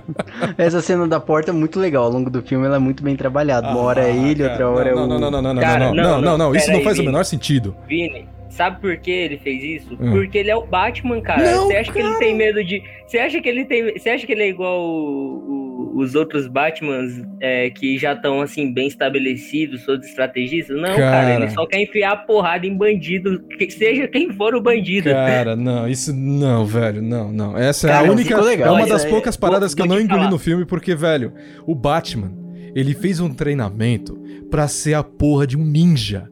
Essa 0.57 0.81
cena 0.81 1.07
da 1.07 1.19
porta 1.21 1.51
é 1.51 1.55
muito 1.55 1.79
legal, 1.79 2.05
ao 2.05 2.11
longo 2.11 2.31
do 2.31 2.43
filme 2.43 2.67
ela 2.67 2.77
é 2.77 2.79
muito 2.79 3.03
bem 3.03 3.17
trabalhada. 3.17 3.69
Uma 3.69 3.81
hora 3.81 4.03
é 4.09 4.15
ele, 4.17 4.43
outra 4.45 4.69
hora 4.69 4.89
é 4.91 4.95
o... 4.95 4.99
Ah, 4.99 5.07
não, 5.07 5.19
não, 5.19 5.31
não, 5.31 5.43
não, 5.43 5.55
não, 5.55 5.63
Cara, 5.63 5.93
não, 5.93 5.95
não, 5.95 6.21
não, 6.21 6.39
não, 6.39 6.55
isso 6.55 6.67
pera 6.67 6.73
não 6.73 6.79
aí, 6.79 6.85
faz 6.85 6.97
o 6.97 7.01
Vini. 7.01 7.13
menor 7.13 7.25
sentido. 7.25 7.77
Vini, 7.87 8.29
sabe 8.51 8.81
por 8.81 8.97
que 8.97 9.11
ele 9.11 9.39
fez 9.39 9.83
isso? 9.83 9.95
Hum. 10.01 10.13
Porque 10.13 10.39
ele 10.39 10.51
é 10.51 10.57
o 10.57 10.67
Batman, 10.67 11.21
cara. 11.21 11.51
Não, 11.53 11.67
Você 11.67 11.77
acha 11.77 11.93
que 11.93 11.99
ele 11.99 12.15
tem 12.19 12.35
medo 12.37 12.63
de. 12.65 12.83
Você 13.07 13.19
acha 13.19 13.41
que 13.41 13.49
ele 13.49 13.65
tem. 13.65 13.93
Você 13.99 14.11
acha 14.11 14.27
que 14.27 14.33
ele 14.33 14.43
é 14.43 14.49
igual 14.49 14.81
o- 14.81 15.37
o- 15.39 15.68
os 15.99 16.15
outros 16.15 16.47
Batmans 16.47 17.23
é, 17.41 17.71
que 17.71 17.99
já 17.99 18.13
estão 18.13 18.41
assim, 18.41 18.73
bem 18.73 18.87
estabelecidos, 18.89 19.85
todos 19.85 20.07
estrategistas? 20.09 20.77
Não, 20.77 20.97
cara. 20.97 20.97
Cara. 21.29 21.35
ele 21.35 21.51
só 21.51 21.67
quer 21.67 21.83
enfiar 21.83 22.13
a 22.13 22.17
porrada 22.17 22.67
em 22.67 22.77
bandido, 22.77 23.41
que 23.59 23.71
seja 23.71 24.07
quem 24.09 24.33
for 24.33 24.55
o 24.55 24.61
bandido. 24.61 25.11
Cara, 25.11 25.57
não, 25.57 25.89
isso 25.89 26.15
não, 26.15 26.65
velho, 26.65 27.03
não, 27.03 27.33
não. 27.33 27.57
Essa 27.57 27.87
é 27.89 27.91
Cara, 27.91 28.05
a 28.05 28.07
não 28.07 28.15
única, 28.15 28.41
legal. 28.41 28.69
é 28.77 28.79
uma 28.81 28.87
das 28.87 29.05
poucas 29.05 29.37
vou- 29.37 29.41
paradas 29.49 29.75
que 29.75 29.83
eu 29.83 29.87
vou 29.87 29.97
não 29.97 30.03
engoli 30.03 30.19
falar. 30.21 30.31
no 30.31 30.39
filme, 30.39 30.65
porque, 30.65 30.95
velho, 30.95 31.33
o 31.67 31.75
Batman, 31.75 32.33
ele 32.75 32.95
fez 32.95 33.21
um 33.21 33.33
treinamento 33.33 34.17
pra 34.51 34.69
ser 34.69 34.95
a 34.95 35.03
porra 35.03 35.47
de 35.47 35.57
um 35.57 35.65
ninja. 35.65 36.29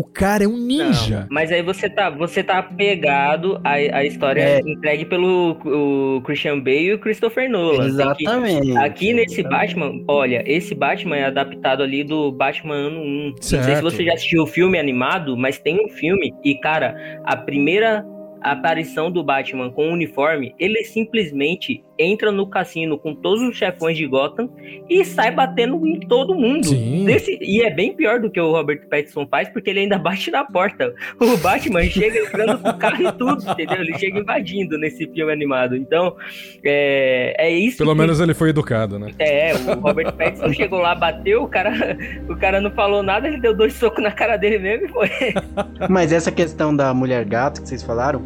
O 0.00 0.04
cara 0.04 0.44
é 0.44 0.48
um 0.48 0.56
ninja. 0.56 1.20
Não, 1.20 1.26
mas 1.30 1.52
aí 1.52 1.62
você 1.62 1.88
tá, 1.90 2.08
você 2.08 2.42
tá 2.42 2.58
apegado 2.58 3.60
à, 3.62 3.72
à 3.72 4.04
história 4.04 4.40
É. 4.40 4.60
entregue 4.60 5.04
pelo 5.04 5.58
o 6.16 6.22
Christian 6.22 6.58
Bale 6.58 6.84
e 6.86 6.94
o 6.94 6.98
Christopher 6.98 7.50
Nolan. 7.50 7.84
Exatamente. 7.86 8.76
aqui 8.78 9.12
nesse 9.12 9.42
Batman, 9.42 10.02
olha, 10.08 10.42
esse 10.46 10.74
Batman 10.74 11.16
é 11.16 11.24
adaptado 11.26 11.82
ali 11.82 12.02
do 12.02 12.32
Batman 12.32 12.74
ano 12.74 13.00
1. 13.00 13.04
Não 13.28 13.34
sei 13.42 13.58
se 13.58 13.64
Certo. 13.66 13.82
você 13.82 14.04
já 14.04 14.14
assistiu 14.14 14.42
o 14.44 14.46
filme 14.46 14.78
animado, 14.78 15.36
mas 15.36 15.58
tem 15.58 15.84
um 15.84 15.88
filme 15.90 16.32
e, 16.42 16.54
cara, 16.60 16.94
a 17.24 17.36
primeira 17.36 18.02
aparição 18.42 19.10
do 19.10 19.22
Batman 19.22 19.70
com 19.70 19.90
o 19.90 19.92
uniforme, 19.92 20.54
ele 20.58 20.82
simplesmente 20.84 21.84
entra 22.02 22.32
no 22.32 22.46
cassino 22.46 22.98
com 22.98 23.14
todos 23.14 23.42
os 23.48 23.56
chefões 23.56 23.96
de 23.96 24.06
Gotham 24.06 24.48
e 24.88 25.04
sai 25.04 25.30
batendo 25.30 25.86
em 25.86 26.00
todo 26.00 26.34
mundo. 26.34 26.66
Sim. 26.66 27.04
Desse- 27.04 27.38
e 27.40 27.60
é 27.62 27.70
bem 27.70 27.94
pior 27.94 28.20
do 28.20 28.30
que 28.30 28.40
o 28.40 28.50
Robert 28.52 28.88
Pattinson 28.88 29.26
faz, 29.26 29.48
porque 29.48 29.70
ele 29.70 29.80
ainda 29.80 29.98
bate 30.00 30.30
na 30.30 30.44
porta. 30.44 30.94
O 31.20 31.36
Batman 31.36 31.82
chega 31.84 32.18
entrando 32.20 32.58
com 32.58 32.68
o 32.70 32.78
carro 32.78 33.02
e 33.08 33.12
tudo, 33.12 33.42
entendeu? 33.50 33.80
Ele 33.80 33.98
chega 33.98 34.18
invadindo 34.20 34.78
nesse 34.78 35.06
filme 35.06 35.32
animado. 35.32 35.76
Então, 35.76 36.16
é, 36.64 37.34
é 37.38 37.50
isso 37.50 37.78
Pelo 37.78 37.92
que- 37.92 37.98
menos 38.00 38.20
ele 38.20 38.34
foi 38.34 38.50
educado, 38.50 38.98
né? 38.98 39.10
é, 39.18 39.52
o 39.54 39.80
Robert 39.80 40.12
Pattinson 40.12 40.52
chegou 40.52 40.78
lá, 40.80 40.94
bateu, 40.94 41.42
o 41.42 41.48
cara, 41.48 41.96
o 42.28 42.36
cara 42.36 42.60
não 42.60 42.70
falou 42.70 43.02
nada, 43.02 43.28
ele 43.28 43.40
deu 43.40 43.54
dois 43.54 43.72
socos 43.74 44.02
na 44.02 44.10
cara 44.12 44.36
dele 44.36 44.58
mesmo 44.58 44.86
e 44.86 44.88
foi. 44.88 45.10
Mas 45.88 46.12
essa 46.12 46.30
questão 46.30 46.74
da 46.74 46.92
mulher 46.94 47.24
gato 47.24 47.60
que 47.62 47.68
vocês 47.68 47.82
falaram, 47.82 48.22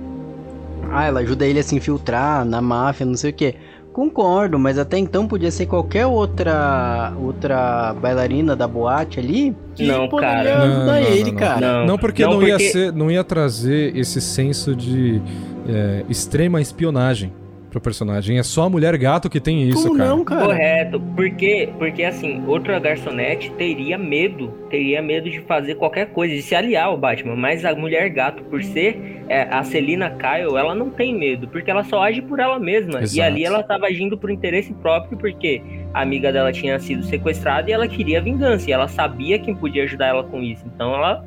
ah, 0.91 1.07
ela 1.07 1.21
ajuda 1.21 1.47
ele 1.47 1.59
a 1.59 1.63
se 1.63 1.75
infiltrar 1.75 2.45
na 2.45 2.61
máfia, 2.61 3.07
não 3.07 3.17
sei 3.17 3.31
o 3.31 3.35
quê. 3.35 3.55
Concordo, 3.95 4.59
mas 4.59 4.77
até 4.77 4.99
então 4.99 5.25
podia 5.25 5.53
ser 5.53 5.67
qualquer 5.67 6.05
outra 6.05 7.13
outra 7.17 7.95
bailarina 7.95 8.57
da 8.57 8.67
boate 8.67 9.21
ali 9.21 9.55
que 9.77 9.87
Não, 9.87 10.09
poderia 10.09 10.35
cara. 10.57 10.63
ajudar 10.65 11.01
ele, 11.01 11.31
não. 11.31 11.39
cara. 11.39 11.87
Não, 11.87 11.97
porque 11.97 12.25
Não, 12.25 12.33
não, 12.33 12.43
ia 12.43 12.55
porque- 12.57 12.69
ser, 12.71 12.93
não 12.93 13.09
ia 13.09 13.23
trazer 13.23 13.97
esse 13.97 14.21
senso 14.21 14.75
de 14.75 15.23
é, 15.69 16.05
extrema 16.09 16.61
espionagem 16.61 17.33
pro 17.75 17.81
personagem. 17.81 18.39
É 18.39 18.43
só 18.43 18.65
a 18.65 18.71
mulher 18.71 18.97
gato 18.97 19.29
que 19.29 19.41
tem 19.41 19.69
isso, 19.69 19.83
Como 19.83 19.99
cara. 19.99 20.11
não, 20.11 20.25
cara? 20.25 20.47
Correto, 20.47 21.01
porque, 21.17 21.69
porque 21.79 22.05
assim, 22.05 22.43
outra 22.47 22.79
garçonete 22.79 23.51
teria 23.53 23.99
medo, 23.99 24.49
teria 24.71 25.03
medo 25.03 25.29
de 25.29 25.41
fazer 25.41 25.75
qualquer 25.75 26.07
coisa, 26.07 26.35
de 26.35 26.43
se 26.43 26.55
aliar 26.55 26.87
ao 26.87 26.97
Batman, 26.97 27.37
mas 27.37 27.65
a 27.65 27.75
mulher 27.75 28.09
gato, 28.11 28.43
por 28.45 28.63
ser 28.63 29.23
é, 29.29 29.43
a 29.43 29.65
Celina 29.65 30.11
Kyle, 30.11 30.57
ela 30.57 30.75
não 30.75 30.91
tem 30.91 31.17
medo, 31.17 31.49
porque 31.49 31.71
ela 31.71 31.83
só 31.85 32.03
age 32.03 32.23
por 32.23 32.39
ela 32.39 32.59
mesma. 32.59 33.01
E 33.01 33.03
Exato. 33.03 33.29
ali 33.29 33.45
ela 33.45 33.63
tava 33.63 33.87
agindo 33.87 34.17
por 34.17 34.31
interesse 34.31 34.73
próprio, 34.75 35.19
porque 35.19 35.61
a 35.93 36.03
amiga 36.03 36.33
dela 36.33 36.53
tinha 36.53 36.79
sido 36.79 37.03
sequestrada 37.03 37.69
e 37.69 37.73
ela 37.73 37.89
queria 37.89 38.21
vingança, 38.21 38.71
e 38.71 38.73
ela 38.73 38.87
sabia 38.87 39.39
quem 39.39 39.55
podia 39.55 39.85
ajudar 39.85 40.07
ela 40.09 40.25
com 40.25 40.41
isso. 40.41 40.65
Então 40.73 40.95
ela 40.95 41.25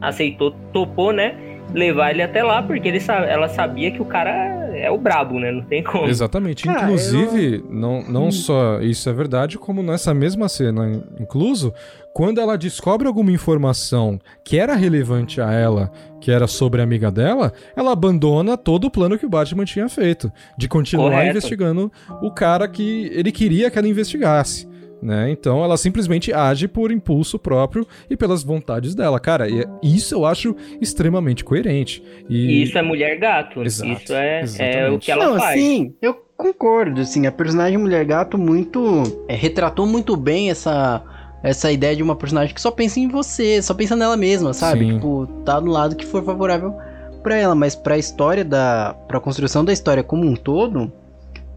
aceitou, 0.00 0.52
topou, 0.72 1.12
né? 1.12 1.34
Levar 1.72 2.10
ele 2.10 2.22
até 2.22 2.42
lá, 2.42 2.62
porque 2.62 2.88
ele, 2.88 3.00
ela 3.08 3.48
sabia 3.48 3.90
que 3.90 4.00
o 4.00 4.04
cara 4.04 4.30
é 4.78 4.90
o 4.90 4.98
brabo, 4.98 5.38
né? 5.38 5.50
Não 5.50 5.62
tem 5.62 5.82
como. 5.82 6.06
Exatamente. 6.06 6.64
Cara, 6.64 6.84
Inclusive, 6.84 7.64
não, 7.68 8.02
não 8.02 8.30
só 8.30 8.80
isso 8.80 9.08
é 9.08 9.12
verdade, 9.12 9.58
como 9.58 9.82
nessa 9.82 10.14
mesma 10.14 10.48
cena, 10.48 11.02
incluso, 11.18 11.74
quando 12.12 12.40
ela 12.40 12.56
descobre 12.56 13.06
alguma 13.06 13.30
informação 13.30 14.20
que 14.44 14.58
era 14.58 14.74
relevante 14.74 15.40
a 15.40 15.52
ela, 15.52 15.90
que 16.20 16.30
era 16.30 16.46
sobre 16.46 16.80
a 16.80 16.84
amiga 16.84 17.10
dela, 17.10 17.52
ela 17.76 17.92
abandona 17.92 18.56
todo 18.56 18.86
o 18.86 18.90
plano 18.90 19.18
que 19.18 19.26
o 19.26 19.28
Batman 19.28 19.64
tinha 19.64 19.88
feito, 19.88 20.32
de 20.56 20.68
continuar 20.68 21.10
Correto. 21.10 21.30
investigando 21.30 21.92
o 22.22 22.30
cara 22.30 22.68
que 22.68 23.10
ele 23.12 23.32
queria 23.32 23.70
que 23.70 23.78
ela 23.78 23.88
investigasse. 23.88 24.67
Né? 25.00 25.30
Então 25.30 25.62
ela 25.62 25.76
simplesmente 25.76 26.32
age 26.32 26.66
por 26.66 26.90
impulso 26.90 27.38
próprio 27.38 27.86
e 28.10 28.16
pelas 28.16 28.42
vontades 28.42 28.94
dela. 28.96 29.20
Cara, 29.20 29.48
e 29.48 29.60
é- 29.60 29.64
isso 29.82 30.14
eu 30.14 30.26
acho 30.26 30.56
extremamente 30.80 31.44
coerente. 31.44 32.02
E 32.28 32.36
E 32.36 32.62
isso 32.64 32.76
é 32.76 32.82
mulher 32.82 33.16
gato. 33.18 33.62
Exato, 33.62 33.90
isso 33.92 34.12
é, 34.12 34.42
é 34.58 34.90
o 34.90 34.98
que 34.98 35.10
ela 35.12 35.26
não, 35.28 35.38
faz. 35.38 35.60
sim, 35.60 35.94
eu 36.02 36.14
concordo, 36.36 37.00
assim, 37.00 37.26
a 37.26 37.32
personagem 37.32 37.78
Mulher 37.78 38.04
Gato 38.04 38.36
muito 38.38 39.02
é, 39.28 39.34
retratou 39.34 39.86
muito 39.86 40.16
bem 40.16 40.50
essa 40.50 41.02
essa 41.42 41.70
ideia 41.70 41.94
de 41.94 42.02
uma 42.02 42.16
personagem 42.16 42.52
que 42.52 42.60
só 42.60 42.70
pensa 42.70 42.98
em 42.98 43.06
você, 43.06 43.62
só 43.62 43.72
pensa 43.72 43.94
nela 43.94 44.16
mesma, 44.16 44.52
sabe? 44.52 44.84
Sim. 44.84 44.94
Tipo, 44.94 45.26
tá 45.44 45.60
do 45.60 45.70
lado 45.70 45.94
que 45.94 46.04
for 46.04 46.24
favorável 46.24 46.74
pra 47.22 47.36
ela, 47.36 47.54
mas 47.54 47.76
pra 47.76 47.96
história 47.96 48.44
da 48.44 48.96
pra 49.06 49.20
construção 49.20 49.64
da 49.64 49.72
história 49.72 50.02
como 50.02 50.24
um 50.26 50.34
todo, 50.34 50.92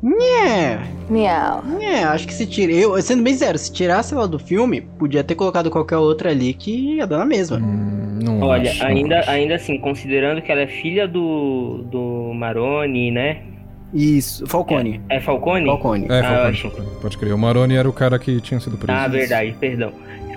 Nhé, 0.03 0.79
Miau. 1.09 1.63
é, 1.79 2.03
acho 2.03 2.27
que 2.27 2.33
se 2.33 2.47
tira. 2.47 2.71
Eu, 2.71 2.99
sendo 3.01 3.21
bem 3.21 3.35
sério, 3.35 3.59
se 3.59 3.71
tirasse 3.71 4.13
ela 4.13 4.27
do 4.27 4.39
filme, 4.39 4.81
podia 4.81 5.23
ter 5.23 5.35
colocado 5.35 5.69
qualquer 5.69 5.97
outra 5.97 6.31
ali 6.31 6.53
que 6.53 6.95
ia 6.95 7.05
dar 7.05 7.19
na 7.19 7.25
mesma. 7.25 7.57
Hum, 7.57 8.19
não 8.23 8.41
Olha, 8.41 8.71
acho, 8.71 8.79
não 8.81 8.87
ainda, 8.87 9.19
acho. 9.19 9.29
ainda 9.29 9.55
assim, 9.55 9.77
considerando 9.77 10.41
que 10.41 10.51
ela 10.51 10.61
é 10.61 10.67
filha 10.67 11.07
do, 11.07 11.83
do 11.91 12.33
Maroni, 12.33 13.11
né? 13.11 13.41
Isso, 13.93 14.47
Falcone. 14.47 15.01
É 15.09 15.19
Falcone? 15.19 15.65
Falcone. 15.65 16.07
É, 16.09 16.19
Ah, 16.19 16.23
Falcone, 16.23 16.49
acho- 16.49 16.61
Falcone. 16.71 16.87
Pode 17.01 17.17
crer. 17.17 17.33
O 17.33 17.37
Maroni 17.37 17.75
era 17.75 17.87
o 17.89 17.93
cara 17.93 18.17
que 18.17 18.39
tinha 18.41 18.59
sido 18.59 18.77
preso. 18.77 18.97
Ah, 18.97 19.07
verdade, 19.07 19.53
perdão. 19.59 19.91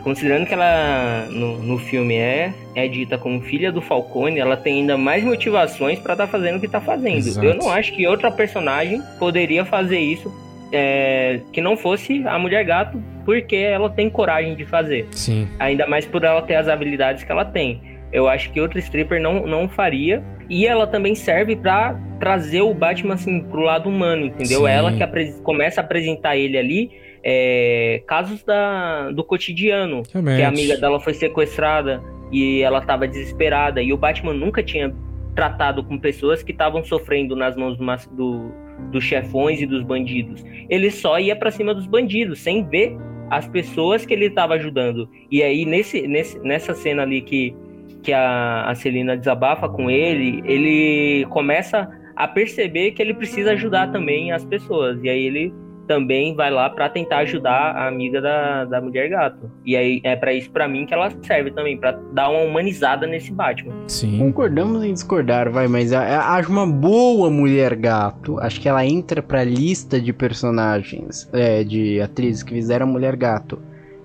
Considerando 0.05 0.47
que 0.47 0.53
ela 0.53 1.27
no, 1.31 1.57
no 1.63 1.79
filme 1.79 2.15
é, 2.15 2.53
é 2.75 2.87
dita 2.87 3.17
como 3.17 3.41
filha 3.41 3.73
do 3.73 3.81
Falcone, 3.81 4.39
ela 4.39 4.55
tem 4.55 4.81
ainda 4.81 4.99
mais 4.99 5.25
motivações 5.25 5.99
pra 5.99 6.13
estar 6.13 6.27
fazendo 6.27 6.59
o 6.59 6.61
que 6.61 6.69
tá 6.69 6.79
fazendo. 6.79 7.17
Exato. 7.17 7.47
Eu 7.47 7.55
não 7.55 7.71
acho 7.73 7.91
que 7.95 8.07
outra 8.07 8.31
personagem 8.31 9.03
poderia 9.19 9.65
fazer 9.65 9.99
isso 9.99 10.31
é, 10.71 11.41
que 11.53 11.61
não 11.63 11.75
fosse 11.75 12.23
a 12.27 12.39
Mulher 12.39 12.65
Gato, 12.65 13.03
porque 13.25 13.57
ela 13.57 13.89
tem 13.89 14.11
coragem 14.11 14.55
de 14.55 14.67
fazer. 14.67 15.07
Sim. 15.13 15.49
Ainda 15.59 15.87
mais 15.87 16.05
por 16.05 16.23
ela 16.23 16.43
ter 16.43 16.57
as 16.57 16.69
habilidades 16.69 17.25
que 17.25 17.33
ela 17.33 17.45
tem. 17.45 17.81
Eu 18.13 18.29
acho 18.29 18.51
que 18.53 18.61
outra 18.61 18.79
stripper 18.79 19.23
não, 19.23 19.47
não 19.47 19.69
faria. 19.69 20.23
E 20.51 20.67
ela 20.67 20.87
também 20.87 21.15
serve 21.15 21.57
pra 21.57 21.99
trazer 22.21 22.61
o 22.61 22.75
Batman 22.75 23.15
assim 23.15 23.41
pro 23.41 23.63
lado 23.63 23.89
humano, 23.89 24.27
entendeu? 24.27 24.61
Sim. 24.61 24.69
Ela 24.69 24.93
que 24.93 25.33
começa 25.43 25.81
a 25.81 25.85
apresentar 25.85 26.37
ele 26.37 26.59
ali 26.59 27.04
é, 27.25 28.03
casos 28.07 28.43
da, 28.45 29.11
do 29.11 29.25
cotidiano. 29.25 30.03
Realmente. 30.13 30.37
Que 30.37 30.43
a 30.43 30.49
amiga 30.49 30.77
dela 30.77 31.01
foi 31.01 31.15
sequestrada 31.15 32.03
e 32.31 32.61
ela 32.63 32.79
estava 32.81 33.09
desesperada. 33.09 33.81
E 33.83 33.93
o 33.93 33.97
Batman 33.97 34.35
nunca 34.35 34.63
tinha 34.63 34.95
tratado 35.35 35.83
com 35.83 35.99
pessoas 35.99 36.43
que 36.43 36.53
estavam 36.53 36.85
sofrendo 36.85 37.35
nas 37.35 37.57
mãos 37.57 37.77
do, 37.79 37.85
do- 38.15 38.65
dos 38.91 39.03
chefões 39.05 39.61
e 39.61 39.67
dos 39.67 39.83
bandidos. 39.83 40.45
Ele 40.69 40.91
só 40.91 41.19
ia 41.19 41.35
pra 41.35 41.51
cima 41.51 41.75
dos 41.75 41.87
bandidos, 41.87 42.41
sem 42.41 42.65
ver 42.69 42.97
as 43.31 43.49
pessoas 43.49 44.05
que 44.05 44.13
ele 44.13 44.27
estava 44.27 44.55
ajudando. 44.55 45.09
E 45.31 45.43
aí, 45.43 45.65
nesse, 45.65 46.07
nesse, 46.07 46.39
nessa 46.41 46.75
cena 46.75 47.03
ali 47.03 47.21
que, 47.23 47.55
que 48.03 48.13
a, 48.13 48.67
a 48.69 48.75
Celina 48.75 49.17
desabafa 49.17 49.69
com 49.69 49.91
ele, 49.91 50.43
ele 50.45 51.25
começa 51.31 51.89
a 52.15 52.29
perceber 52.29 52.93
que 52.93 53.01
ele 53.03 53.15
precisa 53.15 53.53
ajudar 53.53 53.91
também 53.91 54.31
as 54.31 54.45
pessoas. 54.45 55.03
E 55.03 55.09
aí 55.09 55.25
ele 55.27 55.53
também 55.87 56.35
vai 56.35 56.51
lá 56.51 56.69
pra 56.71 56.89
tentar 56.89 57.19
ajudar 57.19 57.73
a 57.77 57.89
amiga 57.89 58.21
da, 58.21 58.65
da 58.65 58.81
mulher 58.81 59.09
gato. 59.09 59.51
E 59.65 59.77
aí 59.77 60.01
é 60.05 60.17
para 60.17 60.33
isso 60.33 60.51
pra 60.51 60.67
mim 60.67 60.87
que 60.87 60.95
ela 60.95 61.11
serve 61.23 61.51
também, 61.51 61.77
pra 61.77 61.93
dar 62.13 62.29
uma 62.31 62.41
humanizada 62.41 63.07
nesse 63.07 63.33
Batman. 63.33 63.75
Sim. 63.89 64.19
Concordamos 64.19 64.83
em 64.85 64.93
discordar, 64.93 65.51
vai, 65.51 65.69
mas 65.69 65.93
a- 65.93 66.01
a- 66.03 66.35
acho 66.37 66.51
uma 66.51 66.67
boa 66.67 67.31
mulher 67.31 67.75
gato. 67.77 68.39
Acho 68.41 68.61
que 68.61 68.69
ela 68.69 68.85
entra 68.85 69.23
pra 69.23 69.45
lista 69.45 70.01
de 70.01 70.13
personagens, 70.13 71.29
é, 71.33 71.63
de 71.65 72.01
atrizes 72.01 72.43
que 72.43 72.55
fizeram 72.55 72.87
a 72.87 72.91
mulher 72.91 73.17
gato 73.17 73.59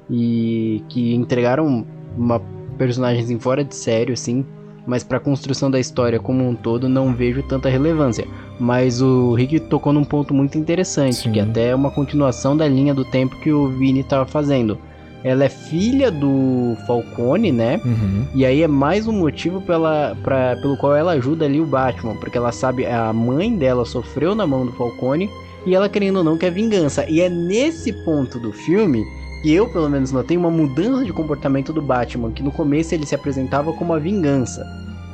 e 0.09 0.83
que 0.89 1.13
entregaram 1.13 1.85
uma 2.17 2.41
personagem 2.77 3.23
em 3.35 3.39
fora 3.39 3.63
de 3.63 3.75
sério, 3.75 4.13
assim. 4.13 4.45
Mas 4.87 5.03
pra 5.03 5.19
construção 5.19 5.69
da 5.69 5.79
história 5.79 6.19
como 6.19 6.47
um 6.47 6.55
todo, 6.55 6.89
não 6.89 7.13
vejo 7.13 7.43
tanta 7.43 7.69
relevância. 7.69 8.25
Mas 8.59 9.01
o 9.01 9.33
Rick 9.33 9.59
tocou 9.61 9.93
num 9.93 10.03
ponto 10.03 10.33
muito 10.33 10.57
interessante, 10.57 11.29
que 11.29 11.39
até 11.39 11.69
é 11.69 11.75
uma 11.75 11.89
continuação 11.89 12.57
da 12.57 12.67
linha 12.67 12.93
do 12.93 13.05
tempo 13.05 13.39
que 13.39 13.51
o 13.51 13.69
Vini 13.69 14.03
tava 14.03 14.25
fazendo. 14.25 14.77
Ela 15.23 15.45
é 15.45 15.49
filha 15.49 16.11
do 16.11 16.77
Falcone, 16.85 17.51
né? 17.51 17.79
Uhum. 17.83 18.25
E 18.35 18.45
aí 18.45 18.61
é 18.61 18.67
mais 18.67 19.07
um 19.07 19.13
motivo 19.13 19.61
pela, 19.61 20.15
pra, 20.23 20.55
pelo 20.57 20.77
qual 20.77 20.95
ela 20.95 21.13
ajuda 21.13 21.45
ali 21.45 21.59
o 21.59 21.65
Batman, 21.65 22.15
porque 22.15 22.37
ela 22.37 22.51
sabe, 22.51 22.85
a 22.85 23.11
mãe 23.11 23.53
dela 23.55 23.85
sofreu 23.85 24.35
na 24.35 24.45
mão 24.45 24.65
do 24.65 24.71
Falcone 24.73 25.29
e 25.65 25.75
ela 25.75 25.89
querendo 25.89 26.17
ou 26.17 26.23
não 26.23 26.37
quer 26.37 26.51
vingança. 26.51 27.05
E 27.09 27.21
é 27.21 27.29
nesse 27.29 27.91
ponto 28.03 28.39
do 28.39 28.51
filme 28.51 29.03
que 29.41 29.53
eu, 29.53 29.67
pelo 29.69 29.89
menos, 29.89 30.11
notei 30.11 30.35
uma 30.35 30.51
mudança 30.51 31.05
de 31.05 31.13
comportamento 31.13 31.71
do 31.71 31.81
Batman, 31.81 32.31
que 32.31 32.43
no 32.43 32.51
começo 32.51 32.93
ele 32.93 33.05
se 33.05 33.15
apresentava 33.15 33.71
como 33.73 33.93
a 33.93 33.99
vingança. 33.99 34.65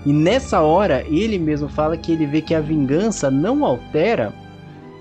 E 0.06 0.14
nessa 0.14 0.62
hora 0.62 1.04
ele 1.10 1.40
mesmo 1.40 1.68
fala 1.68 1.98
que 1.98 2.12
ele 2.12 2.26
vê 2.26 2.42
que 2.42 2.54
a 2.54 2.62
vingança 2.62 3.32
não 3.32 3.66
altera 3.66 4.34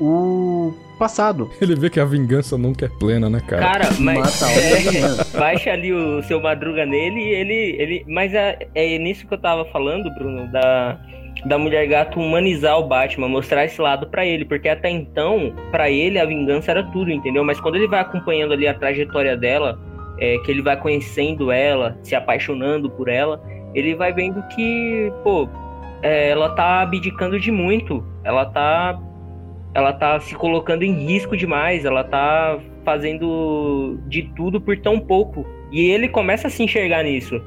o 0.01 0.73
passado. 0.99 1.51
Ele 1.61 1.75
vê 1.75 1.91
que 1.91 2.01
a 2.01 2.05
vingança 2.05 2.57
nunca 2.57 2.87
é 2.87 2.89
plena, 2.89 3.29
né, 3.29 3.41
cara? 3.47 3.63
Cara, 3.63 3.89
mas 3.99 4.43
vingança. 4.83 5.39
baixa 5.39 5.73
ali 5.73 5.93
o 5.93 6.23
seu 6.23 6.41
madruga 6.41 6.87
nele 6.87 7.21
e 7.21 7.29
ele, 7.29 7.77
ele. 7.79 8.05
Mas 8.09 8.33
é, 8.35 8.67
é 8.75 8.99
nisso 8.99 9.27
que 9.27 9.35
eu 9.35 9.39
tava 9.39 9.65
falando, 9.67 10.13
Bruno, 10.15 10.51
da, 10.51 10.99
da 11.45 11.59
mulher 11.59 11.87
gato 11.87 12.19
humanizar 12.19 12.79
o 12.79 12.87
Batman, 12.87 13.29
mostrar 13.29 13.65
esse 13.65 13.81
lado 13.81 14.07
pra 14.07 14.25
ele, 14.25 14.45
porque 14.45 14.69
até 14.69 14.89
então, 14.89 15.55
pra 15.71 15.91
ele 15.91 16.19
a 16.19 16.25
vingança 16.25 16.71
era 16.71 16.83
tudo, 16.85 17.11
entendeu? 17.11 17.45
Mas 17.45 17.61
quando 17.61 17.77
ele 17.77 17.89
vai 17.89 18.01
acompanhando 18.01 18.53
ali 18.53 18.67
a 18.67 18.75
trajetória 18.75 19.37
dela, 19.37 19.79
é, 20.19 20.39
que 20.39 20.51
ele 20.51 20.63
vai 20.63 20.77
conhecendo 20.77 21.51
ela, 21.51 21.99
se 22.03 22.15
apaixonando 22.15 22.89
por 22.91 23.09
ela, 23.09 23.43
ele 23.75 23.95
vai 23.95 24.13
vendo 24.13 24.43
que, 24.55 25.13
pô, 25.23 25.49
é, 26.03 26.31
ela 26.31 26.51
tá 26.51 26.83
abdicando 26.83 27.39
de 27.41 27.51
muito, 27.51 28.05
ela 28.23 28.45
tá 28.47 29.01
ela 29.75 29.93
tá 29.93 30.21
se 30.21 30.35
colocando 30.37 30.85
em 30.85 30.93
risco 31.05 31.37
demais, 31.37 31.85
ela 31.85 32.05
tá 32.05 32.59
fazendo 32.85 33.99
de 34.07 34.23
tudo 34.37 34.61
por 34.61 34.79
tão 34.79 35.01
pouco. 35.01 35.45
E 35.73 35.91
ele 35.91 36.07
começa 36.09 36.47
a 36.47 36.51
se 36.51 36.63
enxergar 36.63 37.03
nisso. 37.03 37.41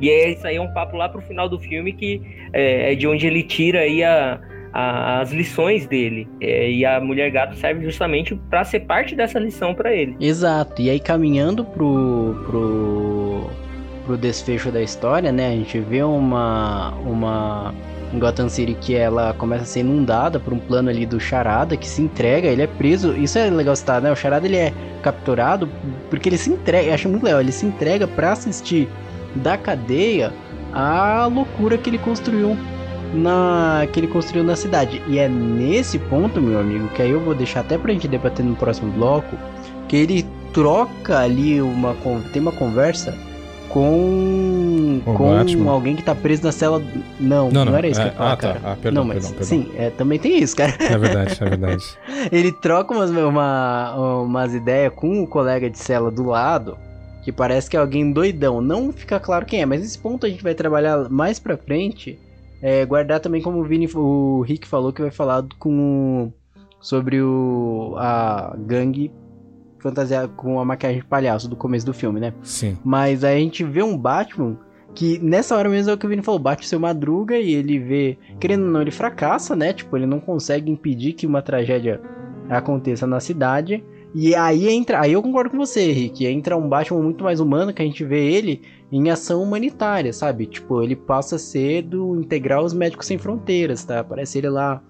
E 0.00 0.08
é, 0.08 0.30
isso 0.30 0.46
aí 0.46 0.56
é 0.56 0.60
um 0.60 0.72
papo 0.72 0.96
lá 0.96 1.08
pro 1.08 1.20
final 1.22 1.48
do 1.48 1.58
filme 1.58 1.92
que 1.92 2.22
é, 2.52 2.92
é 2.92 2.94
de 2.94 3.06
onde 3.08 3.26
ele 3.26 3.42
tira 3.42 3.80
aí 3.80 4.02
a, 4.04 4.38
a- 4.72 5.20
as 5.20 5.32
lições 5.32 5.84
dele. 5.86 6.28
É, 6.40 6.70
e 6.70 6.84
a 6.84 7.00
Mulher 7.00 7.30
Gato 7.32 7.56
serve 7.56 7.82
justamente 7.84 8.34
para 8.48 8.62
ser 8.62 8.80
parte 8.80 9.16
dessa 9.16 9.40
lição 9.40 9.74
para 9.74 9.92
ele. 9.92 10.16
Exato, 10.20 10.80
e 10.82 10.88
aí 10.88 11.00
caminhando 11.00 11.64
pro, 11.64 12.36
pro, 12.46 13.01
pro 14.04 14.16
desfecho 14.16 14.70
da 14.70 14.82
história, 14.82 15.32
né? 15.32 15.48
A 15.48 15.52
gente 15.52 15.78
vê 15.78 16.02
uma, 16.02 16.90
uma 17.04 17.74
Gotham 18.18 18.48
City 18.48 18.74
que 18.74 18.94
ela 18.94 19.34
começa 19.34 19.62
a 19.62 19.66
ser 19.66 19.80
inundada 19.80 20.38
por 20.38 20.52
um 20.52 20.58
plano 20.58 20.90
ali 20.90 21.06
do 21.06 21.18
Charada 21.18 21.76
que 21.76 21.88
se 21.88 22.02
entrega, 22.02 22.48
ele 22.48 22.62
é 22.62 22.66
preso. 22.66 23.14
Isso 23.16 23.38
é 23.38 23.48
legal 23.48 23.74
citar, 23.74 24.00
né? 24.00 24.10
O 24.10 24.16
Charada 24.16 24.46
ele 24.46 24.56
é 24.56 24.72
capturado 25.02 25.68
porque 26.10 26.28
ele 26.28 26.38
se 26.38 26.50
entrega, 26.50 26.88
eu 26.88 26.94
acho 26.94 27.08
muito 27.08 27.24
legal, 27.24 27.40
ele 27.40 27.52
se 27.52 27.66
entrega 27.66 28.06
pra 28.06 28.32
assistir 28.32 28.88
da 29.34 29.56
cadeia 29.56 30.32
a 30.72 31.26
loucura 31.26 31.76
que 31.78 31.90
ele 31.90 31.98
construiu 31.98 32.56
na 33.14 33.86
que 33.92 34.00
ele 34.00 34.06
construiu 34.06 34.44
na 34.44 34.56
cidade. 34.56 35.02
E 35.06 35.18
é 35.18 35.28
nesse 35.28 35.98
ponto, 35.98 36.40
meu 36.40 36.58
amigo, 36.58 36.88
que 36.88 37.02
aí 37.02 37.10
eu 37.10 37.20
vou 37.20 37.34
deixar 37.34 37.60
até 37.60 37.76
pra 37.76 37.92
gente 37.92 38.08
debater 38.08 38.44
no 38.44 38.56
próximo 38.56 38.90
bloco, 38.92 39.36
que 39.88 39.96
ele 39.96 40.26
troca 40.52 41.18
ali 41.18 41.60
uma 41.60 41.94
tem 42.32 42.42
uma 42.42 42.52
conversa 42.52 43.14
com 43.72 45.00
o 45.06 45.14
com 45.14 45.30
Batman? 45.34 45.70
alguém 45.72 45.96
que 45.96 46.02
tá 46.02 46.14
preso 46.14 46.44
na 46.44 46.52
cela. 46.52 46.80
Não, 47.18 47.50
Não, 47.50 47.64
não, 47.64 47.72
não, 47.72 47.78
era 47.78 47.88
isso 47.88 48.00
é- 48.00 48.04
que 48.04 48.08
eu 48.08 48.12
ia 48.12 48.18
falar, 48.18 48.32
ah, 48.32 48.36
tá. 48.36 48.52
cara. 48.54 48.60
Ah, 48.72 48.76
perdão, 48.80 49.02
não, 49.04 49.08
mas 49.08 49.26
perdão, 49.26 49.30
perdão. 49.38 49.46
sim, 49.48 49.70
é, 49.76 49.90
também 49.90 50.18
tem 50.18 50.38
isso, 50.42 50.56
cara. 50.56 50.74
É 50.78 50.98
verdade, 50.98 51.36
é 51.40 51.44
verdade. 51.48 51.84
Ele 52.30 52.52
troca 52.52 52.94
umas, 52.94 53.10
uma, 53.10 54.20
umas 54.22 54.54
ideias 54.54 54.92
com 54.94 55.22
o 55.22 55.26
colega 55.26 55.68
de 55.70 55.78
cela 55.78 56.10
do 56.10 56.24
lado, 56.24 56.76
que 57.24 57.32
parece 57.32 57.68
que 57.70 57.76
é 57.76 57.80
alguém 57.80 58.12
doidão. 58.12 58.60
Não 58.60 58.92
fica 58.92 59.18
claro 59.18 59.46
quem 59.46 59.62
é, 59.62 59.66
mas 59.66 59.80
nesse 59.80 59.98
ponto 59.98 60.26
a 60.26 60.28
gente 60.28 60.42
vai 60.42 60.54
trabalhar 60.54 61.08
mais 61.08 61.38
pra 61.38 61.56
frente. 61.56 62.18
é, 62.60 62.84
guardar 62.86 63.20
também 63.20 63.42
como 63.42 63.58
o, 63.58 63.64
Vini, 63.64 63.88
o 63.94 64.42
Rick 64.46 64.68
falou 64.68 64.92
que 64.92 65.02
vai 65.02 65.10
falar 65.10 65.44
com 65.58 66.32
sobre 66.80 67.20
o, 67.22 67.94
a 67.96 68.54
gangue 68.58 69.10
fantasiada 69.82 70.28
com 70.28 70.60
a 70.60 70.64
maquiagem 70.64 71.00
de 71.00 71.06
palhaço 71.06 71.48
do 71.48 71.56
começo 71.56 71.84
do 71.84 71.92
filme, 71.92 72.20
né? 72.20 72.32
Sim. 72.42 72.78
Mas 72.84 73.24
aí 73.24 73.36
a 73.36 73.40
gente 73.40 73.64
vê 73.64 73.82
um 73.82 73.96
Batman 73.96 74.56
que 74.94 75.18
nessa 75.18 75.56
hora 75.56 75.68
mesmo 75.68 75.90
é 75.90 75.94
o 75.94 75.98
que 75.98 76.06
o 76.06 76.08
Vini 76.08 76.22
falou, 76.22 76.38
bate 76.38 76.64
o 76.64 76.68
seu 76.68 76.78
madruga 76.78 77.36
e 77.36 77.54
ele 77.54 77.78
vê, 77.78 78.18
querendo 78.38 78.64
ou 78.64 78.70
não, 78.70 78.82
ele 78.82 78.90
fracassa, 78.90 79.56
né? 79.56 79.72
Tipo, 79.72 79.96
ele 79.96 80.06
não 80.06 80.20
consegue 80.20 80.70
impedir 80.70 81.14
que 81.14 81.26
uma 81.26 81.42
tragédia 81.42 82.00
aconteça 82.48 83.06
na 83.06 83.20
cidade. 83.20 83.82
E 84.14 84.34
aí 84.34 84.68
entra, 84.68 85.00
aí 85.00 85.12
eu 85.12 85.22
concordo 85.22 85.50
com 85.50 85.56
você, 85.56 85.90
Rick, 85.90 86.26
entra 86.26 86.56
um 86.56 86.68
Batman 86.68 87.00
muito 87.02 87.24
mais 87.24 87.40
humano 87.40 87.72
que 87.72 87.80
a 87.80 87.84
gente 87.84 88.04
vê 88.04 88.30
ele 88.30 88.60
em 88.90 89.08
ação 89.08 89.42
humanitária, 89.42 90.12
sabe? 90.12 90.44
Tipo, 90.44 90.82
ele 90.82 90.94
passa 90.94 91.36
a 91.36 91.38
ser 91.38 91.82
do 91.82 92.20
integrar 92.20 92.62
os 92.62 92.74
médicos 92.74 93.06
sem 93.06 93.16
fronteiras, 93.16 93.82
tá? 93.84 94.04
Parece 94.04 94.36
ele 94.36 94.50
lá 94.50 94.82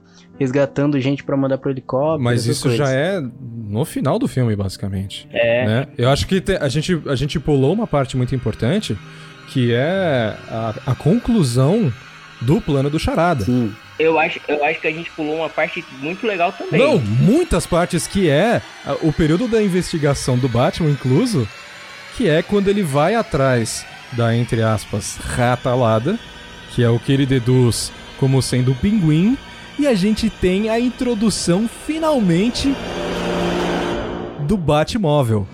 resgatando 0.43 1.01
gente 1.01 1.23
pra 1.25 1.37
mandar 1.37 1.57
pro 1.59 1.71
helicóptero. 1.71 2.23
Mas 2.23 2.47
isso 2.47 2.63
coisas. 2.69 2.79
já 2.79 2.91
é 2.93 3.21
no 3.21 3.85
final 3.85 4.19
do 4.19 4.29
filme, 4.29 4.55
basicamente. 4.55 5.27
É. 5.33 5.67
né? 5.67 5.87
Eu 5.97 6.11
acho 6.11 6.27
que 6.27 6.41
te- 6.41 6.57
a, 6.57 6.69
gente, 6.69 7.01
a 7.07 7.15
gente 7.15 7.41
pulou 7.41 7.73
uma 7.73 7.87
parte 7.87 8.17
muito 8.17 8.35
importante, 8.35 8.97
que 9.49 9.73
é 9.73 10.37
a, 10.49 10.75
a 10.89 10.95
conclusão 10.95 11.93
do 12.41 12.61
plano 12.61 12.91
do 12.91 12.99
Charada. 12.99 13.45
Sim. 13.45 13.73
Eu 13.99 14.19
acho, 14.19 14.41
eu 14.49 14.65
acho 14.65 14.81
que 14.81 14.89
a 14.89 14.93
gente 14.93 15.11
pulou 15.13 15.37
uma 15.37 15.49
parte 15.49 15.85
muito 16.01 16.27
legal 16.27 16.51
também. 16.53 16.81
Não, 16.81 16.99
muitas 16.99 17.67
partes 17.67 18.07
que 18.07 18.29
é 18.29 18.61
o 19.01 19.13
período 19.13 19.47
da 19.47 19.63
investigação 19.63 20.37
do 20.37 20.49
Batman, 20.49 20.91
incluso, 20.91 21.47
que 22.17 22.29
é 22.29 22.43
quando 22.43 22.69
ele 22.69 22.83
vai 22.83 23.15
atrás 23.15 23.87
da, 24.13 24.35
entre 24.37 24.61
aspas, 24.63 25.17
ratalada, 25.19 26.19
que 26.75 26.83
é 26.83 26.89
o 26.89 26.99
que 26.99 27.13
ele 27.13 27.27
deduz 27.27 27.93
como 28.19 28.41
sendo 28.43 28.73
o 28.73 28.75
pinguim, 28.75 29.37
e 29.79 29.87
a 29.87 29.95
gente 29.95 30.29
tem 30.29 30.69
a 30.69 30.79
introdução, 30.79 31.69
finalmente, 31.87 32.75
do 34.47 34.57
Batmóvel. 34.57 35.47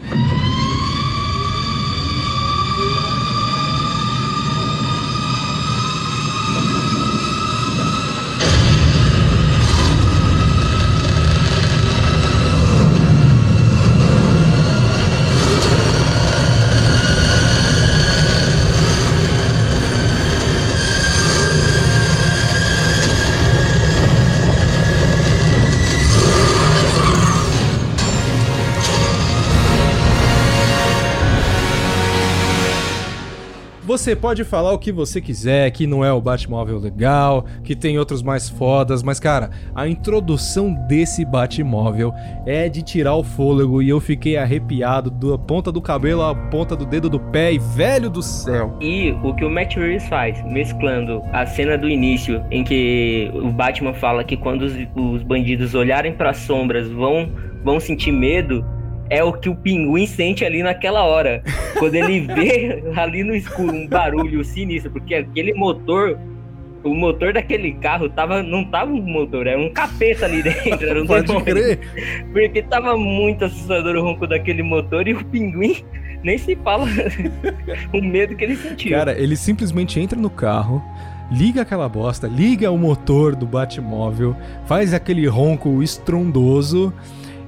Você 33.99 34.15
pode 34.15 34.45
falar 34.45 34.73
o 34.73 34.79
que 34.79 34.93
você 34.93 35.21
quiser, 35.21 35.73
que 35.73 35.85
não 35.85 36.05
é 36.05 36.13
o 36.13 36.21
Batmóvel 36.21 36.79
legal, 36.79 37.45
que 37.65 37.75
tem 37.75 37.99
outros 37.99 38.23
mais 38.23 38.49
fodas, 38.49 39.03
mas 39.03 39.19
cara, 39.19 39.51
a 39.75 39.89
introdução 39.89 40.73
desse 40.87 41.25
Batmóvel 41.25 42.13
é 42.47 42.69
de 42.69 42.81
tirar 42.81 43.17
o 43.17 43.25
fôlego 43.25 43.83
e 43.83 43.89
eu 43.89 43.99
fiquei 43.99 44.37
arrepiado 44.37 45.11
da 45.11 45.37
ponta 45.37 45.73
do 45.73 45.83
cabelo 45.83 46.23
à 46.23 46.33
ponta 46.33 46.77
do 46.77 46.87
dedo 46.87 47.11
do 47.11 47.19
pé 47.19 47.53
e 47.53 47.59
velho 47.59 48.09
do 48.09 48.23
céu. 48.23 48.79
E 48.81 49.11
o 49.25 49.35
que 49.35 49.45
o 49.45 49.51
Matt 49.51 49.75
Reeves 49.75 50.07
faz, 50.07 50.41
mesclando 50.45 51.21
a 51.33 51.45
cena 51.45 51.77
do 51.77 51.89
início, 51.89 52.41
em 52.53 52.63
que 52.63 53.29
o 53.35 53.51
Batman 53.51 53.95
fala 53.95 54.23
que 54.23 54.37
quando 54.37 54.63
os, 54.63 54.75
os 54.95 55.25
bandidos 55.25 55.75
olharem 55.75 56.13
para 56.13 56.33
sombras 56.33 56.89
vão, 56.89 57.33
vão 57.65 57.81
sentir 57.81 58.13
medo, 58.13 58.65
é 59.11 59.23
o 59.23 59.33
que 59.33 59.49
o 59.49 59.55
pinguim 59.55 60.07
sente 60.07 60.45
ali 60.45 60.63
naquela 60.63 61.05
hora. 61.05 61.43
Quando 61.79 61.95
ele 61.95 62.21
vê 62.35 62.83
ali 62.97 63.25
no 63.25 63.35
escuro 63.35 63.73
um 63.73 63.87
barulho 63.87 64.45
sinistro, 64.45 64.91
porque 64.91 65.15
aquele 65.15 65.55
motor. 65.55 66.19
O 66.85 66.95
motor 66.95 67.33
daquele 67.33 67.73
carro 67.73 68.09
tava, 68.09 68.41
não 68.41 68.65
tava 68.65 68.93
um 68.93 69.03
motor, 69.03 69.49
era 69.49 69.59
um 69.61 69.69
capeta 69.69 70.27
ali 70.27 70.45
dentro. 70.45 70.89
Era 70.89 71.03
um 71.03 71.07
Pode 71.09 71.27
demônio. 71.27 71.45
crer. 71.45 71.81
Porque 72.33 72.63
tava 72.63 72.97
muito 72.97 73.45
assustador 73.45 73.97
o 73.97 74.01
ronco 74.01 74.29
daquele 74.29 74.63
motor 74.63 75.07
e 75.09 75.13
o 75.13 75.25
pinguim 75.25 75.85
nem 76.23 76.39
se 76.39 76.57
fala 76.57 76.87
o 77.93 78.01
medo 78.01 78.37
que 78.37 78.45
ele 78.45 78.57
sentiu. 78.57 78.93
Cara, 78.93 79.19
ele 79.19 79.37
simplesmente 79.37 79.99
entra 80.01 80.19
no 80.19 80.31
carro, 80.31 80.83
liga 81.31 81.63
aquela 81.63 81.89
bosta, 81.89 82.27
liga 82.29 82.71
o 82.71 82.79
motor 82.79 83.35
do 83.35 83.45
Batmóvel, 83.45 84.37
faz 84.67 84.95
aquele 84.95 85.27
ronco 85.27 85.83
estrondoso 85.83 86.93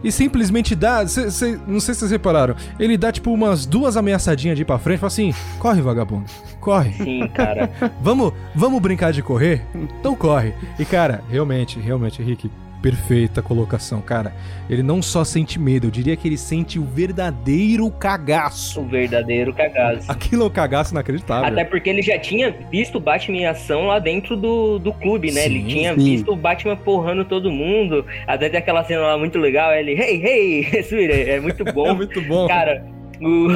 e 0.02 0.10
simplesmente 0.12 0.74
dá. 0.74 1.06
cê- 1.06 1.31
cê- 1.31 1.59
não 1.66 1.81
sei 1.81 1.94
se 1.94 2.01
vocês 2.01 2.10
repararam, 2.10 2.55
ele 2.78 2.97
dá 2.97 3.10
tipo 3.12 3.32
umas 3.32 3.66
duas 3.66 3.97
ameaçadinhas 3.97 4.56
de 4.56 4.62
ir 4.62 4.64
pra 4.64 4.78
frente, 4.78 4.98
fala 5.01 5.09
assim: 5.09 5.35
corre, 5.59 5.81
vagabundo, 5.81 6.31
corre. 6.60 6.93
Sim, 6.93 7.28
cara. 7.28 7.70
vamos, 8.02 8.32
vamos 8.55 8.81
brincar 8.81 9.12
de 9.12 9.22
correr? 9.22 9.62
Então 9.74 10.14
corre. 10.14 10.55
E 10.78 10.85
cara, 10.85 11.22
realmente, 11.31 11.78
realmente, 11.78 12.22
Rick, 12.22 12.51
perfeita 12.81 13.43
colocação, 13.43 14.01
cara. 14.01 14.35
Ele 14.69 14.82
não 14.82 15.02
só 15.02 15.24
sente 15.24 15.59
medo, 15.59 15.86
eu 15.86 15.90
diria 15.90 16.16
que 16.16 16.27
ele 16.27 16.36
sente 16.36 16.78
o 16.78 16.85
verdadeiro 16.85 17.90
cagaço. 17.90 18.81
O 18.81 18.86
verdadeiro 18.86 19.52
cagaço. 19.52 20.11
Aquilo 20.11 20.44
é 20.44 20.47
um 20.47 20.51
cagaço 20.51 20.93
inacreditável. 20.93 21.47
Até 21.47 21.65
porque 21.65 21.90
ele 21.90 22.02
já 22.02 22.19
tinha 22.19 22.51
visto 22.70 22.97
o 22.97 23.01
Batman 23.01 23.39
em 23.39 23.47
ação 23.47 23.86
lá 23.86 23.98
dentro 23.98 24.36
do, 24.36 24.78
do 24.78 24.93
clube, 24.93 25.31
né? 25.32 25.47
ele 25.47 25.61
Sim, 25.61 25.66
tinha 25.66 25.94
sim. 25.94 26.05
visto 26.05 26.32
o 26.32 26.36
Batman 26.36 26.77
porrando 26.77 27.24
todo 27.24 27.51
mundo. 27.51 28.05
Até 28.27 28.48
tem 28.48 28.59
aquela 28.59 28.85
cena 28.85 29.02
lá 29.02 29.19
muito 29.19 29.39
legal. 29.39 29.73
Ele, 29.73 29.93
hey, 29.93 30.23
hey, 30.24 30.66
é 31.28 31.40
muito 31.40 31.65
bom. 31.65 31.90
É 31.90 31.93
muito 31.93 32.20
bom. 32.23 32.47
Cara, 32.47 32.86
o... 33.20 33.48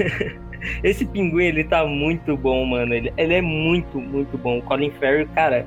esse 0.82 1.04
pinguim, 1.04 1.44
ele 1.44 1.64
tá 1.64 1.84
muito 1.84 2.36
bom, 2.36 2.64
mano. 2.64 2.94
Ele, 2.94 3.12
ele 3.16 3.34
é 3.34 3.42
muito, 3.42 4.00
muito 4.00 4.38
bom. 4.38 4.58
O 4.58 4.62
Colin 4.62 4.90
Farrell, 4.98 5.28
cara... 5.34 5.66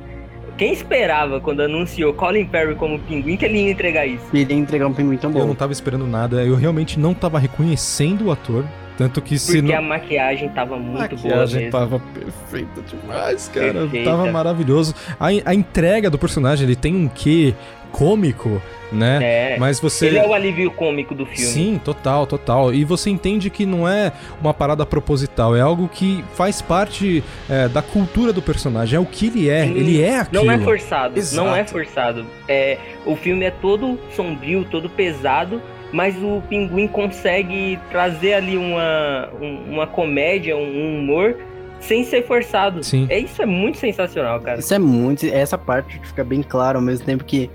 Quem 0.58 0.72
esperava 0.72 1.42
quando 1.42 1.62
anunciou 1.62 2.14
Colin 2.14 2.48
Farrell 2.48 2.76
como 2.78 2.98
pinguim 3.00 3.36
que 3.36 3.44
ele 3.46 3.58
ia 3.66 3.72
entregar 3.72 4.06
isso? 4.06 4.24
Ele 4.34 4.54
ia 4.54 4.60
entregar 4.60 4.88
um 4.88 4.94
pinguim 4.94 5.18
tão 5.18 5.30
Eu 5.32 5.40
bom. 5.40 5.48
não 5.48 5.56
tava 5.56 5.74
esperando 5.74 6.08
nada, 6.08 6.44
eu 6.46 6.56
realmente 6.56 6.98
não 7.00 7.14
tava 7.14 7.38
reconhecendo 7.40 8.26
o 8.28 8.32
ator. 8.32 8.64
Tanto 8.98 9.22
que 9.22 9.38
se 9.38 9.58
Porque 9.62 9.74
não. 9.74 9.78
a 9.80 9.82
maquiagem 9.82 10.48
tava 10.48 10.78
muito 10.78 11.18
boa 11.18 11.36
maquiagem 11.36 11.64
mesmo. 11.64 11.72
tava 11.72 12.00
perfeita 12.14 12.82
demais, 12.84 13.50
cara. 13.54 13.74
Perfeita. 13.74 14.10
Tava 14.10 14.32
maravilhoso. 14.32 14.96
A, 15.20 15.26
a 15.44 15.54
entrega 15.54 16.10
do 16.10 16.18
personagem, 16.18 16.66
ele 16.66 16.78
tem 16.78 16.96
um 16.96 17.10
quê 17.10 17.54
cômico, 17.96 18.62
né? 18.92 19.54
É. 19.54 19.58
Mas 19.58 19.80
você. 19.80 20.08
Ele 20.08 20.18
é 20.18 20.28
o 20.28 20.34
alívio 20.34 20.70
cômico 20.72 21.16
do 21.16 21.26
filme. 21.26 21.46
Sim, 21.46 21.82
total, 21.84 22.28
total. 22.28 22.74
E 22.74 22.84
você 22.84 23.10
entende 23.10 23.50
que 23.50 23.66
não 23.66 23.88
é 23.88 24.12
uma 24.42 24.54
parada 24.54 24.86
proposital, 24.86 25.56
é 25.56 25.62
algo 25.62 25.88
que 25.88 26.24
faz 26.34 26.62
parte 26.62 27.24
é, 27.50 27.68
da 27.70 27.82
cultura 27.82 28.34
do 28.34 28.42
personagem, 28.42 28.98
é 28.98 29.00
o 29.00 29.06
que 29.06 29.28
ele 29.28 29.50
é. 29.50 29.64
Sim, 29.66 29.72
Ele 29.78 30.02
é 30.02 30.20
aquilo. 30.20 30.44
Não 30.46 30.52
é 30.52 30.58
forçado, 30.60 31.18
Exato. 31.18 31.48
não 31.48 31.56
é 31.56 31.64
forçado. 31.66 32.26
É, 32.48 32.78
o 33.06 33.16
filme 33.16 33.46
é 33.46 33.52
todo 33.52 33.98
sombrio, 34.16 34.66
todo 34.70 34.90
pesado, 34.90 35.62
mas 35.92 36.16
o 36.22 36.42
Pinguim 36.50 36.88
consegue 36.88 37.80
trazer 37.90 38.34
ali 38.34 38.58
uma, 38.58 39.30
um- 39.42 39.74
uma 39.74 39.88
comédia, 39.88 40.56
um 40.58 41.00
humor, 41.00 41.36
sem 41.80 42.04
ser 42.04 42.26
forçado. 42.26 42.84
Sim. 42.84 43.06
É, 43.10 43.20
isso 43.20 43.42
é 43.42 43.46
muito 43.46 43.78
sensacional, 43.78 44.40
cara. 44.40 44.60
Isso 44.60 44.74
é 44.74 44.80
muito. 44.80 45.26
Essa 45.26 45.58
parte 45.58 46.00
fica 46.04 46.24
bem 46.24 46.42
clara 46.42 46.78
ao 46.78 46.82
mesmo 46.84 47.06
tempo 47.06 47.24
que 47.24 47.50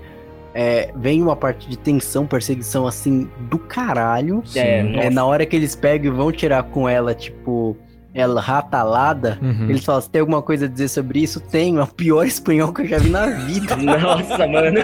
é, 0.53 0.91
vem 0.95 1.21
uma 1.21 1.35
parte 1.35 1.69
de 1.69 1.77
tensão, 1.77 2.25
perseguição 2.27 2.85
assim 2.87 3.29
do 3.49 3.57
caralho. 3.57 4.43
É, 4.55 4.83
nossa. 4.83 5.09
na 5.09 5.25
hora 5.25 5.45
que 5.45 5.55
eles 5.55 5.75
pegam 5.75 6.11
e 6.13 6.15
vão 6.15 6.31
tirar 6.31 6.63
com 6.63 6.87
ela, 6.89 7.13
tipo, 7.15 7.77
ela 8.13 8.41
ratalada, 8.41 9.39
Uhum. 9.41 9.69
eles 9.69 9.85
falam: 9.85 10.01
você 10.01 10.09
tem 10.09 10.19
alguma 10.19 10.41
coisa 10.41 10.65
a 10.65 10.67
dizer 10.69 10.89
sobre 10.89 11.19
isso? 11.21 11.39
Tenho, 11.39 11.79
é 11.79 11.83
o 11.83 11.87
pior 11.87 12.23
espanhol 12.27 12.73
que 12.73 12.81
eu 12.81 12.87
já 12.87 12.97
vi 12.97 13.09
na 13.09 13.27
vida. 13.27 13.75
Nossa, 13.77 14.45
mano. 14.47 14.79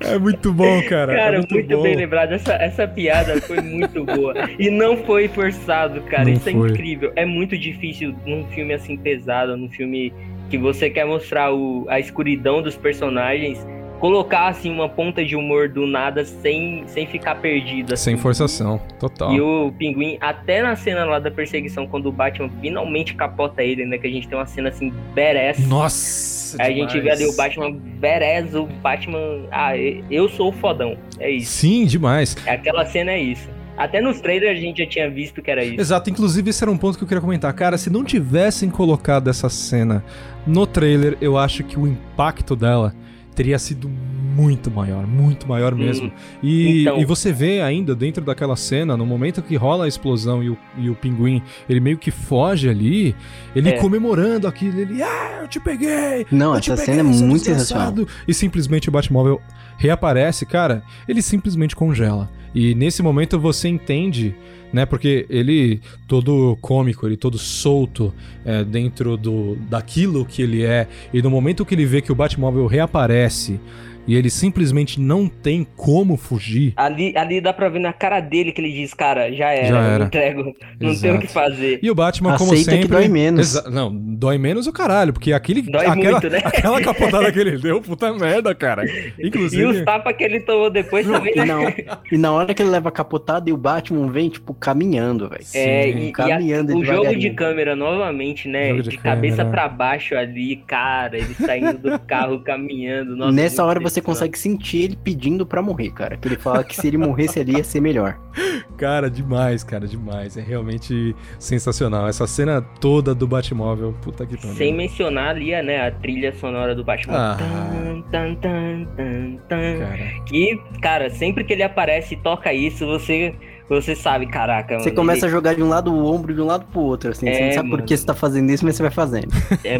É 0.00 0.18
muito 0.18 0.52
bom, 0.52 0.80
cara. 0.88 1.14
Cara, 1.14 1.34
é 1.34 1.38
muito, 1.38 1.54
muito, 1.54 1.76
bom. 1.76 1.82
bem 1.82 1.96
lembrado. 1.96 2.32
Essa, 2.32 2.52
essa 2.54 2.86
piada 2.86 3.40
foi 3.40 3.60
muito 3.60 4.04
boa. 4.04 4.34
E 4.58 4.70
não 4.70 4.96
foi 4.98 5.26
forçado, 5.28 6.00
cara. 6.02 6.24
Não 6.24 6.32
Isso 6.32 6.48
é 6.48 6.52
foi. 6.52 6.70
incrível. 6.70 7.12
É 7.16 7.24
muito 7.24 7.56
difícil 7.58 8.14
num 8.26 8.44
filme 8.48 8.74
assim 8.74 8.96
pesado, 8.96 9.56
num 9.56 9.68
filme 9.68 10.12
que 10.48 10.56
você 10.56 10.88
quer 10.88 11.04
mostrar 11.04 11.52
o, 11.52 11.86
a 11.88 11.98
escuridão 11.98 12.62
dos 12.62 12.76
personagens, 12.76 13.58
colocar 14.00 14.48
assim 14.48 14.70
uma 14.70 14.88
ponta 14.88 15.24
de 15.24 15.36
humor 15.36 15.68
do 15.68 15.86
nada 15.86 16.24
sem, 16.24 16.84
sem 16.86 17.06
ficar 17.06 17.36
perdido. 17.36 17.94
assim. 17.94 18.04
Sem 18.04 18.16
forçação, 18.16 18.80
total. 18.98 19.32
E 19.32 19.40
o 19.40 19.72
pinguim, 19.76 20.16
até 20.20 20.62
na 20.62 20.76
cena 20.76 21.04
lá 21.04 21.18
da 21.18 21.30
perseguição, 21.30 21.86
quando 21.86 22.06
o 22.06 22.12
Batman 22.12 22.50
finalmente 22.60 23.14
capota 23.14 23.62
ele, 23.62 23.84
né? 23.84 23.98
Que 23.98 24.06
a 24.06 24.10
gente 24.10 24.28
tem 24.28 24.38
uma 24.38 24.46
cena 24.46 24.68
assim, 24.68 24.92
badass. 25.14 25.66
Nossa! 25.66 26.62
Aí 26.62 26.74
a 26.74 26.76
gente 26.76 26.94
vê 26.94 27.00
demais. 27.00 27.20
ali 27.20 27.30
o 27.30 27.36
Batman 27.36 27.72
badass, 27.72 28.54
o 28.54 28.66
Batman. 28.80 29.18
Ah, 29.50 29.76
eu 29.76 30.28
sou 30.28 30.48
o 30.48 30.52
fodão. 30.52 30.96
É 31.18 31.30
isso. 31.30 31.52
Sim, 31.52 31.84
demais. 31.84 32.36
Aquela 32.46 32.86
cena 32.86 33.12
é 33.12 33.20
isso. 33.20 33.48
Até 33.76 34.00
nos 34.00 34.20
trailers 34.20 34.58
a 34.58 34.60
gente 34.60 34.82
já 34.82 34.88
tinha 34.88 35.08
visto 35.08 35.40
que 35.40 35.48
era 35.48 35.62
isso. 35.62 35.80
Exato, 35.80 36.10
inclusive 36.10 36.50
esse 36.50 36.64
era 36.64 36.70
um 36.70 36.76
ponto 36.76 36.98
que 36.98 37.04
eu 37.04 37.08
queria 37.08 37.20
comentar. 37.20 37.52
Cara, 37.52 37.78
se 37.78 37.88
não 37.88 38.02
tivessem 38.02 38.68
colocado 38.68 39.30
essa 39.30 39.48
cena 39.48 40.04
no 40.44 40.66
trailer, 40.66 41.16
eu 41.20 41.38
acho 41.38 41.62
que 41.62 41.78
o 41.78 41.86
impacto 41.86 42.56
dela 42.56 42.92
teria 43.38 43.56
sido 43.58 43.88
muito 43.88 44.68
maior, 44.68 45.06
muito 45.06 45.46
maior 45.48 45.74
mesmo. 45.76 46.10
E, 46.42 46.82
então- 46.82 46.98
e 46.98 47.04
você 47.04 47.32
vê 47.32 47.60
ainda 47.60 47.94
dentro 47.94 48.24
daquela 48.24 48.56
cena, 48.56 48.96
no 48.96 49.06
momento 49.06 49.40
que 49.42 49.54
rola 49.54 49.84
a 49.84 49.88
explosão 49.88 50.42
e 50.42 50.50
o, 50.50 50.58
e 50.76 50.90
o 50.90 50.94
pinguim, 50.96 51.40
ele 51.68 51.78
meio 51.78 51.96
que 51.98 52.10
foge 52.10 52.68
ali, 52.68 53.14
ele 53.54 53.68
É. 53.70 53.78
comemorando 53.78 54.48
aquilo, 54.48 54.80
ele, 54.80 55.02
ah, 55.02 55.38
eu 55.42 55.48
te 55.48 55.60
peguei! 55.60 56.26
Não, 56.32 56.54
essa 56.56 56.76
peguei, 56.76 56.94
cena 56.96 57.10
é 57.10 57.12
seu 57.14 57.26
muito 57.26 57.44
desgraçado!" 57.44 58.08
E 58.26 58.34
simplesmente 58.34 58.88
o 58.88 58.92
Batmóvel 58.92 59.40
reaparece, 59.76 60.44
cara, 60.44 60.82
ele 61.08 61.22
simplesmente 61.22 61.76
congela. 61.76 62.28
E 62.54 62.74
nesse 62.74 63.02
momento 63.02 63.38
você 63.38 63.68
entende, 63.68 64.34
né? 64.72 64.86
Porque 64.86 65.26
ele 65.28 65.80
todo 66.06 66.56
cômico, 66.60 67.06
ele 67.06 67.16
todo 67.16 67.38
solto 67.38 68.12
é, 68.44 68.64
dentro 68.64 69.16
do 69.16 69.56
daquilo 69.68 70.24
que 70.24 70.42
ele 70.42 70.64
é. 70.64 70.86
E 71.12 71.22
no 71.22 71.30
momento 71.30 71.64
que 71.64 71.74
ele 71.74 71.86
vê 71.86 72.00
que 72.00 72.12
o 72.12 72.14
Batmóvel 72.14 72.66
reaparece 72.66 73.60
e 74.08 74.16
ele 74.16 74.30
simplesmente 74.30 74.98
não 75.00 75.28
tem 75.28 75.64
como 75.76 76.16
fugir. 76.16 76.72
Ali, 76.76 77.12
ali 77.16 77.40
dá 77.40 77.52
pra 77.52 77.68
ver 77.68 77.78
na 77.78 77.92
cara 77.92 78.18
dele 78.20 78.50
que 78.50 78.60
ele 78.60 78.72
diz, 78.72 78.92
cara, 78.94 79.30
já 79.32 79.50
era, 79.52 79.66
Já 79.68 79.74
eu 79.74 79.90
era. 79.94 80.04
entrego, 80.06 80.54
não 80.80 80.90
Exato. 80.90 81.02
tem 81.02 81.14
o 81.16 81.20
que 81.20 81.28
fazer. 81.28 81.78
E 81.82 81.90
o 81.90 81.94
Batman, 81.94 82.36
como 82.36 82.52
Aceita 82.52 82.70
sempre. 82.70 82.86
que 82.86 82.92
dói 82.92 83.06
menos. 83.08 83.40
Exa- 83.54 83.70
Não, 83.70 83.94
dói 83.94 84.38
menos 84.38 84.66
o 84.66 84.72
caralho, 84.72 85.12
porque 85.12 85.32
aquele, 85.32 85.62
Dói 85.62 85.86
aquela, 85.86 86.12
muito, 86.12 86.30
né? 86.30 86.40
aquela 86.42 86.80
capotada 86.80 87.30
que 87.30 87.38
ele 87.38 87.58
deu, 87.60 87.80
puta 87.80 88.12
merda, 88.14 88.54
cara. 88.54 88.82
Inclusive. 89.22 89.62
E 89.62 89.66
os 89.66 89.84
tapas 89.84 90.16
que 90.16 90.24
ele 90.24 90.40
tomou 90.40 90.70
depois 90.70 91.06
também, 91.06 91.32
E 91.34 91.38
né? 91.38 91.44
na, 91.44 91.98
e 92.10 92.16
na 92.16 92.32
hora 92.32 92.54
que 92.54 92.62
ele 92.62 92.70
leva 92.70 92.88
a 92.88 92.92
capotada 92.92 93.50
e 93.50 93.52
o 93.52 93.56
Batman 93.58 94.10
vem, 94.10 94.28
tipo, 94.30 94.54
caminhando, 94.54 95.28
velho. 95.28 95.44
É, 95.54 95.90
e, 95.90 96.06
e 96.06 96.08
a- 96.08 96.12
caminhando 96.12 96.76
o 96.76 96.84
jogo 96.84 97.14
de 97.14 97.30
câmera 97.30 97.76
novamente, 97.76 98.48
né? 98.48 98.70
Jogo 98.70 98.82
De, 98.84 98.90
de 98.90 98.98
cabeça 98.98 99.38
câmera. 99.38 99.50
pra 99.50 99.68
baixo 99.68 100.14
ali, 100.16 100.56
cara, 100.66 101.16
ele 101.18 101.34
saindo 101.34 101.78
do 101.78 101.98
carro, 102.00 102.40
caminhando. 102.40 103.16
Nossa, 103.16 103.32
Nessa 103.32 103.64
hora 103.64 103.78
você 103.80 103.97
sensacional. 104.00 104.16
consegue 104.16 104.38
sentir 104.38 104.82
ele 104.84 104.96
pedindo 104.96 105.46
pra 105.46 105.62
morrer, 105.62 105.90
cara. 105.90 106.16
Que 106.16 106.28
ele 106.28 106.36
fala 106.36 106.64
que 106.64 106.74
se 106.74 106.86
ele 106.86 106.98
morresse 106.98 107.38
ali 107.40 107.56
ia 107.56 107.64
ser 107.64 107.80
melhor. 107.80 108.18
Cara, 108.76 109.10
demais, 109.10 109.64
cara, 109.64 109.88
demais. 109.88 110.36
É 110.36 110.40
realmente 110.40 111.14
sensacional. 111.36 112.06
Essa 112.06 112.28
cena 112.28 112.62
toda 112.62 113.12
do 113.12 113.26
Batmóvel, 113.26 113.92
puta 114.00 114.24
que 114.24 114.36
pariu. 114.36 114.54
Sem 114.54 114.72
mencionar 114.72 115.30
ali, 115.30 115.50
né, 115.62 115.88
a 115.88 115.90
trilha 115.90 116.32
sonora 116.34 116.76
do 116.76 116.84
Batman. 116.84 117.16
Ah. 117.16 117.36
Tan, 117.36 118.02
tan, 118.02 118.34
tan, 118.36 118.84
tan, 118.96 119.36
tan. 119.48 120.24
Que, 120.26 120.60
cara, 120.80 121.10
sempre 121.10 121.42
que 121.42 121.54
ele 121.54 121.64
aparece 121.64 122.14
e 122.14 122.18
toca 122.18 122.52
isso, 122.52 122.86
você, 122.86 123.34
você 123.68 123.94
sabe, 123.94 124.26
caraca, 124.26 124.78
Você 124.78 124.86
mano, 124.86 124.96
começa 124.96 125.26
a 125.26 125.28
ele- 125.28 125.32
jogar 125.36 125.54
de 125.54 125.62
um 125.62 125.68
lado 125.68 125.92
o 125.92 126.04
ombro 126.12 126.34
de 126.34 126.40
um 126.40 126.46
lado 126.46 126.64
pro 126.72 126.80
outro, 126.80 127.10
assim. 127.10 127.26
você 127.26 127.32
É, 127.40 127.46
não 127.46 127.52
sabe 127.52 127.68
por 127.68 127.76
mano. 127.76 127.86
que 127.88 127.96
você 127.96 128.06
tá 128.06 128.14
fazendo 128.14 128.50
isso, 128.50 128.64
mas 128.64 128.76
você 128.76 128.82
vai 128.82 128.90
fazendo. 128.92 129.28
É, 129.64 129.78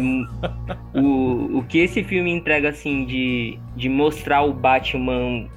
o, 0.97 1.57
o 1.59 1.63
que 1.67 1.79
esse 1.79 2.03
filme 2.03 2.31
entrega, 2.31 2.69
assim, 2.69 3.05
de, 3.05 3.57
de 3.75 3.89
mostrar 3.89 4.43
o 4.43 4.53
Batman, 4.53 5.47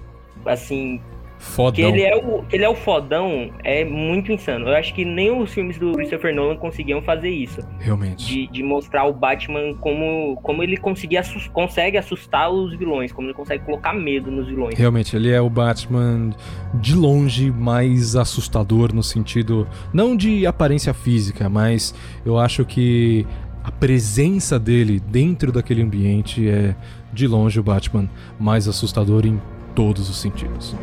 assim, 0.47 1.01
Fodão. 1.43 1.73
Que 1.73 1.83
ele 1.83 2.03
é, 2.03 2.17
o, 2.17 2.45
ele 2.53 2.65
é 2.65 2.69
o 2.69 2.75
fodão, 2.75 3.51
é 3.65 3.85
muito 3.85 4.31
insano. 4.31 4.69
Eu 4.69 4.77
acho 4.77 4.95
que 4.95 5.05
nem 5.05 5.37
os 5.37 5.53
filmes 5.53 5.77
do 5.77 5.93
Christopher 5.93 6.33
Nolan 6.33 6.57
conseguiam 6.57 7.03
fazer 7.03 7.31
isso. 7.31 7.61
Realmente. 7.81 8.25
De, 8.25 8.47
de 8.47 8.63
mostrar 8.63 9.05
o 9.07 9.13
Batman 9.13 9.75
como, 9.75 10.37
como 10.37 10.63
ele 10.63 10.77
conseguia 10.77 11.21
consegue 11.53 11.99
assustar 11.99 12.49
os 12.49 12.75
vilões, 12.79 13.13
como 13.13 13.27
ele 13.27 13.35
consegue 13.35 13.65
colocar 13.65 13.93
medo 13.93 14.31
nos 14.31 14.47
vilões. 14.47 14.79
Realmente, 14.79 15.17
ele 15.17 15.31
é 15.31 15.41
o 15.41 15.51
Batman 15.51 16.31
de 16.75 16.95
longe 16.95 17.51
mais 17.51 18.15
assustador 18.15 18.95
no 18.95 19.03
sentido 19.03 19.67
não 19.93 20.17
de 20.17 20.47
aparência 20.47 20.95
física, 20.95 21.49
mas 21.49 21.93
eu 22.25 22.39
acho 22.39 22.65
que 22.65 23.27
a 23.65 23.73
presença 23.73 24.61
dele 24.61 25.01
dentro 25.01 25.51
daquele 25.51 25.83
ambiente 25.83 26.49
é 26.49 26.77
de 27.13 27.27
longe 27.27 27.59
o 27.59 27.63
Batman 27.65 28.09
mais 28.39 28.69
assustador 28.69 29.27
em 29.27 29.41
todos 29.75 30.09
os 30.09 30.21
sentidos. 30.21 30.75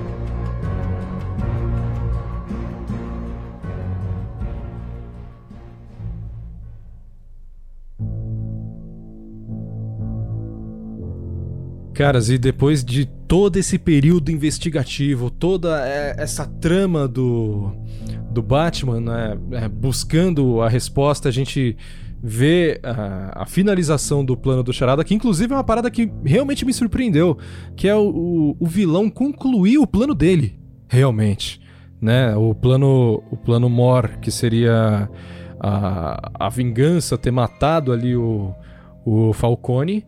Caras, 11.99 12.29
e 12.29 12.37
depois 12.37 12.81
de 12.81 13.05
todo 13.05 13.57
esse 13.57 13.77
período 13.77 14.31
investigativo, 14.31 15.29
toda 15.29 15.85
é, 15.85 16.15
essa 16.17 16.45
trama 16.45 17.05
do, 17.09 17.73
do 18.31 18.41
Batman, 18.41 19.01
né, 19.01 19.37
é, 19.51 19.67
buscando 19.67 20.61
a 20.61 20.69
resposta, 20.69 21.27
a 21.27 21.31
gente 21.31 21.75
vê 22.23 22.79
a, 22.83 23.41
a 23.43 23.45
finalização 23.45 24.23
do 24.23 24.37
plano 24.37 24.63
do 24.63 24.71
Charada, 24.71 25.03
que 25.03 25.13
inclusive 25.13 25.51
é 25.51 25.57
uma 25.57 25.63
parada 25.63 25.91
que 25.91 26.09
realmente 26.23 26.63
me 26.65 26.71
surpreendeu, 26.71 27.37
que 27.75 27.85
é 27.85 27.93
o, 27.93 28.07
o, 28.07 28.57
o 28.61 28.65
vilão 28.65 29.09
concluir 29.09 29.77
o 29.77 29.85
plano 29.85 30.15
dele, 30.15 30.57
realmente, 30.87 31.59
né? 31.99 32.33
O 32.33 32.55
plano, 32.55 33.21
o 33.29 33.35
plano 33.35 33.69
Mor, 33.69 34.19
que 34.21 34.31
seria 34.31 35.09
a, 35.59 36.45
a 36.45 36.47
vingança, 36.47 37.17
ter 37.17 37.31
matado 37.31 37.91
ali 37.91 38.15
o, 38.15 38.55
o 39.03 39.33
Falcone 39.33 40.05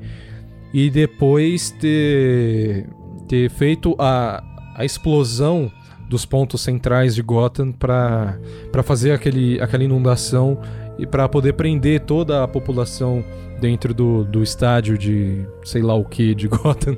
e 0.73 0.89
depois 0.89 1.71
ter, 1.71 2.87
ter 3.27 3.49
feito 3.49 3.95
a, 3.99 4.43
a 4.75 4.85
explosão 4.85 5.71
dos 6.07 6.25
pontos 6.25 6.61
centrais 6.61 7.15
de 7.15 7.21
Gotham 7.21 7.71
para 7.71 8.37
fazer 8.83 9.11
aquele, 9.11 9.61
aquela 9.61 9.83
inundação 9.83 10.59
e 10.99 11.05
para 11.05 11.27
poder 11.29 11.53
prender 11.53 12.01
toda 12.01 12.43
a 12.43 12.47
população 12.47 13.23
dentro 13.59 13.93
do, 13.93 14.23
do 14.23 14.43
estádio 14.43 14.97
de 14.97 15.45
sei 15.63 15.81
lá 15.81 15.95
o 15.95 16.03
que 16.03 16.35
de 16.35 16.47
Gotham. 16.47 16.97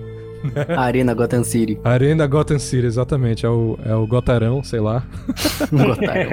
Arena 0.78 1.14
Gotham 1.14 1.44
City. 1.44 1.80
Arena 1.84 2.28
Gotham 2.28 2.60
City, 2.60 2.86
exatamente. 2.86 3.46
É 3.46 3.50
o, 3.50 3.78
é 3.86 3.96
o 3.96 4.06
Gotarão, 4.06 4.64
sei 4.64 4.80
lá. 4.80 5.04
Gotarão. 5.72 6.32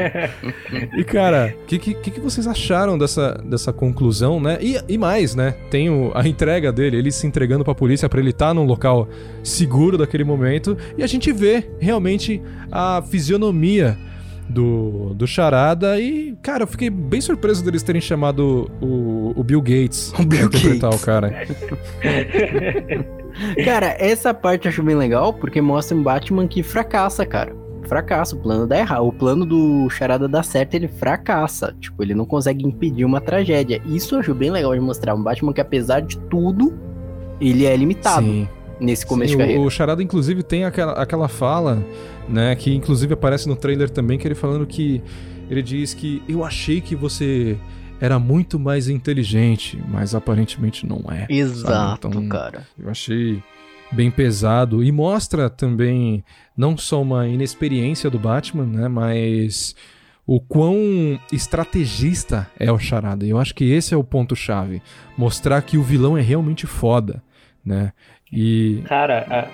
e 0.97 1.05
cara, 1.05 1.55
o 1.63 1.67
que, 1.67 1.79
que, 1.79 1.95
que 1.95 2.21
vocês 2.21 2.47
acharam 2.47 2.99
dessa, 2.99 3.35
dessa 3.45 3.73
conclusão, 3.73 4.41
né? 4.41 4.59
E, 4.61 4.79
e 4.89 4.99
mais, 4.99 5.35
né? 5.35 5.55
Tem 5.71 5.91
o, 5.91 6.13
a 6.15 6.27
entrega 6.27 6.73
dele, 6.73 6.97
ele 6.97 7.13
se 7.13 7.27
entregando 7.27 7.65
pra 7.65 7.75
polícia 7.75 8.09
pra 8.09 8.21
ele 8.21 8.31
estar 8.31 8.49
tá 8.49 8.55
num 8.55 8.65
local 8.65 9.09
seguro 9.43 9.97
daquele 9.97 10.25
momento. 10.25 10.77
E 10.97 11.03
a 11.03 11.07
gente 11.07 11.33
vê 11.33 11.69
realmente 11.79 12.41
a 12.71 13.03
fisionomia 13.03 13.97
do, 14.51 15.15
do 15.15 15.27
Charada 15.27 15.99
e, 15.99 16.37
cara, 16.43 16.65
eu 16.65 16.67
fiquei 16.67 16.91
bem 16.91 17.21
surpreso 17.21 17.65
deles 17.65 17.83
terem 17.83 18.01
chamado 18.01 18.71
o, 18.81 19.33
o 19.35 19.43
Bill 19.45 19.63
Gates 19.63 20.13
o 20.19 20.25
Bill 20.25 20.51
pra 20.51 20.59
interpretar 20.59 20.91
Gates. 20.91 21.03
o 21.03 21.07
cara. 21.07 21.47
Cara, 23.65 23.97
essa 23.99 24.35
parte 24.35 24.67
eu 24.67 24.71
acho 24.71 24.83
bem 24.83 24.97
legal 24.97 25.33
porque 25.33 25.61
mostra 25.61 25.97
um 25.97 26.03
Batman 26.03 26.47
que 26.47 26.63
fracassa, 26.63 27.25
cara. 27.25 27.55
Fracassa, 27.87 28.37
o 28.37 28.39
plano 28.39 28.67
dá 28.67 28.79
errado. 28.79 29.07
O 29.07 29.13
plano 29.13 29.47
do 29.47 29.89
Charada 29.89 30.29
dá 30.29 30.43
certo, 30.43 30.75
ele 30.75 30.89
fracassa. 30.89 31.75
Tipo, 31.81 32.03
ele 32.03 32.15
não 32.15 32.27
consegue 32.27 32.67
impedir 32.67 33.05
uma 33.05 33.21
tragédia. 33.21 33.81
Isso 33.87 34.15
eu 34.15 34.21
acho 34.21 34.35
bem 34.35 34.51
legal 34.51 34.75
de 34.75 34.81
mostrar. 34.81 35.15
Um 35.15 35.23
Batman 35.23 35.53
que, 35.53 35.61
apesar 35.61 36.01
de 36.01 36.19
tudo, 36.19 36.75
ele 37.41 37.65
é 37.65 37.75
limitado 37.77 38.27
Sim. 38.27 38.49
Nesse 38.81 39.05
começo 39.05 39.33
Sim, 39.33 39.37
de 39.37 39.43
carreira. 39.43 39.61
O, 39.61 39.67
o 39.67 39.71
Charada, 39.71 40.03
inclusive, 40.03 40.43
tem 40.43 40.65
aquela, 40.65 40.93
aquela 40.93 41.29
fala, 41.29 41.85
né? 42.29 42.55
Que 42.57 42.75
inclusive 42.75 43.15
aparece 43.15 43.49
no 43.49 43.57
trailer 43.57 43.91
também, 43.91 44.19
que 44.19 44.27
ele 44.27 44.35
falando 44.35 44.67
que. 44.67 45.03
Ele 45.51 45.63
diz 45.63 45.93
que 45.93 46.23
eu 46.29 46.45
achei 46.45 46.81
que 46.81 46.95
você 46.95 47.59
era 48.01 48.19
muito 48.19 48.59
mais 48.59 48.89
inteligente, 48.89 49.83
mas 49.89 50.15
aparentemente 50.15 50.87
não 50.87 51.05
é. 51.11 51.27
Exato, 51.29 52.09
Então, 52.09 52.29
cara. 52.29 52.67
Eu 52.79 52.89
achei 52.89 53.43
bem 53.93 54.11
pesado. 54.11 54.83
E 54.83 54.91
mostra 54.91 55.51
também 55.51 56.25
não 56.57 56.77
só 56.79 57.03
uma 57.03 57.27
inexperiência 57.27 58.09
do 58.09 58.19
Batman, 58.19 58.65
né? 58.65 58.89
Mas 58.89 59.75
o 60.27 60.41
quão 60.41 61.21
estrategista 61.33 62.49
é 62.59 62.71
o 62.71 62.79
Charada. 62.79 63.27
Eu 63.27 63.39
acho 63.39 63.55
que 63.55 63.65
esse 63.65 63.93
é 63.93 63.97
o 63.97 64.05
ponto-chave. 64.05 64.81
Mostrar 65.17 65.61
que 65.63 65.77
o 65.77 65.83
vilão 65.83 66.17
é 66.17 66.21
realmente 66.23 66.67
foda, 66.67 67.23
né? 67.65 67.93
E. 68.33 68.83
Cara, 68.87 69.27
a- 69.29 69.49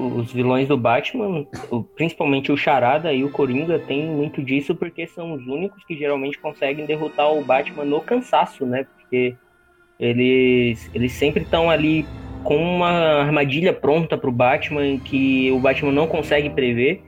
os 0.00 0.32
vilões 0.32 0.66
do 0.66 0.76
Batman, 0.76 1.46
o- 1.70 1.82
principalmente 1.82 2.50
o 2.50 2.56
Charada 2.56 3.12
e 3.12 3.22
o 3.22 3.30
Coringa, 3.30 3.78
tem 3.78 4.02
muito 4.06 4.42
disso 4.42 4.74
porque 4.74 5.06
são 5.06 5.32
os 5.34 5.46
únicos 5.46 5.84
que 5.84 5.96
geralmente 5.96 6.38
conseguem 6.38 6.84
derrotar 6.84 7.32
o 7.32 7.44
Batman 7.44 7.84
no 7.84 8.00
cansaço, 8.00 8.66
né? 8.66 8.86
Porque 8.96 9.36
eles, 9.98 10.90
eles 10.92 11.12
sempre 11.12 11.44
estão 11.44 11.70
ali 11.70 12.04
com 12.42 12.56
uma 12.56 12.90
armadilha 13.22 13.72
pronta 13.72 14.18
pro 14.18 14.32
Batman 14.32 14.98
que 14.98 15.50
o 15.52 15.60
Batman 15.60 15.92
não 15.92 16.06
consegue 16.06 16.50
prever. 16.50 17.02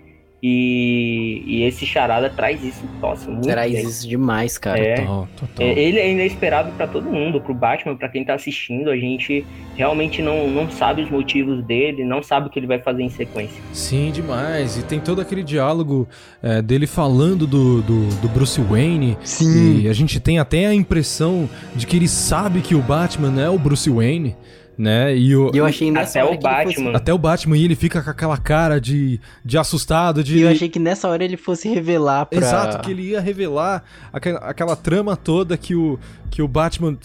E, 0.48 1.42
e 1.44 1.62
esse 1.64 1.84
Charada 1.84 2.30
traz 2.30 2.62
isso, 2.62 2.84
nossa, 3.02 3.28
muito 3.28 3.48
Traz 3.48 3.72
bem. 3.72 3.82
isso 3.82 4.08
demais, 4.08 4.56
cara. 4.56 4.78
É. 4.78 4.94
Total, 4.94 5.28
total. 5.36 5.66
É, 5.66 5.76
Ele 5.76 5.98
é 5.98 6.12
inesperado 6.12 6.70
pra 6.76 6.86
todo 6.86 7.10
mundo, 7.10 7.40
pro 7.40 7.52
Batman, 7.52 7.96
pra 7.96 8.08
quem 8.08 8.24
tá 8.24 8.34
assistindo. 8.34 8.88
A 8.88 8.96
gente 8.96 9.44
realmente 9.74 10.22
não, 10.22 10.48
não 10.48 10.70
sabe 10.70 11.02
os 11.02 11.10
motivos 11.10 11.64
dele, 11.64 12.04
não 12.04 12.22
sabe 12.22 12.46
o 12.46 12.50
que 12.50 12.60
ele 12.60 12.68
vai 12.68 12.78
fazer 12.78 13.02
em 13.02 13.10
sequência. 13.10 13.60
Sim, 13.72 14.12
demais. 14.12 14.78
E 14.78 14.84
tem 14.84 15.00
todo 15.00 15.20
aquele 15.20 15.42
diálogo 15.42 16.06
é, 16.40 16.62
dele 16.62 16.86
falando 16.86 17.44
do, 17.44 17.82
do, 17.82 18.06
do 18.20 18.28
Bruce 18.28 18.60
Wayne. 18.60 19.18
Sim. 19.24 19.80
E 19.80 19.88
a 19.88 19.92
gente 19.92 20.20
tem 20.20 20.38
até 20.38 20.66
a 20.66 20.74
impressão 20.74 21.50
de 21.74 21.88
que 21.88 21.96
ele 21.96 22.06
sabe 22.06 22.60
que 22.60 22.76
o 22.76 22.80
Batman 22.80 23.42
é 23.42 23.50
o 23.50 23.58
Bruce 23.58 23.90
Wayne. 23.90 24.36
Né? 24.78 25.16
E 25.16 25.34
o, 25.34 25.50
E 25.54 25.56
eu 25.58 25.64
achei 25.64 25.90
nessa 25.90 26.18
Até 26.20 26.24
hora 26.24 26.34
o 26.34 26.38
que 26.38 26.46
ele 26.46 26.54
fosse- 26.64 26.76
Batman. 26.76 26.96
Até 26.98 27.14
o 27.14 27.18
Batman 27.18 27.56
e 27.56 27.64
ele 27.64 27.74
fica 27.74 28.02
com 28.02 28.10
aquela 28.10 28.36
cara 28.36 28.78
de, 28.78 29.18
de 29.44 29.56
assustado, 29.56 30.22
de. 30.22 30.38
E 30.38 30.42
eu 30.42 30.50
achei 30.50 30.68
que 30.68 30.78
nessa 30.78 31.08
hora 31.08 31.24
ele 31.24 31.36
fosse 31.38 31.66
revelar 31.68 32.26
pra... 32.26 32.38
Exato, 32.38 32.78
que 32.80 32.90
ele 32.90 33.02
ia 33.10 33.20
revelar 33.20 33.82
aquela, 34.12 34.38
aquela 34.40 34.76
trama 34.76 35.16
toda 35.16 35.56
que 35.56 35.74
o, 35.74 35.98
que 36.30 36.42
o 36.42 36.48
Batman 36.48 36.96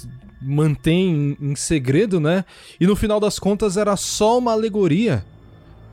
mantém 0.41 1.37
em, 1.39 1.51
em 1.51 1.55
segredo, 1.55 2.19
né? 2.19 2.43
E 2.79 2.85
no 2.85 2.95
final 2.95 3.19
das 3.21 3.39
contas 3.39 3.77
era 3.77 3.95
só 3.95 4.37
uma 4.37 4.51
alegoria 4.51 5.23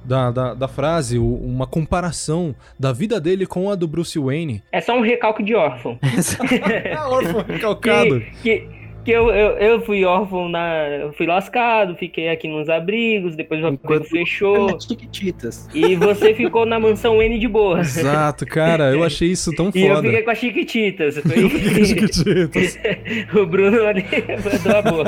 da, 0.05 0.31
da, 0.31 0.55
da 0.55 0.67
frase, 0.69 1.17
o- 1.19 1.35
uma 1.37 1.67
comparação 1.67 2.55
da 2.77 2.93
vida 2.93 3.21
dele 3.21 3.47
com 3.47 3.71
a 3.71 3.75
do 3.77 3.87
Bruce 3.87 4.19
Wayne. 4.19 4.63
É 4.73 4.81
só 4.81 4.97
um 4.99 5.03
recalque 5.03 5.43
de 5.45 5.55
órfão. 5.55 5.99
órfão 7.09 7.45
recalcado. 7.47 8.21
Que, 8.43 8.61
que, 8.61 8.78
que 9.05 9.11
eu, 9.11 9.31
eu, 9.31 9.51
eu 9.59 9.81
fui 9.83 10.05
órfão 10.05 10.49
na. 10.49 10.87
Eu 10.89 11.13
fui 11.13 11.27
lascado, 11.27 11.95
fiquei 11.97 12.29
aqui 12.29 12.49
nos 12.49 12.69
abrigos, 12.69 13.35
depois 13.37 13.63
o 13.63 13.69
abrigo 13.69 14.05
fechou. 14.05 14.81
Chiquititas. 14.81 15.69
E 15.75 15.97
você 15.97 16.35
ficou 16.35 16.67
na 16.67 16.79
mansão 16.79 17.23
N 17.23 17.39
de 17.39 17.49
boa. 17.49 17.81
Exato, 17.81 18.45
cara, 18.47 18.93
eu 18.93 19.03
achei 19.03 19.29
isso 19.29 19.53
tão 19.55 19.71
E 19.75 19.85
eu 19.85 19.97
foda. 19.97 20.09
fiquei 20.09 20.23
com 20.23 20.31
as 20.31 20.39
Chiquititas. 20.39 21.17
Eu 21.39 21.51
fiquei 21.51 21.75
com 21.75 21.81
as 21.81 21.89
Chiquititas. 21.89 22.79
o 23.35 23.47
Bruno 23.47 23.85
ali 23.85 24.05
mandou 24.45 24.77
a 24.77 24.83
boa. 24.83 25.05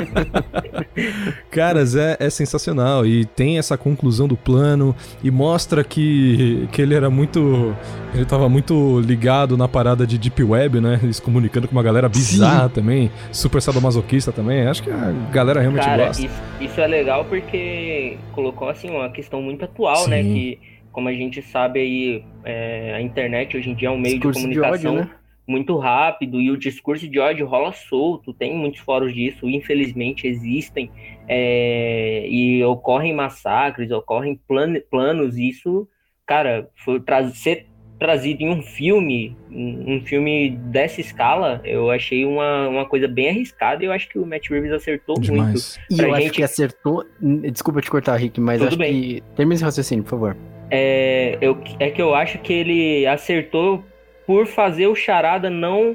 Caras, 1.51 1.97
é, 1.97 2.17
é 2.21 2.31
sensacional. 2.31 3.07
E 3.07 3.25
tem 3.25 3.59
essa 3.59 3.77
conclusão 3.77 4.29
do 4.29 4.37
plano 4.37 4.95
e 5.23 5.31
mostra 5.31 5.83
que, 5.85 6.69
que 6.73 6.81
ele 6.81 6.95
era 6.95 7.11
muito. 7.11 7.75
Ele 8.15 8.25
tava 8.25 8.49
muito 8.49 9.01
ligado 9.01 9.57
na 9.57 9.69
parada 9.69 10.07
de 10.07 10.19
Deep 10.19 10.43
Web, 10.43 10.81
né? 10.81 10.99
Eles 11.03 11.21
comunicando 11.21 11.69
com 11.69 11.73
uma 11.73 11.83
galera 11.83 12.09
bizarra 12.09 12.69
também. 12.69 13.11
Super 13.31 13.63
sadomasoquista 13.81 14.31
também. 14.33 14.67
Acho 14.67 14.83
que 14.83 14.91
a 14.91 15.11
galera 15.33 15.61
realmente 15.61 15.85
Cara, 15.85 16.07
gosta. 16.07 16.25
isso, 16.27 16.43
isso 16.61 16.81
é 16.81 16.87
legal 16.87 17.25
porque 17.25 18.17
colocou 18.33 18.69
assim 18.69 18.91
uma 18.91 19.11
questão 19.11 19.43
muito 19.43 19.65
atual, 19.65 20.07
né? 20.07 20.23
Sim. 20.23 20.33
Que, 20.35 20.59
como 20.93 21.09
a 21.09 21.13
gente 21.13 21.41
sabe 21.43 21.81
aí, 21.81 22.25
é, 22.45 22.95
a 22.95 23.01
internet 23.01 23.57
hoje 23.57 23.71
em 23.71 23.75
dia 23.75 23.89
é 23.89 23.91
um 23.91 23.99
meio 23.99 24.17
Discurso 24.17 24.41
de 24.41 24.49
de 24.49 24.61
comunicação 24.61 24.95
ódio, 24.97 25.05
né? 25.11 25.11
muito 25.47 25.77
rápido 25.79 26.41
e 26.41 26.51
o 26.51 26.57
discurso 26.57 27.09
de 27.09 27.19
ódio 27.19 27.47
rola 27.47 27.73
solto. 27.73 28.33
Tem 28.35 28.55
muitos 28.57 28.81
fóruns 28.81 29.15
disso, 29.15 29.49
infelizmente 29.49 30.27
existem. 30.27 30.91
é, 31.29 32.27
e 32.29 32.63
ocorrem 32.65 33.15
massacres, 33.15 33.91
ocorrem 33.91 34.39
plan- 34.49 34.81
planos. 34.91 35.37
e 35.39 35.49
Isso, 35.49 35.89
cara, 36.27 36.69
foi 36.85 37.01
tra 37.01 37.29
ser 37.31 37.67
trazido 38.01 38.43
em 38.43 38.49
um 38.49 38.63
filme, 38.63 39.37
um 39.53 40.01
filme 40.05 40.51
dessa 40.51 41.01
escala, 41.03 41.61
eu 41.65 41.91
achei 41.91 42.25
uma, 42.25 42.67
uma 42.67 42.87
coisa 42.87 43.07
bem 43.07 43.29
arriscada 43.29 43.85
e 43.85 43.87
eu 43.87 43.93
acho 43.93 44.09
que 44.09 44.19
o 44.19 44.25
Matt 44.27 44.49
Reeves 44.51 44.73
acertou 44.73 45.21
Demais. 45.21 45.79
muito. 45.79 45.93
E 45.93 45.97
Pra 45.97 46.07
eu 46.09 46.15
acho 46.15 46.23
gente- 46.25 46.33
que 46.35 46.43
acertou... 46.43 47.05
Desculpa 47.53 47.83
te 47.83 47.91
cortar, 47.91 48.17
Rick, 48.17 48.41
mas 48.41 48.59
Tudo 48.59 48.69
acho 48.69 48.79
bem. 48.79 48.93
que... 49.01 49.23
Termina 49.37 49.55
esse 49.55 49.65
raciocínio, 49.65 50.03
por 50.03 50.11
favor. 50.11 50.37
é, 50.71 51.37
eu, 51.43 51.59
é 51.79 51.91
que 51.91 52.01
eu 52.01 52.15
acho 52.15 52.39
que 52.39 52.53
ele 52.53 53.07
acertou 53.07 53.85
por 54.27 54.47
fazer 54.47 54.87
o 54.87 54.95
Charada 54.95 55.51
não 55.51 55.95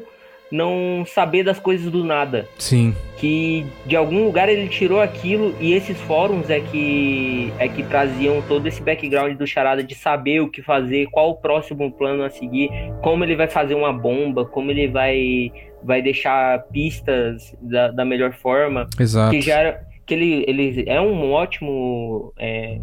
não 0.55 1.03
saber 1.05 1.43
das 1.43 1.59
coisas 1.59 1.91
do 1.91 2.03
nada. 2.03 2.47
Sim. 2.57 2.95
Que 3.17 3.65
de 3.85 3.95
algum 3.95 4.23
lugar 4.23 4.49
ele 4.49 4.67
tirou 4.67 5.01
aquilo 5.01 5.55
e 5.59 5.73
esses 5.73 5.99
fóruns 6.01 6.49
é 6.49 6.59
que 6.59 7.51
é 7.59 7.67
que 7.67 7.83
traziam 7.83 8.41
todo 8.47 8.67
esse 8.67 8.81
background 8.81 9.37
do 9.37 9.45
Charada 9.45 9.83
de 9.83 9.95
saber 9.95 10.41
o 10.41 10.49
que 10.49 10.61
fazer, 10.61 11.07
qual 11.11 11.31
o 11.31 11.35
próximo 11.35 11.91
plano 11.91 12.23
a 12.23 12.29
seguir, 12.29 12.69
como 13.01 13.23
ele 13.23 13.35
vai 13.35 13.47
fazer 13.47 13.75
uma 13.75 13.93
bomba, 13.93 14.45
como 14.45 14.71
ele 14.71 14.87
vai 14.87 15.51
vai 15.83 16.01
deixar 16.01 16.63
pistas 16.69 17.55
da, 17.61 17.89
da 17.91 18.03
melhor 18.03 18.33
forma. 18.33 18.87
Exato. 18.99 19.31
Que 19.31 19.41
já 19.41 19.59
era, 19.59 19.85
que 20.05 20.13
ele, 20.13 20.43
ele 20.47 20.83
é 20.87 20.99
um 20.99 21.31
ótimo 21.31 22.33
é, 22.39 22.79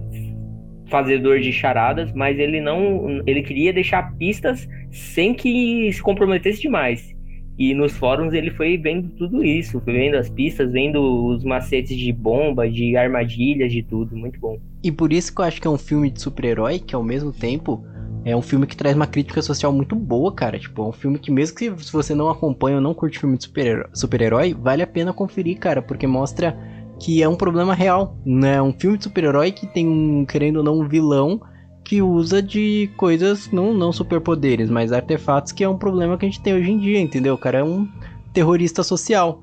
fazedor 0.89 1.41
de 1.41 1.53
charadas, 1.53 2.13
mas 2.13 2.39
ele 2.39 2.61
não 2.61 3.23
ele 3.27 3.43
queria 3.43 3.73
deixar 3.73 4.15
pistas 4.17 4.69
sem 4.91 5.35
que 5.35 5.91
se 5.93 6.03
comprometesse 6.03 6.61
demais. 6.61 7.13
E 7.59 7.75
nos 7.75 7.93
fóruns 7.93 8.33
ele 8.33 8.51
foi 8.51 8.77
vendo 8.79 9.09
tudo 9.11 9.45
isso, 9.45 9.81
foi 9.81 9.93
vendo 9.93 10.17
as 10.17 10.31
pistas, 10.31 10.73
vendo 10.73 11.27
os 11.27 11.45
macetes 11.45 11.97
de 11.97 12.13
bomba, 12.13 12.69
de 12.69 12.97
armadilhas, 12.97 13.71
de 13.71 13.83
tudo, 13.83 14.17
muito 14.17 14.41
bom. 14.41 14.59
E 14.83 14.91
por 14.91 15.13
isso 15.13 15.35
que 15.35 15.41
eu 15.41 15.45
acho 15.45 15.61
que 15.61 15.67
é 15.67 15.71
um 15.71 15.79
filme 15.79 16.11
de 16.11 16.21
super-herói 16.21 16.79
que 16.79 16.95
ao 16.95 17.03
mesmo 17.03 17.33
tempo 17.33 17.85
é 18.25 18.35
um 18.37 18.43
filme 18.43 18.67
que 18.67 18.77
traz 18.77 18.95
uma 18.95 19.07
crítica 19.07 19.43
social 19.43 19.73
muito 19.73 19.95
boa, 19.97 20.33
cara. 20.33 20.59
Tipo, 20.59 20.83
é 20.83 20.87
um 20.87 20.93
filme 20.93 21.19
que 21.19 21.31
mesmo 21.31 21.57
que 21.57 21.71
se 21.79 21.93
você 21.93 22.15
não 22.15 22.29
acompanha 22.29 22.77
ou 22.77 22.83
não 22.83 22.95
curte 22.95 23.19
filme 23.19 23.37
de 23.37 23.51
super-herói, 23.93 24.55
vale 24.55 24.83
a 24.83 24.87
pena 24.87 25.13
conferir, 25.13 25.59
cara, 25.59 25.83
porque 25.83 26.07
mostra 26.07 26.57
que 27.01 27.23
é 27.23 27.29
um 27.29 27.35
problema 27.35 27.75
real, 27.75 28.17
né? 28.25 28.63
Um 28.63 28.73
filme 28.73 28.97
de 28.97 29.05
super-herói 29.05 29.51
que 29.51 29.67
tem 29.67 29.89
um, 29.89 30.25
querendo 30.25 30.59
ou 30.59 30.63
não, 30.63 30.79
um 30.79 30.89
vilão 30.89 31.41
que 31.85 32.01
usa 32.01 32.43
de 32.43 32.91
coisas, 32.97 33.51
não, 33.51 33.75
não 33.75 33.93
superpoderes, 33.93 34.71
mas 34.71 34.93
artefatos, 34.93 35.53
que 35.53 35.65
é 35.65 35.69
um 35.69 35.77
problema 35.77 36.17
que 36.17 36.25
a 36.25 36.29
gente 36.29 36.41
tem 36.41 36.55
hoje 36.55 36.71
em 36.71 36.79
dia, 36.79 37.01
entendeu? 37.01 37.35
O 37.35 37.39
cara 37.39 37.59
é 37.59 37.65
um 37.65 37.89
terrorista 38.33 38.83
social. 38.83 39.43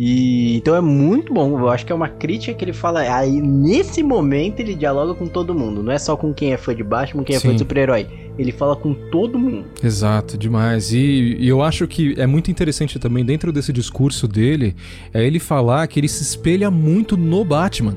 E 0.00 0.56
então 0.56 0.76
é 0.76 0.80
muito 0.80 1.34
bom. 1.34 1.58
Eu 1.58 1.68
acho 1.68 1.84
que 1.84 1.90
é 1.90 1.94
uma 1.94 2.08
crítica 2.08 2.54
que 2.54 2.64
ele 2.64 2.72
fala. 2.72 3.00
Aí 3.00 3.42
nesse 3.42 4.00
momento 4.00 4.60
ele 4.60 4.76
dialoga 4.76 5.12
com 5.12 5.26
todo 5.26 5.52
mundo. 5.52 5.82
Não 5.82 5.90
é 5.90 5.98
só 5.98 6.16
com 6.16 6.32
quem 6.32 6.52
é 6.52 6.56
fã 6.56 6.72
de 6.72 6.84
Batman, 6.84 7.24
quem 7.24 7.34
é 7.34 7.40
Sim. 7.40 7.48
fã 7.48 7.52
de 7.54 7.58
super-herói. 7.58 8.06
Ele 8.38 8.52
fala 8.52 8.76
com 8.76 8.94
todo 8.94 9.36
mundo. 9.36 9.64
Exato, 9.82 10.38
demais. 10.38 10.92
E, 10.92 11.36
e 11.40 11.48
eu 11.48 11.60
acho 11.60 11.88
que 11.88 12.14
é 12.16 12.28
muito 12.28 12.48
interessante 12.48 12.96
também, 13.00 13.24
dentro 13.24 13.50
desse 13.50 13.72
discurso 13.72 14.28
dele, 14.28 14.76
é 15.12 15.26
ele 15.26 15.40
falar 15.40 15.84
que 15.88 15.98
ele 15.98 16.08
se 16.08 16.22
espelha 16.22 16.70
muito 16.70 17.16
no 17.16 17.44
Batman. 17.44 17.96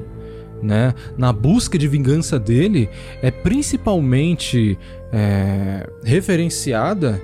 Né? 0.61 0.93
Na 1.17 1.33
busca 1.33 1.77
de 1.77 1.87
vingança 1.87 2.39
dele, 2.39 2.89
é 3.21 3.31
principalmente 3.31 4.77
é, 5.11 5.89
referenciada 6.03 7.21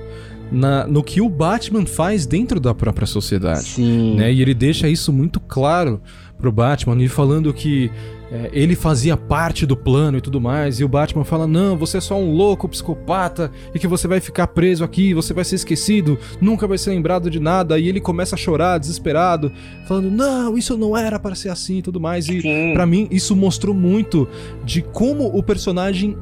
na, 0.52 0.88
no 0.88 1.04
que 1.04 1.22
o 1.22 1.30
Batman 1.30 1.86
faz 1.86 2.26
dentro 2.26 2.60
da 2.60 2.74
própria 2.74 3.06
sociedade. 3.06 3.64
Sim. 3.64 4.16
Né? 4.16 4.34
E 4.34 4.42
ele 4.42 4.54
deixa 4.54 4.88
isso 4.90 5.12
muito 5.14 5.40
claro 5.40 6.02
pro 6.38 6.52
Batman, 6.52 7.02
e 7.02 7.08
falando 7.08 7.52
que 7.54 7.92
é, 8.32 8.50
ele 8.52 8.76
fazia 8.76 9.16
parte 9.16 9.66
do 9.66 9.76
plano 9.76 10.18
e 10.18 10.22
tudo 10.22 10.42
mais, 10.42 10.80
e 10.80 10.84
o 10.84 10.88
Batman 10.88 11.24
fala: 11.24 11.48
Não, 11.48 11.78
você 11.78 11.98
é 11.98 12.02
só 12.02 12.18
um 12.18 12.34
louco 12.34 12.68
psicopata 12.68 13.52
e 13.74 13.80
que 13.80 13.88
você 13.88 14.08
vai 14.08 14.20
ficar 14.20 14.48
preso 14.48 14.84
aqui, 14.84 15.14
você 15.14 15.34
vai 15.34 15.46
ser 15.46 15.56
esquecido, 15.56 16.20
nunca 16.42 16.68
vai 16.68 16.78
ser 16.78 16.90
lembrado 16.92 17.30
de 17.30 17.40
nada. 17.40 17.80
E 17.80 17.88
ele 17.88 18.02
começa 18.02 18.36
a 18.36 18.38
chorar, 18.38 18.78
desesperado, 18.78 19.52
falando: 19.88 20.12
Não, 20.12 20.58
isso 20.58 20.78
não 20.78 20.96
era 20.96 21.20
para 21.20 21.36
ser 21.36 21.50
assim 21.50 21.78
e 21.78 21.82
tudo 21.82 22.00
mais. 22.00 22.28
E 22.28 22.42
para 22.74 22.86
mim, 22.86 23.08
isso 23.10 23.36
mostrou 23.36 23.74
muito 23.74 24.28
de 24.64 24.82
como 24.82 25.26
o 25.26 25.42
personagem 25.42 26.18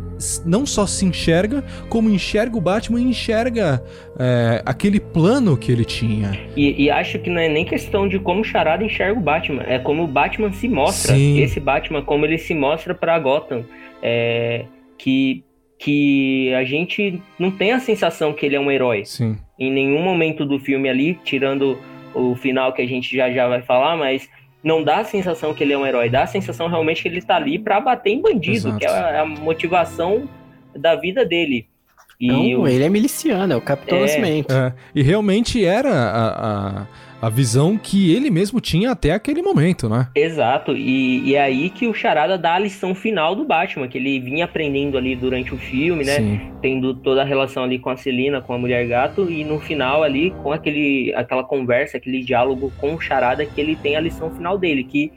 não 0.46 0.66
só 0.66 0.86
se 0.86 1.06
enxerga, 1.06 1.64
como 1.90 2.10
enxerga 2.10 2.58
o 2.58 2.62
Batman 2.62 3.02
e 3.02 3.04
enxerga 3.04 3.84
é, 4.20 4.62
aquele 4.66 5.00
plano 5.00 5.58
que 5.58 5.72
ele 5.72 5.86
tinha. 5.86 6.40
E, 6.56 6.84
e, 6.84 6.90
acho 6.90 7.20
que 7.20 7.30
não 7.30 7.40
é 7.40 7.50
nem 7.50 7.66
questão 7.66 8.08
de 8.08 8.20
como 8.20 8.42
o 8.42 8.44
Charada 8.44 8.84
enxerga 8.84 9.20
o 9.20 9.24
Batman, 9.24 9.64
é 9.68 9.80
como 9.80 10.04
o 10.04 10.08
Batman 10.08 10.52
se 10.52 10.68
mostra. 10.68 11.16
Sim. 11.16 11.40
Esse 11.42 11.60
Batman, 11.60 12.02
como 12.02 12.26
ele 12.26 12.38
se 12.38 12.54
mostra 12.54 12.94
para 12.94 13.18
Gotham. 13.20 13.66
É, 14.02 14.66
que, 14.98 15.44
que 15.78 16.54
a 16.54 16.64
gente 16.64 17.22
não 17.38 17.52
tem 17.52 17.72
a 17.72 17.80
sensação 17.80 18.34
que 18.34 18.46
ele 18.46 18.56
é 18.56 18.60
um 18.60 18.72
herói. 18.72 19.06
Sim. 19.06 19.38
Em 19.60 19.72
nenhum 19.72 20.02
momento 20.02 20.46
do 20.46 20.60
filme 20.60 20.90
ali, 20.90 21.20
tirando 21.24 21.78
o 22.14 22.36
final 22.36 22.74
que 22.74 22.82
a 22.82 22.88
gente 22.88 23.16
já 23.16 23.32
já 23.32 23.48
vai 23.48 23.62
falar, 23.62 23.98
mas 23.98 24.30
não 24.66 24.84
dá 24.84 24.98
a 24.98 25.04
sensação 25.04 25.54
que 25.54 25.64
ele 25.64 25.74
é 25.74 25.78
um 25.78 25.86
herói, 25.86 26.10
dá 26.10 26.24
a 26.24 26.28
sensação 26.28 26.68
realmente 26.68 27.04
que 27.04 27.08
ele 27.08 27.22
tá 27.22 27.36
ali 27.36 27.60
para 27.60 27.80
bater 27.80 28.10
em 28.10 28.20
bandido, 28.20 28.70
Exato. 28.70 28.80
que 28.80 28.86
é 28.86 28.90
a, 28.90 29.22
a 29.22 29.26
motivação 29.26 30.28
da 30.76 30.96
vida 30.96 31.24
dele. 31.24 31.70
E 32.20 32.28
não, 32.28 32.62
o- 32.62 32.68
ele 32.68 32.84
é 32.84 32.90
miliciano, 32.90 33.54
é 33.54 33.56
o 33.56 33.62
Capitão 33.62 33.98
É. 33.98 34.02
Nascimento. 34.02 34.54
É, 34.54 34.74
e 34.94 35.02
realmente 35.02 35.64
era 35.66 35.90
a, 35.92 36.28
a, 36.82 36.88
a 37.22 37.30
visão 37.30 37.78
que 37.78 38.14
ele 38.16 38.30
mesmo 38.30 38.62
tinha 38.62 38.92
até 38.92 39.12
aquele 39.12 39.42
momento, 39.42 39.90
né? 39.90 40.08
Exato, 40.16 40.72
e, 40.76 41.22
e 41.30 41.36
é 41.36 41.42
aí 41.42 41.70
que 41.70 41.88
o 41.88 41.94
Charada 41.94 42.38
dá 42.38 42.54
a 42.56 42.60
lição 42.60 42.96
final 42.96 43.36
do 43.36 43.44
Batman, 43.44 43.88
que 43.88 43.98
ele 43.98 44.20
vinha 44.20 44.46
aprendendo 44.46 44.98
ali 44.98 45.16
durante 45.16 45.54
o 45.54 45.58
filme, 45.58 46.06
né? 46.06 46.16
Sim. 46.18 46.40
Tendo 46.62 46.94
toda 46.94 47.22
a 47.22 47.26
relação 47.26 47.64
ali 47.64 47.80
com 47.80 47.90
a 47.90 47.98
Celina, 47.98 48.42
com 48.42 48.54
a 48.54 48.58
Mulher 48.58 48.88
Gato, 48.88 49.30
e 49.30 49.44
no 49.44 49.60
final 49.60 50.02
ali, 50.04 50.32
com 50.42 50.52
aquele, 50.52 51.14
aquela 51.16 51.44
conversa, 51.44 51.98
aquele 51.98 52.24
diálogo 52.24 52.72
com 52.78 52.96
o 52.96 53.02
Charada, 53.02 53.46
que 53.46 53.60
ele 53.60 53.76
tem 53.76 53.96
a 53.98 54.00
lição 54.00 54.30
final 54.32 54.58
dele, 54.58 54.84
que, 54.86 55.12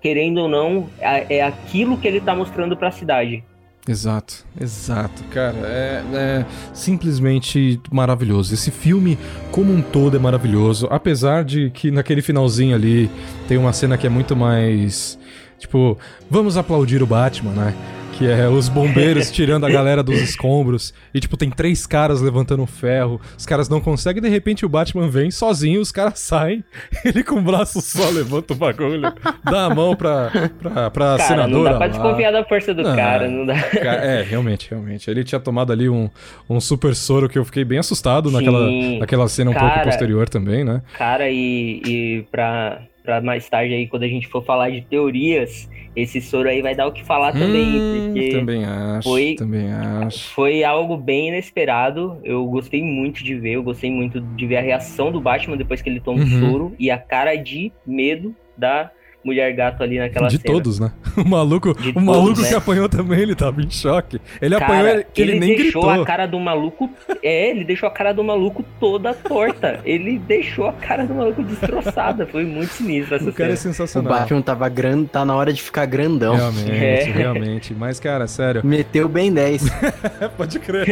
querendo 0.00 0.38
ou 0.42 0.48
não, 0.48 0.88
é, 1.00 1.38
é 1.38 1.42
aquilo 1.42 1.96
que 1.96 2.06
ele 2.06 2.20
tá 2.20 2.34
mostrando 2.34 2.76
pra 2.76 2.90
cidade. 2.90 3.42
Exato, 3.86 4.46
exato, 4.58 5.22
cara. 5.24 5.58
É, 5.58 6.02
é 6.14 6.46
simplesmente 6.72 7.78
maravilhoso. 7.92 8.54
Esse 8.54 8.70
filme, 8.70 9.18
como 9.50 9.74
um 9.74 9.82
todo, 9.82 10.16
é 10.16 10.20
maravilhoso. 10.20 10.88
Apesar 10.90 11.44
de 11.44 11.70
que 11.70 11.90
naquele 11.90 12.22
finalzinho 12.22 12.74
ali 12.74 13.10
tem 13.46 13.58
uma 13.58 13.74
cena 13.74 13.98
que 13.98 14.06
é 14.06 14.10
muito 14.10 14.34
mais. 14.34 15.18
Tipo, 15.58 15.98
vamos 16.30 16.56
aplaudir 16.56 17.02
o 17.02 17.06
Batman, 17.06 17.52
né? 17.52 17.74
Que 18.16 18.28
é 18.28 18.48
os 18.48 18.68
bombeiros 18.68 19.30
tirando 19.32 19.66
a 19.66 19.70
galera 19.70 20.00
dos 20.00 20.20
escombros. 20.20 20.94
E, 21.12 21.18
tipo, 21.18 21.36
tem 21.36 21.50
três 21.50 21.84
caras 21.84 22.20
levantando 22.20 22.62
um 22.62 22.66
ferro. 22.66 23.20
Os 23.36 23.44
caras 23.44 23.68
não 23.68 23.80
conseguem, 23.80 24.22
de 24.22 24.28
repente 24.28 24.64
o 24.64 24.68
Batman 24.68 25.08
vem 25.08 25.32
sozinho, 25.32 25.80
os 25.80 25.90
caras 25.90 26.20
saem. 26.20 26.62
Ele 27.04 27.24
com 27.24 27.36
o 27.36 27.42
braço 27.42 27.80
só 27.80 28.08
levanta 28.10 28.52
o 28.52 28.56
bagulho, 28.56 29.12
dá 29.44 29.64
a 29.64 29.74
mão 29.74 29.96
pra, 29.96 30.30
pra, 30.62 30.90
pra 30.90 31.04
Cara, 31.16 31.18
senadora. 31.18 31.48
não 31.48 31.64
dá 31.64 31.76
pra 31.76 31.88
desconfiar 31.88 32.30
da 32.30 32.44
força 32.44 32.72
do 32.72 32.84
Não, 32.84 32.94
cara, 32.94 33.28
não 33.28 33.46
dá. 33.46 33.54
É, 33.74 34.22
realmente, 34.22 34.70
realmente. 34.70 35.10
Ele 35.10 35.24
tinha 35.24 35.40
tomado 35.40 35.72
ali 35.72 35.88
um, 35.88 36.08
um 36.48 36.60
super 36.60 36.94
soro 36.94 37.28
que 37.28 37.36
eu 37.38 37.44
fiquei 37.44 37.64
bem 37.64 37.78
assustado 37.78 38.30
naquela, 38.30 38.68
Sim. 38.68 39.00
naquela 39.00 39.28
cena 39.28 39.50
um 39.50 39.54
pouco 39.54 39.68
Cara, 39.68 39.84
posterior 39.84 40.28
também, 40.28 40.62
né? 40.62 40.82
Cara, 40.96 41.28
e, 41.28 41.82
e 41.84 42.26
pra, 42.30 42.80
pra 43.04 43.20
mais 43.20 43.48
tarde 43.48 43.74
aí, 43.74 43.86
quando 43.86 44.02
a 44.04 44.08
gente 44.08 44.26
for 44.26 44.42
falar 44.42 44.70
de 44.70 44.80
teorias, 44.80 45.68
esse 45.94 46.20
soro 46.22 46.48
aí 46.48 46.62
vai 46.62 46.74
dar 46.74 46.86
o 46.86 46.92
que 46.92 47.04
falar 47.04 47.32
também, 47.34 47.76
Hum, 47.76 48.10
porque 48.10 48.28
também 48.30 48.64
acho, 48.64 49.08
foi- 49.10 49.34
também 49.38 49.70
acho. 49.70 50.30
foi 50.34 50.64
algo 50.64 50.96
bem 50.96 51.28
inesperado. 51.28 52.18
Eu 52.24 52.46
gostei 52.46 52.82
muito 52.82 53.22
de 53.22 53.34
ver, 53.34 53.52
eu 53.52 53.62
gostei 53.62 53.90
muito 53.90 54.20
de 54.20 54.46
ver 54.46 54.56
a 54.56 54.62
reação 54.62 55.12
do 55.12 55.20
Batman 55.20 55.56
depois 55.56 55.82
que 55.82 55.88
ele 55.90 56.00
toma 56.00 56.18
o 56.18 56.22
Uhum. 56.22 56.38
soro 56.40 56.74
e 56.78 56.90
a 56.90 56.96
cara 56.98 57.36
de 57.36 57.70
medo 57.86 58.34
da 58.56 58.90
mulher 59.24 59.52
gato 59.54 59.82
ali 59.82 59.98
naquela 59.98 60.28
De 60.28 60.38
cena. 60.38 60.54
todos, 60.54 60.78
né? 60.78 60.92
O 61.16 61.28
maluco, 61.28 61.72
De 61.80 61.90
o 61.90 62.00
maluco 62.00 62.26
todos, 62.34 62.44
que 62.46 62.50
né? 62.52 62.56
apanhou 62.58 62.88
também, 62.88 63.20
ele 63.20 63.34
tava 63.36 63.62
em 63.62 63.70
choque. 63.70 64.20
Ele 64.42 64.56
Cara, 64.58 64.64
apanhou 64.80 65.04
que 65.14 65.22
ele, 65.22 65.38
nem 65.38 65.56
deixou 65.56 65.82
gritou. 65.82 66.02
a 66.02 66.04
cara 66.04 66.26
do 66.26 66.38
maluco. 66.40 66.90
É, 67.22 67.50
ele 67.50 67.64
deixou 67.64 67.88
a 67.88 67.92
cara 67.92 68.12
do 68.12 68.22
maluco 68.24 68.64
toda 68.80 69.14
torta. 69.14 69.80
ele 69.84 70.18
deixou 70.18 70.66
a 70.66 70.72
cara 70.72 71.06
do 71.06 71.14
maluco 71.14 71.42
destroçada. 71.42 72.26
Foi 72.26 72.44
muito 72.44 72.70
sinistro 72.72 73.14
essa 73.14 73.30
O 73.30 73.32
cara 73.32 73.52
é 73.52 73.56
cena. 73.56 73.70
O 73.70 73.74
sensacional. 73.74 74.12
Batman 74.12 74.42
tava 74.42 74.68
grande, 74.68 75.06
tá 75.08 75.24
na 75.24 75.34
hora 75.36 75.52
de 75.52 75.62
ficar 75.62 75.86
grandão. 75.86 76.34
Realmente, 76.36 76.70
É. 76.72 77.04
realmente. 77.04 77.74
Mas, 77.74 78.00
cara, 78.00 78.26
sério. 78.26 78.60
Meteu 78.64 79.08
bem 79.08 79.32
10. 79.32 79.64
Pode 80.36 80.58
crer. 80.58 80.86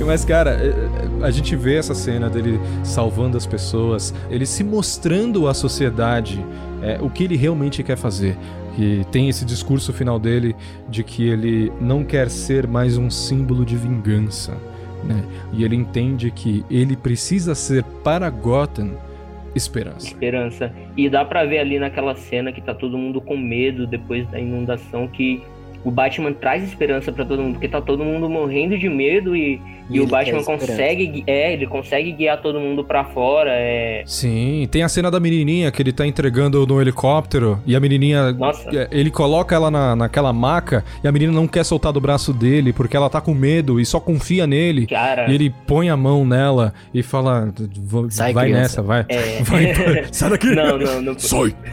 Mas, 0.04 0.24
cara, 0.24 0.50
é, 0.50 0.68
é, 0.68 1.26
a 1.26 1.30
gente 1.30 1.56
vê 1.56 1.76
essa 1.76 1.94
cena 1.94 2.28
dele 2.28 2.60
salvando 2.82 3.36
as 3.36 3.46
pessoas, 3.46 4.14
ele 4.30 4.46
se 4.46 4.62
mostrando 4.62 5.48
à 5.48 5.54
sociedade 5.54 6.44
é, 6.82 6.98
o 7.00 7.08
que 7.08 7.24
ele 7.24 7.36
realmente 7.36 7.82
quer 7.82 7.96
fazer. 7.96 8.36
E 8.78 9.04
tem 9.10 9.28
esse 9.28 9.44
discurso 9.44 9.92
final 9.92 10.18
dele 10.18 10.54
de 10.88 11.04
que 11.04 11.28
ele 11.28 11.72
não 11.80 12.04
quer 12.04 12.28
ser 12.28 12.66
mais 12.66 12.98
um 12.98 13.08
símbolo 13.08 13.64
de 13.64 13.76
vingança. 13.76 14.56
Né? 15.04 15.22
E 15.52 15.64
ele 15.64 15.76
entende 15.76 16.30
que 16.30 16.64
ele 16.70 16.96
precisa 16.96 17.54
ser 17.54 17.84
para 18.02 18.28
Gotham 18.30 18.92
esperança. 19.54 20.06
Esperança. 20.06 20.72
E 20.96 21.08
dá 21.08 21.24
pra 21.24 21.44
ver 21.44 21.58
ali 21.58 21.78
naquela 21.78 22.16
cena 22.16 22.52
que 22.52 22.60
tá 22.60 22.74
todo 22.74 22.98
mundo 22.98 23.20
com 23.20 23.36
medo 23.36 23.86
depois 23.86 24.28
da 24.28 24.40
inundação 24.40 25.06
que 25.06 25.42
o 25.84 25.90
Batman 25.90 26.32
traz 26.32 26.64
esperança 26.64 27.12
para 27.12 27.24
todo 27.24 27.42
mundo, 27.42 27.52
porque 27.54 27.68
tá 27.68 27.80
todo 27.80 28.02
mundo 28.02 28.28
morrendo 28.28 28.76
de 28.78 28.88
medo 28.88 29.36
e, 29.36 29.60
e, 29.90 29.96
e 29.96 30.00
o 30.00 30.06
Batman 30.06 30.42
consegue, 30.42 31.22
é, 31.26 31.52
ele 31.52 31.66
consegue 31.66 32.12
guiar 32.12 32.40
todo 32.40 32.58
mundo 32.60 32.84
para 32.84 33.04
fora, 33.04 33.50
é... 33.52 34.02
Sim, 34.06 34.66
tem 34.70 34.82
a 34.82 34.88
cena 34.88 35.10
da 35.10 35.20
menininha 35.20 35.70
que 35.70 35.82
ele 35.82 35.92
tá 35.92 36.06
entregando 36.06 36.66
no 36.66 36.80
helicóptero 36.80 37.60
e 37.66 37.76
a 37.76 37.80
menininha, 37.80 38.32
Nossa. 38.32 38.88
ele 38.90 39.10
coloca 39.10 39.54
ela 39.54 39.70
na, 39.70 39.94
naquela 39.94 40.32
maca 40.32 40.82
e 41.02 41.08
a 41.08 41.12
menina 41.12 41.32
não 41.32 41.46
quer 41.46 41.64
soltar 41.64 41.92
do 41.92 42.00
braço 42.00 42.32
dele 42.32 42.72
porque 42.72 42.96
ela 42.96 43.10
tá 43.10 43.20
com 43.20 43.34
medo 43.34 43.78
e 43.80 43.84
só 43.84 44.00
confia 44.00 44.46
nele. 44.46 44.86
Cara. 44.86 45.30
E 45.30 45.34
ele 45.34 45.52
põe 45.66 45.90
a 45.90 45.96
mão 45.96 46.24
nela 46.24 46.72
e 46.92 47.02
fala, 47.02 47.52
Sai, 48.10 48.32
vai 48.32 48.46
criança. 48.46 48.62
nessa, 48.62 48.82
vai. 48.82 49.04
É. 49.08 49.40
vai 49.44 49.74
sai 50.12 50.30
daqui. 50.30 50.54
Não, 50.54 50.78
não, 50.78 51.02
não. 51.02 51.14
Sai! 51.18 51.54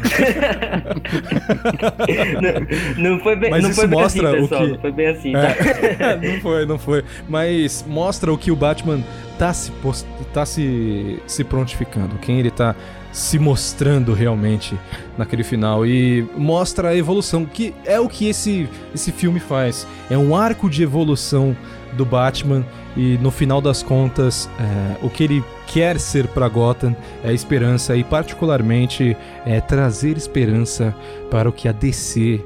não, 2.98 3.12
não 3.12 3.20
foi 3.20 3.36
bem, 3.36 3.52
Mas 3.52 3.64
não 3.64 3.70
isso 3.70 3.80
foi 3.80 3.88
bem 3.88 4.00
mostra 4.00 4.30
assim, 4.30 4.38
o 4.38 4.42
pessoal, 4.42 4.62
que- 4.62 4.68
não 4.72 4.80
foi 4.80 4.92
bem 4.92 5.08
assim, 5.08 5.32
tá? 5.34 5.56
É, 6.00 6.16
não 6.34 6.42
foi, 6.42 6.66
não 6.66 6.80
foi. 6.80 7.04
Mas 7.28 7.86
mostra 7.88 8.01
o 8.32 8.38
que 8.38 8.52
o 8.52 8.56
Batman 8.56 9.00
tá 9.38 9.54
se, 9.54 9.72
tá 10.34 10.46
se, 10.46 11.20
se 11.28 11.44
prontificando, 11.44 12.18
quem 12.18 12.40
ele 12.40 12.52
tá 12.52 12.76
se 13.12 13.38
mostrando 13.38 14.14
realmente 14.14 14.74
naquele 15.18 15.44
final. 15.44 15.86
E 15.86 16.26
mostra 16.38 16.90
a 16.90 16.96
evolução, 16.96 17.46
que 17.46 17.74
é 17.86 18.00
o 18.00 18.08
que 18.08 18.28
esse, 18.30 18.70
esse 18.96 19.12
filme 19.12 19.40
faz. 19.40 19.86
É 20.10 20.18
um 20.18 20.36
arco 20.36 20.70
de 20.70 20.82
evolução 20.84 21.56
do 21.94 22.06
Batman. 22.06 22.66
E 22.96 23.18
no 23.22 23.30
final 23.32 23.60
das 23.62 23.84
contas, 23.84 24.50
é, 24.60 25.06
o 25.06 25.10
que 25.10 25.24
ele 25.26 25.44
quer 25.68 26.00
ser 26.00 26.28
pra 26.28 26.48
Gotham 26.48 26.96
é 27.24 27.34
esperança 27.34 27.96
e, 27.98 28.04
particularmente, 28.04 29.16
é 29.46 29.60
trazer 29.62 30.16
esperança 30.18 30.96
para 31.30 31.50
o 31.50 31.52
que 31.54 31.68
a 31.68 31.72
DC 31.74 32.40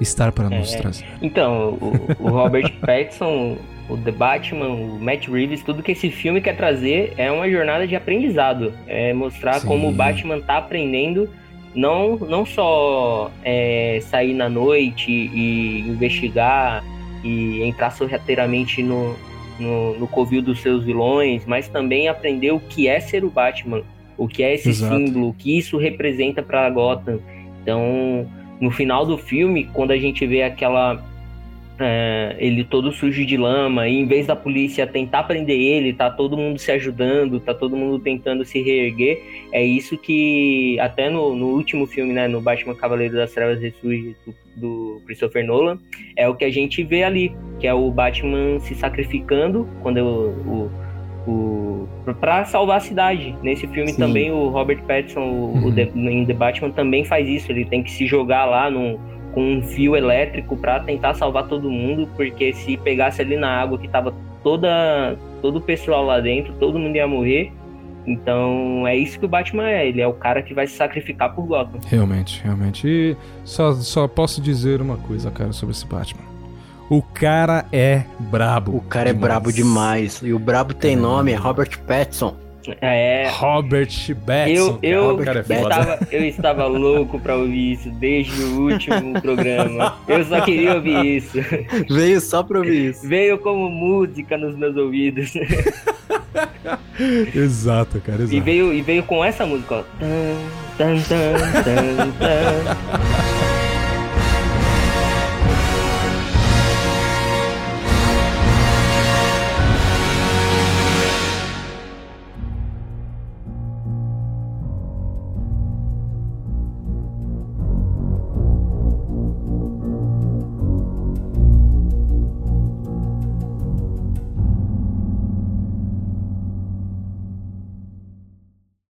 está 0.00 0.30
para 0.32 0.50
nos 0.50 0.72
É. 0.74 0.78
trazer. 0.78 1.06
Então, 1.22 1.78
o, 1.80 2.16
o 2.18 2.28
Robert 2.30 2.70
Pattinson, 2.80 3.56
o 3.90 3.96
The 3.96 4.12
Batman, 4.12 4.68
o 4.68 4.98
Matt 5.00 5.26
Reeves, 5.26 5.62
tudo 5.62 5.82
que 5.82 5.92
esse 5.92 6.10
filme 6.10 6.40
quer 6.40 6.56
trazer 6.56 7.12
é 7.16 7.30
uma 7.30 7.50
jornada 7.50 7.86
de 7.86 7.96
aprendizado. 7.96 8.72
É 8.86 9.12
mostrar 9.12 9.60
Sim. 9.60 9.66
como 9.66 9.88
o 9.88 9.92
Batman 9.92 10.40
tá 10.40 10.58
aprendendo 10.58 11.28
não, 11.74 12.16
não 12.16 12.46
só 12.46 13.30
é, 13.44 13.98
sair 14.02 14.34
na 14.34 14.48
noite 14.48 15.10
e 15.10 15.80
investigar 15.80 16.84
e 17.24 17.62
entrar 17.62 17.90
sorrateiramente 17.90 18.82
no, 18.82 19.16
no, 19.58 19.98
no 19.98 20.08
covil 20.08 20.40
dos 20.40 20.60
seus 20.60 20.84
vilões, 20.84 21.44
mas 21.46 21.68
também 21.68 22.08
aprender 22.08 22.52
o 22.52 22.60
que 22.60 22.88
é 22.88 22.98
ser 23.00 23.24
o 23.24 23.30
Batman, 23.30 23.82
o 24.16 24.26
que 24.26 24.42
é 24.42 24.54
esse 24.54 24.70
Exato. 24.70 24.94
símbolo, 24.94 25.28
o 25.28 25.34
que 25.34 25.56
isso 25.56 25.76
representa 25.76 26.42
para 26.42 26.68
Gotham. 26.70 27.20
Então, 27.62 28.26
no 28.60 28.70
final 28.70 29.04
do 29.04 29.18
filme, 29.18 29.68
quando 29.72 29.90
a 29.90 29.98
gente 29.98 30.26
vê 30.26 30.42
aquela 30.42 31.02
é, 31.80 32.36
ele 32.38 32.62
todo 32.62 32.92
sujo 32.92 33.24
de 33.24 33.36
lama, 33.36 33.88
e 33.88 33.96
em 33.96 34.06
vez 34.06 34.26
da 34.26 34.36
polícia 34.36 34.86
tentar 34.86 35.24
prender 35.24 35.58
ele, 35.58 35.92
tá 35.92 36.10
todo 36.10 36.36
mundo 36.36 36.58
se 36.58 36.70
ajudando, 36.70 37.40
tá 37.40 37.54
todo 37.54 37.76
mundo 37.76 37.98
tentando 37.98 38.44
se 38.44 38.62
reerguer. 38.62 39.18
É 39.52 39.64
isso 39.64 39.96
que, 39.96 40.78
até 40.78 41.08
no, 41.08 41.34
no 41.34 41.46
último 41.48 41.86
filme, 41.86 42.12
né, 42.12 42.28
no 42.28 42.40
Batman 42.40 42.74
Cavaleiro 42.74 43.14
das 43.14 43.32
Trevas 43.32 43.60
Ressurge 43.60 44.14
do, 44.26 44.34
do 44.56 45.02
Christopher 45.06 45.44
Nolan, 45.44 45.78
é 46.16 46.28
o 46.28 46.34
que 46.34 46.44
a 46.44 46.50
gente 46.50 46.82
vê 46.82 47.02
ali, 47.02 47.32
que 47.58 47.66
é 47.66 47.74
o 47.74 47.90
Batman 47.90 48.58
se 48.60 48.74
sacrificando 48.74 49.66
quando 49.82 49.98
o, 49.98 50.70
o, 51.26 51.30
o 51.30 51.88
para 52.20 52.44
salvar 52.44 52.78
a 52.78 52.80
cidade. 52.80 53.34
Nesse 53.42 53.66
filme 53.68 53.92
Sim. 53.92 53.98
também 53.98 54.30
o 54.30 54.48
Robert 54.48 54.82
Pattinson, 54.82 55.20
o, 55.20 55.66
o 55.66 55.72
The- 55.72 55.90
em 55.94 56.24
The 56.24 56.34
Batman 56.34 56.70
também 56.70 57.04
faz 57.04 57.28
isso. 57.28 57.52
Ele 57.52 57.64
tem 57.64 57.82
que 57.82 57.90
se 57.90 58.06
jogar 58.06 58.46
lá 58.46 58.70
num, 58.70 58.98
com 59.32 59.42
um 59.42 59.62
fio 59.62 59.96
elétrico 59.96 60.56
para 60.56 60.80
tentar 60.80 61.14
salvar 61.14 61.46
todo 61.46 61.70
mundo, 61.70 62.08
porque 62.16 62.52
se 62.52 62.76
pegasse 62.76 63.20
ali 63.22 63.36
na 63.36 63.48
água 63.48 63.78
que 63.78 63.88
tava 63.88 64.14
toda 64.42 65.16
todo 65.40 65.56
o 65.56 65.60
pessoal 65.60 66.04
lá 66.04 66.20
dentro, 66.20 66.52
todo 66.54 66.78
mundo 66.78 66.96
ia 66.96 67.06
morrer. 67.06 67.52
Então 68.06 68.86
é 68.86 68.96
isso 68.96 69.18
que 69.18 69.24
o 69.24 69.28
Batman 69.28 69.68
é. 69.68 69.88
Ele 69.88 70.00
é 70.00 70.06
o 70.06 70.12
cara 70.12 70.42
que 70.42 70.54
vai 70.54 70.66
se 70.66 70.74
sacrificar 70.74 71.34
por 71.34 71.46
Gotham. 71.46 71.80
Realmente, 71.86 72.42
realmente. 72.42 72.86
E 72.86 73.16
só, 73.44 73.72
só 73.74 74.08
posso 74.08 74.40
dizer 74.40 74.80
uma 74.80 74.96
coisa, 74.96 75.30
cara, 75.30 75.52
sobre 75.52 75.74
esse 75.74 75.86
Batman. 75.86 76.30
O 76.88 77.02
cara 77.02 77.66
é 77.70 78.02
brabo. 78.18 78.76
O 78.76 78.80
cara 78.80 79.10
é 79.10 79.12
brabo 79.12 79.52
demais. 79.52 80.20
E 80.24 80.32
o 80.32 80.38
brabo 80.38 80.74
tem 80.74 80.96
nome, 80.96 81.32
é 81.32 81.36
Robert 81.36 81.78
Pattinson. 81.86 82.34
É. 82.80 83.28
Robert 83.32 83.88
Pattinson. 84.26 84.78
Eu, 84.82 85.18
cara. 85.18 85.40
eu, 85.40 85.44
cara 85.44 85.44
é 85.48 85.62
estava, 85.62 85.98
eu 86.10 86.24
estava 86.24 86.66
louco 86.66 87.18
pra 87.18 87.36
ouvir 87.36 87.72
isso 87.72 87.90
desde 87.90 88.42
o 88.42 88.70
último 88.70 89.20
programa. 89.20 89.96
Eu 90.06 90.24
só 90.24 90.40
queria 90.42 90.74
ouvir 90.74 91.16
isso. 91.16 91.38
Veio 91.88 92.20
só 92.20 92.42
pra 92.42 92.58
ouvir 92.58 92.90
isso. 92.90 93.06
Veio 93.06 93.38
como 93.38 93.68
música 93.70 94.36
nos 94.36 94.56
meus 94.56 94.76
ouvidos. 94.76 95.32
Exato, 97.34 98.00
cara, 98.00 98.22
exato. 98.22 98.36
E 98.36 98.40
veio, 98.40 98.72
e 98.72 98.82
veio 98.82 99.02
com 99.02 99.24
essa 99.24 99.46
música, 99.46 99.76
ó. 99.76 99.82
Tan, 99.98 100.36
tan, 100.76 101.02
tan, 101.02 101.62
tan, 101.62 102.10
tan. 102.18 103.29